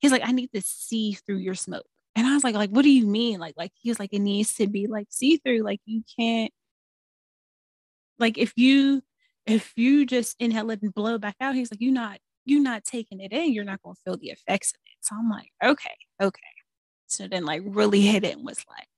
he's 0.00 0.10
like, 0.10 0.22
I 0.24 0.32
need 0.32 0.50
to 0.54 0.60
see 0.60 1.12
through 1.12 1.38
your 1.38 1.54
smoke. 1.54 1.86
And 2.16 2.26
I 2.26 2.34
was 2.34 2.42
like, 2.42 2.54
like, 2.54 2.70
what 2.70 2.82
do 2.82 2.90
you 2.90 3.06
mean? 3.06 3.38
Like, 3.38 3.54
like 3.56 3.70
he 3.80 3.90
was 3.90 4.00
like, 4.00 4.12
it 4.12 4.18
needs 4.18 4.54
to 4.54 4.66
be 4.66 4.86
like 4.88 5.06
see 5.10 5.36
through. 5.36 5.62
Like 5.62 5.80
you 5.84 6.02
can't, 6.18 6.52
like 8.18 8.38
if 8.38 8.52
you 8.56 9.02
if 9.46 9.72
you 9.76 10.04
just 10.04 10.34
inhale 10.40 10.70
it 10.70 10.82
and 10.82 10.92
blow 10.92 11.14
it 11.14 11.20
back 11.20 11.36
out, 11.40 11.54
he's 11.54 11.70
like, 11.70 11.80
you're 11.80 11.92
not 11.92 12.18
you're 12.44 12.62
not 12.62 12.84
taking 12.84 13.20
it 13.20 13.32
in. 13.32 13.52
You're 13.52 13.64
not 13.64 13.82
gonna 13.82 13.94
feel 14.04 14.16
the 14.16 14.30
effects 14.30 14.72
of 14.72 14.80
it. 14.86 14.96
So 15.00 15.14
I'm 15.16 15.30
like, 15.30 15.50
okay, 15.62 15.94
okay. 16.20 16.40
So 17.06 17.28
then 17.28 17.44
like 17.44 17.62
really 17.64 18.00
hit 18.00 18.24
it 18.24 18.36
and 18.36 18.44
was 18.44 18.64
like, 18.68 18.88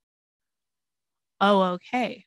oh, 1.40 1.62
okay. 1.74 2.26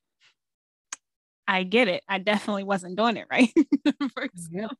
I 1.48 1.64
get 1.64 1.88
it. 1.88 2.04
I 2.08 2.18
definitely 2.20 2.64
wasn't 2.64 2.98
doing 2.98 3.18
it 3.18 3.28
right. 3.30 3.52
Yep. 4.52 4.72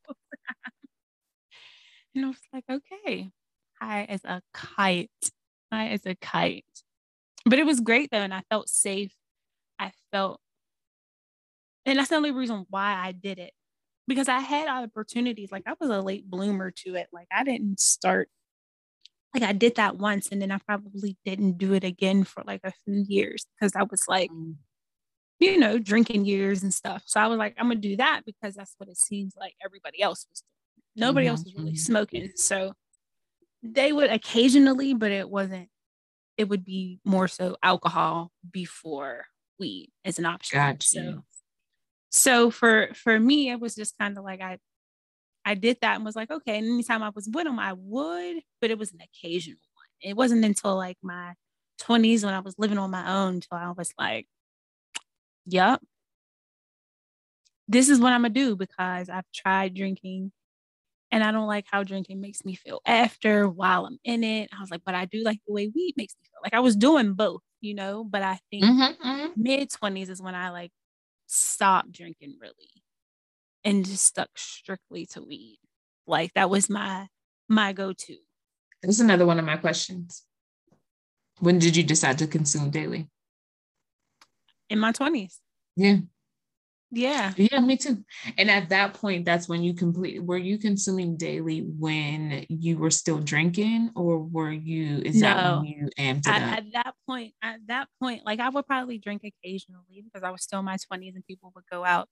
And 2.16 2.26
I 2.26 2.28
was 2.30 2.38
like, 2.54 2.66
okay, 2.70 3.30
high 3.82 4.04
as 4.06 4.24
a 4.26 4.42
kite, 4.54 5.10
high 5.72 5.90
as 5.90 6.06
a 6.06 6.16
kite. 6.16 6.66
But 7.46 7.60
it 7.60 7.66
was 7.66 7.80
great 7.82 8.12
though, 8.12 8.20
and 8.20 8.34
I 8.34 8.44
felt 8.50 8.70
safe. 8.70 9.14
I 9.80 9.92
felt, 10.12 10.42
and 11.86 11.98
that's 12.00 12.10
the 12.10 12.16
only 12.16 12.32
reason 12.32 12.66
why 12.70 12.94
I 12.94 13.12
did 13.12 13.40
it 13.40 13.54
because 14.08 14.30
I 14.30 14.40
had 14.40 14.70
opportunities. 14.70 15.52
Like 15.52 15.64
I 15.68 15.76
was 15.80 15.90
a 15.90 16.02
late 16.02 16.30
bloomer 16.30 16.72
to 16.86 16.96
it. 16.96 17.08
Like 17.14 17.28
I 17.32 17.44
didn't 17.44 17.80
start, 17.80 18.30
like 19.34 19.44
I 19.44 19.54
did 19.54 19.76
that 19.76 19.98
once, 19.98 20.30
and 20.30 20.42
then 20.42 20.52
I 20.52 20.58
probably 20.60 21.18
didn't 21.26 21.58
do 21.58 21.74
it 21.74 21.84
again 21.84 22.24
for 22.24 22.44
like 22.46 22.62
a 22.64 22.72
few 22.86 23.06
years 23.08 23.46
because 23.60 23.74
I 23.76 23.84
was 23.84 24.08
like, 24.08 24.30
Mm. 24.32 24.56
you 25.40 25.58
know, 25.58 25.78
drinking 25.80 26.26
years 26.26 26.64
and 26.64 26.74
stuff. 26.74 27.04
So 27.06 27.20
I 27.20 27.28
was 27.28 27.38
like, 27.38 27.56
I'm 27.58 27.68
gonna 27.68 27.80
do 27.80 27.98
that 27.98 28.22
because 28.26 28.56
that's 28.56 28.76
what 28.78 28.90
it 28.90 28.98
seems 28.98 29.34
like 29.38 29.56
everybody 29.64 30.02
else 30.02 30.26
was 30.30 30.42
doing. 30.42 31.08
Nobody 31.08 31.28
else 31.28 31.42
Mhm, 31.42 31.46
was 31.46 31.56
really 31.56 31.72
mhm. 31.74 31.78
smoking. 31.78 32.32
So 32.36 32.74
they 33.64 33.92
would 33.94 34.12
occasionally, 34.12 34.94
but 34.94 35.12
it 35.12 35.30
wasn't, 35.30 35.70
it 36.38 36.50
would 36.50 36.66
be 36.66 37.00
more 37.06 37.28
so 37.28 37.58
alcohol 37.64 38.32
before 38.52 39.26
weed 39.60 39.92
as 40.06 40.20
an 40.20 40.26
option. 40.26 40.58
Got 40.60 40.84
So 40.84 41.24
so 42.12 42.52
for 42.52 42.90
for 42.94 43.20
me, 43.20 43.50
it 43.52 43.60
was 43.60 43.76
just 43.76 43.98
kind 43.98 44.18
of 44.18 44.24
like 44.24 44.42
I 44.42 44.60
I 45.52 45.56
did 45.56 45.80
that 45.82 45.96
and 45.98 46.06
was 46.06 46.16
like, 46.16 46.32
okay. 46.32 46.58
And 46.60 46.68
anytime 46.68 47.04
I 47.04 47.12
was 47.16 47.30
with 47.34 47.46
them, 47.46 47.60
I 47.60 47.74
would, 47.74 48.44
but 48.62 48.72
it 48.72 48.80
was 48.80 48.94
an 48.94 49.02
occasional 49.02 49.60
one. 49.76 49.88
It 50.12 50.16
wasn't 50.18 50.46
until 50.46 50.76
like 50.78 50.98
my 51.04 51.36
20s 51.80 52.26
when 52.26 52.34
I 52.36 52.42
was 52.42 52.56
living 52.60 52.78
on 52.80 52.92
my 52.92 53.12
own 53.12 53.36
until 53.36 53.58
I 53.58 53.72
was 53.72 53.94
like, 54.00 54.28
Yep. 55.46 55.82
This 57.68 57.90
is 57.90 58.00
what 58.00 58.14
I'm 58.14 58.22
gonna 58.22 58.34
do 58.34 58.56
because 58.56 59.10
I've 59.10 59.32
tried 59.34 59.74
drinking 59.76 60.32
and 61.12 61.24
I 61.24 61.32
don't 61.32 61.48
like 61.48 61.66
how 61.72 61.84
drinking 61.84 62.22
makes 62.22 62.46
me 62.46 62.56
feel 62.56 62.82
after 62.86 63.50
while 63.50 63.86
I'm 63.88 64.00
in 64.06 64.24
it. 64.24 64.50
I 64.58 64.62
was 64.62 64.72
like, 64.72 64.84
but 64.86 64.96
I 64.96 65.06
do 65.06 65.24
like 65.24 65.40
the 65.48 65.54
way 65.54 65.68
weed 65.74 65.96
makes 65.98 66.16
me 66.20 66.26
feel. 66.26 66.42
Like 66.44 66.54
I 66.56 66.62
was 66.62 66.76
doing 66.78 67.14
both, 67.16 67.44
you 67.62 67.76
know, 67.76 68.04
but 68.06 68.24
I 68.24 68.40
think 68.52 68.72
Mhm, 68.72 68.98
mhm. 69.04 69.36
mid 69.36 69.70
20s 69.72 70.10
is 70.10 70.22
when 70.22 70.36
I 70.36 70.50
like 70.52 70.72
stopped 71.28 71.92
drinking 71.94 72.38
really 72.42 72.81
and 73.64 73.86
just 73.86 74.06
stuck 74.06 74.30
strictly 74.36 75.06
to 75.08 75.22
weed. 75.22 75.60
Like 76.08 76.34
that 76.34 76.50
was 76.50 76.70
my 76.70 77.08
my 77.48 77.74
go-to. 77.74 78.18
That's 78.82 79.00
another 79.00 79.26
one 79.26 79.40
of 79.40 79.46
my 79.46 79.58
questions. 79.58 80.24
When 81.40 81.60
did 81.60 81.76
you 81.76 81.84
decide 81.84 82.18
to 82.20 82.28
consume 82.28 82.70
daily? 82.70 83.10
In 84.70 84.80
my 84.80 84.92
20s. 84.92 85.40
Yeah. 85.76 85.98
Yeah. 86.92 87.32
Yeah, 87.38 87.62
me 87.62 87.78
too. 87.78 88.04
And 88.38 88.52
at 88.52 88.70
that 88.70 88.96
point, 88.96 89.26
that's 89.26 89.48
when 89.48 89.64
you 89.64 89.74
complete. 89.74 90.22
Were 90.24 90.38
you 90.38 90.58
consuming 90.58 91.16
daily 91.16 91.62
when 91.62 92.46
you 92.50 92.78
were 92.78 92.92
still 92.92 93.20
drinking, 93.20 93.92
or 93.96 94.20
were 94.20 94.52
you? 94.52 94.98
Is 94.98 95.22
that 95.22 95.58
when 95.58 95.66
you 95.66 95.90
amped 95.98 96.28
up? 96.28 96.36
at 96.36 96.66
that 96.74 96.94
point, 97.08 97.34
at 97.42 97.60
that 97.68 97.88
point, 98.02 98.26
like 98.26 98.42
I 98.42 98.50
would 98.50 98.68
probably 98.68 98.98
drink 98.98 99.24
occasionally 99.24 100.04
because 100.04 100.24
I 100.24 100.32
was 100.32 100.44
still 100.44 100.60
in 100.60 100.66
my 100.66 100.76
20s 100.76 101.16
and 101.16 101.26
people 101.26 101.54
would 101.56 101.64
go 101.72 101.86
out. 101.86 102.10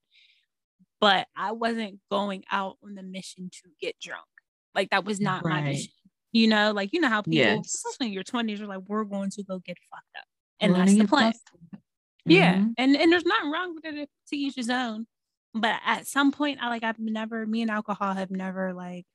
But 0.99 1.27
I 1.35 1.53
wasn't 1.53 1.99
going 2.11 2.43
out 2.51 2.77
on 2.83 2.95
the 2.95 3.03
mission 3.03 3.49
to 3.51 3.69
get 3.79 3.99
drunk. 3.99 4.25
Like 4.75 4.89
that 4.89 5.05
was 5.05 5.19
not 5.19 5.43
my 5.43 5.49
Right. 5.49 5.63
mission. 5.65 5.93
You 6.31 6.47
know, 6.47 6.71
like 6.71 6.93
you 6.93 6.99
know 6.99 7.09
how 7.09 7.21
people, 7.21 7.37
Yes. 7.37 7.73
especially 7.73 8.07
in 8.07 8.13
your 8.13 8.23
20s, 8.23 8.59
are 8.61 8.67
like, 8.67 8.81
we're 8.87 9.03
going 9.03 9.31
to 9.31 9.43
go 9.43 9.59
get 9.59 9.77
fucked 9.89 10.17
up. 10.17 10.25
And 10.59 10.73
Wanna 10.73 10.85
that's 10.85 10.97
the 10.97 11.07
plan. 11.07 11.33
up. 11.73 11.81
Yeah. 12.25 12.65
And 12.77 12.95
and 12.95 13.11
there's 13.11 13.25
nothing 13.25 13.51
wrong 13.51 13.73
with 13.75 13.85
it 13.85 14.09
to 14.27 14.37
each 14.37 14.55
his 14.55 14.69
own. 14.69 15.07
But 15.53 15.79
at 15.85 16.05
some 16.05 16.31
point, 16.31 16.59
I 16.61 16.69
like 16.69 16.83
I've 16.83 16.99
never, 16.99 17.45
me 17.45 17.61
and 17.61 17.71
alcohol 17.71 18.13
have 18.13 18.29
never 18.29 18.73
like 18.73 19.05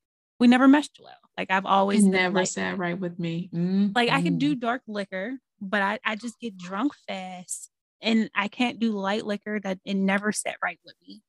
we 0.41 0.49
never 0.49 0.67
meshed 0.67 0.99
well. 1.01 1.13
Like 1.39 1.51
I've 1.51 1.67
always 1.67 2.03
been, 2.03 2.11
never 2.11 2.39
like, 2.41 2.49
sat 2.49 2.79
right 2.79 2.99
with 2.99 3.19
me. 3.19 3.51
Mm, 3.55 3.95
like 3.95 4.11
I 4.11 4.23
could 4.23 4.35
mm. 4.35 4.41
do 4.41 4.55
dark 4.55 4.83
liquor, 4.89 5.39
but 5.61 5.83
I, 5.83 5.99
I 6.05 6.17
just 6.17 6.41
get 6.41 6.57
drunk 6.57 6.93
fast. 7.07 7.71
And 8.03 8.29
I 8.35 8.49
can't 8.49 8.79
do 8.79 8.93
light 8.93 9.25
liquor 9.25 9.61
that 9.61 9.79
it 9.85 9.95
never 9.95 10.31
sat 10.31 10.57
right 10.63 10.79
with 10.85 10.95
me. 11.07 11.23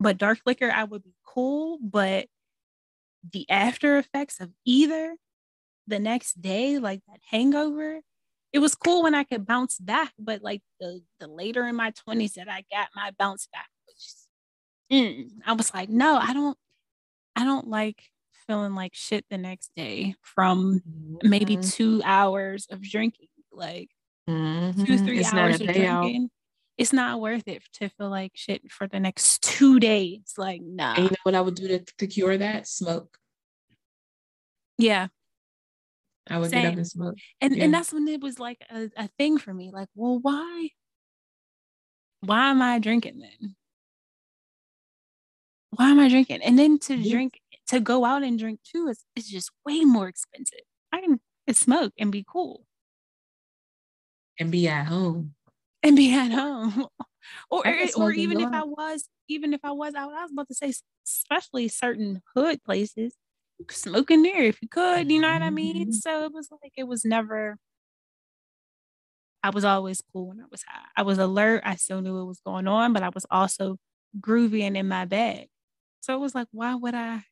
But 0.00 0.18
dark 0.18 0.40
liquor, 0.46 0.70
I 0.70 0.84
would 0.84 1.02
be 1.02 1.14
cool, 1.24 1.78
but 1.82 2.28
the 3.32 3.48
after 3.50 3.98
effects 3.98 4.40
of 4.40 4.50
either 4.64 5.16
the 5.86 5.98
next 5.98 6.40
day, 6.42 6.78
like 6.78 7.02
that 7.08 7.20
hangover, 7.30 8.00
it 8.52 8.60
was 8.60 8.74
cool 8.74 9.02
when 9.04 9.14
I 9.14 9.24
could 9.24 9.46
bounce 9.46 9.78
back. 9.78 10.14
But 10.18 10.42
like 10.42 10.62
the 10.80 11.02
the 11.20 11.28
later 11.28 11.66
in 11.66 11.76
my 11.76 11.92
20s 11.92 12.34
that 12.34 12.48
I 12.50 12.64
got 12.72 12.88
my 12.96 13.12
bounce 13.18 13.48
back 13.52 13.68
was 13.88 14.28
mm, 14.92 15.30
I 15.46 15.54
was 15.54 15.74
like, 15.74 15.88
no, 15.90 16.16
I 16.18 16.34
don't 16.34 16.58
I 17.36 17.44
don't 17.44 17.68
like 17.68 18.04
feeling 18.48 18.74
like 18.74 18.94
shit 18.94 19.26
the 19.30 19.38
next 19.38 19.72
day 19.76 20.16
from 20.22 20.82
maybe 21.22 21.56
Mhm. 21.56 21.62
two 21.70 22.02
hours 22.04 22.66
of 22.70 22.82
drinking, 22.82 23.28
like 23.52 23.90
two, 24.86 24.98
Mhm. 24.98 24.98
three 24.98 25.20
It's 25.20 25.32
hours 25.32 25.60
of 25.60 25.72
drinking. 25.72 26.30
It's 26.78 26.92
not 26.92 27.20
worth 27.20 27.48
it 27.48 27.64
to 27.74 27.88
feel 27.88 28.08
like 28.08 28.32
shit 28.36 28.70
for 28.70 28.86
the 28.86 29.00
next 29.00 29.42
two 29.42 29.80
days. 29.80 30.34
Like, 30.38 30.62
nah. 30.62 30.94
And 30.94 31.04
you 31.04 31.10
know 31.10 31.16
what 31.24 31.34
I 31.34 31.40
would 31.40 31.56
do 31.56 31.66
to, 31.66 31.80
to 31.80 32.06
cure 32.06 32.38
that? 32.38 32.68
Smoke. 32.68 33.18
Yeah. 34.78 35.08
I 36.30 36.38
would 36.38 36.52
get 36.52 36.66
up 36.66 36.74
and 36.74 36.86
smoke. 36.86 37.16
And 37.40 37.56
Yeah. 37.56 37.64
and 37.64 37.74
that's 37.74 37.92
when 37.92 38.06
it 38.06 38.20
was 38.20 38.38
like 38.38 38.58
a, 38.70 38.90
a 38.96 39.08
thing 39.18 39.38
for 39.38 39.52
me. 39.52 39.70
Like, 39.72 39.88
well, 39.96 40.20
why? 40.20 40.68
Why 42.20 42.50
am 42.50 42.62
I 42.62 42.78
drinking 42.78 43.18
then? 43.18 43.56
Why 45.70 45.90
am 45.90 45.98
I 45.98 46.08
drinking? 46.08 46.42
And 46.42 46.58
then 46.58 46.78
to 46.80 46.94
Yeah. 46.94 47.12
drink, 47.12 47.40
to 47.68 47.80
go 47.80 48.04
out 48.04 48.22
and 48.22 48.38
drink 48.38 48.60
too, 48.62 48.86
is 48.88 49.04
it's 49.16 49.28
just 49.28 49.50
way 49.66 49.80
more 49.80 50.06
expensive. 50.06 50.60
I 50.92 51.00
can 51.00 51.20
smoke 51.52 51.92
and 51.98 52.12
be 52.12 52.24
cool. 52.26 52.66
And 54.38 54.52
be 54.52 54.68
at 54.68 54.86
home. 54.86 55.34
And 55.82 55.96
be 55.96 56.12
at 56.14 56.30
home. 56.32 56.86
or 57.50 57.66
I 57.66 57.92
or 57.96 58.12
even 58.12 58.40
if 58.40 58.48
I 58.52 58.64
was, 58.64 59.08
even 59.28 59.52
if 59.54 59.60
I 59.64 59.72
was 59.72 59.94
out, 59.94 60.12
I 60.12 60.22
was 60.22 60.32
about 60.32 60.48
to 60.48 60.54
say, 60.54 60.72
especially 61.06 61.68
certain 61.68 62.22
hood 62.34 62.62
places, 62.64 63.16
you 63.58 63.66
could 63.66 63.76
smoke 63.76 64.10
in 64.10 64.22
there 64.22 64.42
if 64.42 64.62
you 64.62 64.68
could, 64.68 65.10
you 65.10 65.20
know 65.20 65.32
what 65.32 65.42
I 65.42 65.50
mean? 65.50 65.90
Mhm. 65.90 65.92
So 65.92 66.24
it 66.24 66.32
was 66.32 66.48
like 66.62 66.72
it 66.76 66.84
was 66.88 67.04
never. 67.04 67.58
I 69.42 69.50
was 69.50 69.64
always 69.64 70.02
cool 70.12 70.28
when 70.28 70.40
I 70.40 70.46
was 70.50 70.62
high. 70.64 70.88
I 70.96 71.02
was 71.02 71.18
alert. 71.18 71.62
I 71.64 71.76
still 71.76 72.00
knew 72.00 72.16
what 72.16 72.26
was 72.26 72.40
going 72.40 72.66
on, 72.66 72.92
but 72.92 73.02
I 73.02 73.10
was 73.10 73.26
also 73.30 73.78
groovy 74.20 74.62
and 74.62 74.76
in 74.76 74.88
my 74.88 75.04
bag. 75.04 75.48
So 76.00 76.14
it 76.14 76.18
was 76.20 76.34
like, 76.34 76.48
why 76.50 76.74
would 76.74 76.94
I? 76.94 77.24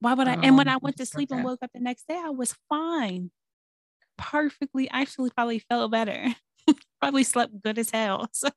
Why 0.00 0.14
would 0.14 0.28
I? 0.28 0.36
and 0.42 0.56
when 0.56 0.68
Um, 0.68 0.68
I 0.68 0.78
went 0.78 0.96
to 0.98 1.06
sleep 1.06 1.30
and 1.30 1.42
woke 1.42 1.60
up 1.62 1.70
the 1.72 1.80
next 1.80 2.06
day, 2.08 2.16
I 2.16 2.30
was 2.30 2.54
fine. 2.68 3.30
Perfectly, 4.18 4.88
actually, 4.90 5.30
probably 5.30 5.60
felt 5.60 5.92
better. 5.92 6.34
probably 7.00 7.24
slept 7.24 7.60
good 7.62 7.78
as 7.78 7.90
hell. 7.90 8.28
So 8.40 8.48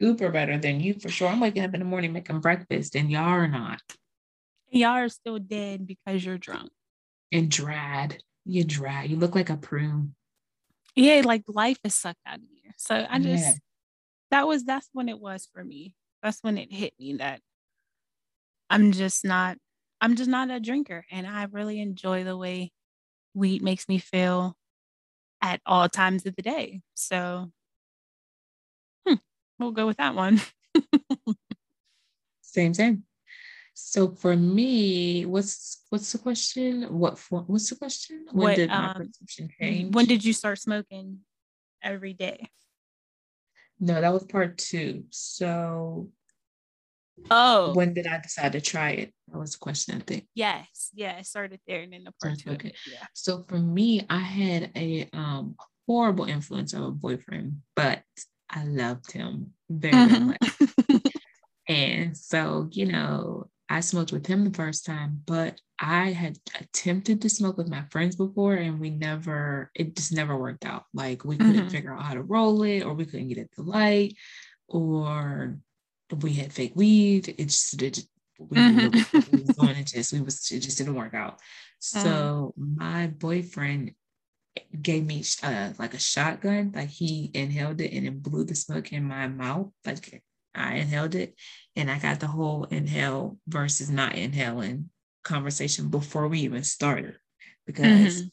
Super 0.00 0.30
better 0.30 0.58
than 0.58 0.80
you 0.80 0.94
for 0.94 1.08
sure. 1.08 1.28
I'm 1.28 1.38
waking 1.38 1.62
up 1.62 1.74
in 1.74 1.78
the 1.80 1.86
morning 1.86 2.12
making 2.12 2.40
breakfast, 2.40 2.96
and 2.96 3.08
y'all 3.08 3.22
are 3.28 3.46
not. 3.46 3.80
y'all 4.68 4.88
are 4.96 5.08
still 5.08 5.38
dead 5.38 5.86
because 5.86 6.24
you're 6.24 6.38
drunk. 6.38 6.70
And 7.30 7.48
dried. 7.48 8.20
You're 8.44 8.64
dry. 8.64 9.04
You 9.04 9.14
look 9.16 9.36
like 9.36 9.48
a 9.48 9.56
prune. 9.56 10.16
Yeah, 10.96 11.22
like 11.24 11.44
life 11.46 11.78
is 11.84 11.94
sucked 11.94 12.18
out 12.26 12.38
of 12.38 12.42
you. 12.50 12.70
So 12.76 13.06
I 13.08 13.18
just 13.20 13.44
Yeah. 13.44 13.52
that 14.32 14.48
was 14.48 14.64
that's 14.64 14.88
when 14.92 15.08
it 15.08 15.20
was 15.20 15.48
for 15.54 15.62
me. 15.62 15.94
That's 16.22 16.40
when 16.42 16.58
it 16.58 16.72
hit 16.72 16.94
me 16.98 17.14
that 17.18 17.40
I'm 18.70 18.90
just 18.92 19.24
not 19.24 19.56
I'm 20.00 20.16
just 20.16 20.28
not 20.28 20.50
a 20.50 20.58
drinker 20.58 21.04
and 21.12 21.26
I 21.28 21.44
really 21.44 21.80
enjoy 21.80 22.24
the 22.24 22.36
way 22.36 22.72
weed 23.34 23.62
makes 23.62 23.88
me 23.88 23.98
feel 23.98 24.56
at 25.42 25.60
all 25.66 25.88
times 25.88 26.24
of 26.24 26.36
the 26.36 26.42
day. 26.42 26.80
So 26.94 27.50
hmm, 29.06 29.14
we'll 29.58 29.72
go 29.72 29.86
with 29.86 29.98
that 29.98 30.14
one. 30.14 30.40
Same, 32.40 32.74
same. 32.74 33.04
So 33.72 34.10
for 34.10 34.36
me, 34.36 35.24
what's 35.24 35.82
what's 35.88 36.12
the 36.12 36.18
question? 36.18 36.82
What 36.98 37.18
for, 37.18 37.40
what's 37.46 37.70
the 37.70 37.76
question? 37.76 38.26
When 38.30 38.44
What, 38.44 38.56
did 38.56 38.68
my 38.70 38.88
um, 38.88 38.94
perception 38.94 39.48
change? 39.58 39.94
when 39.94 40.04
did 40.04 40.22
you 40.22 40.34
start 40.34 40.58
smoking 40.58 41.20
every 41.82 42.12
day? 42.12 42.50
no, 43.80 44.00
that 44.00 44.12
was 44.12 44.24
part 44.24 44.58
two. 44.58 45.04
So 45.10 46.10
Oh, 47.30 47.72
when 47.74 47.94
did 47.94 48.06
I 48.06 48.20
decide 48.20 48.52
to 48.52 48.60
try 48.60 48.90
it? 48.90 49.14
That 49.28 49.38
was 49.38 49.52
the 49.52 49.58
question, 49.58 49.94
I 49.96 50.00
think. 50.00 50.26
yes, 50.34 50.90
yeah, 50.94 51.18
it 51.18 51.26
started 51.26 51.60
there 51.66 51.80
and 51.82 51.92
then 51.92 52.04
the 52.04 52.12
part 52.20 52.38
two. 52.38 52.52
it, 52.52 52.74
Yeah. 52.86 53.06
So 53.14 53.44
for 53.48 53.58
me, 53.58 54.04
I 54.10 54.18
had 54.18 54.70
a 54.76 55.08
um 55.12 55.56
horrible 55.86 56.24
influence 56.26 56.72
of 56.74 56.82
a 56.82 56.90
boyfriend, 56.90 57.62
but 57.74 58.02
I 58.50 58.64
loved 58.64 59.12
him 59.12 59.54
very, 59.70 59.94
very 59.94 60.08
Mhm. 60.08 60.26
much. 60.28 60.50
And 61.68 62.16
so, 62.16 62.68
you 62.72 62.86
know, 62.86 63.48
I 63.68 63.80
smoked 63.80 64.12
with 64.12 64.26
him 64.26 64.44
the 64.44 64.50
first 64.56 64.84
time, 64.84 65.22
but 65.26 65.60
I 65.78 66.10
had 66.12 66.38
attempted 66.60 67.22
to 67.22 67.28
smoke 67.30 67.56
with 67.56 67.68
my 67.68 67.82
friends 67.90 68.16
before 68.16 68.54
and 68.54 68.80
we 68.80 68.90
never, 68.90 69.70
it 69.74 69.96
just 69.96 70.12
never 70.12 70.36
worked 70.36 70.64
out. 70.66 70.84
Like 70.92 71.24
we 71.24 71.38
couldn't 71.38 71.68
Mhm. 71.68 71.70
figure 71.70 71.94
out 71.94 72.02
how 72.02 72.14
to 72.14 72.22
roll 72.22 72.62
it 72.64 72.82
or 72.82 72.94
we 72.94 73.06
couldn't 73.06 73.28
get 73.28 73.38
it 73.38 73.52
to 73.54 73.62
light 73.62 74.16
or 74.68 75.58
we 76.20 76.34
had 76.34 76.52
fake 76.52 76.72
weed. 76.74 77.28
It 77.38 77.46
just, 77.46 77.80
it 77.82 77.94
just 77.94 78.08
we 78.38 78.56
didn't 78.56 78.76
know 78.76 78.90
mm-hmm. 78.90 79.36
we 79.36 79.42
was 79.42 79.56
doing. 79.56 79.76
It 79.76 79.86
just, 79.86 80.12
we 80.12 80.20
was, 80.20 80.50
it 80.50 80.60
just 80.60 80.78
didn't 80.78 80.94
work 80.94 81.14
out. 81.14 81.38
So 81.78 82.54
mm. 82.58 82.76
my 82.76 83.06
boyfriend 83.08 83.92
gave 84.80 85.04
me 85.04 85.24
uh, 85.42 85.70
like 85.78 85.94
a 85.94 85.98
shotgun, 85.98 86.72
like 86.74 86.90
he 86.90 87.30
inhaled 87.34 87.80
it 87.80 87.92
and 87.92 88.06
it 88.06 88.22
blew 88.22 88.44
the 88.44 88.54
smoke 88.54 88.92
in 88.92 89.04
my 89.04 89.26
mouth. 89.28 89.70
Like 89.84 90.22
I 90.54 90.74
inhaled 90.74 91.14
it 91.14 91.34
and 91.76 91.90
I 91.90 91.98
got 91.98 92.20
the 92.20 92.26
whole 92.26 92.64
inhale 92.64 93.38
versus 93.48 93.90
not 93.90 94.14
inhaling 94.14 94.90
conversation 95.24 95.88
before 95.88 96.28
we 96.28 96.40
even 96.40 96.64
started 96.64 97.16
because 97.66 98.18
mm-hmm. 98.18 98.28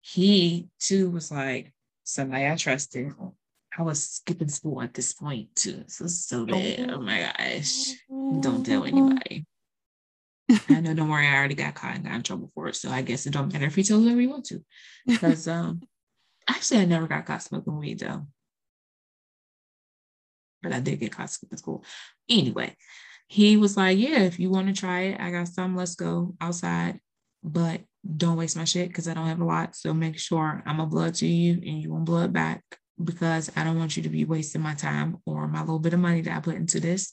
he 0.00 0.68
too 0.80 1.10
was 1.10 1.30
like 1.30 1.72
somebody 2.02 2.46
I 2.46 2.56
trusted. 2.56 3.12
I 3.76 3.82
was 3.82 4.02
skipping 4.02 4.48
school 4.48 4.80
at 4.82 4.94
this 4.94 5.12
point 5.12 5.54
too. 5.56 5.84
So 5.88 6.06
so 6.06 6.46
bad. 6.46 6.90
Oh 6.90 7.00
my 7.00 7.32
gosh. 7.36 7.94
Don't 8.08 8.64
tell 8.64 8.84
anybody. 8.84 9.46
I 10.68 10.80
know, 10.80 10.94
don't 10.94 11.08
worry, 11.08 11.26
I 11.26 11.36
already 11.36 11.54
got 11.54 11.74
caught 11.74 11.96
and 11.96 12.04
got 12.04 12.14
in 12.14 12.22
trouble 12.22 12.50
for 12.54 12.68
it. 12.68 12.76
So 12.76 12.90
I 12.90 13.02
guess 13.02 13.26
it 13.26 13.32
don't 13.32 13.52
matter 13.52 13.66
if 13.66 13.76
you 13.76 13.82
tell 13.82 14.00
whoever 14.00 14.20
you 14.20 14.30
want 14.30 14.44
to. 14.46 14.64
Because 15.06 15.48
um 15.48 15.82
actually 16.48 16.80
I 16.80 16.84
never 16.84 17.06
got 17.06 17.26
caught 17.26 17.42
smoking 17.42 17.78
weed 17.78 17.98
though. 17.98 18.26
But 20.62 20.72
I 20.72 20.80
did 20.80 21.00
get 21.00 21.12
caught 21.12 21.30
skipping 21.30 21.58
school. 21.58 21.84
Anyway, 22.28 22.76
he 23.26 23.56
was 23.56 23.76
like, 23.76 23.98
Yeah, 23.98 24.20
if 24.20 24.38
you 24.38 24.50
want 24.50 24.68
to 24.68 24.80
try 24.80 25.00
it, 25.02 25.20
I 25.20 25.30
got 25.30 25.48
some, 25.48 25.74
let's 25.74 25.96
go 25.96 26.36
outside. 26.40 27.00
But 27.42 27.82
don't 28.16 28.36
waste 28.36 28.56
my 28.56 28.64
shit 28.64 28.88
because 28.88 29.08
I 29.08 29.14
don't 29.14 29.26
have 29.26 29.40
a 29.40 29.44
lot. 29.44 29.74
So 29.74 29.92
make 29.92 30.18
sure 30.18 30.62
I'm 30.64 30.80
a 30.80 30.86
blood 30.86 31.14
to 31.16 31.26
you 31.26 31.54
and 31.54 31.82
you 31.82 31.92
want 31.92 32.04
blood 32.04 32.32
back 32.32 32.62
because 33.02 33.50
I 33.56 33.64
don't 33.64 33.78
want 33.78 33.96
you 33.96 34.02
to 34.04 34.08
be 34.08 34.24
wasting 34.24 34.60
my 34.62 34.74
time 34.74 35.18
or 35.26 35.48
my 35.48 35.60
little 35.60 35.78
bit 35.78 35.94
of 35.94 36.00
money 36.00 36.20
that 36.22 36.36
I 36.36 36.40
put 36.40 36.54
into 36.56 36.80
this. 36.80 37.12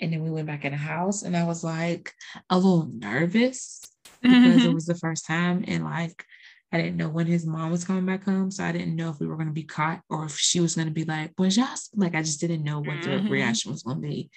And 0.00 0.12
then 0.12 0.22
we 0.22 0.30
went 0.30 0.46
back 0.46 0.64
in 0.64 0.72
the 0.72 0.78
house 0.78 1.22
and 1.22 1.36
I 1.36 1.44
was 1.44 1.64
like 1.64 2.12
a 2.50 2.56
little 2.56 2.86
nervous 2.92 3.80
because 4.22 4.64
it 4.64 4.72
was 4.72 4.86
the 4.86 4.94
first 4.94 5.26
time 5.26 5.64
and 5.66 5.84
like 5.84 6.24
I 6.70 6.76
didn't 6.76 6.98
know 6.98 7.08
when 7.08 7.26
his 7.26 7.46
mom 7.46 7.70
was 7.70 7.84
coming 7.84 8.04
back 8.06 8.24
home. 8.24 8.50
So 8.50 8.62
I 8.62 8.72
didn't 8.72 8.94
know 8.94 9.10
if 9.10 9.18
we 9.20 9.26
were 9.26 9.36
going 9.36 9.48
to 9.48 9.52
be 9.54 9.64
caught 9.64 10.02
or 10.10 10.26
if 10.26 10.38
she 10.38 10.60
was 10.60 10.74
going 10.74 10.86
to 10.88 10.94
be 10.94 11.04
like, 11.04 11.32
was 11.38 11.56
y'all 11.56 11.66
like 11.94 12.14
I 12.14 12.22
just 12.22 12.40
didn't 12.40 12.62
know 12.62 12.78
what 12.80 13.02
the 13.02 13.10
Mhm. 13.10 13.28
reaction 13.30 13.72
was 13.72 13.82
going 13.82 14.02
to 14.02 14.06
be. 14.08 14.30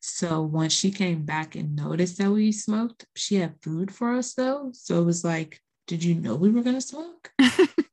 So 0.00 0.42
once 0.42 0.72
she 0.72 0.90
came 0.90 1.24
back 1.24 1.54
and 1.56 1.76
noticed 1.76 2.18
that 2.18 2.30
we 2.30 2.52
smoked, 2.52 3.06
she 3.14 3.36
had 3.36 3.60
food 3.62 3.92
for 3.92 4.14
us 4.14 4.34
though. 4.34 4.70
So 4.72 5.00
it 5.00 5.04
was 5.04 5.24
like, 5.24 5.60
did 5.86 6.02
you 6.02 6.14
know 6.14 6.36
we 6.36 6.50
were 6.50 6.62
going 6.62 6.76
to 6.76 6.80
smoke? 6.80 7.32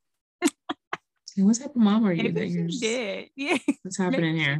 What 1.45 1.57
type 1.59 1.69
of 1.71 1.75
mom 1.75 2.05
are 2.05 2.13
you 2.13 2.23
that 2.23 2.33
Maybe 2.33 2.49
you're 2.49 2.69
she 2.69 2.79
just, 2.79 2.81
did. 2.81 3.29
Yeah. 3.35 3.57
what's 3.83 3.97
happening 3.97 4.37
here? 4.37 4.59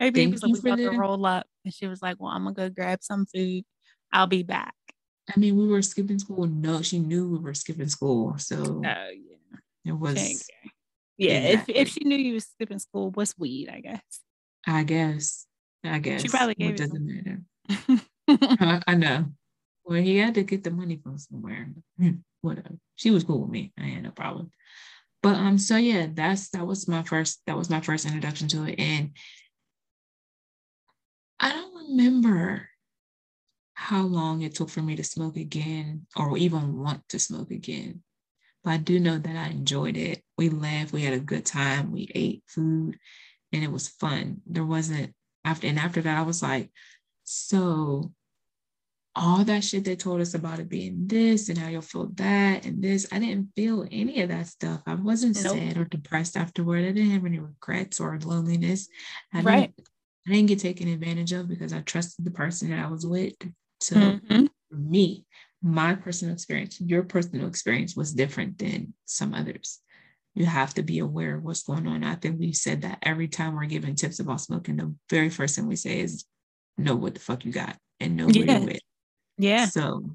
Maybe 0.00 0.20
he 0.20 0.26
Thank 0.26 0.32
was 0.32 0.42
like, 0.42 0.52
we 0.62 0.70
about 0.84 0.92
to 0.92 0.98
roll 0.98 1.26
up. 1.26 1.46
And 1.64 1.72
she 1.74 1.86
was 1.86 2.02
like, 2.02 2.16
Well, 2.20 2.30
I'm 2.30 2.44
gonna 2.44 2.54
go 2.54 2.68
grab 2.68 2.98
some 3.02 3.26
food. 3.26 3.64
I'll 4.12 4.26
be 4.26 4.42
back. 4.42 4.74
I 5.34 5.38
mean, 5.38 5.56
we 5.56 5.66
were 5.66 5.82
skipping 5.82 6.18
school. 6.18 6.46
No, 6.46 6.82
she 6.82 6.98
knew 6.98 7.28
we 7.28 7.38
were 7.38 7.54
skipping 7.54 7.88
school. 7.88 8.38
So 8.38 8.56
Oh 8.56 8.80
yeah. 8.82 9.58
it 9.84 9.92
was. 9.92 10.48
Yeah. 11.16 11.38
If 11.38 11.52
Exactly. 11.52 11.74
if 11.76 11.88
she 11.88 12.04
knew 12.04 12.16
you 12.16 12.34
was 12.34 12.44
skipping 12.44 12.78
school, 12.78 13.10
what's 13.10 13.36
weed, 13.38 13.68
I 13.68 13.80
guess. 13.80 14.20
I 14.66 14.82
guess, 14.82 15.46
I 15.84 15.98
guess. 15.98 16.22
She 16.22 16.28
probably 16.28 16.54
gave 16.54 16.74
it 16.74 16.78
doesn't 16.78 17.06
matter. 17.06 17.42
I, 18.28 18.82
I 18.86 18.94
know. 18.94 19.26
Well, 19.84 20.02
he 20.02 20.16
had 20.18 20.34
to 20.34 20.42
get 20.42 20.64
the 20.64 20.70
money 20.72 20.98
from 21.00 21.18
somewhere. 21.18 21.68
Hmm, 21.98 22.10
Whatever. 22.40 22.76
She 22.96 23.10
was 23.12 23.22
cool 23.24 23.42
with 23.42 23.50
me. 23.50 23.72
I 23.78 23.84
had 23.84 24.02
no 24.02 24.10
problem. 24.10 24.50
But 25.22 25.36
um, 25.36 25.58
so 25.58 25.76
yeah, 25.76 26.06
that's 26.12 26.50
that 26.50 26.66
was 26.66 26.88
my 26.88 27.02
first 27.02 27.40
that 27.46 27.56
was 27.56 27.70
my 27.70 27.80
first 27.80 28.06
introduction 28.06 28.48
to 28.48 28.64
it. 28.64 28.78
And 28.78 29.10
I 31.40 31.52
don't 31.52 31.88
remember 31.88 32.68
how 33.74 34.02
long 34.02 34.42
it 34.42 34.54
took 34.54 34.70
for 34.70 34.82
me 34.82 34.96
to 34.96 35.04
smoke 35.04 35.36
again 35.36 36.06
or 36.16 36.36
even 36.38 36.78
want 36.78 37.08
to 37.10 37.18
smoke 37.18 37.50
again. 37.50 38.02
But 38.64 38.70
I 38.70 38.76
do 38.78 38.98
know 38.98 39.18
that 39.18 39.36
I 39.36 39.48
enjoyed 39.48 39.96
it. 39.96 40.22
We 40.38 40.48
laughed, 40.48 40.92
we 40.92 41.02
had 41.02 41.14
a 41.14 41.20
good 41.20 41.44
time, 41.44 41.92
we 41.92 42.10
ate 42.14 42.42
food, 42.46 42.98
and 43.52 43.62
it 43.62 43.70
was 43.70 43.88
fun. 43.88 44.40
There 44.46 44.64
wasn't 44.64 45.14
after 45.44 45.66
and 45.66 45.78
after 45.78 46.02
that, 46.02 46.18
I 46.18 46.22
was 46.22 46.42
like, 46.42 46.70
so 47.24 48.12
all 49.16 49.42
that 49.44 49.64
shit 49.64 49.84
they 49.84 49.96
told 49.96 50.20
us 50.20 50.34
about 50.34 50.58
it 50.58 50.68
being 50.68 51.06
this 51.06 51.48
and 51.48 51.56
how 51.56 51.68
you'll 51.68 51.80
feel 51.80 52.08
that 52.14 52.66
and 52.66 52.82
this, 52.82 53.06
I 53.10 53.18
didn't 53.18 53.50
feel 53.56 53.86
any 53.90 54.20
of 54.20 54.28
that 54.28 54.46
stuff. 54.46 54.82
I 54.86 54.94
wasn't 54.94 55.36
Nope. 55.36 55.56
sad 55.56 55.78
or 55.78 55.84
depressed 55.86 56.36
afterward. 56.36 56.84
I 56.84 56.92
didn't 56.92 57.10
have 57.12 57.24
any 57.24 57.38
regrets 57.38 57.98
or 57.98 58.18
loneliness. 58.20 58.88
I 59.32 59.40
Right. 59.42 59.74
didn't, 59.74 59.88
I 60.28 60.32
didn't 60.32 60.48
get 60.48 60.58
taken 60.58 60.88
advantage 60.88 61.32
of 61.32 61.48
because 61.48 61.72
I 61.72 61.80
trusted 61.80 62.24
the 62.24 62.30
person 62.30 62.70
that 62.70 62.78
I 62.84 62.88
was 62.88 63.06
with. 63.06 63.34
So 63.80 63.96
Mhm. 63.96 64.48
for 64.68 64.76
me, 64.76 65.24
my 65.62 65.94
personal 65.94 66.34
experience, 66.34 66.78
your 66.80 67.02
personal 67.02 67.48
experience 67.48 67.96
was 67.96 68.12
different 68.12 68.58
than 68.58 68.92
some 69.06 69.32
others. 69.32 69.80
You 70.34 70.44
have 70.44 70.74
to 70.74 70.82
be 70.82 70.98
aware 70.98 71.36
of 71.36 71.42
what's 71.42 71.62
going 71.62 71.86
on. 71.86 72.04
I 72.04 72.16
think 72.16 72.38
we've 72.38 72.54
said 72.54 72.82
that 72.82 72.98
every 73.02 73.28
time 73.28 73.54
we're 73.54 73.64
giving 73.64 73.94
tips 73.94 74.20
about 74.20 74.42
smoking, 74.42 74.76
the 74.76 74.94
very 75.08 75.30
first 75.30 75.56
thing 75.56 75.66
we 75.66 75.76
say 75.76 76.00
is 76.00 76.26
know 76.76 76.94
what 76.94 77.14
the 77.14 77.20
fuck 77.20 77.46
you 77.46 77.52
got 77.52 77.78
and 78.00 78.16
know 78.16 78.26
where 78.26 78.46
you're 78.46 78.60
with. 78.60 78.80
Yeah. 79.38 79.66
So 79.66 80.10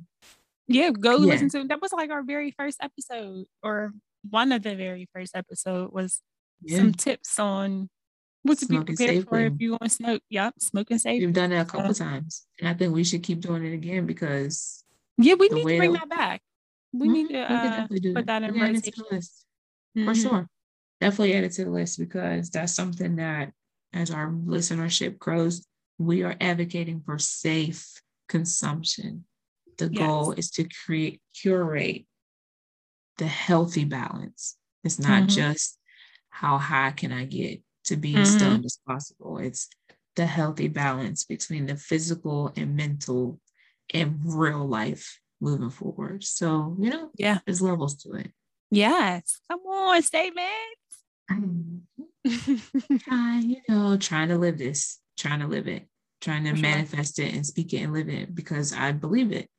Yeah. 0.68 0.91
Go 0.91 1.18
Yeah. 1.19 1.26
listen 1.34 1.49
to 1.49 1.68
that 1.68 1.81
was 1.81 1.91
like 1.93 2.10
our 2.11 2.23
very 2.23 2.52
first 2.52 2.77
episode, 2.81 3.45
or 3.64 3.93
one 4.30 4.52
of 4.52 4.64
the 4.64 4.76
very 4.76 5.07
first 5.14 5.35
episode 5.35 5.91
was 5.91 6.22
yeah, 6.64 6.77
some 6.77 6.93
tips 6.93 7.39
on 7.39 7.89
what 8.43 8.57
to 8.60 8.65
be 8.68 8.80
prepared 8.81 9.27
for 9.27 9.39
if 9.39 9.53
you 9.60 9.72
want 9.72 9.84
to 9.84 9.89
smoke. 9.89 10.22
Yep, 10.30 10.53
smoking 10.60 10.98
safe. 10.98 11.19
we've 11.22 11.34
done 11.34 11.52
it 11.52 11.60
a 11.60 11.65
couple 11.65 11.93
times. 11.93 12.45
And 12.60 12.69
I 12.69 12.73
think 12.73 12.93
we 12.93 13.03
should 13.03 13.23
keep 13.23 13.39
doing 13.41 13.65
it 13.65 13.73
again 13.73 14.06
because 14.06 14.84
Yeah, 15.18 15.35
we 15.35 15.49
need 15.49 15.61
to 15.64 15.77
bring 15.77 15.93
that- 15.93 15.99
that 16.02 16.10
back. 16.10 16.41
We 16.93 17.07
Mhm, 17.07 17.14
need 17.14 17.27
to 17.30 17.39
uh, 17.39 17.48
definitely 17.64 17.99
do 17.99 18.14
put 18.14 18.26
that 18.27 18.43
in 18.43 18.53
We 18.53 18.61
it 18.61 18.65
to 18.65 18.68
the 18.68 18.76
rotation. 18.77 19.03
list. 19.11 19.45
for 19.93 19.99
Mhm. 19.99 20.22
sure. 20.22 20.49
Definitely 21.02 21.34
add 21.35 21.43
it 21.43 21.52
to 21.53 21.65
the 21.65 21.72
list 21.72 21.99
because 21.99 22.49
that's 22.49 22.73
something 22.73 23.15
that 23.18 23.53
as 23.93 24.10
our 24.11 24.30
listenership 24.31 25.18
grows, 25.19 25.65
we 25.98 26.23
are 26.23 26.35
advocating 26.39 27.02
for 27.02 27.18
safe 27.19 28.02
consumption. 28.32 29.26
The 29.78 29.90
Yes. 29.90 29.99
goal 29.99 30.32
is 30.32 30.49
to 30.52 30.68
create, 30.86 31.22
curate 31.36 32.06
the 33.18 33.28
healthy 33.28 33.84
balance. 33.86 34.58
It's 34.84 34.99
not 34.99 35.24
Mhm. 35.24 35.36
just 35.36 35.78
how 36.30 36.58
high 36.58 36.91
can 36.91 37.12
I 37.12 37.26
get 37.26 37.62
to 37.86 37.98
be 37.98 38.14
Mhm. 38.14 38.22
as 38.22 38.34
stoned 38.34 38.66
as 38.66 38.80
possible. 38.88 39.38
It's 39.38 39.68
the 40.16 40.26
healthy 40.26 40.70
balance 40.70 41.26
between 41.26 41.66
the 41.66 41.76
physical 41.76 42.53
and 42.56 42.76
mental 42.76 43.40
and 43.94 44.20
real 44.24 44.66
life 44.66 45.20
moving 45.41 45.70
forward. 45.70 46.24
So, 46.24 46.76
you 46.80 46.90
know, 46.90 47.12
Yeah. 47.16 47.40
there's 47.45 47.62
levels 47.62 47.95
to 48.03 48.14
it. 48.14 48.32
Yes. 48.70 49.41
Come 49.49 49.60
on, 49.68 50.02
statement. 50.02 50.78
Trying, 52.99 53.49
you 53.49 53.62
know, 53.68 53.98
trying 53.98 54.30
to 54.30 54.38
live 54.38 54.58
this, 54.58 54.99
trying 55.18 55.40
to 55.41 55.48
live 55.48 55.68
it, 55.68 55.88
trying 56.22 56.43
to 56.43 56.56
sure. 56.56 56.61
manifest 56.61 57.19
it 57.19 57.34
and 57.34 57.45
speak 57.45 57.73
it 57.73 57.77
and 57.77 57.93
live 57.93 58.10
it 58.10 58.34
because 58.34 58.73
I 58.73 58.91
believe 58.91 59.31
it. 59.31 59.49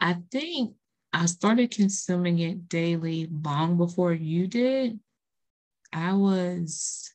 I 0.00 0.18
think 0.30 0.74
I 1.12 1.26
started 1.26 1.70
consuming 1.70 2.40
it 2.40 2.68
daily 2.68 3.28
long 3.30 3.76
before 3.78 4.12
you 4.12 4.48
did. 4.48 4.98
I 5.92 6.14
was 6.14 7.12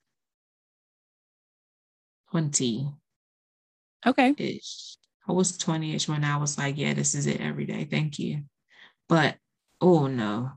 20 2.31 2.93
okay. 4.05 4.33
ish. 4.37 4.95
I 5.27 5.31
was 5.33 5.57
20 5.57 5.95
ish 5.95 6.07
when 6.07 6.23
I 6.23 6.37
was 6.37 6.57
like, 6.57 6.77
yeah, 6.77 6.93
this 6.93 7.13
is 7.13 7.27
it 7.27 7.41
every 7.41 7.65
day. 7.65 7.85
Thank 7.85 8.17
you. 8.17 8.43
But 9.09 9.35
oh 9.81 10.07
no. 10.07 10.51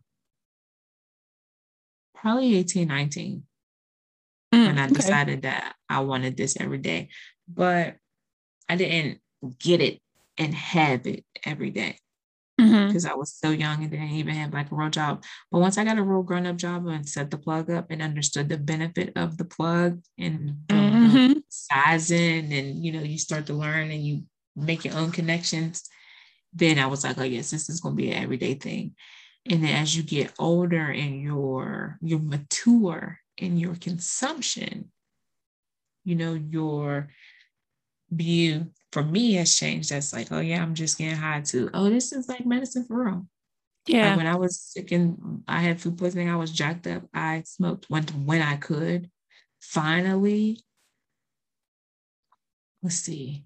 Probably 2.15 2.55
18, 2.55 2.87
19 2.87 3.43
when 4.53 4.79
I 4.79 4.87
Mm, 4.87 4.91
okay. 4.93 4.95
decided 4.95 5.43
that 5.43 5.75
I 5.89 6.01
wanted 6.01 6.37
this 6.37 6.57
every 6.61 6.79
day. 6.79 7.09
But 7.49 7.97
I 8.69 8.77
didn't 8.77 9.21
get 9.59 9.81
it 9.81 10.01
and 10.39 10.55
have 10.55 11.07
it 11.07 11.25
every 11.45 11.71
day 11.71 11.99
Mhm. 12.61 12.89
because 12.89 13.05
I 13.07 13.15
was 13.15 13.35
so 13.35 13.51
young 13.51 13.83
and 13.83 13.91
didn't 13.91 14.11
even 14.11 14.35
have 14.35 14.53
like 14.53 14.71
a 14.71 14.75
real 14.75 14.91
job. 14.91 15.25
But 15.51 15.61
once 15.61 15.79
I 15.79 15.85
got 15.85 15.99
a 15.99 16.03
real 16.03 16.23
grown 16.23 16.47
up 16.47 16.57
job 16.57 16.87
and 16.87 17.09
set 17.09 17.31
the 17.31 17.39
plug 17.39 17.71
up 17.71 17.91
and 17.91 18.03
understood 18.03 18.49
the 18.49 18.59
benefit 18.59 19.13
of 19.17 19.37
the 19.39 19.45
plug 19.45 20.03
and 20.19 20.57
the 20.69 20.75
Mhm. 20.75 21.43
sizing, 21.49 22.53
and 22.53 22.85
you 22.85 22.93
know, 22.93 23.03
you 23.03 23.19
start 23.19 23.47
to 23.47 23.55
learn 23.55 23.91
and 23.91 24.05
you 24.05 24.25
make 24.57 24.85
your 24.85 24.95
own 24.97 25.11
connections, 25.13 25.89
then 26.53 26.79
I 26.79 26.87
was 26.87 27.05
like, 27.05 27.19
oh 27.19 27.25
yes, 27.25 27.51
this 27.51 27.69
is 27.69 27.81
gonna 27.81 27.95
be 27.97 28.11
an 28.11 28.23
everyday 28.23 28.55
thing. 28.55 28.95
And 29.51 29.63
then 29.65 29.75
as 29.77 29.97
you 29.97 30.03
get 30.03 30.33
older 30.39 30.91
and 30.91 31.21
you're 31.23 31.99
you're 32.03 32.21
mature 32.21 33.19
in 33.39 33.57
your 33.59 33.75
consumption, 33.77 34.93
you 36.05 36.15
know, 36.15 36.35
your 36.35 37.09
view 38.13 38.71
for 38.93 39.03
me 39.03 39.35
has 39.35 39.57
changed. 39.57 39.91
That's 39.91 40.13
like, 40.13 40.29
oh 40.31 40.41
yeah, 40.41 40.63
I'm 40.63 40.75
just 40.75 40.99
getting 40.99 41.17
high 41.17 41.41
too. 41.41 41.71
Oh, 41.75 41.91
this 41.91 42.13
is 42.13 42.29
like 42.29 42.47
medicine 42.47 42.85
for 42.87 43.05
real. 43.05 43.15
Like 43.15 43.27
Yeah. 43.87 44.17
when 44.17 44.27
I 44.27 44.37
was 44.37 44.61
sick 44.61 44.93
and 44.93 45.43
I 45.49 45.61
had 45.63 45.81
food 45.81 45.99
poisoning, 45.99 46.29
I 46.29 46.37
was 46.37 46.53
jacked 46.53 46.87
up. 46.87 47.05
I 47.15 47.43
smoked 47.47 47.87
when 47.89 48.05
when 48.27 48.43
I 48.43 48.57
could. 48.57 49.11
Finally, 49.61 50.61
let's 52.83 52.97
see, 52.97 53.45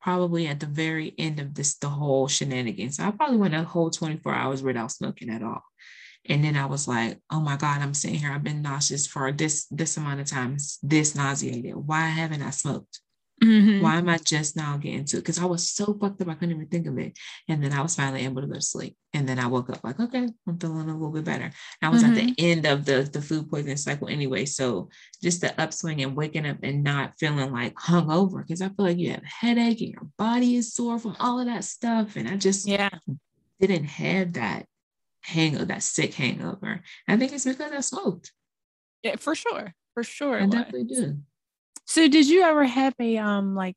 probably 0.00 0.46
at 0.46 0.60
the 0.60 0.66
very 0.66 1.14
end 1.18 1.40
of 1.40 1.54
this, 1.54 1.76
the 1.76 1.88
whole 1.88 2.28
shenanigans. 2.28 2.98
I 2.98 3.10
probably 3.10 3.36
went 3.36 3.54
a 3.54 3.62
whole 3.64 3.90
24 3.90 4.34
hours 4.34 4.62
without 4.62 4.92
smoking 4.92 5.30
at 5.30 5.42
all. 5.42 5.62
And 6.26 6.42
then 6.42 6.56
I 6.56 6.64
was 6.66 6.88
like, 6.88 7.20
oh 7.30 7.40
my 7.40 7.56
God, 7.56 7.82
I'm 7.82 7.92
sitting 7.94 8.18
here. 8.18 8.32
I've 8.32 8.42
been 8.44 8.62
nauseous 8.62 9.06
for 9.06 9.30
this 9.32 9.66
this 9.70 9.96
amount 9.98 10.20
of 10.20 10.26
time, 10.26 10.56
this 10.82 11.14
nauseated. 11.14 11.74
Why 11.76 12.08
haven't 12.08 12.42
I 12.42 12.50
smoked? 12.50 13.00
Mhm. 13.42 13.80
Why 13.82 13.96
am 13.96 14.08
I 14.08 14.18
just 14.18 14.56
now 14.56 14.76
getting 14.76 15.04
to 15.06 15.16
it? 15.16 15.20
Because 15.20 15.38
I 15.38 15.44
was 15.44 15.68
so 15.68 15.92
fucked 16.00 16.22
up, 16.22 16.28
I 16.28 16.34
couldn't 16.34 16.54
even 16.54 16.68
think 16.68 16.86
of 16.86 16.96
it. 16.98 17.18
And 17.48 17.62
then 17.62 17.72
I 17.72 17.82
was 17.82 17.96
finally 17.96 18.24
able 18.24 18.40
to 18.40 18.46
go 18.46 18.54
to 18.54 18.60
sleep. 18.62 18.96
And 19.12 19.28
then 19.28 19.38
I 19.38 19.46
woke 19.48 19.68
up 19.70 19.82
like, 19.82 19.98
okay, 20.00 20.28
I'm 20.46 20.58
feeling 20.58 20.88
a 20.88 20.92
little 20.94 21.10
bit 21.10 21.24
better. 21.24 21.44
And 21.44 21.52
I 21.82 21.88
was 21.88 22.02
at 22.04 22.14
the 22.14 22.34
end 22.38 22.64
of 22.64 22.84
the, 22.84 23.02
the 23.02 23.20
food 23.20 23.50
poisoning 23.50 23.76
cycle 23.76 24.08
anyway. 24.08 24.44
So 24.44 24.88
just 25.22 25.40
the 25.40 25.60
upswing 25.60 26.02
and 26.02 26.16
waking 26.16 26.46
up 26.46 26.58
and 26.62 26.84
not 26.84 27.14
feeling 27.18 27.52
like 27.52 27.74
hungover, 27.74 28.46
because 28.46 28.62
I 28.62 28.68
feel 28.68 28.86
like 28.86 28.98
you 28.98 29.10
have 29.10 29.22
a 29.22 29.26
headache 29.26 29.80
and 29.80 29.90
your 29.90 30.08
body 30.16 30.56
is 30.56 30.72
sore 30.72 30.98
from 30.98 31.16
all 31.18 31.40
of 31.40 31.46
that 31.46 31.64
stuff. 31.64 32.16
And 32.16 32.28
I 32.28 32.36
just 32.36 32.66
Yeah. 32.66 32.90
didn't 33.60 33.84
have 33.84 34.34
that 34.34 34.66
hangover, 35.22 35.64
that 35.66 35.82
sick 35.82 36.14
hangover. 36.14 36.82
I 37.08 37.16
think 37.16 37.32
it's 37.32 37.44
because 37.44 37.72
I 37.72 37.80
smoked. 37.80 38.32
Yeah, 39.02 39.16
for 39.16 39.34
sure. 39.34 39.74
For 39.94 40.02
sure. 40.02 40.40
I 40.40 40.46
definitely 40.46 40.84
do. 40.84 41.18
So 41.86 42.08
did 42.08 42.28
you 42.28 42.42
ever 42.42 42.64
have 42.64 42.94
a 43.00 43.18
um 43.18 43.54
like 43.54 43.76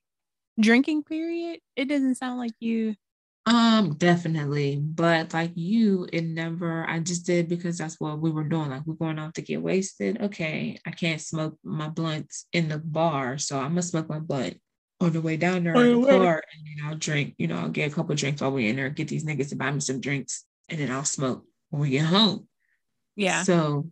drinking 0.59 1.03
period? 1.03 1.59
It 1.75 1.85
doesn't 1.85 2.15
sound 2.15 2.39
like 2.39 2.53
you 2.59 2.95
Um, 3.45 3.93
definitely. 3.95 4.75
But 4.77 5.33
like 5.33 5.51
you, 5.55 6.07
it 6.11 6.23
never, 6.25 6.85
I 6.87 6.99
just 6.99 7.25
did 7.25 7.47
because 7.47 7.77
that's 7.77 7.99
what 7.99 8.19
we 8.19 8.29
were 8.29 8.43
doing. 8.43 8.69
Like 8.69 8.85
we're 8.85 8.95
going 8.95 9.19
out 9.19 9.35
to 9.35 9.41
get 9.41 9.61
wasted. 9.61 10.21
Okay, 10.21 10.79
I 10.85 10.91
can't 10.91 11.21
smoke 11.21 11.57
my 11.63 11.87
blunts 11.87 12.45
in 12.51 12.67
the 12.67 12.77
bar. 12.77 13.37
So 13.37 13.57
I'm 13.57 13.69
gonna 13.69 13.83
smoke 13.83 14.09
my 14.09 14.19
blunt 14.19 14.57
on 14.99 15.13
the 15.13 15.21
way 15.21 15.37
down 15.37 15.63
there 15.63 15.77
On 15.77 15.85
in 15.85 15.91
the 15.91 15.97
car. 15.99 16.43
And 16.53 16.67
then 16.67 16.89
I'll 16.89 16.97
drink, 16.97 17.35
you 17.37 17.47
know, 17.47 17.57
I'll 17.57 17.69
get 17.69 17.89
a 17.91 17.95
couple 17.95 18.11
of 18.11 18.17
drinks 18.19 18.41
while 18.41 18.51
we're 18.51 18.69
in 18.69 18.75
there, 18.75 18.89
get 18.89 19.07
these 19.07 19.23
niggas 19.25 19.49
to 19.49 19.55
buy 19.55 19.71
me 19.71 19.79
some 19.79 20.01
drinks, 20.01 20.43
and 20.67 20.79
then 20.79 20.91
I'll 20.91 21.05
smoke 21.05 21.45
when 21.69 21.81
we 21.83 21.89
get 21.91 22.05
home. 22.05 22.47
yeah. 23.15 23.43
So, 23.43 23.91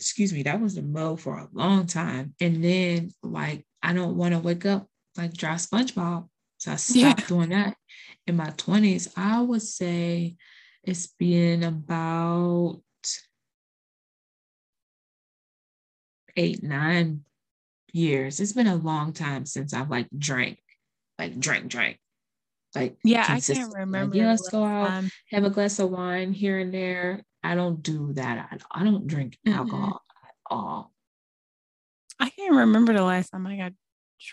excuse 0.00 0.32
me, 0.32 0.42
that 0.44 0.60
was 0.60 0.74
the 0.74 0.82
mode 0.82 1.20
for 1.20 1.36
a 1.36 1.48
long 1.52 1.86
time. 1.86 2.34
And 2.40 2.64
then, 2.64 3.10
like, 3.22 3.66
I 3.82 3.92
don't 3.92 4.16
want 4.16 4.32
to 4.32 4.40
wake 4.40 4.64
up 4.64 4.88
like 5.16 5.34
dry 5.34 5.54
SpongeBob. 5.54 6.26
So 6.58 6.72
I 6.72 6.76
stopped 6.76 7.20
Yeah. 7.20 7.26
doing 7.26 7.50
that. 7.50 7.76
In 8.26 8.36
my 8.36 8.50
20s, 8.50 9.12
I 9.16 9.42
would 9.42 9.62
say 9.62 10.36
it's 10.82 11.08
been 11.08 11.62
about 11.64 12.80
eight, 16.36 16.62
nine 16.62 17.24
years. 17.92 18.40
It's 18.40 18.52
been 18.52 18.66
a 18.66 18.76
long 18.76 19.12
time 19.12 19.44
since 19.44 19.74
I've 19.74 19.90
like 19.90 20.08
drank, 20.16 20.58
like 21.18 21.38
drank, 21.38 21.68
drank. 21.68 21.98
Like 22.74 22.96
Yeah, 23.04 23.24
I 23.28 23.40
can't. 23.40 23.68
Like, 23.70 23.78
remember. 23.78 24.16
yeah, 24.16 24.28
let's 24.30 24.48
go 24.48 24.64
out 24.64 24.88
time. 24.88 25.10
have 25.30 25.44
a 25.44 25.50
glass 25.50 25.78
of 25.78 25.90
wine 25.90 26.32
here 26.32 26.58
and 26.58 26.72
there. 26.72 27.22
I 27.42 27.54
don't 27.54 27.82
do 27.82 28.12
that. 28.14 28.48
I, 28.72 28.80
I 28.80 28.84
don't 28.84 29.06
drink 29.06 29.38
Mm-mm. 29.46 29.56
alcohol 29.56 30.02
at 30.24 30.34
all. 30.50 30.92
I 32.18 32.28
can't 32.30 32.54
remember 32.54 32.92
the 32.92 33.02
last 33.02 33.30
time 33.30 33.46
I 33.46 33.56
got 33.56 33.72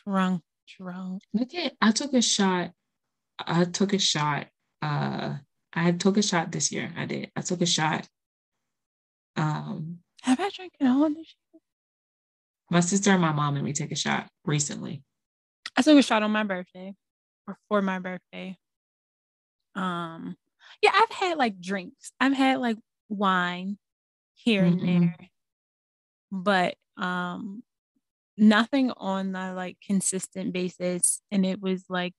drunk. 0.04 0.42
Drunk. 0.78 1.22
Look 1.34 1.54
at 1.56 1.74
I 1.82 1.92
took 1.92 2.14
a 2.14 2.22
shot. 2.22 2.72
I 3.40 3.64
took 3.66 3.94
a 3.94 4.00
shot. 4.00 4.48
Uh 4.82 5.38
I 5.74 5.92
took 5.94 6.18
a 6.18 6.22
shot 6.22 6.52
this 6.52 6.72
year. 6.72 6.92
I 6.98 7.06
did. 7.06 7.32
I 7.36 7.42
took 7.42 7.62
a 7.62 7.66
shot. 7.66 8.08
Um 9.36 10.00
Have 10.24 10.40
I 10.40 10.50
drank 10.50 10.74
it 10.80 10.86
all 10.86 11.08
this 11.10 11.16
year? 11.54 11.62
my 12.70 12.82
sister 12.82 13.12
and 13.12 13.22
my 13.22 13.32
mom 13.32 13.54
made 13.54 13.64
me 13.64 13.72
take 13.72 13.94
a 13.94 13.96
shot 13.96 14.28
recently. 14.46 15.02
I 15.78 15.82
took 15.82 15.98
a 15.98 16.02
shot 16.02 16.22
on 16.24 16.32
my 16.32 16.44
birthday 16.44 16.94
for 17.70 17.82
my 17.82 18.00
birthday. 18.00 18.58
Um, 19.76 20.38
yeah, 20.82 20.92
I've 20.94 21.12
had 21.16 21.38
like 21.38 21.60
drinks. 21.60 22.12
I've 22.20 22.34
had 22.34 22.60
like 22.60 22.78
wine 23.10 23.78
here 24.36 24.66
and 24.66 24.80
Mhm. 24.82 24.86
there, 24.86 25.30
but 26.32 26.76
um, 26.98 27.64
nothing 28.38 28.92
on 28.98 29.36
a 29.36 29.54
like 29.54 29.78
consistent 29.86 30.54
basis. 30.54 31.22
And 31.32 31.46
it 31.46 31.62
was 31.62 31.86
like 31.90 32.14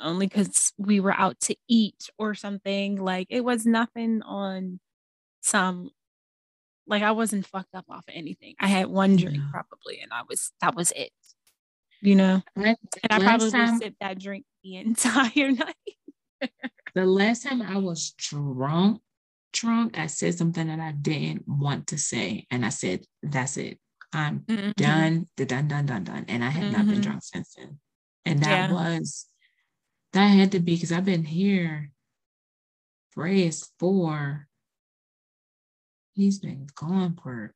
only 0.00 0.26
because 0.26 0.72
we 0.78 1.00
were 1.00 1.12
out 1.12 1.38
to 1.40 1.56
eat 1.68 2.08
or 2.18 2.34
something. 2.34 2.96
Like 3.02 3.26
it 3.30 3.44
was 3.44 3.66
nothing 3.66 4.22
on 4.22 4.80
some. 5.42 5.90
Like 6.86 7.02
I 7.02 7.12
wasn't 7.12 7.46
fucked 7.46 7.74
up 7.74 7.86
off 7.90 8.04
of 8.08 8.14
anything. 8.14 8.54
I 8.60 8.68
had 8.68 8.88
one 8.88 9.16
drink 9.16 9.44
Yeah. 9.44 9.50
probably, 9.50 10.00
and 10.00 10.12
I 10.12 10.22
was 10.28 10.52
that 10.60 10.74
was 10.76 10.92
it. 10.96 11.12
You 12.04 12.16
know. 12.16 12.42
And 12.54 12.76
I 13.10 13.18
probably 13.18 13.50
time- 13.50 13.78
sipped 13.78 13.96
that 14.00 14.18
drink 14.20 14.44
the 14.62 14.76
entire 14.76 15.52
night. 15.64 16.50
the 16.94 17.06
last 17.06 17.44
time 17.44 17.62
I 17.62 17.78
was 17.78 18.12
drunk, 18.18 19.00
drunk, 19.54 19.98
I 19.98 20.06
said 20.08 20.34
something 20.34 20.66
that 20.66 20.80
I 20.80 20.92
didn't 20.92 21.48
want 21.48 21.86
to 21.88 21.98
say. 21.98 22.46
And 22.50 22.64
I 22.64 22.68
said, 22.68 23.04
that's 23.22 23.56
it. 23.56 23.78
I'm 24.12 24.40
Mhm. 24.40 24.74
done, 24.74 25.28
the 25.38 25.46
done, 25.46 25.66
done, 25.66 25.86
done, 25.86 26.04
done. 26.04 26.26
And 26.28 26.44
I 26.44 26.50
have 26.50 26.70
not 26.70 26.86
been 26.86 27.00
Mhm. 27.00 27.02
drunk 27.02 27.22
since 27.24 27.54
then. 27.54 27.80
And 28.26 28.40
that 28.40 28.70
Yeah. 28.70 28.72
was 28.72 29.26
that 30.12 30.26
had 30.28 30.52
to 30.52 30.60
be 30.60 30.74
because 30.76 30.92
I've 30.92 31.04
been 31.06 31.24
here. 31.24 31.90
Ray 33.16 33.46
is 33.46 33.70
four. 33.80 34.46
He's 36.12 36.38
been 36.38 36.68
gone 36.76 37.16
for 37.20 37.54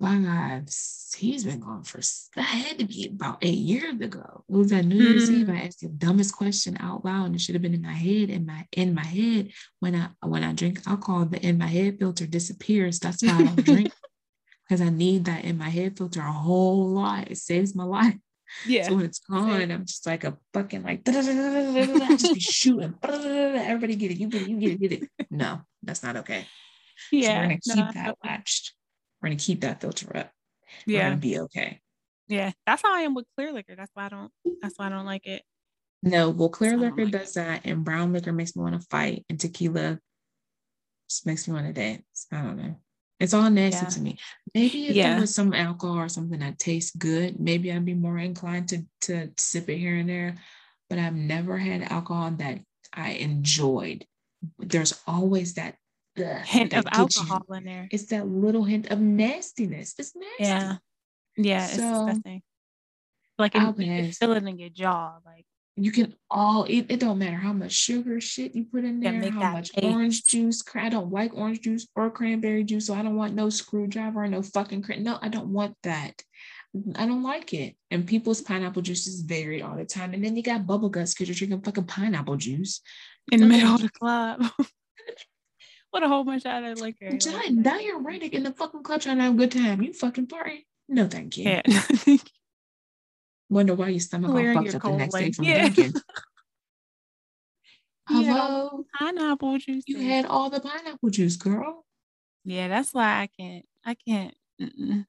five. 0.00 0.68
He's 1.16 1.44
been 1.44 1.60
gone 1.60 1.82
for 1.84 2.00
that 2.36 2.42
had 2.42 2.78
to 2.78 2.84
be 2.84 3.08
about 3.12 3.38
eight 3.42 3.58
years 3.58 4.00
ago. 4.00 4.44
It 4.48 4.52
was 4.52 4.72
at 4.72 4.84
New 4.84 4.96
Year's 4.96 5.30
Eve. 5.30 5.46
Mm-hmm. 5.46 5.56
I 5.56 5.62
asked 5.62 5.80
the 5.80 5.88
dumbest 5.88 6.36
question 6.36 6.76
out 6.80 7.04
loud, 7.04 7.26
and 7.26 7.34
it 7.34 7.40
should 7.40 7.54
have 7.54 7.62
been 7.62 7.74
in 7.74 7.82
my 7.82 7.92
head. 7.92 8.30
In 8.30 8.46
my 8.46 8.66
in 8.72 8.94
my 8.94 9.04
head, 9.04 9.50
when 9.80 9.94
I 9.94 10.08
when 10.26 10.44
I 10.44 10.52
drink 10.52 10.80
alcohol, 10.86 11.24
the 11.24 11.44
in 11.44 11.58
my 11.58 11.66
head 11.66 11.98
filter 11.98 12.26
disappears. 12.26 12.98
That's 12.98 13.22
why 13.22 13.34
I 13.34 13.42
don't 13.42 13.64
drink 13.64 13.92
because 14.68 14.80
I 14.80 14.90
need 14.90 15.24
that 15.24 15.44
in 15.44 15.58
my 15.58 15.70
head 15.70 15.96
filter 15.96 16.20
a 16.20 16.32
whole 16.32 16.88
lot. 16.88 17.30
It 17.30 17.38
saves 17.38 17.74
my 17.74 17.84
life. 17.98 18.16
Yeah. 18.66 18.88
So 18.88 18.94
when 18.94 19.04
it's 19.04 19.18
gone, 19.18 19.70
I'm 19.70 19.84
just 19.84 20.06
like 20.06 20.24
a 20.24 20.36
fucking 20.54 20.82
like 20.82 21.02
I 21.06 21.12
just 22.16 22.34
be 22.34 22.40
shooting. 22.40 22.94
Everybody 23.02 23.96
get 23.96 24.12
it. 24.12 24.18
You 24.18 24.28
get 24.28 24.42
it. 24.42 24.48
You 24.48 24.58
get 24.58 24.70
it. 24.72 24.80
Get 24.80 24.92
it. 24.92 25.08
No, 25.30 25.60
that's 25.82 26.02
not 26.02 26.16
okay. 26.18 26.46
So 26.96 27.16
we're 27.16 27.22
yeah. 27.22 27.42
gonna 27.42 27.58
no, 27.66 27.74
keep 27.74 27.84
I 27.84 27.92
that 27.92 28.04
feel- 28.04 28.16
We're 29.20 29.28
gonna 29.28 29.38
keep 29.38 29.60
that 29.62 29.80
filter 29.80 30.16
up. 30.16 30.30
We're 30.86 30.96
Yeah. 30.98 31.08
gonna 31.08 31.20
be 31.20 31.38
okay. 31.40 31.80
Yeah. 32.28 32.52
That's 32.66 32.82
how 32.82 32.94
I 32.94 33.00
am 33.00 33.14
with 33.14 33.26
clear 33.36 33.52
liquor. 33.52 33.74
That's 33.76 33.90
why 33.94 34.06
I 34.06 34.08
don't 34.08 34.32
that's 34.62 34.78
why 34.78 34.86
I 34.86 34.90
don't 34.90 35.06
like 35.06 35.26
it. 35.26 35.42
No, 36.02 36.30
well, 36.30 36.48
clear 36.48 36.76
liquor 36.76 37.04
like- 37.04 37.12
does 37.12 37.34
that, 37.34 37.62
and 37.64 37.84
brown 37.84 38.12
liquor 38.12 38.32
makes 38.32 38.54
me 38.54 38.62
want 38.62 38.80
to 38.80 38.86
fight, 38.88 39.24
and 39.28 39.38
tequila 39.40 39.98
just 41.08 41.26
makes 41.26 41.48
me 41.48 41.54
want 41.54 41.66
to 41.66 41.72
dance. 41.72 42.26
I 42.30 42.42
don't 42.42 42.56
know. 42.56 42.76
It's 43.18 43.34
all 43.34 43.50
nasty 43.50 43.84
Yeah. 43.84 43.90
to 43.90 44.00
me. 44.00 44.18
Maybe 44.54 44.86
if 44.88 44.94
Yeah. 44.96 45.10
there 45.12 45.20
was 45.22 45.34
some 45.34 45.52
alcohol 45.52 45.96
or 45.98 46.08
something 46.08 46.38
that 46.38 46.58
tastes 46.60 46.94
good, 46.94 47.40
maybe 47.40 47.72
I'd 47.72 47.84
be 47.84 47.94
more 47.94 48.18
inclined 48.18 48.68
to 48.68 48.86
to 49.02 49.32
sip 49.36 49.68
it 49.68 49.78
here 49.78 49.96
and 49.96 50.08
there. 50.08 50.36
But 50.88 50.98
I've 51.00 51.16
never 51.16 51.58
had 51.58 51.82
alcohol 51.82 52.30
that 52.32 52.60
I 52.92 53.12
enjoyed. 53.12 54.06
There's 54.58 55.00
always 55.06 55.54
that 55.54 55.76
Hint 56.26 56.72
of 56.74 56.84
gets 56.84 57.16
you. 57.16 57.22
alcohol 57.22 57.54
in 57.56 57.64
there. 57.64 57.88
It's 57.90 58.06
that 58.06 58.26
little 58.26 58.64
hint 58.64 58.90
of 58.90 59.00
nastiness. 59.00 59.94
It's 59.98 60.14
nasty. 60.14 60.44
Yeah. 60.44 60.76
Yeah, 61.36 61.64
it's 61.64 61.76
So, 61.76 62.06
disgusting. 62.06 62.42
Like 63.38 63.54
in, 63.54 63.62
you 63.62 63.72
can 63.72 64.12
feel 64.12 64.32
it 64.32 64.42
in 64.44 64.58
your 64.58 64.68
jaw. 64.68 65.18
Like 65.24 65.46
you 65.76 65.92
can 65.92 66.14
all 66.28 66.64
it, 66.64 66.86
it 66.88 66.98
don't 66.98 67.18
matter 67.18 67.36
how 67.36 67.52
much 67.52 67.70
sugar 67.72 68.20
shit 68.20 68.56
you 68.56 68.64
put 68.64 68.84
in 68.84 68.98
there, 68.98 69.30
how 69.30 69.52
much 69.52 69.72
paste. 69.72 69.86
orange 69.86 70.24
juice. 70.24 70.64
I 70.74 70.88
don't 70.88 71.12
like 71.12 71.32
orange 71.34 71.60
juice 71.60 71.86
or 71.94 72.10
cranberry 72.10 72.64
juice, 72.64 72.86
so 72.86 72.94
I 72.94 73.02
don't 73.02 73.14
want 73.14 73.34
no 73.34 73.48
screwdriver 73.48 74.24
or 74.24 74.28
no 74.28 74.42
fucking 74.42 74.82
cran. 74.82 75.04
No, 75.04 75.18
I 75.22 75.28
don't 75.28 75.52
want 75.52 75.76
that. 75.84 76.20
I 76.96 77.06
don't 77.06 77.22
like 77.22 77.54
it. 77.54 77.76
And 77.90 78.06
people's 78.06 78.40
pineapple 78.40 78.82
juice 78.82 79.06
is 79.06 79.20
varied 79.22 79.62
all 79.62 79.76
the 79.76 79.84
time. 79.84 80.12
And 80.14 80.24
then 80.24 80.36
you 80.36 80.42
got 80.42 80.66
bubble 80.66 80.90
guts 80.90 81.14
because 81.14 81.28
you're 81.28 81.34
drinking 81.34 81.62
fucking 81.62 81.84
pineapple 81.84 82.36
juice. 82.36 82.80
in 83.32 83.40
the 83.40 83.46
middle 83.46 83.74
of 83.74 83.82
the 83.82 83.90
club. 83.90 84.44
what 85.90 86.02
a 86.02 86.08
whole 86.08 86.24
bunch 86.24 86.44
of 86.44 86.52
other 86.52 86.74
liquor. 86.74 87.10
Di- 87.16 87.30
like, 87.30 87.62
diuretic 87.62 88.34
in 88.34 88.42
the 88.42 88.52
fucking 88.52 88.82
club 88.82 89.00
trying 89.00 89.16
to 89.16 89.22
have 89.24 89.34
a 89.34 89.36
good 89.36 89.52
time. 89.52 89.82
You 89.82 89.92
fucking 89.92 90.26
party. 90.26 90.66
No, 90.88 91.06
thank 91.06 91.36
you. 91.36 91.44
Yeah. 91.44 91.62
Wonder 93.50 93.74
why 93.74 93.88
your 93.88 94.00
stomach 94.00 94.30
all 94.30 94.36
fucked 94.54 94.74
up 94.74 94.82
the 94.82 94.96
next 94.96 95.14
day 95.14 95.32
from 95.32 95.44
Yeah. 95.44 95.68
drinking. 95.68 95.94
You 98.10 98.24
had 98.24 98.38
all 98.40 98.68
Hello. 98.70 98.84
pineapple 98.98 99.58
juice. 99.58 99.84
You 99.86 99.98
had 99.98 100.24
all 100.24 100.48
the 100.48 100.60
pineapple 100.60 101.10
juice, 101.10 101.36
girl. 101.36 101.84
Yeah, 102.42 102.68
that's 102.68 102.94
why 102.94 103.04
I 103.20 103.28
can't. 103.38 103.66
I 103.84 103.94
can't. 103.94 104.34
mm-mm. 104.58 105.04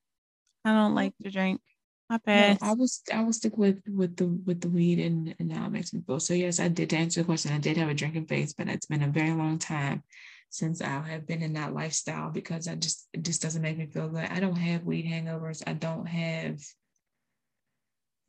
I 0.66 0.72
don't 0.74 0.96
like 0.96 1.14
to 1.24 1.32
drink. 1.32 1.62
My 2.10 2.20
No. 2.28 2.58
I 2.62 2.74
was 2.74 3.02
I 3.14 3.22
will 3.24 3.34
stick 3.34 3.58
with 3.58 3.82
with 3.88 4.18
the 4.18 4.26
with 4.26 4.62
the 4.62 4.68
weed 4.68 5.00
and, 5.00 5.36
and 5.40 5.48
now 5.48 5.68
it 5.68 5.72
makes 5.72 5.94
me 5.94 6.02
feel 6.02 6.20
so 6.20 6.34
yes 6.34 6.60
I 6.60 6.68
did 6.68 6.90
to 6.90 6.98
answer 6.98 7.22
the 7.22 7.26
question 7.26 7.54
I 7.54 7.60
did 7.60 7.78
have 7.78 7.88
a 7.88 7.94
drinking 7.94 8.26
phase 8.26 8.54
but 8.54 8.68
it's 8.68 8.88
been 8.88 9.04
a 9.04 9.08
very 9.08 9.32
long 9.32 9.60
time 9.60 10.04
since 10.50 10.82
I 10.82 10.88
have 11.02 11.28
been 11.28 11.42
in 11.42 11.54
that 11.54 11.74
lifestyle 11.74 12.30
because 12.32 12.68
I 12.68 12.76
just 12.76 13.08
it 13.14 13.24
just 13.24 13.42
doesn't 13.42 13.62
make 13.62 13.78
me 13.78 13.86
feel 13.88 14.10
good 14.10 14.26
I 14.26 14.40
don't 14.40 14.56
have 14.56 14.84
weed 14.84 15.06
hangovers 15.06 15.62
I 15.68 15.74
don't 15.74 16.06
have 16.08 16.60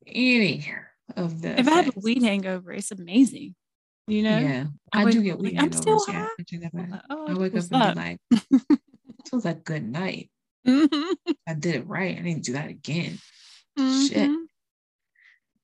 any 0.07 0.67
of 1.17 1.43
the 1.43 1.59
if 1.59 1.67
I 1.69 1.71
have 1.83 1.97
a 1.97 2.01
weed 2.01 2.23
hangover, 2.23 2.73
it's 2.73 2.91
amazing. 2.93 3.55
You 4.07 4.23
know? 4.23 4.39
yeah 4.39 4.65
I 4.93 5.03
I, 5.03 5.05
wake 5.05 5.15
do 5.15 5.23
get 5.23 5.39
weed 5.39 5.55
like, 5.57 5.65
I'm 5.65 5.73
still 5.73 5.99
hangovers 5.99 6.09
yeah 6.09 6.13
high. 6.13 6.29
I 6.39 6.89
that 6.91 7.05
oh, 7.11 7.27
I 7.29 7.35
wake 7.35 7.55
up 7.57 7.65
and 7.71 7.83
up? 7.83 7.95
be 7.95 8.01
like 8.01 8.19
feels 9.31 9.45
like 9.45 9.65
good 9.65 9.89
night 9.89 10.31
Mhm, 10.67 11.15
I 11.49 11.55
did 11.55 11.75
it 11.77 11.87
right 11.87 12.19
I 12.19 12.21
need 12.21 12.35
to 12.37 12.41
do 12.43 12.53
that 12.53 12.69
again 12.69 13.19
Shit. 13.79 14.31
mhm. 14.31 14.45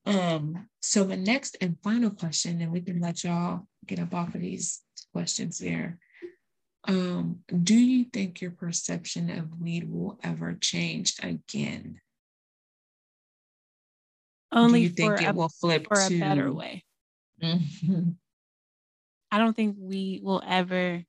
Um, 0.06 0.68
so 0.80 1.04
my 1.04 1.16
next 1.16 1.56
and 1.60 1.76
final 1.82 2.10
question, 2.10 2.60
and 2.62 2.70
we 2.70 2.80
can 2.80 3.00
let 3.00 3.24
y'all 3.24 3.66
get 3.86 3.98
up 3.98 4.14
off 4.14 4.34
of 4.34 4.40
these 4.40 4.80
questions 5.12 5.58
here. 5.58 5.98
Um, 6.88 7.40
do 7.62 7.74
you 7.74 8.04
think 8.04 8.40
your 8.40 8.52
perception 8.52 9.30
of 9.30 9.60
weed 9.60 9.90
will 9.90 10.18
ever 10.22 10.54
change 10.54 11.14
again? 11.22 12.00
Only 14.52 14.80
do 14.80 14.82
you 14.84 14.88
for 14.90 15.16
think 15.16 15.22
it 15.22 15.30
a, 15.30 15.32
will 15.32 15.48
flip 15.48 15.86
for 15.88 16.00
a 16.00 16.10
better 16.10 16.52
way. 16.52 16.84
Mhm. 17.42 18.16
I 19.30 19.38
don't 19.38 19.54
think 19.54 19.76
we 19.78 20.20
will 20.22 20.42
ever 20.46 21.04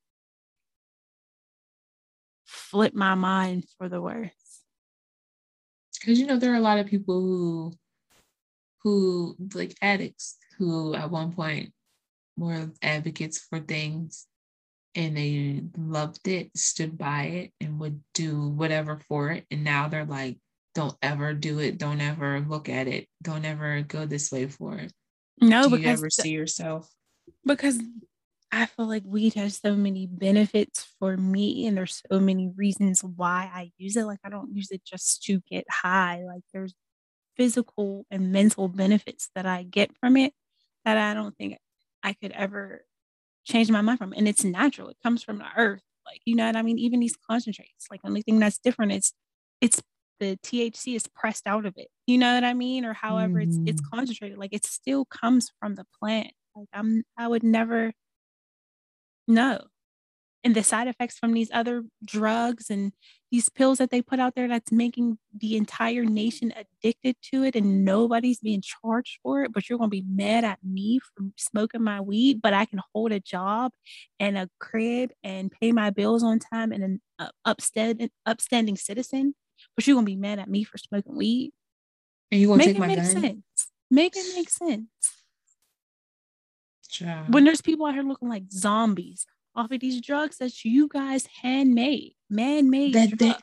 flip 2.46 2.94
my 2.94 3.16
mind 3.16 3.66
for 3.78 3.88
the 3.88 4.02
worse. 4.02 4.32
because 6.00 6.20
you 6.20 6.28
know 6.28 6.38
there 6.38 6.52
are 6.54 6.58
a 6.58 6.62
lot 6.62 6.80
of 6.80 6.88
people 6.88 7.22
who 7.22 7.74
who 8.84 9.36
like 9.54 9.76
addicts 9.82 10.38
who 10.58 10.94
at 10.94 11.10
one 11.12 11.34
point 11.34 11.74
were 12.38 12.72
advocates 12.82 13.40
for 13.40 13.60
things 13.60 14.28
and 14.98 15.16
they 15.16 15.62
loved 15.78 16.28
it 16.28 16.50
stood 16.58 16.98
by 16.98 17.24
it 17.24 17.52
and 17.62 17.80
would 17.80 18.02
do 18.16 18.50
whatever 18.50 19.00
for 19.08 19.30
it. 19.30 19.46
And 19.52 19.64
now 19.64 19.88
they're 19.88 20.06
like 20.06 20.40
don't 20.74 20.98
ever 21.02 21.34
do 21.34 21.58
it. 21.58 21.80
Don't 21.80 22.02
ever 22.02 22.40
look 22.40 22.70
at 22.70 22.88
it. 22.88 23.08
Don't 23.24 23.46
ever 23.46 23.82
go 23.82 24.06
this 24.06 24.32
way 24.32 24.48
for 24.48 24.76
it. 24.76 24.94
No, 25.42 25.64
do 25.64 25.70
you 25.70 25.78
because 25.78 26.00
ever 26.00 26.10
see 26.10 26.30
yourself? 26.30 26.88
Because 27.46 27.80
I 28.52 28.68
feel 28.68 28.88
like 28.88 29.04
weed 29.06 29.34
has 29.34 29.58
so 29.58 29.76
many 29.76 30.06
benefits 30.06 30.86
for 31.00 31.18
me, 31.18 31.66
and 31.66 31.78
there's 31.78 32.04
so 32.12 32.20
many 32.20 32.52
reasons 32.56 33.04
why 33.04 33.50
I 33.52 33.72
use 33.78 33.96
it. 33.98 34.04
Like 34.04 34.20
I 34.24 34.30
don't 34.30 34.56
use 34.56 34.70
it 34.72 34.84
just 34.86 35.24
to 35.24 35.42
get 35.50 35.66
high. 35.70 36.24
Like 36.26 36.44
there's 36.54 36.76
physical 37.36 38.06
and 38.12 38.32
mental 38.32 38.68
benefits 38.68 39.30
that 39.36 39.46
I 39.46 39.64
get 39.64 39.96
from 40.00 40.16
it 40.16 40.34
that 40.86 40.98
I 40.98 41.14
don't 41.14 41.36
think 41.38 41.58
I 42.04 42.14
could 42.14 42.32
ever 42.32 42.84
change 43.48 43.72
my 43.72 43.82
mind 43.82 44.00
from. 44.00 44.14
And 44.14 44.28
it's 44.28 44.44
natural. 44.44 44.90
It 44.90 44.98
comes 45.04 45.24
from 45.24 45.40
the 45.40 45.48
earth. 45.58 45.84
Like 46.06 46.22
you 46.26 46.36
know 46.36 46.46
what 46.48 46.56
I 46.56 46.62
mean. 46.64 46.80
Even 46.80 47.00
these 47.00 47.16
concentrates. 47.30 47.88
Like 47.92 48.02
the 48.04 48.10
only 48.10 48.22
thing 48.24 48.40
that's 48.40 48.58
different 48.60 48.94
is 48.94 49.14
it's 49.62 49.82
the 50.20 50.38
THC 50.44 50.96
is 50.96 51.08
pressed 51.16 51.48
out 51.48 51.66
of 51.66 51.74
it. 51.78 51.90
You 52.08 52.18
know 52.18 52.34
what 52.36 52.44
I 52.44 52.54
mean? 52.54 52.86
Or 52.86 52.94
however 52.94 53.40
it's 53.40 53.60
it's 53.66 53.82
Mhm. 53.82 53.90
concentrated. 53.94 54.38
Like 54.38 54.54
it 54.54 54.66
still 54.66 55.06
comes 55.06 55.52
from 55.60 55.76
the 55.76 55.86
plant. 56.00 56.32
Like 56.56 56.70
I'm 56.74 57.04
I 57.18 57.28
would 57.28 57.44
never 57.44 57.94
know. 59.28 59.62
And 60.44 60.56
the 60.56 60.64
side 60.64 60.88
effects 60.88 61.20
from 61.20 61.34
these 61.34 61.50
other 61.54 61.84
drugs 62.06 62.70
and 62.70 62.94
these 63.32 63.50
pills 63.50 63.78
that 63.80 63.90
they 63.92 64.02
put 64.02 64.20
out 64.20 64.36
there 64.36 64.48
that's 64.48 64.72
making 64.72 65.18
the 65.38 65.58
entire 65.58 66.06
nation 66.06 66.54
addicted 66.56 67.16
to 67.34 67.44
it 67.44 67.56
and 67.56 67.84
nobody's 67.84 68.40
being 68.40 68.62
charged 68.62 69.20
for 69.22 69.44
it, 69.44 69.52
but 69.54 69.68
you're 69.70 69.78
gonna 69.78 69.90
be 69.90 70.06
mad 70.08 70.44
at 70.46 70.60
me 70.64 71.00
for 71.00 71.26
smoking 71.36 71.84
my 71.84 72.00
weed, 72.00 72.42
but 72.42 72.54
I 72.54 72.66
can 72.66 72.80
hold 72.94 73.12
a 73.12 73.20
job 73.20 73.72
and 74.20 74.38
a 74.38 74.50
crib 74.60 75.12
and 75.24 75.52
pay 75.52 75.72
my 75.72 75.90
bills 75.90 76.24
on 76.24 76.40
time 76.40 76.72
and 76.72 76.84
an 76.84 77.02
uh, 77.20 77.30
upstanding 77.44 78.10
upstanding 78.26 78.78
citizen, 78.78 79.36
but 79.76 79.86
you're 79.86 79.96
gonna 79.96 80.06
be 80.06 80.16
mad 80.16 80.40
at 80.40 80.50
me 80.50 80.64
for 80.64 80.78
smoking 80.78 81.16
weed. 81.18 81.52
and 82.32 82.40
you 82.42 82.48
gonna 82.48 82.58
Make 82.60 82.68
take 82.68 82.76
it 82.78 82.80
my 82.80 82.88
make 82.88 82.98
gun 82.98 83.06
sense. 83.06 83.42
Make 83.92 84.16
it 84.16 84.36
make 84.36 84.50
sense 84.50 84.88
Child. 86.90 87.34
when 87.34 87.44
there's 87.44 87.62
people 87.62 87.86
out 87.86 87.94
here 87.94 88.04
looking 88.04 88.30
like 88.30 88.44
zombies 88.52 89.26
off 89.58 89.72
of 89.72 89.80
these 89.82 90.00
drugs 90.00 90.38
that 90.38 90.64
you 90.64 90.88
guys 90.88 91.28
handmade, 91.42 92.14
man-made 92.30 92.94
That 92.94 93.18
they- 93.18 93.34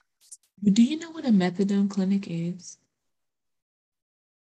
do 0.71 0.83
you 0.83 0.99
know 0.99 1.11
what 1.11 1.27
a 1.27 1.31
methadone 1.31 1.91
clinic 1.91 2.27
is 2.31 2.79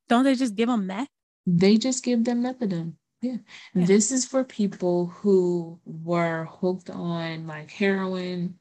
Don't 0.10 0.26
they 0.26 0.35
just 0.35 0.56
give 0.56 0.68
them 0.68 0.85
meth? 0.85 1.07
they 1.48 1.77
just 1.77 2.03
give 2.03 2.23
them 2.23 2.43
methadone. 2.43 2.93
Yeah. 3.22 3.38
Yeah. 3.73 3.85
This 3.85 4.11
is 4.11 4.26
for 4.26 4.43
people 4.43 5.07
who 5.07 5.80
were 5.85 6.45
hooked 6.45 6.89
on 6.89 7.48
like 7.48 7.72
heroin 7.72 8.57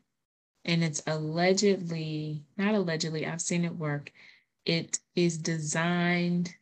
and 0.64 0.84
it's 0.84 1.02
allegedly, 1.06 2.44
not 2.56 2.74
allegedly, 2.74 3.26
I've 3.26 3.40
seen 3.40 3.64
it 3.64 3.74
work. 3.76 4.12
It 4.66 4.98
is 5.16 5.38
designed 5.38 6.54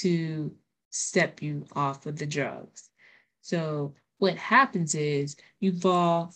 to 0.00 0.54
step 0.90 1.42
you 1.42 1.66
off 1.74 2.06
of 2.06 2.16
the 2.16 2.26
drugs. 2.26 2.88
So 3.42 3.94
what 4.24 4.36
happens 4.38 4.94
is 4.94 5.36
you 5.60 5.70
fall, 5.70 6.32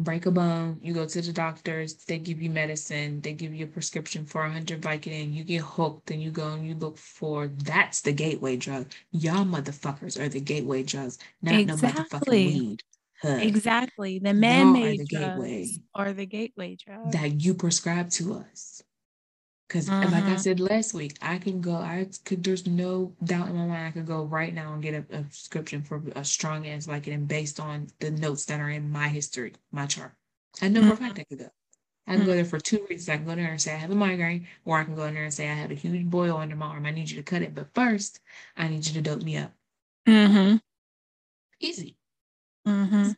break 0.00 0.26
a 0.26 0.32
bone, 0.32 0.80
you 0.82 0.92
go 0.92 1.06
to 1.06 1.22
the 1.22 1.32
doctors, 1.32 1.94
they 2.06 2.18
give 2.18 2.42
you 2.42 2.50
medicine, 2.50 3.20
they 3.20 3.32
give 3.34 3.54
you 3.54 3.66
a 3.66 3.68
prescription 3.68 4.26
for 4.26 4.40
100 4.42 4.80
Vicodin, 4.80 5.32
you 5.32 5.44
get 5.44 5.60
hooked, 5.60 6.10
and 6.10 6.20
you 6.20 6.32
go 6.32 6.48
and 6.54 6.66
you 6.66 6.74
look 6.74 6.98
for 6.98 7.46
that's 7.46 8.00
the 8.00 8.12
gateway 8.12 8.56
drug. 8.56 8.86
Y'all 9.12 9.44
motherfuckers 9.44 10.18
are 10.20 10.28
the 10.28 10.40
gateway 10.40 10.82
drugs, 10.82 11.18
not 11.40 11.64
no 11.66 11.76
motherfucking 11.76 12.28
weed. 12.30 12.82
Huh, 13.22 13.38
Exactly. 13.42 14.18
The 14.18 14.34
man-made 14.34 14.98
the 14.98 15.06
drugs 15.06 15.36
gateway. 15.36 15.68
are 15.94 16.12
the 16.12 16.26
gateway 16.26 16.76
drugs. 16.84 17.12
That 17.12 17.40
you 17.42 17.54
prescribe 17.54 18.10
to 18.10 18.34
us. 18.34 18.82
Because 19.68 19.88
like 19.88 20.28
I 20.28 20.34
Mhm. 20.34 20.38
said 20.38 20.60
last 20.60 20.94
week, 20.94 21.18
I 21.22 21.38
can 21.38 21.60
go, 21.60 21.74
I 21.76 22.08
could, 22.24 22.42
there's 22.42 22.66
no 22.66 23.14
doubt 23.22 23.48
in 23.48 23.56
my 23.56 23.66
mind, 23.66 23.86
I 23.88 23.90
could 23.90 24.06
go 24.06 24.24
right 24.24 24.54
now 24.54 24.72
and 24.72 24.82
get 24.82 24.94
a, 24.94 25.18
a 25.18 25.22
prescription 25.24 25.82
for 25.82 26.02
a 26.16 26.24
strong 26.24 26.66
ass 26.66 26.86
and 26.88 27.28
based 27.28 27.60
on 27.60 27.88
the 28.00 28.10
notes 28.10 28.46
that 28.46 28.60
are 28.60 28.70
in 28.70 28.90
my 28.90 29.08
history, 29.08 29.54
my 29.72 29.86
chart. 29.86 30.14
I 30.62 30.68
know 30.68 30.82
for 30.82 30.94
a 30.94 30.96
fact 30.96 31.18
I 31.18 31.24
could 31.24 31.38
go. 31.38 31.50
I 32.06 32.16
can 32.16 32.24
go 32.24 32.34
there 32.34 32.44
for 32.46 32.58
two 32.58 32.86
reasons. 32.88 33.10
I 33.10 33.16
can 33.18 33.26
go 33.26 33.34
there 33.34 33.50
and 33.50 33.60
say 33.60 33.74
I 33.74 33.76
have 33.76 33.90
a 33.90 33.94
migraine, 33.94 34.46
or 34.64 34.78
I 34.78 34.84
can 34.84 34.94
go 34.94 35.04
in 35.04 35.14
there 35.14 35.24
and 35.24 35.34
say 35.34 35.50
I 35.50 35.54
have 35.54 35.70
a 35.70 35.74
huge 35.74 36.06
boil 36.06 36.38
under 36.38 36.56
my 36.56 36.66
arm. 36.66 36.86
I 36.86 36.90
need 36.90 37.10
you 37.10 37.16
to 37.18 37.22
cut 37.22 37.42
it. 37.42 37.54
But 37.54 37.74
first, 37.74 38.20
I 38.56 38.68
need 38.68 38.86
you 38.86 38.94
to 38.94 39.02
dope 39.02 39.22
me 39.22 39.36
up. 39.36 39.52
mm-hmm. 40.06 40.56
Easy. 41.60 41.96
Mm-hmm. 42.66 43.10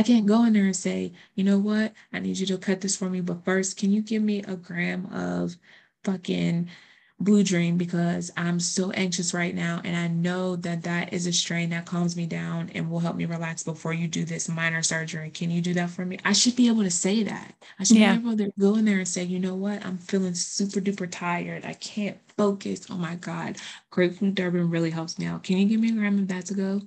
I 0.00 0.02
can't 0.02 0.24
go 0.24 0.44
in 0.44 0.54
there 0.54 0.64
and 0.64 0.74
say, 0.74 1.12
you 1.34 1.44
know 1.44 1.58
what? 1.58 1.92
I 2.10 2.20
need 2.20 2.38
you 2.38 2.46
to 2.46 2.56
cut 2.56 2.80
this 2.80 2.96
for 2.96 3.10
me. 3.10 3.20
But 3.20 3.44
first, 3.44 3.76
can 3.76 3.92
you 3.92 4.00
give 4.00 4.22
me 4.22 4.42
a 4.44 4.56
gram 4.56 5.04
of 5.12 5.56
fucking 6.04 6.70
Blue 7.18 7.44
Dream 7.44 7.76
because 7.76 8.30
I'm 8.34 8.58
so 8.58 8.92
anxious 8.92 9.34
right 9.34 9.54
now. 9.54 9.82
And 9.84 9.94
I 9.94 10.08
know 10.08 10.56
that 10.56 10.84
that 10.84 11.12
is 11.12 11.26
a 11.26 11.32
strain 11.34 11.68
that 11.68 11.84
calms 11.84 12.16
me 12.16 12.24
down 12.24 12.70
and 12.74 12.90
will 12.90 13.00
help 13.00 13.14
me 13.14 13.26
relax 13.26 13.62
before 13.62 13.92
you 13.92 14.08
do 14.08 14.24
this 14.24 14.48
minor 14.48 14.82
surgery. 14.82 15.28
Can 15.28 15.50
you 15.50 15.60
do 15.60 15.74
that 15.74 15.90
for 15.90 16.06
me? 16.06 16.18
I 16.24 16.32
should 16.32 16.56
be 16.56 16.68
able 16.68 16.82
to 16.82 16.90
say 16.90 17.22
that. 17.24 17.52
I 17.78 17.84
should 17.84 17.98
Yeah. 17.98 18.16
be 18.16 18.26
able 18.26 18.38
to 18.38 18.50
go 18.58 18.76
in 18.76 18.86
there 18.86 19.00
and 19.00 19.06
say, 19.06 19.22
you 19.24 19.38
know 19.38 19.54
what? 19.54 19.84
I'm 19.84 19.98
feeling 19.98 20.32
super 20.32 20.80
duper 20.80 21.08
tired. 21.10 21.66
I 21.66 21.74
can't 21.74 22.16
focus. 22.38 22.86
Oh 22.88 22.96
my 22.96 23.16
God. 23.16 23.58
Grapefruit 23.90 24.34
Durban 24.34 24.70
really 24.70 24.90
helps 24.90 25.18
me 25.18 25.26
out. 25.26 25.42
Can 25.42 25.58
you 25.58 25.66
give 25.66 25.78
me 25.80 25.90
a 25.90 25.92
gram 25.92 26.18
of 26.20 26.28
that 26.28 26.46
to 26.46 26.54
go? 26.54 26.80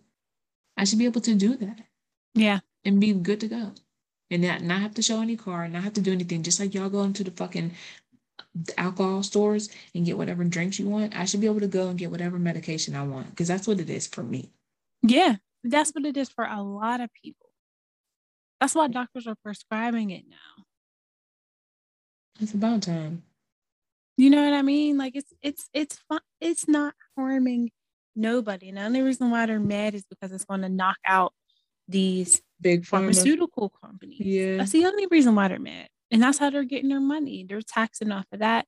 I 0.78 0.86
should 0.86 0.98
be 0.98 1.06
able 1.06 1.22
to 1.22 1.36
do 1.36 1.56
that 1.58 1.80
Yeah. 2.34 2.62
And 2.86 3.00
be 3.00 3.14
good 3.14 3.40
to 3.42 3.48
go. 3.48 3.72
And 4.30 4.42
not, 4.42 4.62
not 4.62 4.82
have 4.82 4.96
to 4.96 5.02
show 5.02 5.22
any 5.22 5.36
card, 5.36 5.72
not 5.74 5.84
have 5.84 5.94
to 5.94 6.02
do 6.02 6.12
anything. 6.12 6.44
Just 6.44 6.60
like 6.60 6.74
y'all 6.74 6.90
go 6.90 7.04
into 7.04 7.24
the 7.24 7.32
fucking 7.32 7.72
alcohol 8.78 9.24
stores 9.24 9.70
and 9.94 10.06
get 10.06 10.18
whatever 10.18 10.44
drinks 10.44 10.80
you 10.80 10.88
want. 10.88 11.16
I 11.16 11.26
should 11.26 11.42
be 11.42 11.48
able 11.48 11.60
to 11.60 11.68
go 11.68 11.90
and 11.90 11.98
get 12.00 12.12
whatever 12.12 12.40
medication 12.40 12.96
I 12.96 13.04
want 13.04 13.30
because 13.30 13.48
that's 13.48 13.68
what 13.68 13.80
it 13.80 13.90
is 13.90 14.08
for 14.08 14.24
me. 14.24 14.50
Yeah. 15.02 15.36
That's 15.64 15.92
what 15.92 16.06
it 16.06 16.18
is 16.18 16.30
for 16.30 16.46
a 16.46 16.62
lot 16.62 17.00
of 17.00 17.10
people. 17.14 17.50
That's 18.60 18.76
why 18.76 18.88
doctors 18.88 19.28
are 19.28 19.36
prescribing 19.44 20.12
it 20.12 20.24
now. 20.30 20.64
It's 22.40 22.54
about 22.54 22.82
time. 22.82 23.24
You 24.18 24.30
know 24.30 24.44
what 24.44 24.54
I 24.54 24.62
mean? 24.62 24.98
Like 24.98 25.16
it's 25.16 25.34
it's 25.42 25.70
it's 25.74 25.98
fun. 26.10 26.20
It's 26.40 26.68
not 26.68 26.94
harming 27.18 27.72
nobody. 28.16 28.70
And 28.70 28.78
the 28.78 28.84
only 28.84 29.02
reason 29.02 29.32
why 29.32 29.46
they're 29.46 29.60
mad 29.60 29.96
is 29.96 30.06
because 30.10 30.32
it's 30.32 30.46
going 30.46 30.62
to 30.62 30.70
knock 30.70 30.98
out 31.06 31.34
these 31.88 32.42
Big 32.62 32.82
pharma. 32.84 32.88
pharmaceutical 32.88 33.70
companies. 33.84 34.20
Yeah. 34.20 34.58
That's 34.58 34.72
the 34.72 34.86
only 34.86 35.08
reason 35.08 35.36
why 35.36 35.48
they're 35.48 35.60
mad. 35.60 35.90
And 36.12 36.22
that's 36.22 36.38
how 36.38 36.50
they're 36.50 36.64
getting 36.64 36.90
their 36.90 37.00
money. 37.00 37.46
They're 37.48 37.62
taxing 37.62 38.12
off 38.12 38.26
of 38.32 38.40
that. 38.40 38.66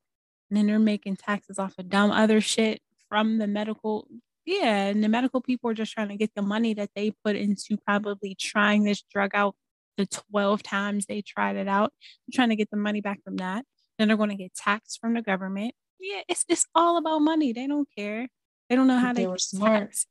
And 0.50 0.58
then 0.58 0.68
they're 0.68 0.80
making 0.80 1.18
taxes 1.18 1.60
off 1.60 1.76
of 1.78 1.90
dumb 1.90 2.12
other 2.12 2.42
shit 2.42 2.82
from 3.10 3.38
the 3.38 3.48
medical. 3.48 4.08
Yeah. 4.46 4.88
And 4.88 5.04
the 5.04 5.10
medical 5.10 5.42
people 5.42 5.70
are 5.70 5.76
just 5.76 5.94
trying 5.94 6.10
to 6.10 6.18
get 6.18 6.32
the 6.36 6.42
money 6.42 6.74
that 6.74 6.90
they 6.96 7.12
put 7.24 7.36
into 7.36 7.78
probably 7.78 8.36
trying 8.36 8.84
this 8.84 9.04
drug 9.12 9.32
out 9.34 9.56
the 9.98 10.06
12 10.06 10.62
times 10.64 11.06
they 11.06 11.22
tried 11.22 11.56
it 11.56 11.68
out. 11.68 11.94
They're 12.28 12.36
trying 12.36 12.50
to 12.50 12.56
get 12.56 12.70
the 12.70 12.78
money 12.78 13.02
back 13.02 13.24
from 13.24 13.38
that. 13.38 13.66
Then 13.98 14.08
they're 14.08 14.18
going 14.18 14.30
to 14.30 14.36
get 14.36 14.54
taxed 14.54 15.00
from 15.00 15.14
the 15.14 15.22
government. 15.22 15.74
Yeah, 16.00 16.22
it's 16.28 16.44
it's 16.50 16.66
all 16.76 16.98
about 16.98 17.20
money. 17.20 17.54
They 17.54 17.68
don't 17.68 17.88
care. 17.98 18.28
They 18.70 18.76
don't 18.76 18.88
know 18.88 19.00
how 19.00 19.14
they, 19.14 19.22
they 19.22 19.28
were 19.28 19.38
smart, 19.38 19.92
tax. 19.92 20.06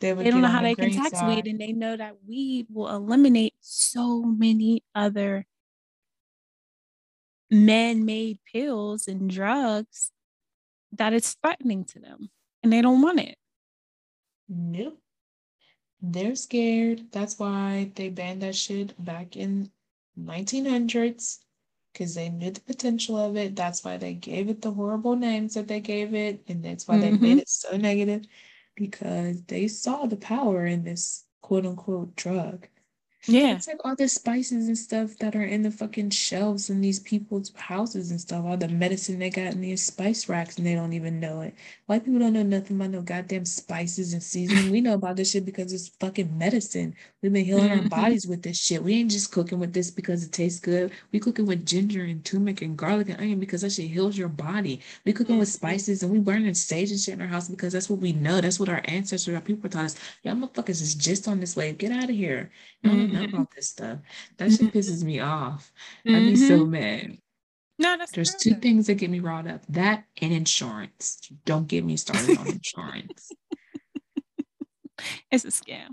They, 0.00 0.12
They 0.12 0.30
don't 0.30 0.42
know 0.42 0.48
how 0.48 0.60
the 0.60 0.68
they 0.68 0.74
can 0.74 0.90
tax 0.92 1.18
side. 1.18 1.28
weed, 1.28 1.46
and 1.46 1.60
they 1.60 1.72
know 1.72 1.96
that 1.96 2.16
weed 2.26 2.66
will 2.70 2.88
eliminate 2.88 3.54
so 3.60 4.22
many 4.22 4.82
other 4.94 5.46
man-made 7.50 8.38
pills 8.52 9.08
and 9.08 9.30
drugs 9.30 10.10
that 10.92 11.12
it's 11.14 11.34
threatening 11.34 11.84
to 11.84 12.00
them, 12.00 12.28
and 12.62 12.72
they 12.72 12.82
don't 12.82 13.00
want 13.00 13.20
it. 13.20 13.36
Nope. 14.48 14.98
They're 16.02 16.36
scared. 16.36 17.10
That's 17.10 17.38
why 17.38 17.90
they 17.94 18.10
banned 18.10 18.42
that 18.42 18.54
shit 18.54 19.02
back 19.02 19.36
in 19.36 19.70
1900s 20.20 21.38
because 21.92 22.14
they 22.14 22.28
knew 22.28 22.50
the 22.50 22.60
potential 22.60 23.16
of 23.16 23.36
it. 23.36 23.56
That's 23.56 23.82
why 23.82 23.96
they 23.96 24.12
gave 24.12 24.50
it 24.50 24.60
the 24.60 24.70
horrible 24.70 25.16
names 25.16 25.54
that 25.54 25.68
they 25.68 25.80
gave 25.80 26.14
it, 26.14 26.42
and 26.48 26.62
that's 26.62 26.86
why 26.86 26.98
they 26.98 27.12
made 27.12 27.20
mm-hmm. 27.20 27.38
it 27.38 27.48
so 27.48 27.78
negative 27.78 28.26
because 28.76 29.42
they 29.44 29.68
saw 29.68 30.06
the 30.06 30.16
power 30.16 30.66
in 30.66 30.84
this 30.84 31.24
quote 31.42 31.66
unquote 31.66 32.14
drug. 32.16 32.68
Yeah, 33.28 33.54
It's 33.56 33.66
like 33.68 33.78
all 33.84 33.96
the 33.96 34.08
spices 34.08 34.68
and 34.68 34.78
stuff 34.78 35.16
that 35.18 35.34
are 35.34 35.42
in 35.44 35.62
the 35.62 35.70
fucking 35.70 36.10
shelves 36.10 36.70
in 36.70 36.80
these 36.80 37.00
people's 37.00 37.52
houses 37.56 38.10
and 38.12 38.20
stuff. 38.20 38.44
All 38.44 38.56
the 38.56 38.68
medicine 38.68 39.18
they 39.18 39.30
got 39.30 39.52
in 39.54 39.62
these 39.62 39.84
spice 39.84 40.28
racks 40.28 40.58
and 40.58 40.66
they 40.66 40.74
don't 40.74 40.92
even 40.92 41.20
know 41.20 41.40
it. 41.40 41.54
White 41.86 42.04
people 42.04 42.20
don't 42.20 42.34
know 42.34 42.44
nothing 42.44 42.76
about 42.76 42.90
no 42.90 43.02
goddamn 43.02 43.44
spices 43.46 44.12
and 44.12 44.22
seasoning. 44.22 44.70
We 44.70 44.80
know 44.80 44.94
about 44.94 45.16
this 45.16 45.32
shit 45.32 45.44
because 45.44 45.72
it's 45.72 45.88
fucking 46.00 46.36
medicine. 46.38 46.94
We've 47.22 47.32
been 47.32 47.44
healing 47.44 47.72
our 47.72 47.82
Mhm. 47.82 47.88
bodies 47.88 48.26
with 48.28 48.42
this 48.42 48.58
shit. 48.58 48.82
We 48.84 48.94
ain't 48.94 49.10
just 49.10 49.32
cooking 49.32 49.58
with 49.58 49.72
this 49.72 49.90
because 49.90 50.22
it 50.24 50.32
tastes 50.32 50.60
good. 50.60 50.92
We 51.12 51.18
cooking 51.20 51.46
with 51.46 51.66
ginger 51.66 52.04
and 52.04 52.24
turmeric 52.24 52.62
and 52.62 52.76
garlic 52.76 53.08
and 53.08 53.20
onion 53.20 53.40
because 53.40 53.62
that 53.62 53.72
shit 53.72 53.90
heals 53.90 54.16
your 54.18 54.28
body. 54.28 54.80
We 55.04 55.12
cooking 55.12 55.38
with 55.38 55.48
Mhm. 55.48 55.52
spices 55.52 56.02
and 56.04 56.12
we 56.12 56.20
burning 56.20 56.54
sage 56.54 56.90
and 56.92 57.00
shit 57.00 57.14
in 57.14 57.22
our 57.22 57.28
house 57.28 57.48
because 57.48 57.72
that's 57.72 57.90
what 57.90 58.00
we 58.00 58.12
know. 58.12 58.40
That's 58.40 58.60
what 58.60 58.68
our 58.68 58.82
ancestors, 58.84 59.34
our 59.34 59.40
people 59.40 59.70
taught 59.70 59.86
us. 59.86 59.96
Y'all 60.22 60.36
motherfuckers 60.36 60.82
is 60.82 60.94
just 60.94 61.26
on 61.28 61.40
this 61.40 61.56
wave. 61.56 61.78
Get 61.78 61.92
out 61.92 62.04
of 62.10 62.16
here. 62.16 62.50
Don't 62.84 63.10
know 63.20 63.26
Mhm. 63.26 63.32
about 63.34 63.54
this 63.54 63.68
stuff. 63.70 63.98
That 64.36 64.50
shit 64.50 64.60
Mhm. 64.62 64.72
pisses 64.72 65.02
me 65.04 65.20
off. 65.20 65.72
I'd 66.06 66.20
be 66.26 66.36
so 66.36 66.64
mad. 66.66 67.18
no, 67.78 67.96
that's 67.98 68.12
There's 68.12 68.30
true. 68.40 68.54
two 68.54 68.60
things 68.60 68.86
that 68.86 68.94
get 68.94 69.10
me 69.10 69.20
riled 69.20 69.46
up. 69.48 69.64
That 69.68 70.04
and 70.22 70.32
insurance. 70.32 71.20
Don't 71.44 71.66
get 71.68 71.84
me 71.84 71.96
started 71.96 72.38
on 72.38 72.46
insurance. 72.48 73.30
It's 75.30 75.44
a 75.44 75.48
scam. 75.48 75.88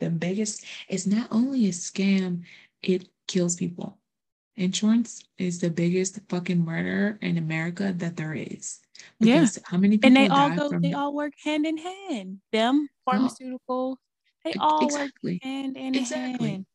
The 0.00 0.10
biggest, 0.10 0.64
it's 0.88 1.06
not 1.06 1.28
only 1.30 1.66
a 1.66 1.72
scam, 1.72 2.42
it 2.82 3.08
kills 3.26 3.56
people. 3.56 3.98
Insurance 4.56 5.22
is 5.38 5.60
the 5.60 5.70
biggest 5.70 6.18
fucking 6.28 6.62
murder 6.62 7.18
in 7.22 7.38
America 7.38 7.94
that 7.96 8.16
there 8.16 8.34
is. 8.34 8.80
Yeah. 9.18 9.46
How 9.64 9.78
many 9.78 9.96
people 9.96 10.08
and 10.08 10.16
they 10.16 10.28
all 10.28 10.54
go 10.54 10.68
from 10.68 10.82
they 10.82 10.92
all 10.92 11.14
work 11.14 11.32
hand 11.42 11.64
in 11.66 11.78
hand 11.78 12.40
them 12.52 12.88
pharmaceuticals 13.08 13.96
they 14.46 14.56
all 14.60 14.80
exactly. 14.82 15.42
hand 15.42 15.76
in 15.76 15.94
Exactly. 15.94 16.50
hand 16.50 16.66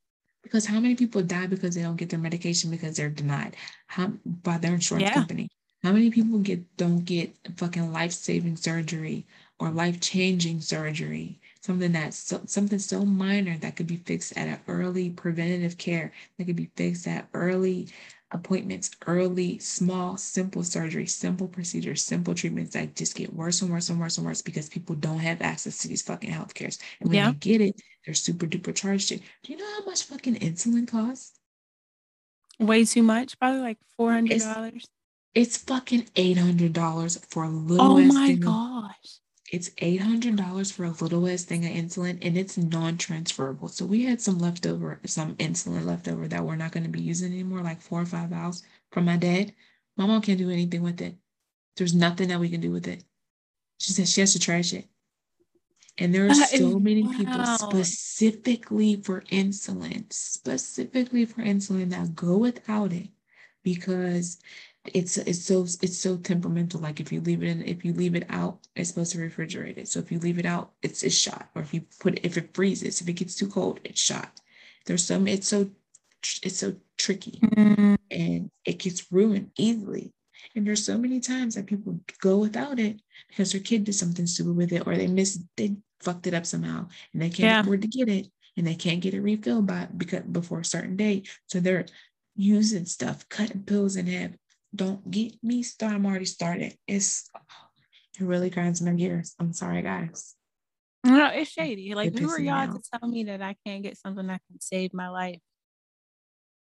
Because 0.44 0.68
how 0.68 0.80
many 0.80 0.96
people 0.96 1.24
die 1.24 1.48
because 1.48 1.76
they 1.76 1.84
don't 1.84 1.98
get 1.98 2.10
their 2.12 2.20
medication 2.20 2.72
because 2.72 2.98
they're 2.98 3.10
denied 3.10 3.58
how, 3.88 4.10
by 4.26 4.58
their 4.60 4.76
insurance 4.76 5.10
Yeah. 5.10 5.12
company? 5.12 5.50
How 5.84 5.94
many 5.94 6.12
people 6.12 6.40
get 6.40 6.78
don't 6.78 7.06
get 7.06 7.36
fucking 7.58 7.92
life 7.94 8.14
saving 8.14 8.58
surgery 8.58 9.28
or 9.60 9.72
life 9.72 10.02
changing 10.02 10.62
surgery? 10.62 11.41
Something 11.62 11.92
that's 11.92 12.18
so, 12.18 12.42
something 12.48 12.80
so 12.80 13.06
minor 13.06 13.58
that 13.60 13.76
could 13.76 13.88
be 13.88 13.98
fixed 13.98 14.36
at 14.38 14.48
an 14.48 14.60
early 14.68 15.10
preventative 15.12 15.78
care 15.78 16.12
that 16.38 16.46
could 16.46 16.56
be 16.56 16.72
fixed 16.76 17.08
at 17.08 17.28
early 17.34 17.88
appointments, 18.32 18.92
early, 19.08 19.60
small, 19.60 20.18
simple 20.18 20.64
surgery, 20.64 21.06
simple 21.06 21.48
procedures, 21.48 22.04
simple 22.04 22.34
treatments 22.34 22.74
that 22.74 22.96
just 22.96 23.16
get 23.16 23.34
worse 23.34 23.62
and 23.62 23.72
worse 23.72 23.90
and 23.90 24.00
worse 24.00 24.18
and 24.18 24.26
worse 24.26 24.42
because 24.42 24.70
people 24.70 24.96
don't 24.96 25.20
have 25.20 25.42
access 25.42 25.78
to 25.80 25.88
these 25.88 26.02
fucking 26.02 26.32
health 26.32 26.54
cares. 26.54 26.80
And 27.00 27.10
when 27.10 27.18
Yeah. 27.18 27.32
they 27.32 27.34
get 27.34 27.62
it, 27.62 27.82
they're 28.06 28.16
super 28.16 28.48
duper 28.48 28.74
charged 28.76 29.12
it. 29.12 29.22
Do 29.44 29.52
you 29.54 29.60
know 29.60 29.72
how 29.80 29.86
much 29.86 30.04
fucking 30.04 30.36
insulin 30.36 30.88
costs? 30.88 31.40
way 32.60 32.86
too 32.86 33.04
much 33.04 33.38
probably 33.40 33.60
like 33.62 33.78
$400 33.98 34.88
It's 35.36 35.58
fucking 35.58 36.10
eight 36.16 36.38
hundred 36.38 36.72
dollars 36.74 37.18
for 37.30 37.44
a 37.44 37.50
oh 37.50 37.50
little. 37.50 37.98
oh 37.98 38.02
my 38.02 38.34
gosh 38.36 39.20
It's 39.52 39.70
eight 39.80 40.02
hundred 40.02 40.38
dollars 40.38 40.72
for 40.72 40.86
a 40.86 40.92
little 40.92 41.28
thing 41.38 41.66
of 41.66 41.72
insulin, 41.72 42.18
and 42.26 42.38
it's 42.38 42.58
non-transferable. 42.58 43.68
So 43.68 43.86
we 43.86 44.06
had 44.06 44.22
some 44.22 44.40
leftover, 44.40 45.02
some 45.06 45.36
insulin 45.36 45.86
leftover 45.86 46.30
that 46.30 46.44
we're 46.46 46.56
not 46.56 46.72
going 46.72 46.86
to 46.86 46.90
be 46.90 47.02
using 47.02 47.34
anymore, 47.34 47.62
like 47.62 47.82
four 47.82 48.02
or 48.02 48.06
five 48.06 48.30
vials 48.30 48.64
from 48.92 49.04
my 49.04 49.18
dad. 49.18 49.54
My 49.98 50.06
mom 50.06 50.22
can't 50.22 50.38
do 50.40 50.50
anything 50.50 50.82
with 50.84 51.02
it. 51.02 51.18
There's 51.76 51.94
nothing 51.94 52.30
that 52.30 52.40
we 52.40 52.50
can 52.50 52.62
do 52.62 52.72
with 52.72 52.88
it. 52.88 53.04
She 53.78 53.92
said 53.92 54.08
she 54.08 54.22
has 54.22 54.32
to 54.34 54.40
trash 54.40 54.72
it. 54.72 54.88
And 55.98 56.16
there 56.16 56.26
are 56.26 56.30
That 56.30 56.50
so 56.50 56.80
many 56.80 57.04
people 57.14 57.46
specifically 57.58 59.02
for 59.04 59.22
insulin, 59.24 60.12
specifically 60.14 61.26
for 61.26 61.42
insulin 61.42 61.90
that 61.90 62.16
go 62.16 62.38
without 62.38 62.94
it 62.94 63.10
because 63.64 64.40
it's 64.86 65.18
it's 65.18 65.44
so 65.46 65.62
it's 65.82 65.98
so 66.00 66.18
temperamental. 66.18 66.80
Like 66.80 67.00
if 67.00 67.12
you 67.12 67.22
leave 67.22 67.44
it 67.44 67.48
in, 67.50 67.62
if 67.64 67.86
you 67.86 67.94
leave 67.94 68.16
it 68.16 68.26
out, 68.30 68.60
it's 68.76 68.90
supposed 68.90 69.12
to 69.14 69.20
refrigerate 69.20 69.78
it. 69.78 69.88
So 69.88 70.00
if 70.00 70.12
you 70.12 70.20
leave 70.20 70.40
it 70.40 70.46
out, 70.46 70.72
it's 70.82 71.04
it's 71.04 71.16
shot. 71.16 71.50
Or 71.56 71.62
if 71.62 71.74
you 71.74 71.84
put 72.00 72.20
if 72.26 72.38
it 72.38 72.54
freezes, 72.54 73.02
if 73.02 73.08
it 73.08 73.14
gets 73.14 73.36
too 73.36 73.48
cold, 73.48 73.80
it's 73.84 74.02
shot. 74.02 74.40
There's 74.86 75.06
some 75.06 75.28
it's 75.28 75.48
so 75.48 75.70
it's 76.44 76.58
so 76.60 76.76
tricky 76.98 77.40
Mm, 77.56 77.98
and 78.12 78.50
it 78.66 78.78
gets 78.80 79.12
ruined 79.12 79.52
easily. 79.58 80.12
And 80.56 80.66
there's 80.68 80.86
so 80.86 80.98
many 80.98 81.20
times 81.20 81.56
that 81.56 81.66
people 81.68 82.00
go 82.20 82.38
without 82.40 82.80
it 82.80 83.02
because 83.30 83.52
their 83.52 83.62
kid 83.62 83.84
did 83.86 83.94
something 83.96 84.28
stupid 84.28 84.56
with 84.56 84.72
it 84.74 84.86
or 84.88 84.96
they 84.98 85.08
missed 85.08 85.42
they 85.58 85.78
fucked 86.00 86.28
it 86.28 86.34
up 86.34 86.46
somehow 86.46 86.88
and 87.14 87.22
they 87.22 87.30
can't 87.30 87.40
Yeah. 87.40 87.62
afford 87.62 87.82
to 87.84 87.88
get 87.88 88.10
it 88.10 88.28
and 88.58 88.66
they 88.66 88.76
can't 88.76 89.02
get 89.02 89.14
it 89.14 89.22
refilled 89.22 89.68
by 89.68 89.88
because 89.96 90.24
before 90.24 90.60
a 90.62 90.66
certain 90.66 90.96
date. 90.96 91.30
So 91.48 91.60
they're 91.60 91.86
using 92.36 92.86
stuff, 92.86 93.28
cutting 93.30 93.64
pills 93.64 93.96
in 93.96 94.08
half. 94.08 94.32
Don't 94.74 95.10
get 95.12 95.34
me 95.44 95.64
started. 95.64 95.96
I'm 95.96 96.06
already 96.06 96.26
started. 96.26 96.76
It's 96.88 97.30
it 98.20 98.24
really 98.24 98.50
grinds 98.50 98.82
my 98.82 98.94
gears. 98.94 99.34
I'm 99.40 99.54
sorry, 99.54 99.82
guys. 99.82 100.36
no 101.04 101.28
it's 101.28 101.50
shady 101.52 101.94
like 101.96 102.14
It 102.14 102.20
who 102.20 102.30
are 102.30 102.40
y'all 102.40 102.72
to 102.72 102.80
tell 102.94 103.10
me 103.10 103.24
that 103.24 103.42
i 103.42 103.56
can't 103.66 103.82
get 103.82 103.98
something 103.98 104.28
that 104.28 104.40
can 104.48 104.60
save 104.62 104.94
my 104.94 105.10
life 105.10 105.40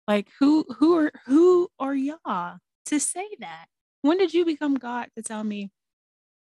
like 0.08 0.28
who 0.40 0.64
who 0.78 0.96
are 0.96 1.12
who 1.26 1.68
are 1.78 1.94
y'all 1.94 2.56
to 2.86 2.98
say 2.98 3.28
that 3.40 3.66
when 4.00 4.16
did 4.16 4.32
you 4.32 4.46
become 4.46 4.74
god 4.74 5.08
to 5.16 5.22
tell 5.22 5.44
me 5.44 5.70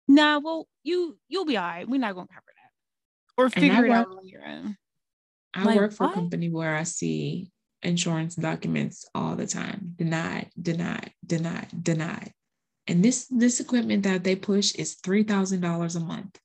nah 0.06 0.38
well 0.38 0.68
you 0.84 1.18
you'll 1.28 1.44
be 1.44 1.56
all 1.56 1.66
right 1.66 1.88
we're 1.88 1.98
not 1.98 2.14
gonna 2.14 2.28
cover 2.28 2.46
that 2.54 2.70
or 3.36 3.50
figure 3.50 3.86
it 3.86 3.90
out 3.90 4.06
on 4.06 4.28
your 4.28 4.46
own 4.46 4.76
I 5.52 5.64
Like, 5.64 5.76
work 5.80 5.92
for 5.92 6.04
what? 6.06 6.12
a 6.12 6.14
company 6.14 6.48
where 6.50 6.76
I 6.76 6.84
see 6.84 7.50
insurance 7.84 8.34
documents 8.34 9.08
all 9.14 9.36
the 9.36 9.46
time. 9.46 9.94
Denied, 9.96 10.50
denied, 10.60 11.12
denied, 11.24 11.68
denied. 11.82 12.32
And 12.86 13.04
this 13.04 13.26
this 13.30 13.60
equipment 13.60 14.02
that 14.02 14.24
they 14.24 14.36
push 14.36 14.74
is 14.74 14.94
three 14.94 15.22
thousand 15.22 15.60
dollars 15.60 15.96
a 15.96 16.00
month. 16.00 16.38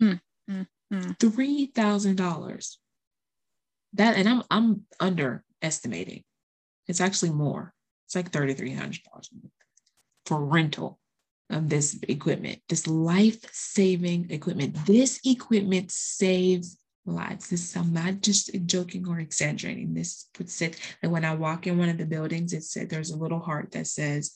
Hmm, 0.00 0.14
hmm, 0.48 0.62
hmm. 0.90 1.10
Three 1.20 1.66
thousand 1.66 2.16
dollars. 2.16 2.78
That 3.94 4.16
and 4.16 4.28
I'm 4.28 4.42
I'm 4.50 4.82
underestimating. 5.00 6.24
It's 6.88 7.00
actually 7.00 7.32
more. 7.32 7.72
It's 8.06 8.14
like 8.14 8.30
thirty 8.32 8.54
three 8.54 8.72
hundred 8.72 9.02
dollars 9.10 9.30
a 9.32 9.36
month 9.36 9.52
for 10.26 10.44
rental 10.44 10.98
of 11.50 11.68
this 11.68 11.98
equipment, 12.08 12.60
this 12.68 12.86
life 12.86 13.44
saving 13.52 14.30
equipment. 14.30 14.76
This 14.86 15.20
equipment 15.24 15.90
saves 15.90 16.78
lives. 17.06 17.48
This 17.50 17.62
is 17.70 17.76
I'm 17.76 17.92
not 17.92 18.20
just 18.20 18.50
joking 18.66 19.06
or 19.08 19.18
exaggerating. 19.20 19.94
This 19.94 20.28
puts 20.34 20.60
it 20.62 20.78
that 21.02 21.10
when 21.10 21.24
I 21.24 21.34
walk 21.34 21.66
in 21.66 21.78
one 21.78 21.88
of 21.88 21.98
the 21.98 22.06
buildings, 22.06 22.52
it 22.52 22.64
said 22.64 22.88
there's 22.88 23.10
a 23.10 23.16
little 23.18 23.40
heart 23.40 23.72
that 23.72 23.86
says 23.86 24.34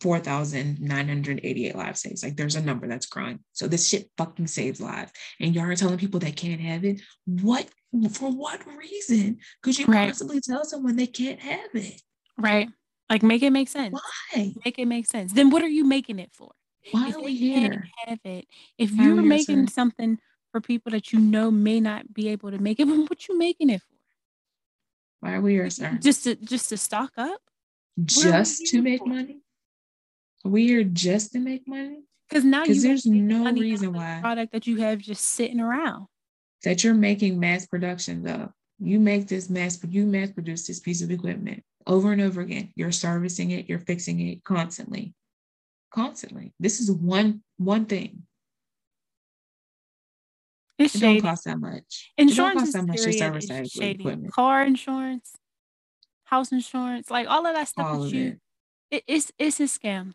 4,988 0.00 1.74
lives 1.76 2.00
saved. 2.00 2.22
Like 2.22 2.36
there's 2.36 2.56
a 2.56 2.62
number 2.62 2.88
that's 2.88 3.06
crying. 3.06 3.40
So 3.52 3.68
this 3.68 3.88
shit 3.88 4.10
fucking 4.16 4.46
saves 4.46 4.80
lives. 4.80 5.12
And 5.40 5.54
y'all 5.54 5.64
are 5.64 5.76
telling 5.76 5.98
people 5.98 6.20
they 6.20 6.32
can't 6.32 6.60
have 6.60 6.84
it. 6.84 7.00
What 7.26 7.68
for 8.12 8.30
what 8.30 8.60
reason 8.78 9.38
could 9.62 9.78
you 9.78 9.86
Right. 9.86 10.08
possibly 10.08 10.40
tell 10.40 10.64
someone 10.64 10.96
they 10.96 11.06
can't 11.06 11.40
have 11.40 11.70
it? 11.74 12.00
Right. 12.38 12.68
Like 13.10 13.22
make 13.22 13.42
it 13.42 13.50
make 13.50 13.68
sense. 13.68 13.92
Why? 14.34 14.54
Make 14.64 14.78
it 14.78 14.86
make 14.86 15.06
sense. 15.06 15.32
Then 15.32 15.50
what 15.50 15.62
are 15.62 15.68
you 15.68 15.84
making 15.84 16.18
it 16.18 16.30
for? 16.32 16.52
Why 16.92 17.08
if 17.08 17.16
are 17.16 17.20
we 17.22 17.38
can't 17.38 17.72
here? 17.74 17.88
have 18.06 18.18
it, 18.24 18.46
if 18.78 18.92
you're 18.92 19.20
making 19.20 19.66
sir? 19.66 19.72
something 19.72 20.18
for 20.52 20.60
people 20.60 20.92
that 20.92 21.12
you 21.12 21.18
know 21.18 21.50
may 21.50 21.80
not 21.80 22.12
be 22.12 22.28
able 22.28 22.50
to 22.50 22.58
make 22.58 22.80
it, 22.80 22.84
then 22.88 23.06
what 23.06 23.28
you 23.28 23.38
making 23.38 23.70
it 23.70 23.80
for? 23.80 23.86
Why 25.20 25.34
are 25.34 25.40
we 25.40 25.52
here, 25.52 25.70
sir? 25.70 25.98
Just 26.00 26.24
to 26.24 26.34
just 26.36 26.68
to 26.70 26.76
stock 26.76 27.12
up? 27.16 27.40
are 27.98 28.04
Just 28.04 28.66
to 28.68 28.82
make 28.82 29.00
for? 29.00 29.06
money? 29.08 29.40
We 30.44 30.66
here 30.66 30.84
just 30.84 31.32
to 31.32 31.38
make 31.38 31.68
money? 31.68 32.00
Because 32.28 32.44
now 32.44 32.60
you 32.60 32.68
Because 32.68 32.82
there's 32.82 33.06
no 33.06 33.50
reason 33.52 33.92
why 33.92 34.18
product 34.20 34.52
that 34.52 34.66
you 34.66 34.78
have 34.78 34.98
just 34.98 35.24
sitting 35.24 35.60
around. 35.60 36.06
that 36.64 36.84
you're 36.84 36.94
making 36.94 37.38
mass 37.38 37.66
production 37.66 38.22
though. 38.22 38.52
You 38.78 38.98
make 38.98 39.28
this 39.28 39.50
mass, 39.50 39.78
you 39.86 40.06
mass 40.06 40.30
produce 40.30 40.66
this 40.66 40.80
piece 40.80 41.02
of 41.02 41.10
equipment 41.10 41.62
over 41.86 42.12
and 42.12 42.22
over 42.22 42.40
again. 42.40 42.72
You're 42.76 42.92
servicing 42.92 43.50
it, 43.50 43.68
you're 43.68 43.78
fixing 43.80 44.20
it 44.20 44.42
constantly. 44.44 45.12
Constantly. 45.92 46.54
This 46.58 46.80
is 46.80 46.90
one 46.90 47.42
one 47.58 47.84
thing. 47.84 48.22
It's 50.80 50.94
It 50.94 51.00
don't 51.00 51.20
cost 51.20 51.44
that 51.44 51.58
much. 51.58 52.10
Insurance 52.16 52.72
that 52.72 52.86
much 52.86 52.96
to 53.02 53.60
is 53.60 53.70
shady. 53.70 54.28
Car 54.32 54.64
insurance, 54.64 55.32
house 56.24 56.52
insurance, 56.52 57.10
like 57.10 57.28
all 57.28 57.46
of 57.46 57.54
that 57.54 57.68
stuff 57.68 57.86
All 57.86 58.00
that 58.00 58.06
of 58.06 58.14
you 58.14 58.38
it. 58.90 58.96
it, 58.96 59.04
it's 59.06 59.30
it's 59.38 59.60
a 59.60 59.64
scam. 59.64 60.14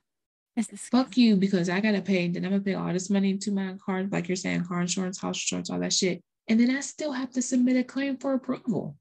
It's 0.55 0.69
a 0.69 0.75
scam. 0.75 0.89
Fuck 0.89 1.17
you 1.17 1.35
because 1.35 1.69
I 1.69 1.81
gotta 1.81 2.01
pay. 2.01 2.27
Then 2.29 2.45
I'm 2.45 2.51
gonna 2.51 2.63
pay 2.63 2.73
all 2.73 2.91
this 2.91 3.11
money 3.11 3.37
to 3.37 3.51
my 3.51 3.75
car, 3.85 4.07
like 4.11 4.27
you're 4.27 4.35
saying, 4.35 4.65
car 4.65 4.81
insurance, 4.81 5.21
house 5.21 5.37
insurance, 5.37 5.69
all 5.69 5.79
that 5.79 5.93
shit. 5.93 6.23
And 6.47 6.59
then 6.59 6.75
I 6.75 6.79
still 6.79 7.11
have 7.11 7.31
to 7.33 7.43
submit 7.43 7.77
a 7.77 7.83
claim 7.83 8.17
for 8.17 8.33
approval. 8.33 8.95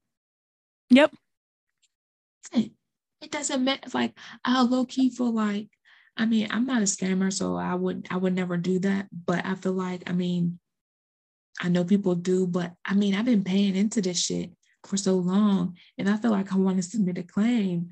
Yep. 0.91 1.15
it. 2.53 2.71
It 3.21 3.31
doesn't 3.31 3.63
matter. 3.63 3.89
Like 3.91 4.15
I 4.43 4.61
low 4.61 4.85
key 4.85 5.09
feel 5.09 5.33
like, 5.33 5.69
I 6.15 6.27
mean, 6.27 6.47
I'm 6.51 6.67
not 6.67 6.83
a 6.83 6.85
scammer, 6.85 7.33
so 7.33 7.55
I 7.55 7.73
would 7.73 8.07
I 8.11 8.17
would 8.17 8.35
never 8.35 8.55
do 8.55 8.77
that. 8.81 9.07
But 9.11 9.43
I 9.43 9.55
feel 9.55 9.73
like, 9.73 10.03
I 10.07 10.13
mean, 10.13 10.59
I 11.61 11.69
know 11.69 11.83
people 11.83 12.15
do, 12.15 12.47
but 12.47 12.73
I 12.85 12.93
mean, 12.93 13.15
I've 13.15 13.25
been 13.25 13.43
paying 13.43 13.75
into 13.75 14.01
this 14.01 14.19
shit 14.21 14.51
for 14.83 14.97
so 14.97 15.15
long, 15.15 15.75
and 15.97 16.09
I 16.09 16.17
feel 16.17 16.31
like 16.31 16.51
I 16.53 16.57
want 16.57 16.77
to 16.77 16.83
submit 16.83 17.17
a 17.17 17.23
claim, 17.23 17.89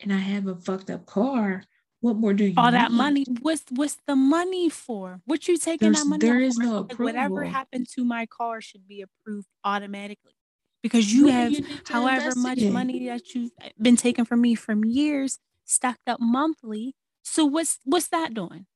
and 0.00 0.12
I 0.12 0.18
have 0.18 0.46
a 0.46 0.56
fucked 0.56 0.90
up 0.90 1.06
car. 1.06 1.62
What 2.00 2.16
more 2.16 2.34
do 2.34 2.44
you 2.44 2.54
All 2.56 2.70
that 2.70 2.90
need? 2.90 2.96
money. 2.96 3.24
What's 3.40 3.64
what's 3.70 3.96
the 4.06 4.16
money 4.16 4.68
for? 4.68 5.20
What 5.24 5.48
you 5.48 5.56
taking 5.56 5.86
There's- 5.92 6.02
that 6.02 6.08
money? 6.08 6.26
There 6.26 6.40
is 6.40 6.56
for? 6.56 6.62
no 6.62 6.80
Like, 6.82 6.98
Whatever 6.98 7.44
happened 7.44 7.86
to 7.94 8.04
my 8.04 8.26
car 8.26 8.60
should 8.60 8.86
be 8.86 9.02
approved 9.02 9.46
automatically 9.64 10.34
because 10.82 11.12
you 11.12 11.28
have 11.28 11.52
you 11.52 11.64
however 11.86 12.32
much 12.36 12.60
money 12.62 13.06
that 13.06 13.34
you've 13.34 13.50
eh, 13.62 13.70
been 13.80 13.96
taking 13.96 14.24
from 14.24 14.40
me 14.42 14.54
from 14.54 14.84
years 14.84 15.38
stacked 15.64 16.06
up 16.08 16.20
monthly. 16.20 16.94
So 17.22 17.44
what's 17.46 17.78
what's 17.84 18.08
that 18.08 18.34
doing? 18.34 18.66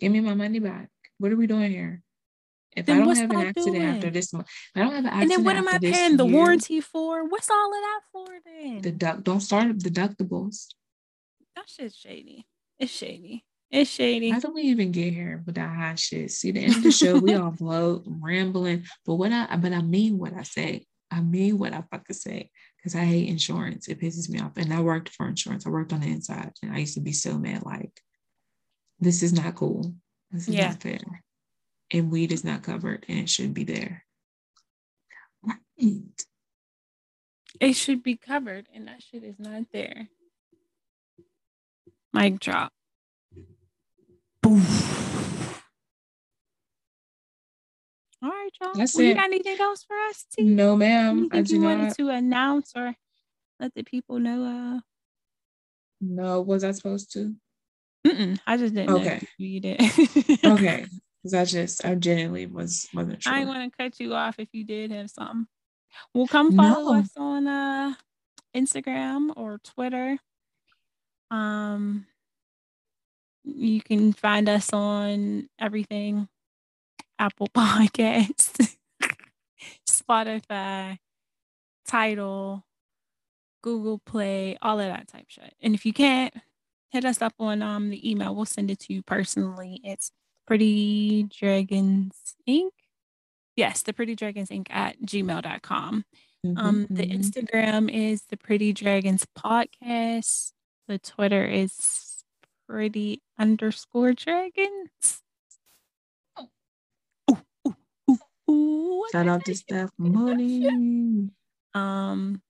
Give 0.00 0.10
me 0.10 0.20
my 0.20 0.34
money 0.34 0.58
back. 0.58 0.88
What 1.18 1.30
are 1.30 1.36
we 1.36 1.46
doing 1.46 1.70
here? 1.70 2.02
If 2.74 2.86
Then 2.86 3.02
I 3.02 3.04
don't 3.04 3.16
have 3.16 3.30
an 3.30 3.36
accident 3.36 3.84
after 3.84 4.10
this 4.10 4.32
month, 4.32 4.46
if 4.48 4.70
I 4.76 4.80
don't 4.80 4.94
have 4.94 5.04
an 5.04 5.06
accident 5.06 5.22
And 5.22 5.30
then 5.30 5.44
what 5.44 5.56
am 5.56 5.68
I 5.68 5.78
paying 5.78 6.16
the 6.16 6.24
year, 6.26 6.34
warranty 6.34 6.80
for? 6.80 7.28
What's 7.28 7.50
all 7.50 7.66
of 7.74 7.80
that 7.80 8.00
for 8.12 8.26
then? 8.46 8.76
the 8.80 8.90
Deduct. 8.92 9.24
Don't 9.24 9.40
start 9.40 9.70
up 9.70 9.76
deductibles. 9.76 10.68
that 11.56 11.68
shit's 11.68 11.96
shady. 11.96 12.46
It's 12.78 12.92
shady. 12.92 13.44
It's 13.70 13.90
shady. 13.90 14.30
How 14.30 14.40
do 14.40 14.52
we 14.52 14.62
even 14.62 14.90
get 14.92 15.12
here 15.12 15.42
with 15.46 15.54
that 15.56 15.74
hot 15.74 15.98
shit? 15.98 16.30
See, 16.30 16.50
the 16.50 16.60
end 16.64 16.76
of 16.76 16.82
the 16.82 16.92
show, 16.92 17.18
we 17.18 17.34
all 17.34 17.50
blow, 17.58 18.02
rambling. 18.06 18.84
But 19.06 19.14
what 19.16 19.32
I 19.32 19.56
but 19.56 19.72
I 19.72 19.82
mean 19.82 20.18
what 20.18 20.34
I 20.34 20.42
say. 20.42 20.86
I 21.10 21.20
mean 21.20 21.58
what 21.58 21.72
I 21.74 21.82
fucking 21.90 22.16
say. 22.16 22.50
Because 22.76 22.94
I 22.94 23.04
hate 23.04 23.28
insurance. 23.28 23.86
It 23.88 24.00
pisses 24.00 24.28
me 24.28 24.40
off. 24.40 24.56
And 24.56 24.72
I 24.72 24.80
worked 24.80 25.10
for 25.10 25.28
insurance. 25.28 25.66
I 25.66 25.70
worked 25.70 25.92
on 25.92 26.00
the 26.00 26.08
inside. 26.08 26.52
And 26.62 26.72
I 26.72 26.78
used 26.78 26.94
to 26.94 27.00
be 27.00 27.12
so 27.12 27.38
mad, 27.38 27.64
like, 27.64 27.92
this 28.98 29.22
is 29.22 29.32
not 29.32 29.54
cool. 29.54 29.94
This 30.30 30.48
is 30.48 30.54
Yeah. 30.54 30.68
not 30.68 30.82
fair. 30.82 30.98
And 31.92 32.10
weed 32.10 32.32
is 32.32 32.44
not 32.44 32.62
covered 32.62 33.04
and 33.08 33.18
it 33.18 33.28
should 33.28 33.52
be 33.54 33.64
there. 33.64 34.04
Right. 35.42 36.24
It 37.60 37.74
should 37.74 38.02
be 38.02 38.16
covered, 38.16 38.66
and 38.74 38.88
that 38.88 39.02
shit 39.02 39.22
is 39.24 39.38
not 39.38 39.64
there. 39.72 40.08
Mic 42.12 42.40
drop. 42.40 42.72
All 48.22 48.30
right, 48.30 48.50
y'all. 48.60 48.74
That's 48.74 48.94
well, 48.94 49.04
you 49.04 49.12
it. 49.12 49.16
got 49.16 49.24
anything 49.24 49.60
else 49.60 49.82
for 49.84 49.96
us, 50.08 50.24
T? 50.32 50.44
No, 50.44 50.76
ma'am. 50.76 51.28
I 51.30 51.38
Anything 51.38 51.44
do 51.44 51.54
you 51.56 51.60
wanted 51.62 51.88
not. 51.88 51.96
to 51.98 52.08
announce 52.08 52.72
or 52.76 52.94
let 53.60 53.74
the 53.74 53.82
people 53.82 54.18
know? 54.18 54.44
Uh, 54.76 54.80
No, 56.00 56.40
was 56.40 56.64
I 56.64 56.70
supposed 56.72 57.12
to? 57.12 57.34
mm-mm, 58.06 58.38
I 58.46 58.56
just 58.56 58.74
didn't 58.74 58.90
know 58.90 58.96
Okay. 59.00 59.18
if 59.22 59.28
you 59.38 59.60
did. 59.60 59.80
Okay. 60.44 60.86
Because 61.22 61.34
I 61.34 61.44
just, 61.44 61.84
I 61.84 61.94
genuinely 61.94 62.46
was, 62.46 62.88
wasn't 62.92 63.22
sure. 63.22 63.32
I 63.32 63.40
ain't 63.40 63.48
want 63.48 63.70
to 63.72 63.76
cut 63.76 64.00
you 64.00 64.14
off 64.14 64.38
if 64.38 64.48
you 64.52 64.64
did 64.64 64.90
have 64.90 65.10
something. 65.10 65.46
Well, 66.14 66.26
come 66.26 66.52
follow 66.52 66.92
No. 66.94 67.00
us 67.00 67.10
on 67.16 67.46
uh 67.46 67.94
Instagram 68.54 69.32
or 69.36 69.58
Twitter. 69.62 70.18
Um, 71.30 72.06
you 73.44 73.80
can 73.80 74.12
find 74.12 74.48
us 74.48 74.72
on 74.72 75.48
everything: 75.58 76.28
Apple 77.18 77.48
Podcasts, 77.54 78.76
Spotify, 79.88 80.98
Tidal, 81.86 82.64
Google 83.62 83.98
Play, 84.04 84.56
all 84.62 84.80
of 84.80 84.86
that 84.86 85.08
type 85.08 85.26
shit. 85.28 85.54
And 85.60 85.74
if 85.74 85.84
you 85.86 85.92
can't, 85.92 86.34
hit 86.90 87.04
us 87.04 87.22
up 87.22 87.34
on 87.38 87.62
um 87.62 87.90
the 87.90 88.10
email. 88.10 88.34
We'll 88.34 88.44
send 88.44 88.70
it 88.70 88.78
to 88.80 88.92
you 88.94 89.02
personally. 89.02 89.80
It's 89.84 90.10
Pretty 90.46 91.24
Dragons 91.24 92.34
Inc. 92.48 92.70
Yes, 93.56 93.82
the 93.82 93.92
Pretty 93.92 94.14
Dragons 94.16 94.48
Inc. 94.50 94.66
at 94.70 95.00
gmail.com. 95.02 96.04
Mhm, 96.44 96.58
Um, 96.58 96.86
the 96.90 97.04
mhm. 97.06 97.18
Instagram 97.20 97.90
is 97.92 98.22
the 98.24 98.36
Pretty 98.36 98.72
Dragons 98.72 99.26
Podcast. 99.38 100.52
The 100.88 100.98
Twitter 100.98 101.44
is 101.46 102.24
pretty 102.68 103.22
underscore 103.38 104.12
dragons. 104.14 105.22
Ooh, 107.30 107.38
ooh, 107.68 107.76
ooh, 108.10 108.18
ooh, 108.50 109.04
Shout 109.12 109.28
out 109.28 109.44
to? 109.44 109.54
Steph 109.54 109.90
Money. 109.98 111.30
Um, 111.74 112.42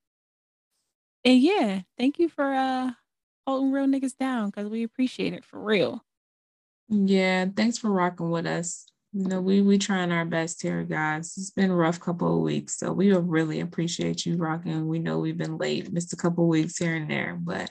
and 1.23 1.39
yeah, 1.39 1.81
thank 1.97 2.19
you 2.19 2.27
for 2.29 2.53
uh 2.53 2.91
holding 3.45 3.71
real 3.71 3.85
niggas 3.85 4.17
down 4.17 4.49
because 4.49 4.69
we 4.69 4.83
appreciate 4.83 5.33
it 5.33 5.45
for 5.45 5.59
real. 5.59 6.03
Yeah, 6.89 7.45
thanks 7.55 7.77
for 7.77 7.91
rocking 7.91 8.29
with 8.29 8.45
us. 8.45 8.85
You 9.13 9.27
know, 9.27 9.41
we 9.41 9.61
we 9.61 9.77
trying 9.77 10.11
our 10.11 10.25
best 10.25 10.61
here, 10.61 10.83
guys. 10.83 11.33
It's 11.37 11.51
been 11.51 11.69
a 11.69 11.75
rough 11.75 11.99
couple 11.99 12.35
of 12.35 12.41
weeks, 12.41 12.77
so 12.77 12.91
we 12.91 13.13
really 13.13 13.59
appreciate 13.59 14.25
you 14.25 14.37
rocking. 14.37 14.87
We 14.87 14.99
know 14.99 15.19
we've 15.19 15.37
been 15.37 15.57
late, 15.57 15.91
missed 15.93 16.13
a 16.13 16.17
couple 16.17 16.45
of 16.45 16.49
weeks 16.49 16.77
here 16.77 16.95
and 16.95 17.09
there, 17.09 17.37
but 17.39 17.69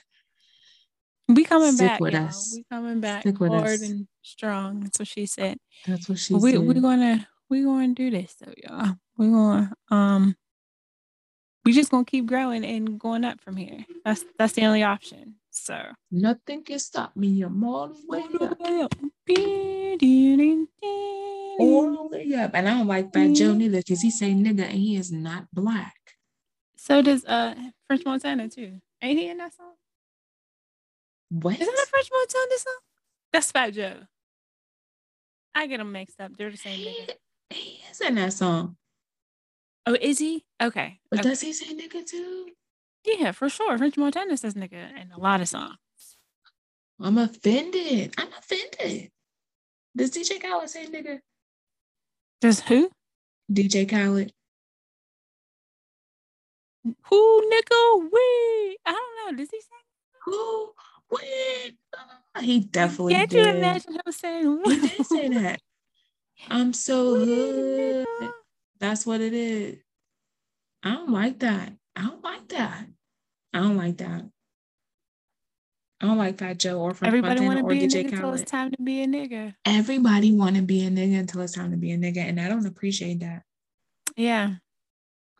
We 1.27 1.43
coming 1.43 1.75
back, 1.75 1.99
with 1.99 2.13
y'all. 2.13 2.27
us. 2.27 2.53
We 2.55 2.65
coming 2.71 3.01
back 3.01 3.21
Stick 3.21 3.39
with 3.41 3.51
hard 3.51 3.65
us. 3.65 3.81
and 3.81 4.07
strong. 4.21 4.81
That's 4.81 4.99
what 4.99 5.07
she 5.07 5.25
said. 5.25 5.57
that's 5.85 6.07
what 6.07 6.17
she 6.17 6.33
said. 6.33 6.41
we 6.41 6.51
said. 6.53 6.61
we 6.61 6.73
gonna 6.75 7.27
we 7.49 7.63
gonna 7.63 7.93
do 7.93 8.09
this 8.09 8.33
though, 8.35 8.53
y'all. 8.63 8.95
We 9.17 9.27
gonna 9.27 9.73
um 9.91 10.35
we 11.65 11.73
just 11.73 11.91
gonna 11.91 12.05
keep 12.05 12.25
growing 12.25 12.63
and 12.63 12.97
going 12.97 13.25
up 13.25 13.41
from 13.41 13.57
here. 13.57 13.85
That's 14.05 14.23
that's 14.39 14.53
the 14.53 14.65
only 14.65 14.83
option. 14.83 15.35
So 15.53 15.79
Nothing 16.11 16.63
can 16.63 16.79
stop 16.79 17.15
me. 17.15 17.41
I'm 17.43 17.63
all 17.63 17.87
the 17.87 18.01
way 18.07 18.23
up. 18.41 18.59
All 21.59 22.09
the 22.09 22.09
way 22.11 22.33
up. 22.35 22.51
And 22.55 22.67
I 22.67 22.77
don't 22.77 22.87
like 22.87 23.13
Fat 23.13 23.33
Joe 23.33 23.53
neither 23.53 23.77
because 23.77 24.01
he 24.01 24.09
say 24.09 24.31
nigga 24.33 24.63
and 24.63 24.71
he 24.79 24.95
is 24.95 25.11
not 25.11 25.45
black. 25.53 25.95
So 26.75 27.01
does 27.03 27.23
uh 27.25 27.53
French 27.87 28.03
Montana 28.03 28.49
too. 28.49 28.81
Ain't 29.01 29.19
he 29.19 29.29
in 29.29 29.37
that 29.37 29.53
song? 29.55 29.73
What? 31.29 31.59
Isn't 31.61 31.75
that 31.75 31.87
French 31.89 32.09
Montana 32.11 32.57
song? 32.57 32.79
That's 33.31 33.51
Fat 33.51 33.73
Joe. 33.73 33.97
I 35.55 35.67
get 35.67 35.77
them 35.77 35.91
mixed 35.91 36.19
up. 36.19 36.35
They're 36.35 36.49
the 36.49 36.57
same 36.57 36.79
He, 36.79 36.85
nigga. 37.07 37.13
he 37.51 37.79
is 37.91 38.01
in 38.01 38.15
that 38.15 38.33
song. 38.33 38.75
Oh, 39.85 39.95
is 40.01 40.17
he? 40.17 40.43
Okay. 40.61 40.99
But 41.11 41.19
okay. 41.19 41.29
does 41.29 41.41
he 41.41 41.53
say 41.53 41.75
nigga 41.75 42.03
too? 42.05 42.47
Yeah, 43.05 43.31
for 43.31 43.49
sure. 43.49 43.77
French 43.77 43.97
Montana 43.97 44.37
says 44.37 44.53
nigga 44.53 44.91
in 45.01 45.11
a 45.11 45.19
lot 45.19 45.41
of 45.41 45.47
songs. 45.47 45.77
I'm 46.99 47.17
offended. 47.17 48.13
I'm 48.17 48.29
offended. 48.37 49.11
Does 49.95 50.11
DJ 50.11 50.41
Khaled 50.41 50.69
say 50.69 50.85
nigga? 50.87 51.19
Does 52.41 52.61
who? 52.61 52.89
DJ 53.51 53.89
Khaled. 53.89 54.31
Who 57.09 57.49
nigga? 57.51 58.01
We? 58.11 58.77
I 58.85 58.91
don't 58.91 59.31
know. 59.31 59.37
Does 59.37 59.49
he 59.51 59.59
say? 59.59 59.67
Who? 60.25 60.71
When? 61.09 61.77
Uh, 62.35 62.41
he 62.41 62.59
definitely 62.61 63.13
Can't 63.13 63.29
did. 63.29 63.37
you 63.45 63.51
imagine 63.57 63.93
him 63.93 64.11
saying? 64.11 64.61
He 64.65 64.87
did 64.87 65.05
say 65.05 65.29
that. 65.29 65.59
I'm 66.49 66.73
so 66.73 67.13
We, 67.13 67.25
hood. 67.25 68.07
nigga. 68.19 68.31
That's 68.79 69.05
what 69.05 69.21
it 69.21 69.33
is. 69.33 69.77
I 70.83 70.91
don't 70.95 71.11
like 71.11 71.39
that. 71.39 71.73
I 71.95 72.01
don't 72.01 72.23
like 72.23 72.47
that. 72.49 72.87
I 73.53 73.59
don't 73.59 73.77
like 73.77 73.97
that. 73.97 74.23
I 76.01 76.05
don't 76.07 76.17
like 76.17 76.37
Fat 76.39 76.57
Joe 76.59 76.79
or 76.81 76.93
French 76.93 77.07
Everybody 77.07 77.39
Montana 77.41 77.47
want 77.47 77.59
to 77.59 77.65
or 77.65 77.69
be 77.79 77.85
a 77.85 77.87
DJ 77.87 78.09
till 78.09 78.33
it's 78.33 78.49
time 78.49 78.71
to 78.71 78.81
be 78.81 79.03
a 79.03 79.07
nigga. 79.07 79.53
Everybody 79.63 80.33
want 80.33 80.57
to 80.57 80.61
be 80.61 80.85
a 80.85 80.89
nigga 80.89 81.19
until 81.19 81.41
it's 81.41 81.53
time 81.53 81.71
to 81.71 81.77
be 81.77 81.91
a 81.91 81.97
nigga, 81.97 82.17
and 82.17 82.41
I 82.41 82.49
don't 82.49 82.65
appreciate 82.65 83.21
that. 83.21 83.43
Yeah, 84.17 84.55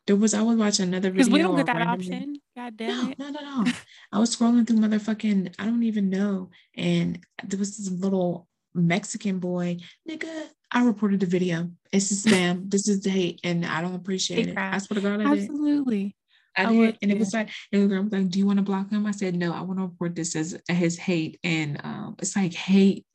There 0.07 0.15
was 0.15 0.33
I 0.33 0.41
was 0.41 0.55
watching 0.57 0.87
another 0.87 1.11
because 1.11 1.27
video. 1.27 1.37
we 1.37 1.43
don't 1.43 1.57
get 1.57 1.65
that 1.67 1.77
randomly- 1.85 2.13
option. 2.15 2.35
God 2.55 2.75
No, 2.79 2.87
damn 2.87 3.11
it. 3.11 3.19
no, 3.19 3.29
no, 3.31 3.39
no. 3.65 3.71
I 4.11 4.19
was 4.19 4.35
scrolling 4.35 4.65
through 4.67 4.77
motherfucking, 4.77 5.55
I 5.59 5.65
don't 5.65 5.83
even 5.83 6.09
know. 6.09 6.49
And 6.75 7.19
there 7.43 7.57
was 7.59 7.77
this 7.77 7.89
little 7.91 8.47
Mexican 8.75 9.39
boy, 9.39 9.77
nigga. 10.09 10.47
I 10.71 10.85
reported 10.85 11.19
the 11.19 11.25
video. 11.25 11.71
It's 11.91 12.09
a 12.11 12.29
spam. 12.29 12.69
this 12.71 12.87
is 12.87 13.01
the 13.01 13.09
hate, 13.09 13.39
and 13.43 13.65
I 13.65 13.81
don't 13.81 13.95
appreciate 13.95 14.37
Hate 14.39 14.47
it. 14.49 14.55
crime. 14.55 14.73
I 14.73 14.77
swear 14.77 14.95
to 14.95 15.01
God, 15.01 15.21
I 15.21 15.35
did. 15.35 16.13
I 16.57 16.63
I 16.63 16.65
did. 16.67 16.77
would 16.77 16.97
and 17.01 17.11
it 17.11 17.15
too. 17.15 17.19
was 17.19 17.33
like, 17.33 17.49
girl 17.71 18.03
was 18.03 18.11
like, 18.11 18.29
Do 18.29 18.39
you 18.39 18.45
want 18.45 18.57
to 18.59 18.63
block 18.63 18.89
him? 18.91 19.05
I 19.05 19.11
said, 19.11 19.35
No, 19.35 19.53
I 19.53 19.61
want 19.61 19.79
to 19.79 19.83
report 19.83 20.15
this 20.15 20.35
as 20.35 20.57
his 20.67 20.97
hate. 20.97 21.39
And 21.43 21.79
um, 21.83 22.15
it's 22.19 22.35
like 22.35 22.53
hate, 22.53 23.05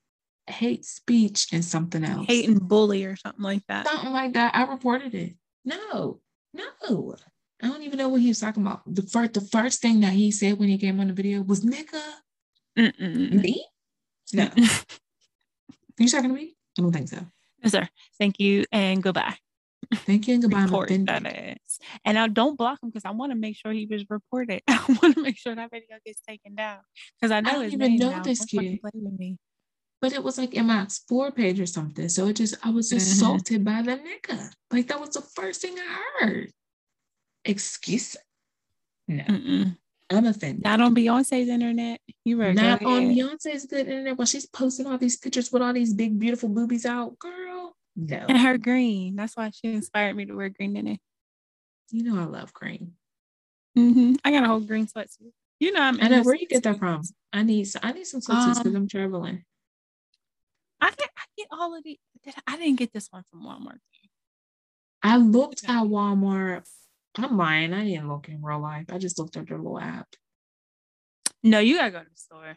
hate 0.46 0.84
speech 0.84 1.48
and 1.52 1.64
something 1.64 2.04
else. 2.04 2.26
Hate 2.26 2.48
and 2.48 2.60
bully 2.66 3.04
or 3.04 3.16
something 3.16 3.42
like 3.42 3.62
that. 3.68 3.86
something 3.86 4.12
like 4.12 4.32
that. 4.34 4.54
I 4.54 4.64
reported 4.64 5.14
it. 5.14 5.34
No, 5.64 6.20
no. 6.54 7.14
I 7.62 7.66
don't 7.66 7.82
even 7.82 7.98
know 7.98 8.08
what 8.08 8.20
he 8.20 8.28
was 8.28 8.38
talking 8.40 8.62
about. 8.64 8.82
The 8.86 9.02
first 9.02 9.34
the 9.34 9.40
first 9.40 9.80
thing 9.82 10.00
that 10.00 10.12
he 10.12 10.30
said 10.30 10.58
when 10.58 10.68
he 10.68 10.78
came 10.78 11.00
on 11.00 11.08
the 11.08 11.12
video 11.12 11.42
was 11.42 11.64
nigga. 11.64 12.00
Mm-mm. 12.78 13.32
Me? 13.42 13.66
No. 14.32 14.44
Are 14.44 14.50
you 15.98 16.08
talking 16.08 16.30
to 16.30 16.34
me? 16.36 16.54
I 16.78 16.82
don't 16.82 16.92
think 16.92 17.08
so. 17.08 17.18
No, 17.62 17.68
sir. 17.70 17.88
Thank 18.18 18.38
you 18.38 18.64
and 18.70 19.02
goodbye. 19.02 19.36
Thank 19.94 20.24
about 20.28 20.32
and 20.34 20.42
goodbye. 20.42 20.58
I'm 20.58 20.64
Report 20.64 20.90
offended. 20.90 21.08
that 21.24 21.56
is. 21.56 21.78
And 22.04 22.18
I 22.18 22.28
don't 22.28 22.58
block 22.58 22.78
him 22.82 22.90
because 22.90 23.04
I 23.04 23.10
want 23.10 23.32
to 23.32 23.38
make 23.38 23.56
sure 23.56 23.72
he 23.72 23.86
was 23.86 24.04
reported. 24.10 24.62
I 24.68 24.84
want 25.02 25.14
to 25.14 25.22
make 25.22 25.38
sure 25.38 25.54
that 25.54 25.70
video 25.70 25.96
gets 26.04 26.20
taken 26.20 26.54
down 26.54 26.78
because 27.20 27.32
I 27.32 27.40
know 27.40 27.52
don't 27.52 27.72
even 27.72 27.96
know 27.96 28.10
now. 28.10 28.22
this 28.22 28.40
don't 28.40 28.62
kid. 28.62 28.80
me. 29.18 29.38
But 30.00 30.12
it 30.12 30.22
was 30.22 30.38
like 30.38 30.54
in 30.54 30.66
my 30.66 30.82
explore 30.82 31.32
page 31.32 31.58
or 31.58 31.66
something. 31.66 32.08
So 32.08 32.28
it 32.28 32.34
just 32.34 32.54
I 32.64 32.70
was 32.70 32.92
assaulted 32.98 33.64
by 33.64 33.82
the 33.82 33.96
nigga. 33.98 34.50
Like 34.70 34.88
that 34.88 35.00
was 35.00 35.10
the 35.10 35.22
first 35.22 35.62
thing 35.62 35.76
I 35.78 36.02
heard. 36.20 36.52
Excuse. 37.44 38.16
Me, 39.08 39.16
no, 39.16 39.24
Mm-mm. 39.24 39.76
I'm 40.10 40.26
offended. 40.26 40.64
Not 40.64 40.80
on 40.80 40.94
Beyonce's 40.94 41.48
internet. 41.48 42.00
You 42.24 42.38
were 42.38 42.52
Not 42.52 42.82
on 42.84 43.10
Beyonce's 43.14 43.66
good 43.66 43.88
internet 43.88 44.16
while 44.16 44.26
she's 44.26 44.46
posting 44.46 44.86
all 44.86 44.98
these 44.98 45.16
pictures 45.16 45.50
with 45.52 45.62
all 45.62 45.72
these 45.72 45.94
big, 45.94 46.18
beautiful 46.18 46.48
boobies 46.48 46.86
out. 46.86 47.18
Girl, 47.18 47.47
no. 47.98 48.26
And 48.28 48.38
her 48.38 48.56
green. 48.58 49.16
That's 49.16 49.36
why 49.36 49.50
she 49.50 49.72
inspired 49.72 50.14
me 50.14 50.24
to 50.26 50.34
wear 50.34 50.48
green 50.48 50.76
it. 50.76 51.00
You 51.90 52.04
know 52.04 52.20
I 52.20 52.24
love 52.24 52.52
green. 52.52 52.92
hmm 53.74 54.14
I 54.24 54.30
got 54.30 54.44
a 54.44 54.46
whole 54.46 54.60
green 54.60 54.86
sweatsuit. 54.86 55.32
You 55.58 55.72
know, 55.72 55.80
I'm 55.80 56.00
I 56.00 56.06
know 56.08 56.22
where 56.22 56.36
you 56.36 56.46
get 56.46 56.62
that 56.62 56.78
from. 56.78 57.02
I 57.32 57.42
need 57.42 57.66
I 57.82 57.92
need 57.92 58.06
some 58.06 58.20
sweatsuits 58.20 58.54
because 58.54 58.66
Um, 58.66 58.76
I'm 58.76 58.88
traveling. 58.88 59.44
I 60.80 60.90
get, 60.90 61.10
I 61.16 61.22
get 61.36 61.48
all 61.50 61.76
of 61.76 61.82
the. 61.82 61.98
did 62.22 62.34
I- 62.46 62.54
I 62.54 62.56
didn't 62.56 62.78
get 62.78 62.92
this 62.92 63.08
one 63.10 63.24
from 63.30 63.42
Walmart. 63.42 63.80
I 65.02 65.16
looked 65.16 65.64
at 65.64 65.70
Walmart. 65.84 66.68
I'm 67.16 67.36
lying. 67.36 67.72
I 67.72 67.84
didn't 67.84 68.08
look 68.08 68.28
in 68.28 68.40
real 68.42 68.60
life. 68.60 68.86
I 68.92 68.98
just 68.98 69.18
looked 69.18 69.36
at 69.36 69.48
their 69.48 69.58
little 69.58 69.80
app. 69.80 70.06
No, 71.42 71.58
you 71.58 71.76
gotta 71.76 71.90
go 71.90 71.98
to 72.00 72.04
the 72.04 72.16
store. 72.16 72.56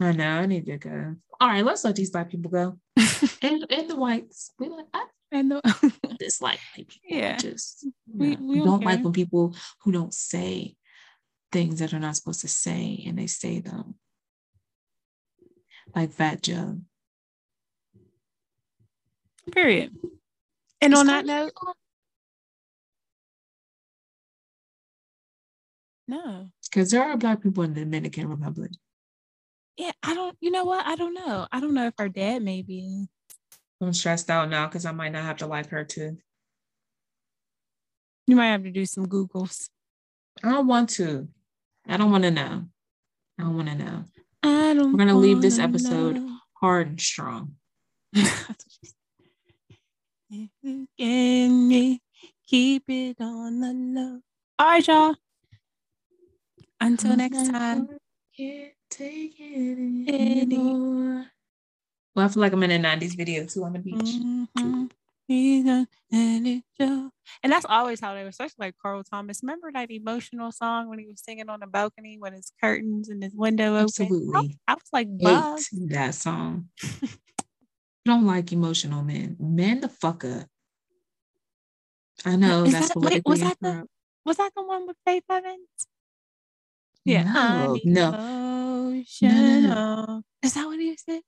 I 0.00 0.12
know. 0.12 0.28
I 0.38 0.46
need 0.46 0.66
to 0.66 0.78
go. 0.78 1.16
All 1.40 1.48
right, 1.48 1.64
let's 1.64 1.84
let 1.84 1.96
these 1.96 2.10
black 2.10 2.30
people 2.30 2.50
go. 2.50 2.78
And 3.42 3.64
and 3.70 3.88
the 3.90 3.96
whites. 3.96 4.52
We 4.58 4.68
like 4.68 4.86
I 4.92 5.06
and 5.32 5.50
the, 5.52 6.16
dislike 6.18 6.60
people. 6.74 6.94
Yeah. 7.04 7.36
Just 7.36 7.86
We- 8.12 8.36
we 8.36 8.58
don't 8.58 8.66
don't 8.66 8.84
like 8.84 9.02
when 9.04 9.12
people 9.12 9.54
who 9.82 9.92
don't 9.92 10.14
say 10.14 10.76
things 11.52 11.78
that 11.80 11.92
are 11.94 11.98
not 12.00 12.16
supposed 12.16 12.40
to 12.42 12.48
say 12.48 13.02
and 13.06 13.18
they 13.18 13.26
say 13.26 13.60
them. 13.60 13.94
Like 15.94 16.12
Fat 16.12 16.42
Joe. 16.42 16.80
period. 19.52 19.96
And 20.80 20.92
Is 20.92 20.98
on 21.00 21.06
that 21.06 21.26
note, 21.26 21.52
no. 26.06 26.50
Because 26.70 26.90
there 26.90 27.02
are 27.02 27.16
black 27.16 27.42
people 27.42 27.62
in 27.64 27.74
the 27.74 27.80
Dominican 27.80 28.28
Republic. 28.28 28.70
Yeah, 29.78 29.92
I 30.02 30.12
don't. 30.12 30.36
You 30.40 30.50
know 30.50 30.64
what? 30.64 30.84
I 30.84 30.96
don't 30.96 31.14
know. 31.14 31.46
I 31.52 31.60
don't 31.60 31.72
know 31.72 31.86
if 31.86 31.94
her 31.98 32.08
dad 32.08 32.42
maybe. 32.42 33.06
I'm 33.80 33.92
stressed 33.92 34.28
out 34.28 34.50
now 34.50 34.66
because 34.66 34.84
I 34.84 34.90
might 34.90 35.12
not 35.12 35.22
have 35.22 35.36
to 35.36 35.46
like 35.46 35.68
her 35.68 35.84
too. 35.84 36.18
You 38.26 38.34
might 38.34 38.48
have 38.48 38.64
to 38.64 38.72
do 38.72 38.84
some 38.84 39.06
googles. 39.06 39.68
I 40.42 40.50
don't 40.50 40.66
want 40.66 40.90
to. 40.90 41.28
I 41.86 41.96
don't 41.96 42.10
want 42.10 42.24
to 42.24 42.32
know. 42.32 42.64
I 43.38 43.42
don't 43.44 43.54
want 43.54 43.68
to 43.68 43.76
know. 43.76 44.04
I 44.42 44.74
don't. 44.74 44.92
We're 44.92 44.98
gonna 44.98 45.16
leave 45.16 45.40
this 45.40 45.60
episode 45.60 46.16
know. 46.16 46.38
hard 46.60 46.88
and 46.88 47.00
strong. 47.00 47.54
Can 50.98 51.68
me 51.68 52.02
keep 52.48 52.82
it 52.88 53.16
on 53.20 53.60
the 53.60 53.72
low. 53.72 54.20
All 54.58 54.66
right, 54.66 54.86
y'all. 54.86 55.14
Until 56.80 57.16
next 57.16 57.48
time. 57.48 57.88
Take 58.90 59.38
it 59.38 59.78
Any- 60.08 60.40
anymore. 60.42 61.26
Well, 62.14 62.26
I 62.26 62.28
feel 62.28 62.40
like 62.40 62.52
I'm 62.52 62.62
in 62.62 62.70
a 62.70 62.78
90s 62.78 63.14
video 63.14 63.44
too 63.46 63.64
on 63.64 63.72
the 63.74 63.78
beach. 63.78 63.96
Mhm. 63.96 64.90
A- 65.30 67.10
and 67.42 67.52
that's 67.52 67.66
always 67.68 68.00
how 68.00 68.14
they 68.14 68.22
were, 68.22 68.30
especially 68.30 68.54
like 68.58 68.74
Carl 68.80 69.04
Thomas. 69.04 69.42
Remember 69.42 69.70
that 69.72 69.90
emotional 69.90 70.50
song 70.52 70.88
when 70.88 70.98
he 70.98 71.06
was 71.06 71.20
singing 71.22 71.50
on 71.50 71.60
the 71.60 71.66
balcony 71.66 72.18
with 72.18 72.32
his 72.32 72.50
curtains 72.62 73.10
and 73.10 73.22
his 73.22 73.34
window 73.34 73.76
open? 73.76 73.78
I, 73.78 73.82
Absolutely. 73.82 74.58
I 74.66 74.74
was 74.74 74.88
like, 74.92 75.08
Hate 75.20 75.90
that 75.90 76.14
song. 76.14 76.70
I 77.02 77.08
don't 78.06 78.24
like 78.26 78.52
emotional 78.52 79.02
men. 79.02 79.36
Man 79.38 79.80
the 79.80 79.88
fuck 79.90 80.24
up. 80.24 80.46
I 82.24 82.36
know 82.36 82.64
Is 82.64 82.72
that's 82.72 82.88
that- 82.88 82.96
wait, 82.98 83.22
was 83.26 83.40
that 83.40 83.58
the- 83.60 83.86
Was 84.24 84.38
that 84.38 84.52
the 84.56 84.62
one 84.62 84.86
with 84.86 84.96
Faith 85.06 85.24
Evans? 85.30 85.68
Yeah. 87.08 87.24
No, 87.32 87.72
need 87.74 87.84
no. 87.86 88.08
emotional. 88.92 90.22
Is 90.42 90.54
that 90.54 90.66
what 90.66 90.78
he 90.78 90.96
said? 90.96 91.22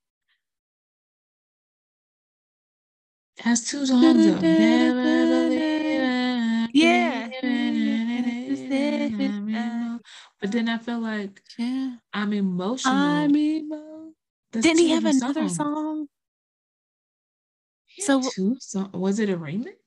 Has 3.41 3.65
two 3.67 3.87
songs 3.87 4.27
of 4.27 4.43
never 4.43 5.03
believe 5.03 5.61
it, 5.63 6.71
Yeah. 6.75 7.29
believe 7.41 8.71
it, 8.71 9.31
I'm 9.31 9.49
emo- 9.49 10.01
But 10.41 10.53
then 10.53 10.69
I 10.69 10.77
feel 10.79 11.01
like 11.01 11.41
Yeah. 11.59 11.97
I'm 12.13 12.33
emotional. 12.35 12.95
I'm 12.95 13.35
emo. 13.35 14.13
Didn't 14.53 14.79
he 14.79 14.91
have 14.91 15.07
another 15.07 15.49
songs. 15.49 15.57
song? 15.57 16.09
So- 18.01 18.21
two 18.35 18.57
song- 18.61 18.93
was 18.93 19.19
it 19.19 19.31
a 19.31 19.37
remix? 19.39 19.80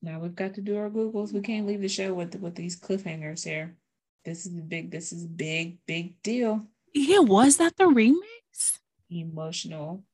Now 0.00 0.20
we've 0.20 0.34
got 0.34 0.54
to 0.54 0.60
do 0.60 0.76
our 0.76 0.90
googles. 0.90 1.32
We 1.32 1.40
can't 1.40 1.66
leave 1.66 1.80
the 1.80 1.88
show 1.88 2.14
with 2.14 2.34
with 2.36 2.54
these 2.54 2.78
cliffhangers 2.78 3.44
here. 3.44 3.76
This 4.24 4.46
is 4.46 4.52
big. 4.52 4.90
This 4.90 5.12
is 5.12 5.26
big 5.26 5.78
big 5.86 6.20
deal. 6.22 6.66
Yeah, 6.94 7.20
was 7.20 7.56
that 7.56 7.76
the 7.76 7.84
remix? 7.84 8.78
Emotional. 9.10 10.04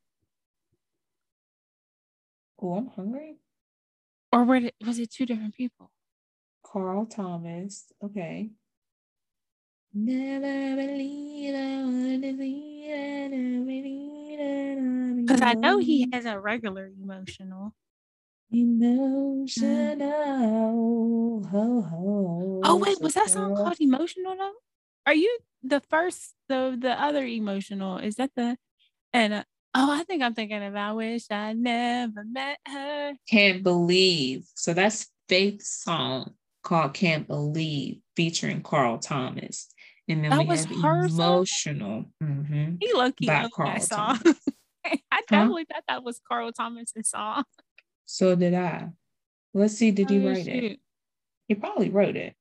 Oh, 2.60 2.76
I'm 2.76 2.86
hungry. 2.88 3.36
Or 4.32 4.44
were 4.44 4.56
it, 4.56 4.74
was 4.84 4.98
it 4.98 5.10
two 5.10 5.26
different 5.26 5.54
people? 5.54 5.90
Carl 6.64 7.06
Thomas. 7.06 7.92
Okay. 8.02 8.50
Never 9.92 10.74
believe 10.74 11.54
I 11.54 11.84
would 11.84 12.20
believe 12.20 12.90
it, 12.90 13.30
never 13.30 13.64
believe 13.64 14.40
it, 14.40 14.78
I'm 14.78 15.24
Because 15.24 15.40
I 15.40 15.52
know 15.54 15.78
he 15.78 16.08
has 16.12 16.24
a 16.24 16.40
regular 16.40 16.90
emotional. 17.00 17.74
Emotional. 18.50 19.98
Ho, 21.50 21.82
ho. 21.82 22.60
Oh 22.64 22.76
wait, 22.76 23.00
was 23.00 23.14
that 23.14 23.30
song 23.30 23.54
called 23.54 23.76
Emotional 23.80 24.36
though? 24.36 24.52
Are 25.06 25.14
you 25.14 25.38
the 25.62 25.80
first 25.90 26.34
the 26.48 26.76
the 26.80 27.00
other 27.00 27.24
emotional 27.24 27.98
is 27.98 28.16
that 28.16 28.30
the 28.36 28.56
and 29.12 29.34
uh, 29.34 29.44
oh 29.74 29.92
I 29.92 30.04
think 30.04 30.22
I'm 30.22 30.34
thinking 30.34 30.62
of 30.62 30.74
I 30.76 30.92
wish 30.92 31.24
I 31.30 31.52
never 31.52 32.24
met 32.24 32.58
her. 32.68 33.12
Can't 33.28 33.62
believe. 33.62 34.46
So 34.54 34.74
that's 34.74 35.08
Faith's 35.28 35.68
song 35.82 36.34
called 36.62 36.94
Can't 36.94 37.26
Believe 37.26 38.00
featuring 38.16 38.62
Carl 38.62 38.98
Thomas. 38.98 39.68
And 40.08 40.22
then 40.24 40.30
That 40.30 40.40
we 40.40 40.46
was 40.46 40.64
have 40.64 40.82
her 40.82 41.08
song? 41.08 41.26
emotional. 41.28 42.04
Mhm. 42.22 42.76
He 42.80 42.92
lucky 42.92 43.26
By 43.26 43.44
owned 43.44 43.52
Carl 43.52 43.72
that 43.74 43.82
song. 43.82 44.18
I 44.86 45.22
definitely 45.30 45.64
thought 45.64 45.84
that 45.88 46.04
was 46.04 46.20
Carl 46.28 46.52
Thomas's 46.52 47.08
song. 47.08 47.44
So 48.06 48.34
did 48.34 48.54
I. 48.54 48.88
Let's 49.52 49.74
see, 49.74 49.90
did 49.90 50.10
he 50.10 50.18
Oh, 50.18 50.28
write 50.30 50.46
it? 50.48 50.80
He 51.48 51.54
probably 51.54 51.90
wrote 51.90 52.16
it. 52.16 52.34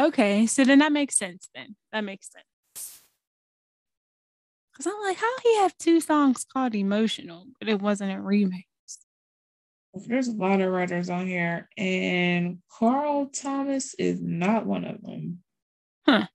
Okay, 0.00 0.46
so 0.46 0.64
then 0.64 0.78
that 0.78 0.92
makes 0.92 1.16
sense. 1.16 1.48
Then 1.54 1.76
that 1.92 2.02
makes 2.02 2.30
sense. 2.30 3.02
Cause 4.76 4.86
I'm 4.86 5.02
like, 5.02 5.18
how 5.18 5.38
he 5.42 5.56
have 5.58 5.76
two 5.76 6.00
songs 6.00 6.46
called 6.50 6.74
"Emotional," 6.74 7.44
but 7.58 7.68
it 7.68 7.80
wasn't 7.82 8.12
a 8.12 8.14
remix. 8.22 8.64
There's 9.92 10.28
a 10.28 10.32
lot 10.32 10.60
of 10.60 10.72
writers 10.72 11.10
on 11.10 11.26
here, 11.26 11.68
and 11.76 12.58
Carl 12.70 13.26
Thomas 13.26 13.92
is 13.94 14.22
not 14.22 14.64
one 14.64 14.84
of 14.84 15.02
them. 15.02 15.42
Huh. 16.06 16.28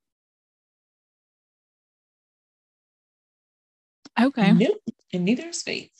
Okay, 4.20 4.52
Nope. 4.54 4.78
And 5.14 5.26
neither 5.26 5.48
is 5.48 5.64
Faith. 5.64 5.92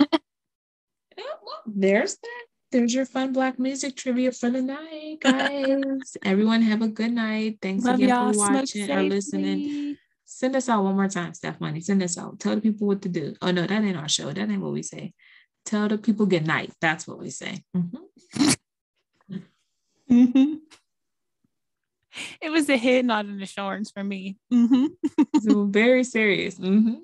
Yeah, 0.00 1.24
well, 1.42 1.62
there's 1.66 2.16
that. 2.16 2.44
There's 2.70 2.94
your 2.94 3.06
fun 3.06 3.32
black 3.32 3.58
music 3.58 3.96
trivia 3.96 4.30
for 4.30 4.50
the 4.50 4.60
night, 4.60 5.18
guys. 5.20 6.16
Everyone 6.24 6.60
have 6.62 6.82
a 6.82 6.88
good 6.88 7.12
night. 7.12 7.58
Thanks 7.62 7.84
love 7.84 7.96
again 7.96 8.10
y'all. 8.10 8.28
for 8.28 8.34
Smoke 8.34 8.52
watching 8.54 8.90
or 8.90 9.02
listening. 9.02 9.64
safely. 9.64 9.98
Send 10.26 10.54
us 10.56 10.68
out 10.68 10.84
one 10.84 10.94
more 10.94 11.08
time, 11.08 11.32
Steph 11.32 11.60
Money. 11.60 11.80
Send 11.80 12.02
us 12.02 12.18
out. 12.18 12.38
Tell 12.38 12.54
the 12.54 12.60
people 12.60 12.86
what 12.86 13.00
to 13.02 13.08
do. 13.08 13.34
Oh 13.40 13.50
no, 13.50 13.66
that 13.66 13.82
ain't 13.82 13.96
our 13.96 14.08
show. 14.08 14.30
That 14.30 14.50
ain't 14.50 14.60
what 14.60 14.72
we 14.72 14.82
say. 14.82 15.14
Tell 15.64 15.88
the 15.88 15.96
people 15.96 16.26
good 16.26 16.46
night. 16.46 16.70
That's 16.80 17.08
what 17.08 17.18
we 17.18 17.30
say. 17.30 17.64
Mhm. 17.76 17.92
Mhm. 20.10 20.60
It 22.40 22.50
was 22.50 22.68
a 22.70 22.76
hit, 22.78 23.04
not 23.04 23.26
an 23.26 23.42
assurance 23.42 23.90
for 23.90 24.02
me. 24.02 24.38
hmm 24.50 24.86
So 25.40 25.64
very 25.66 26.04
serious. 26.04 26.58
Mhm. 26.58 27.00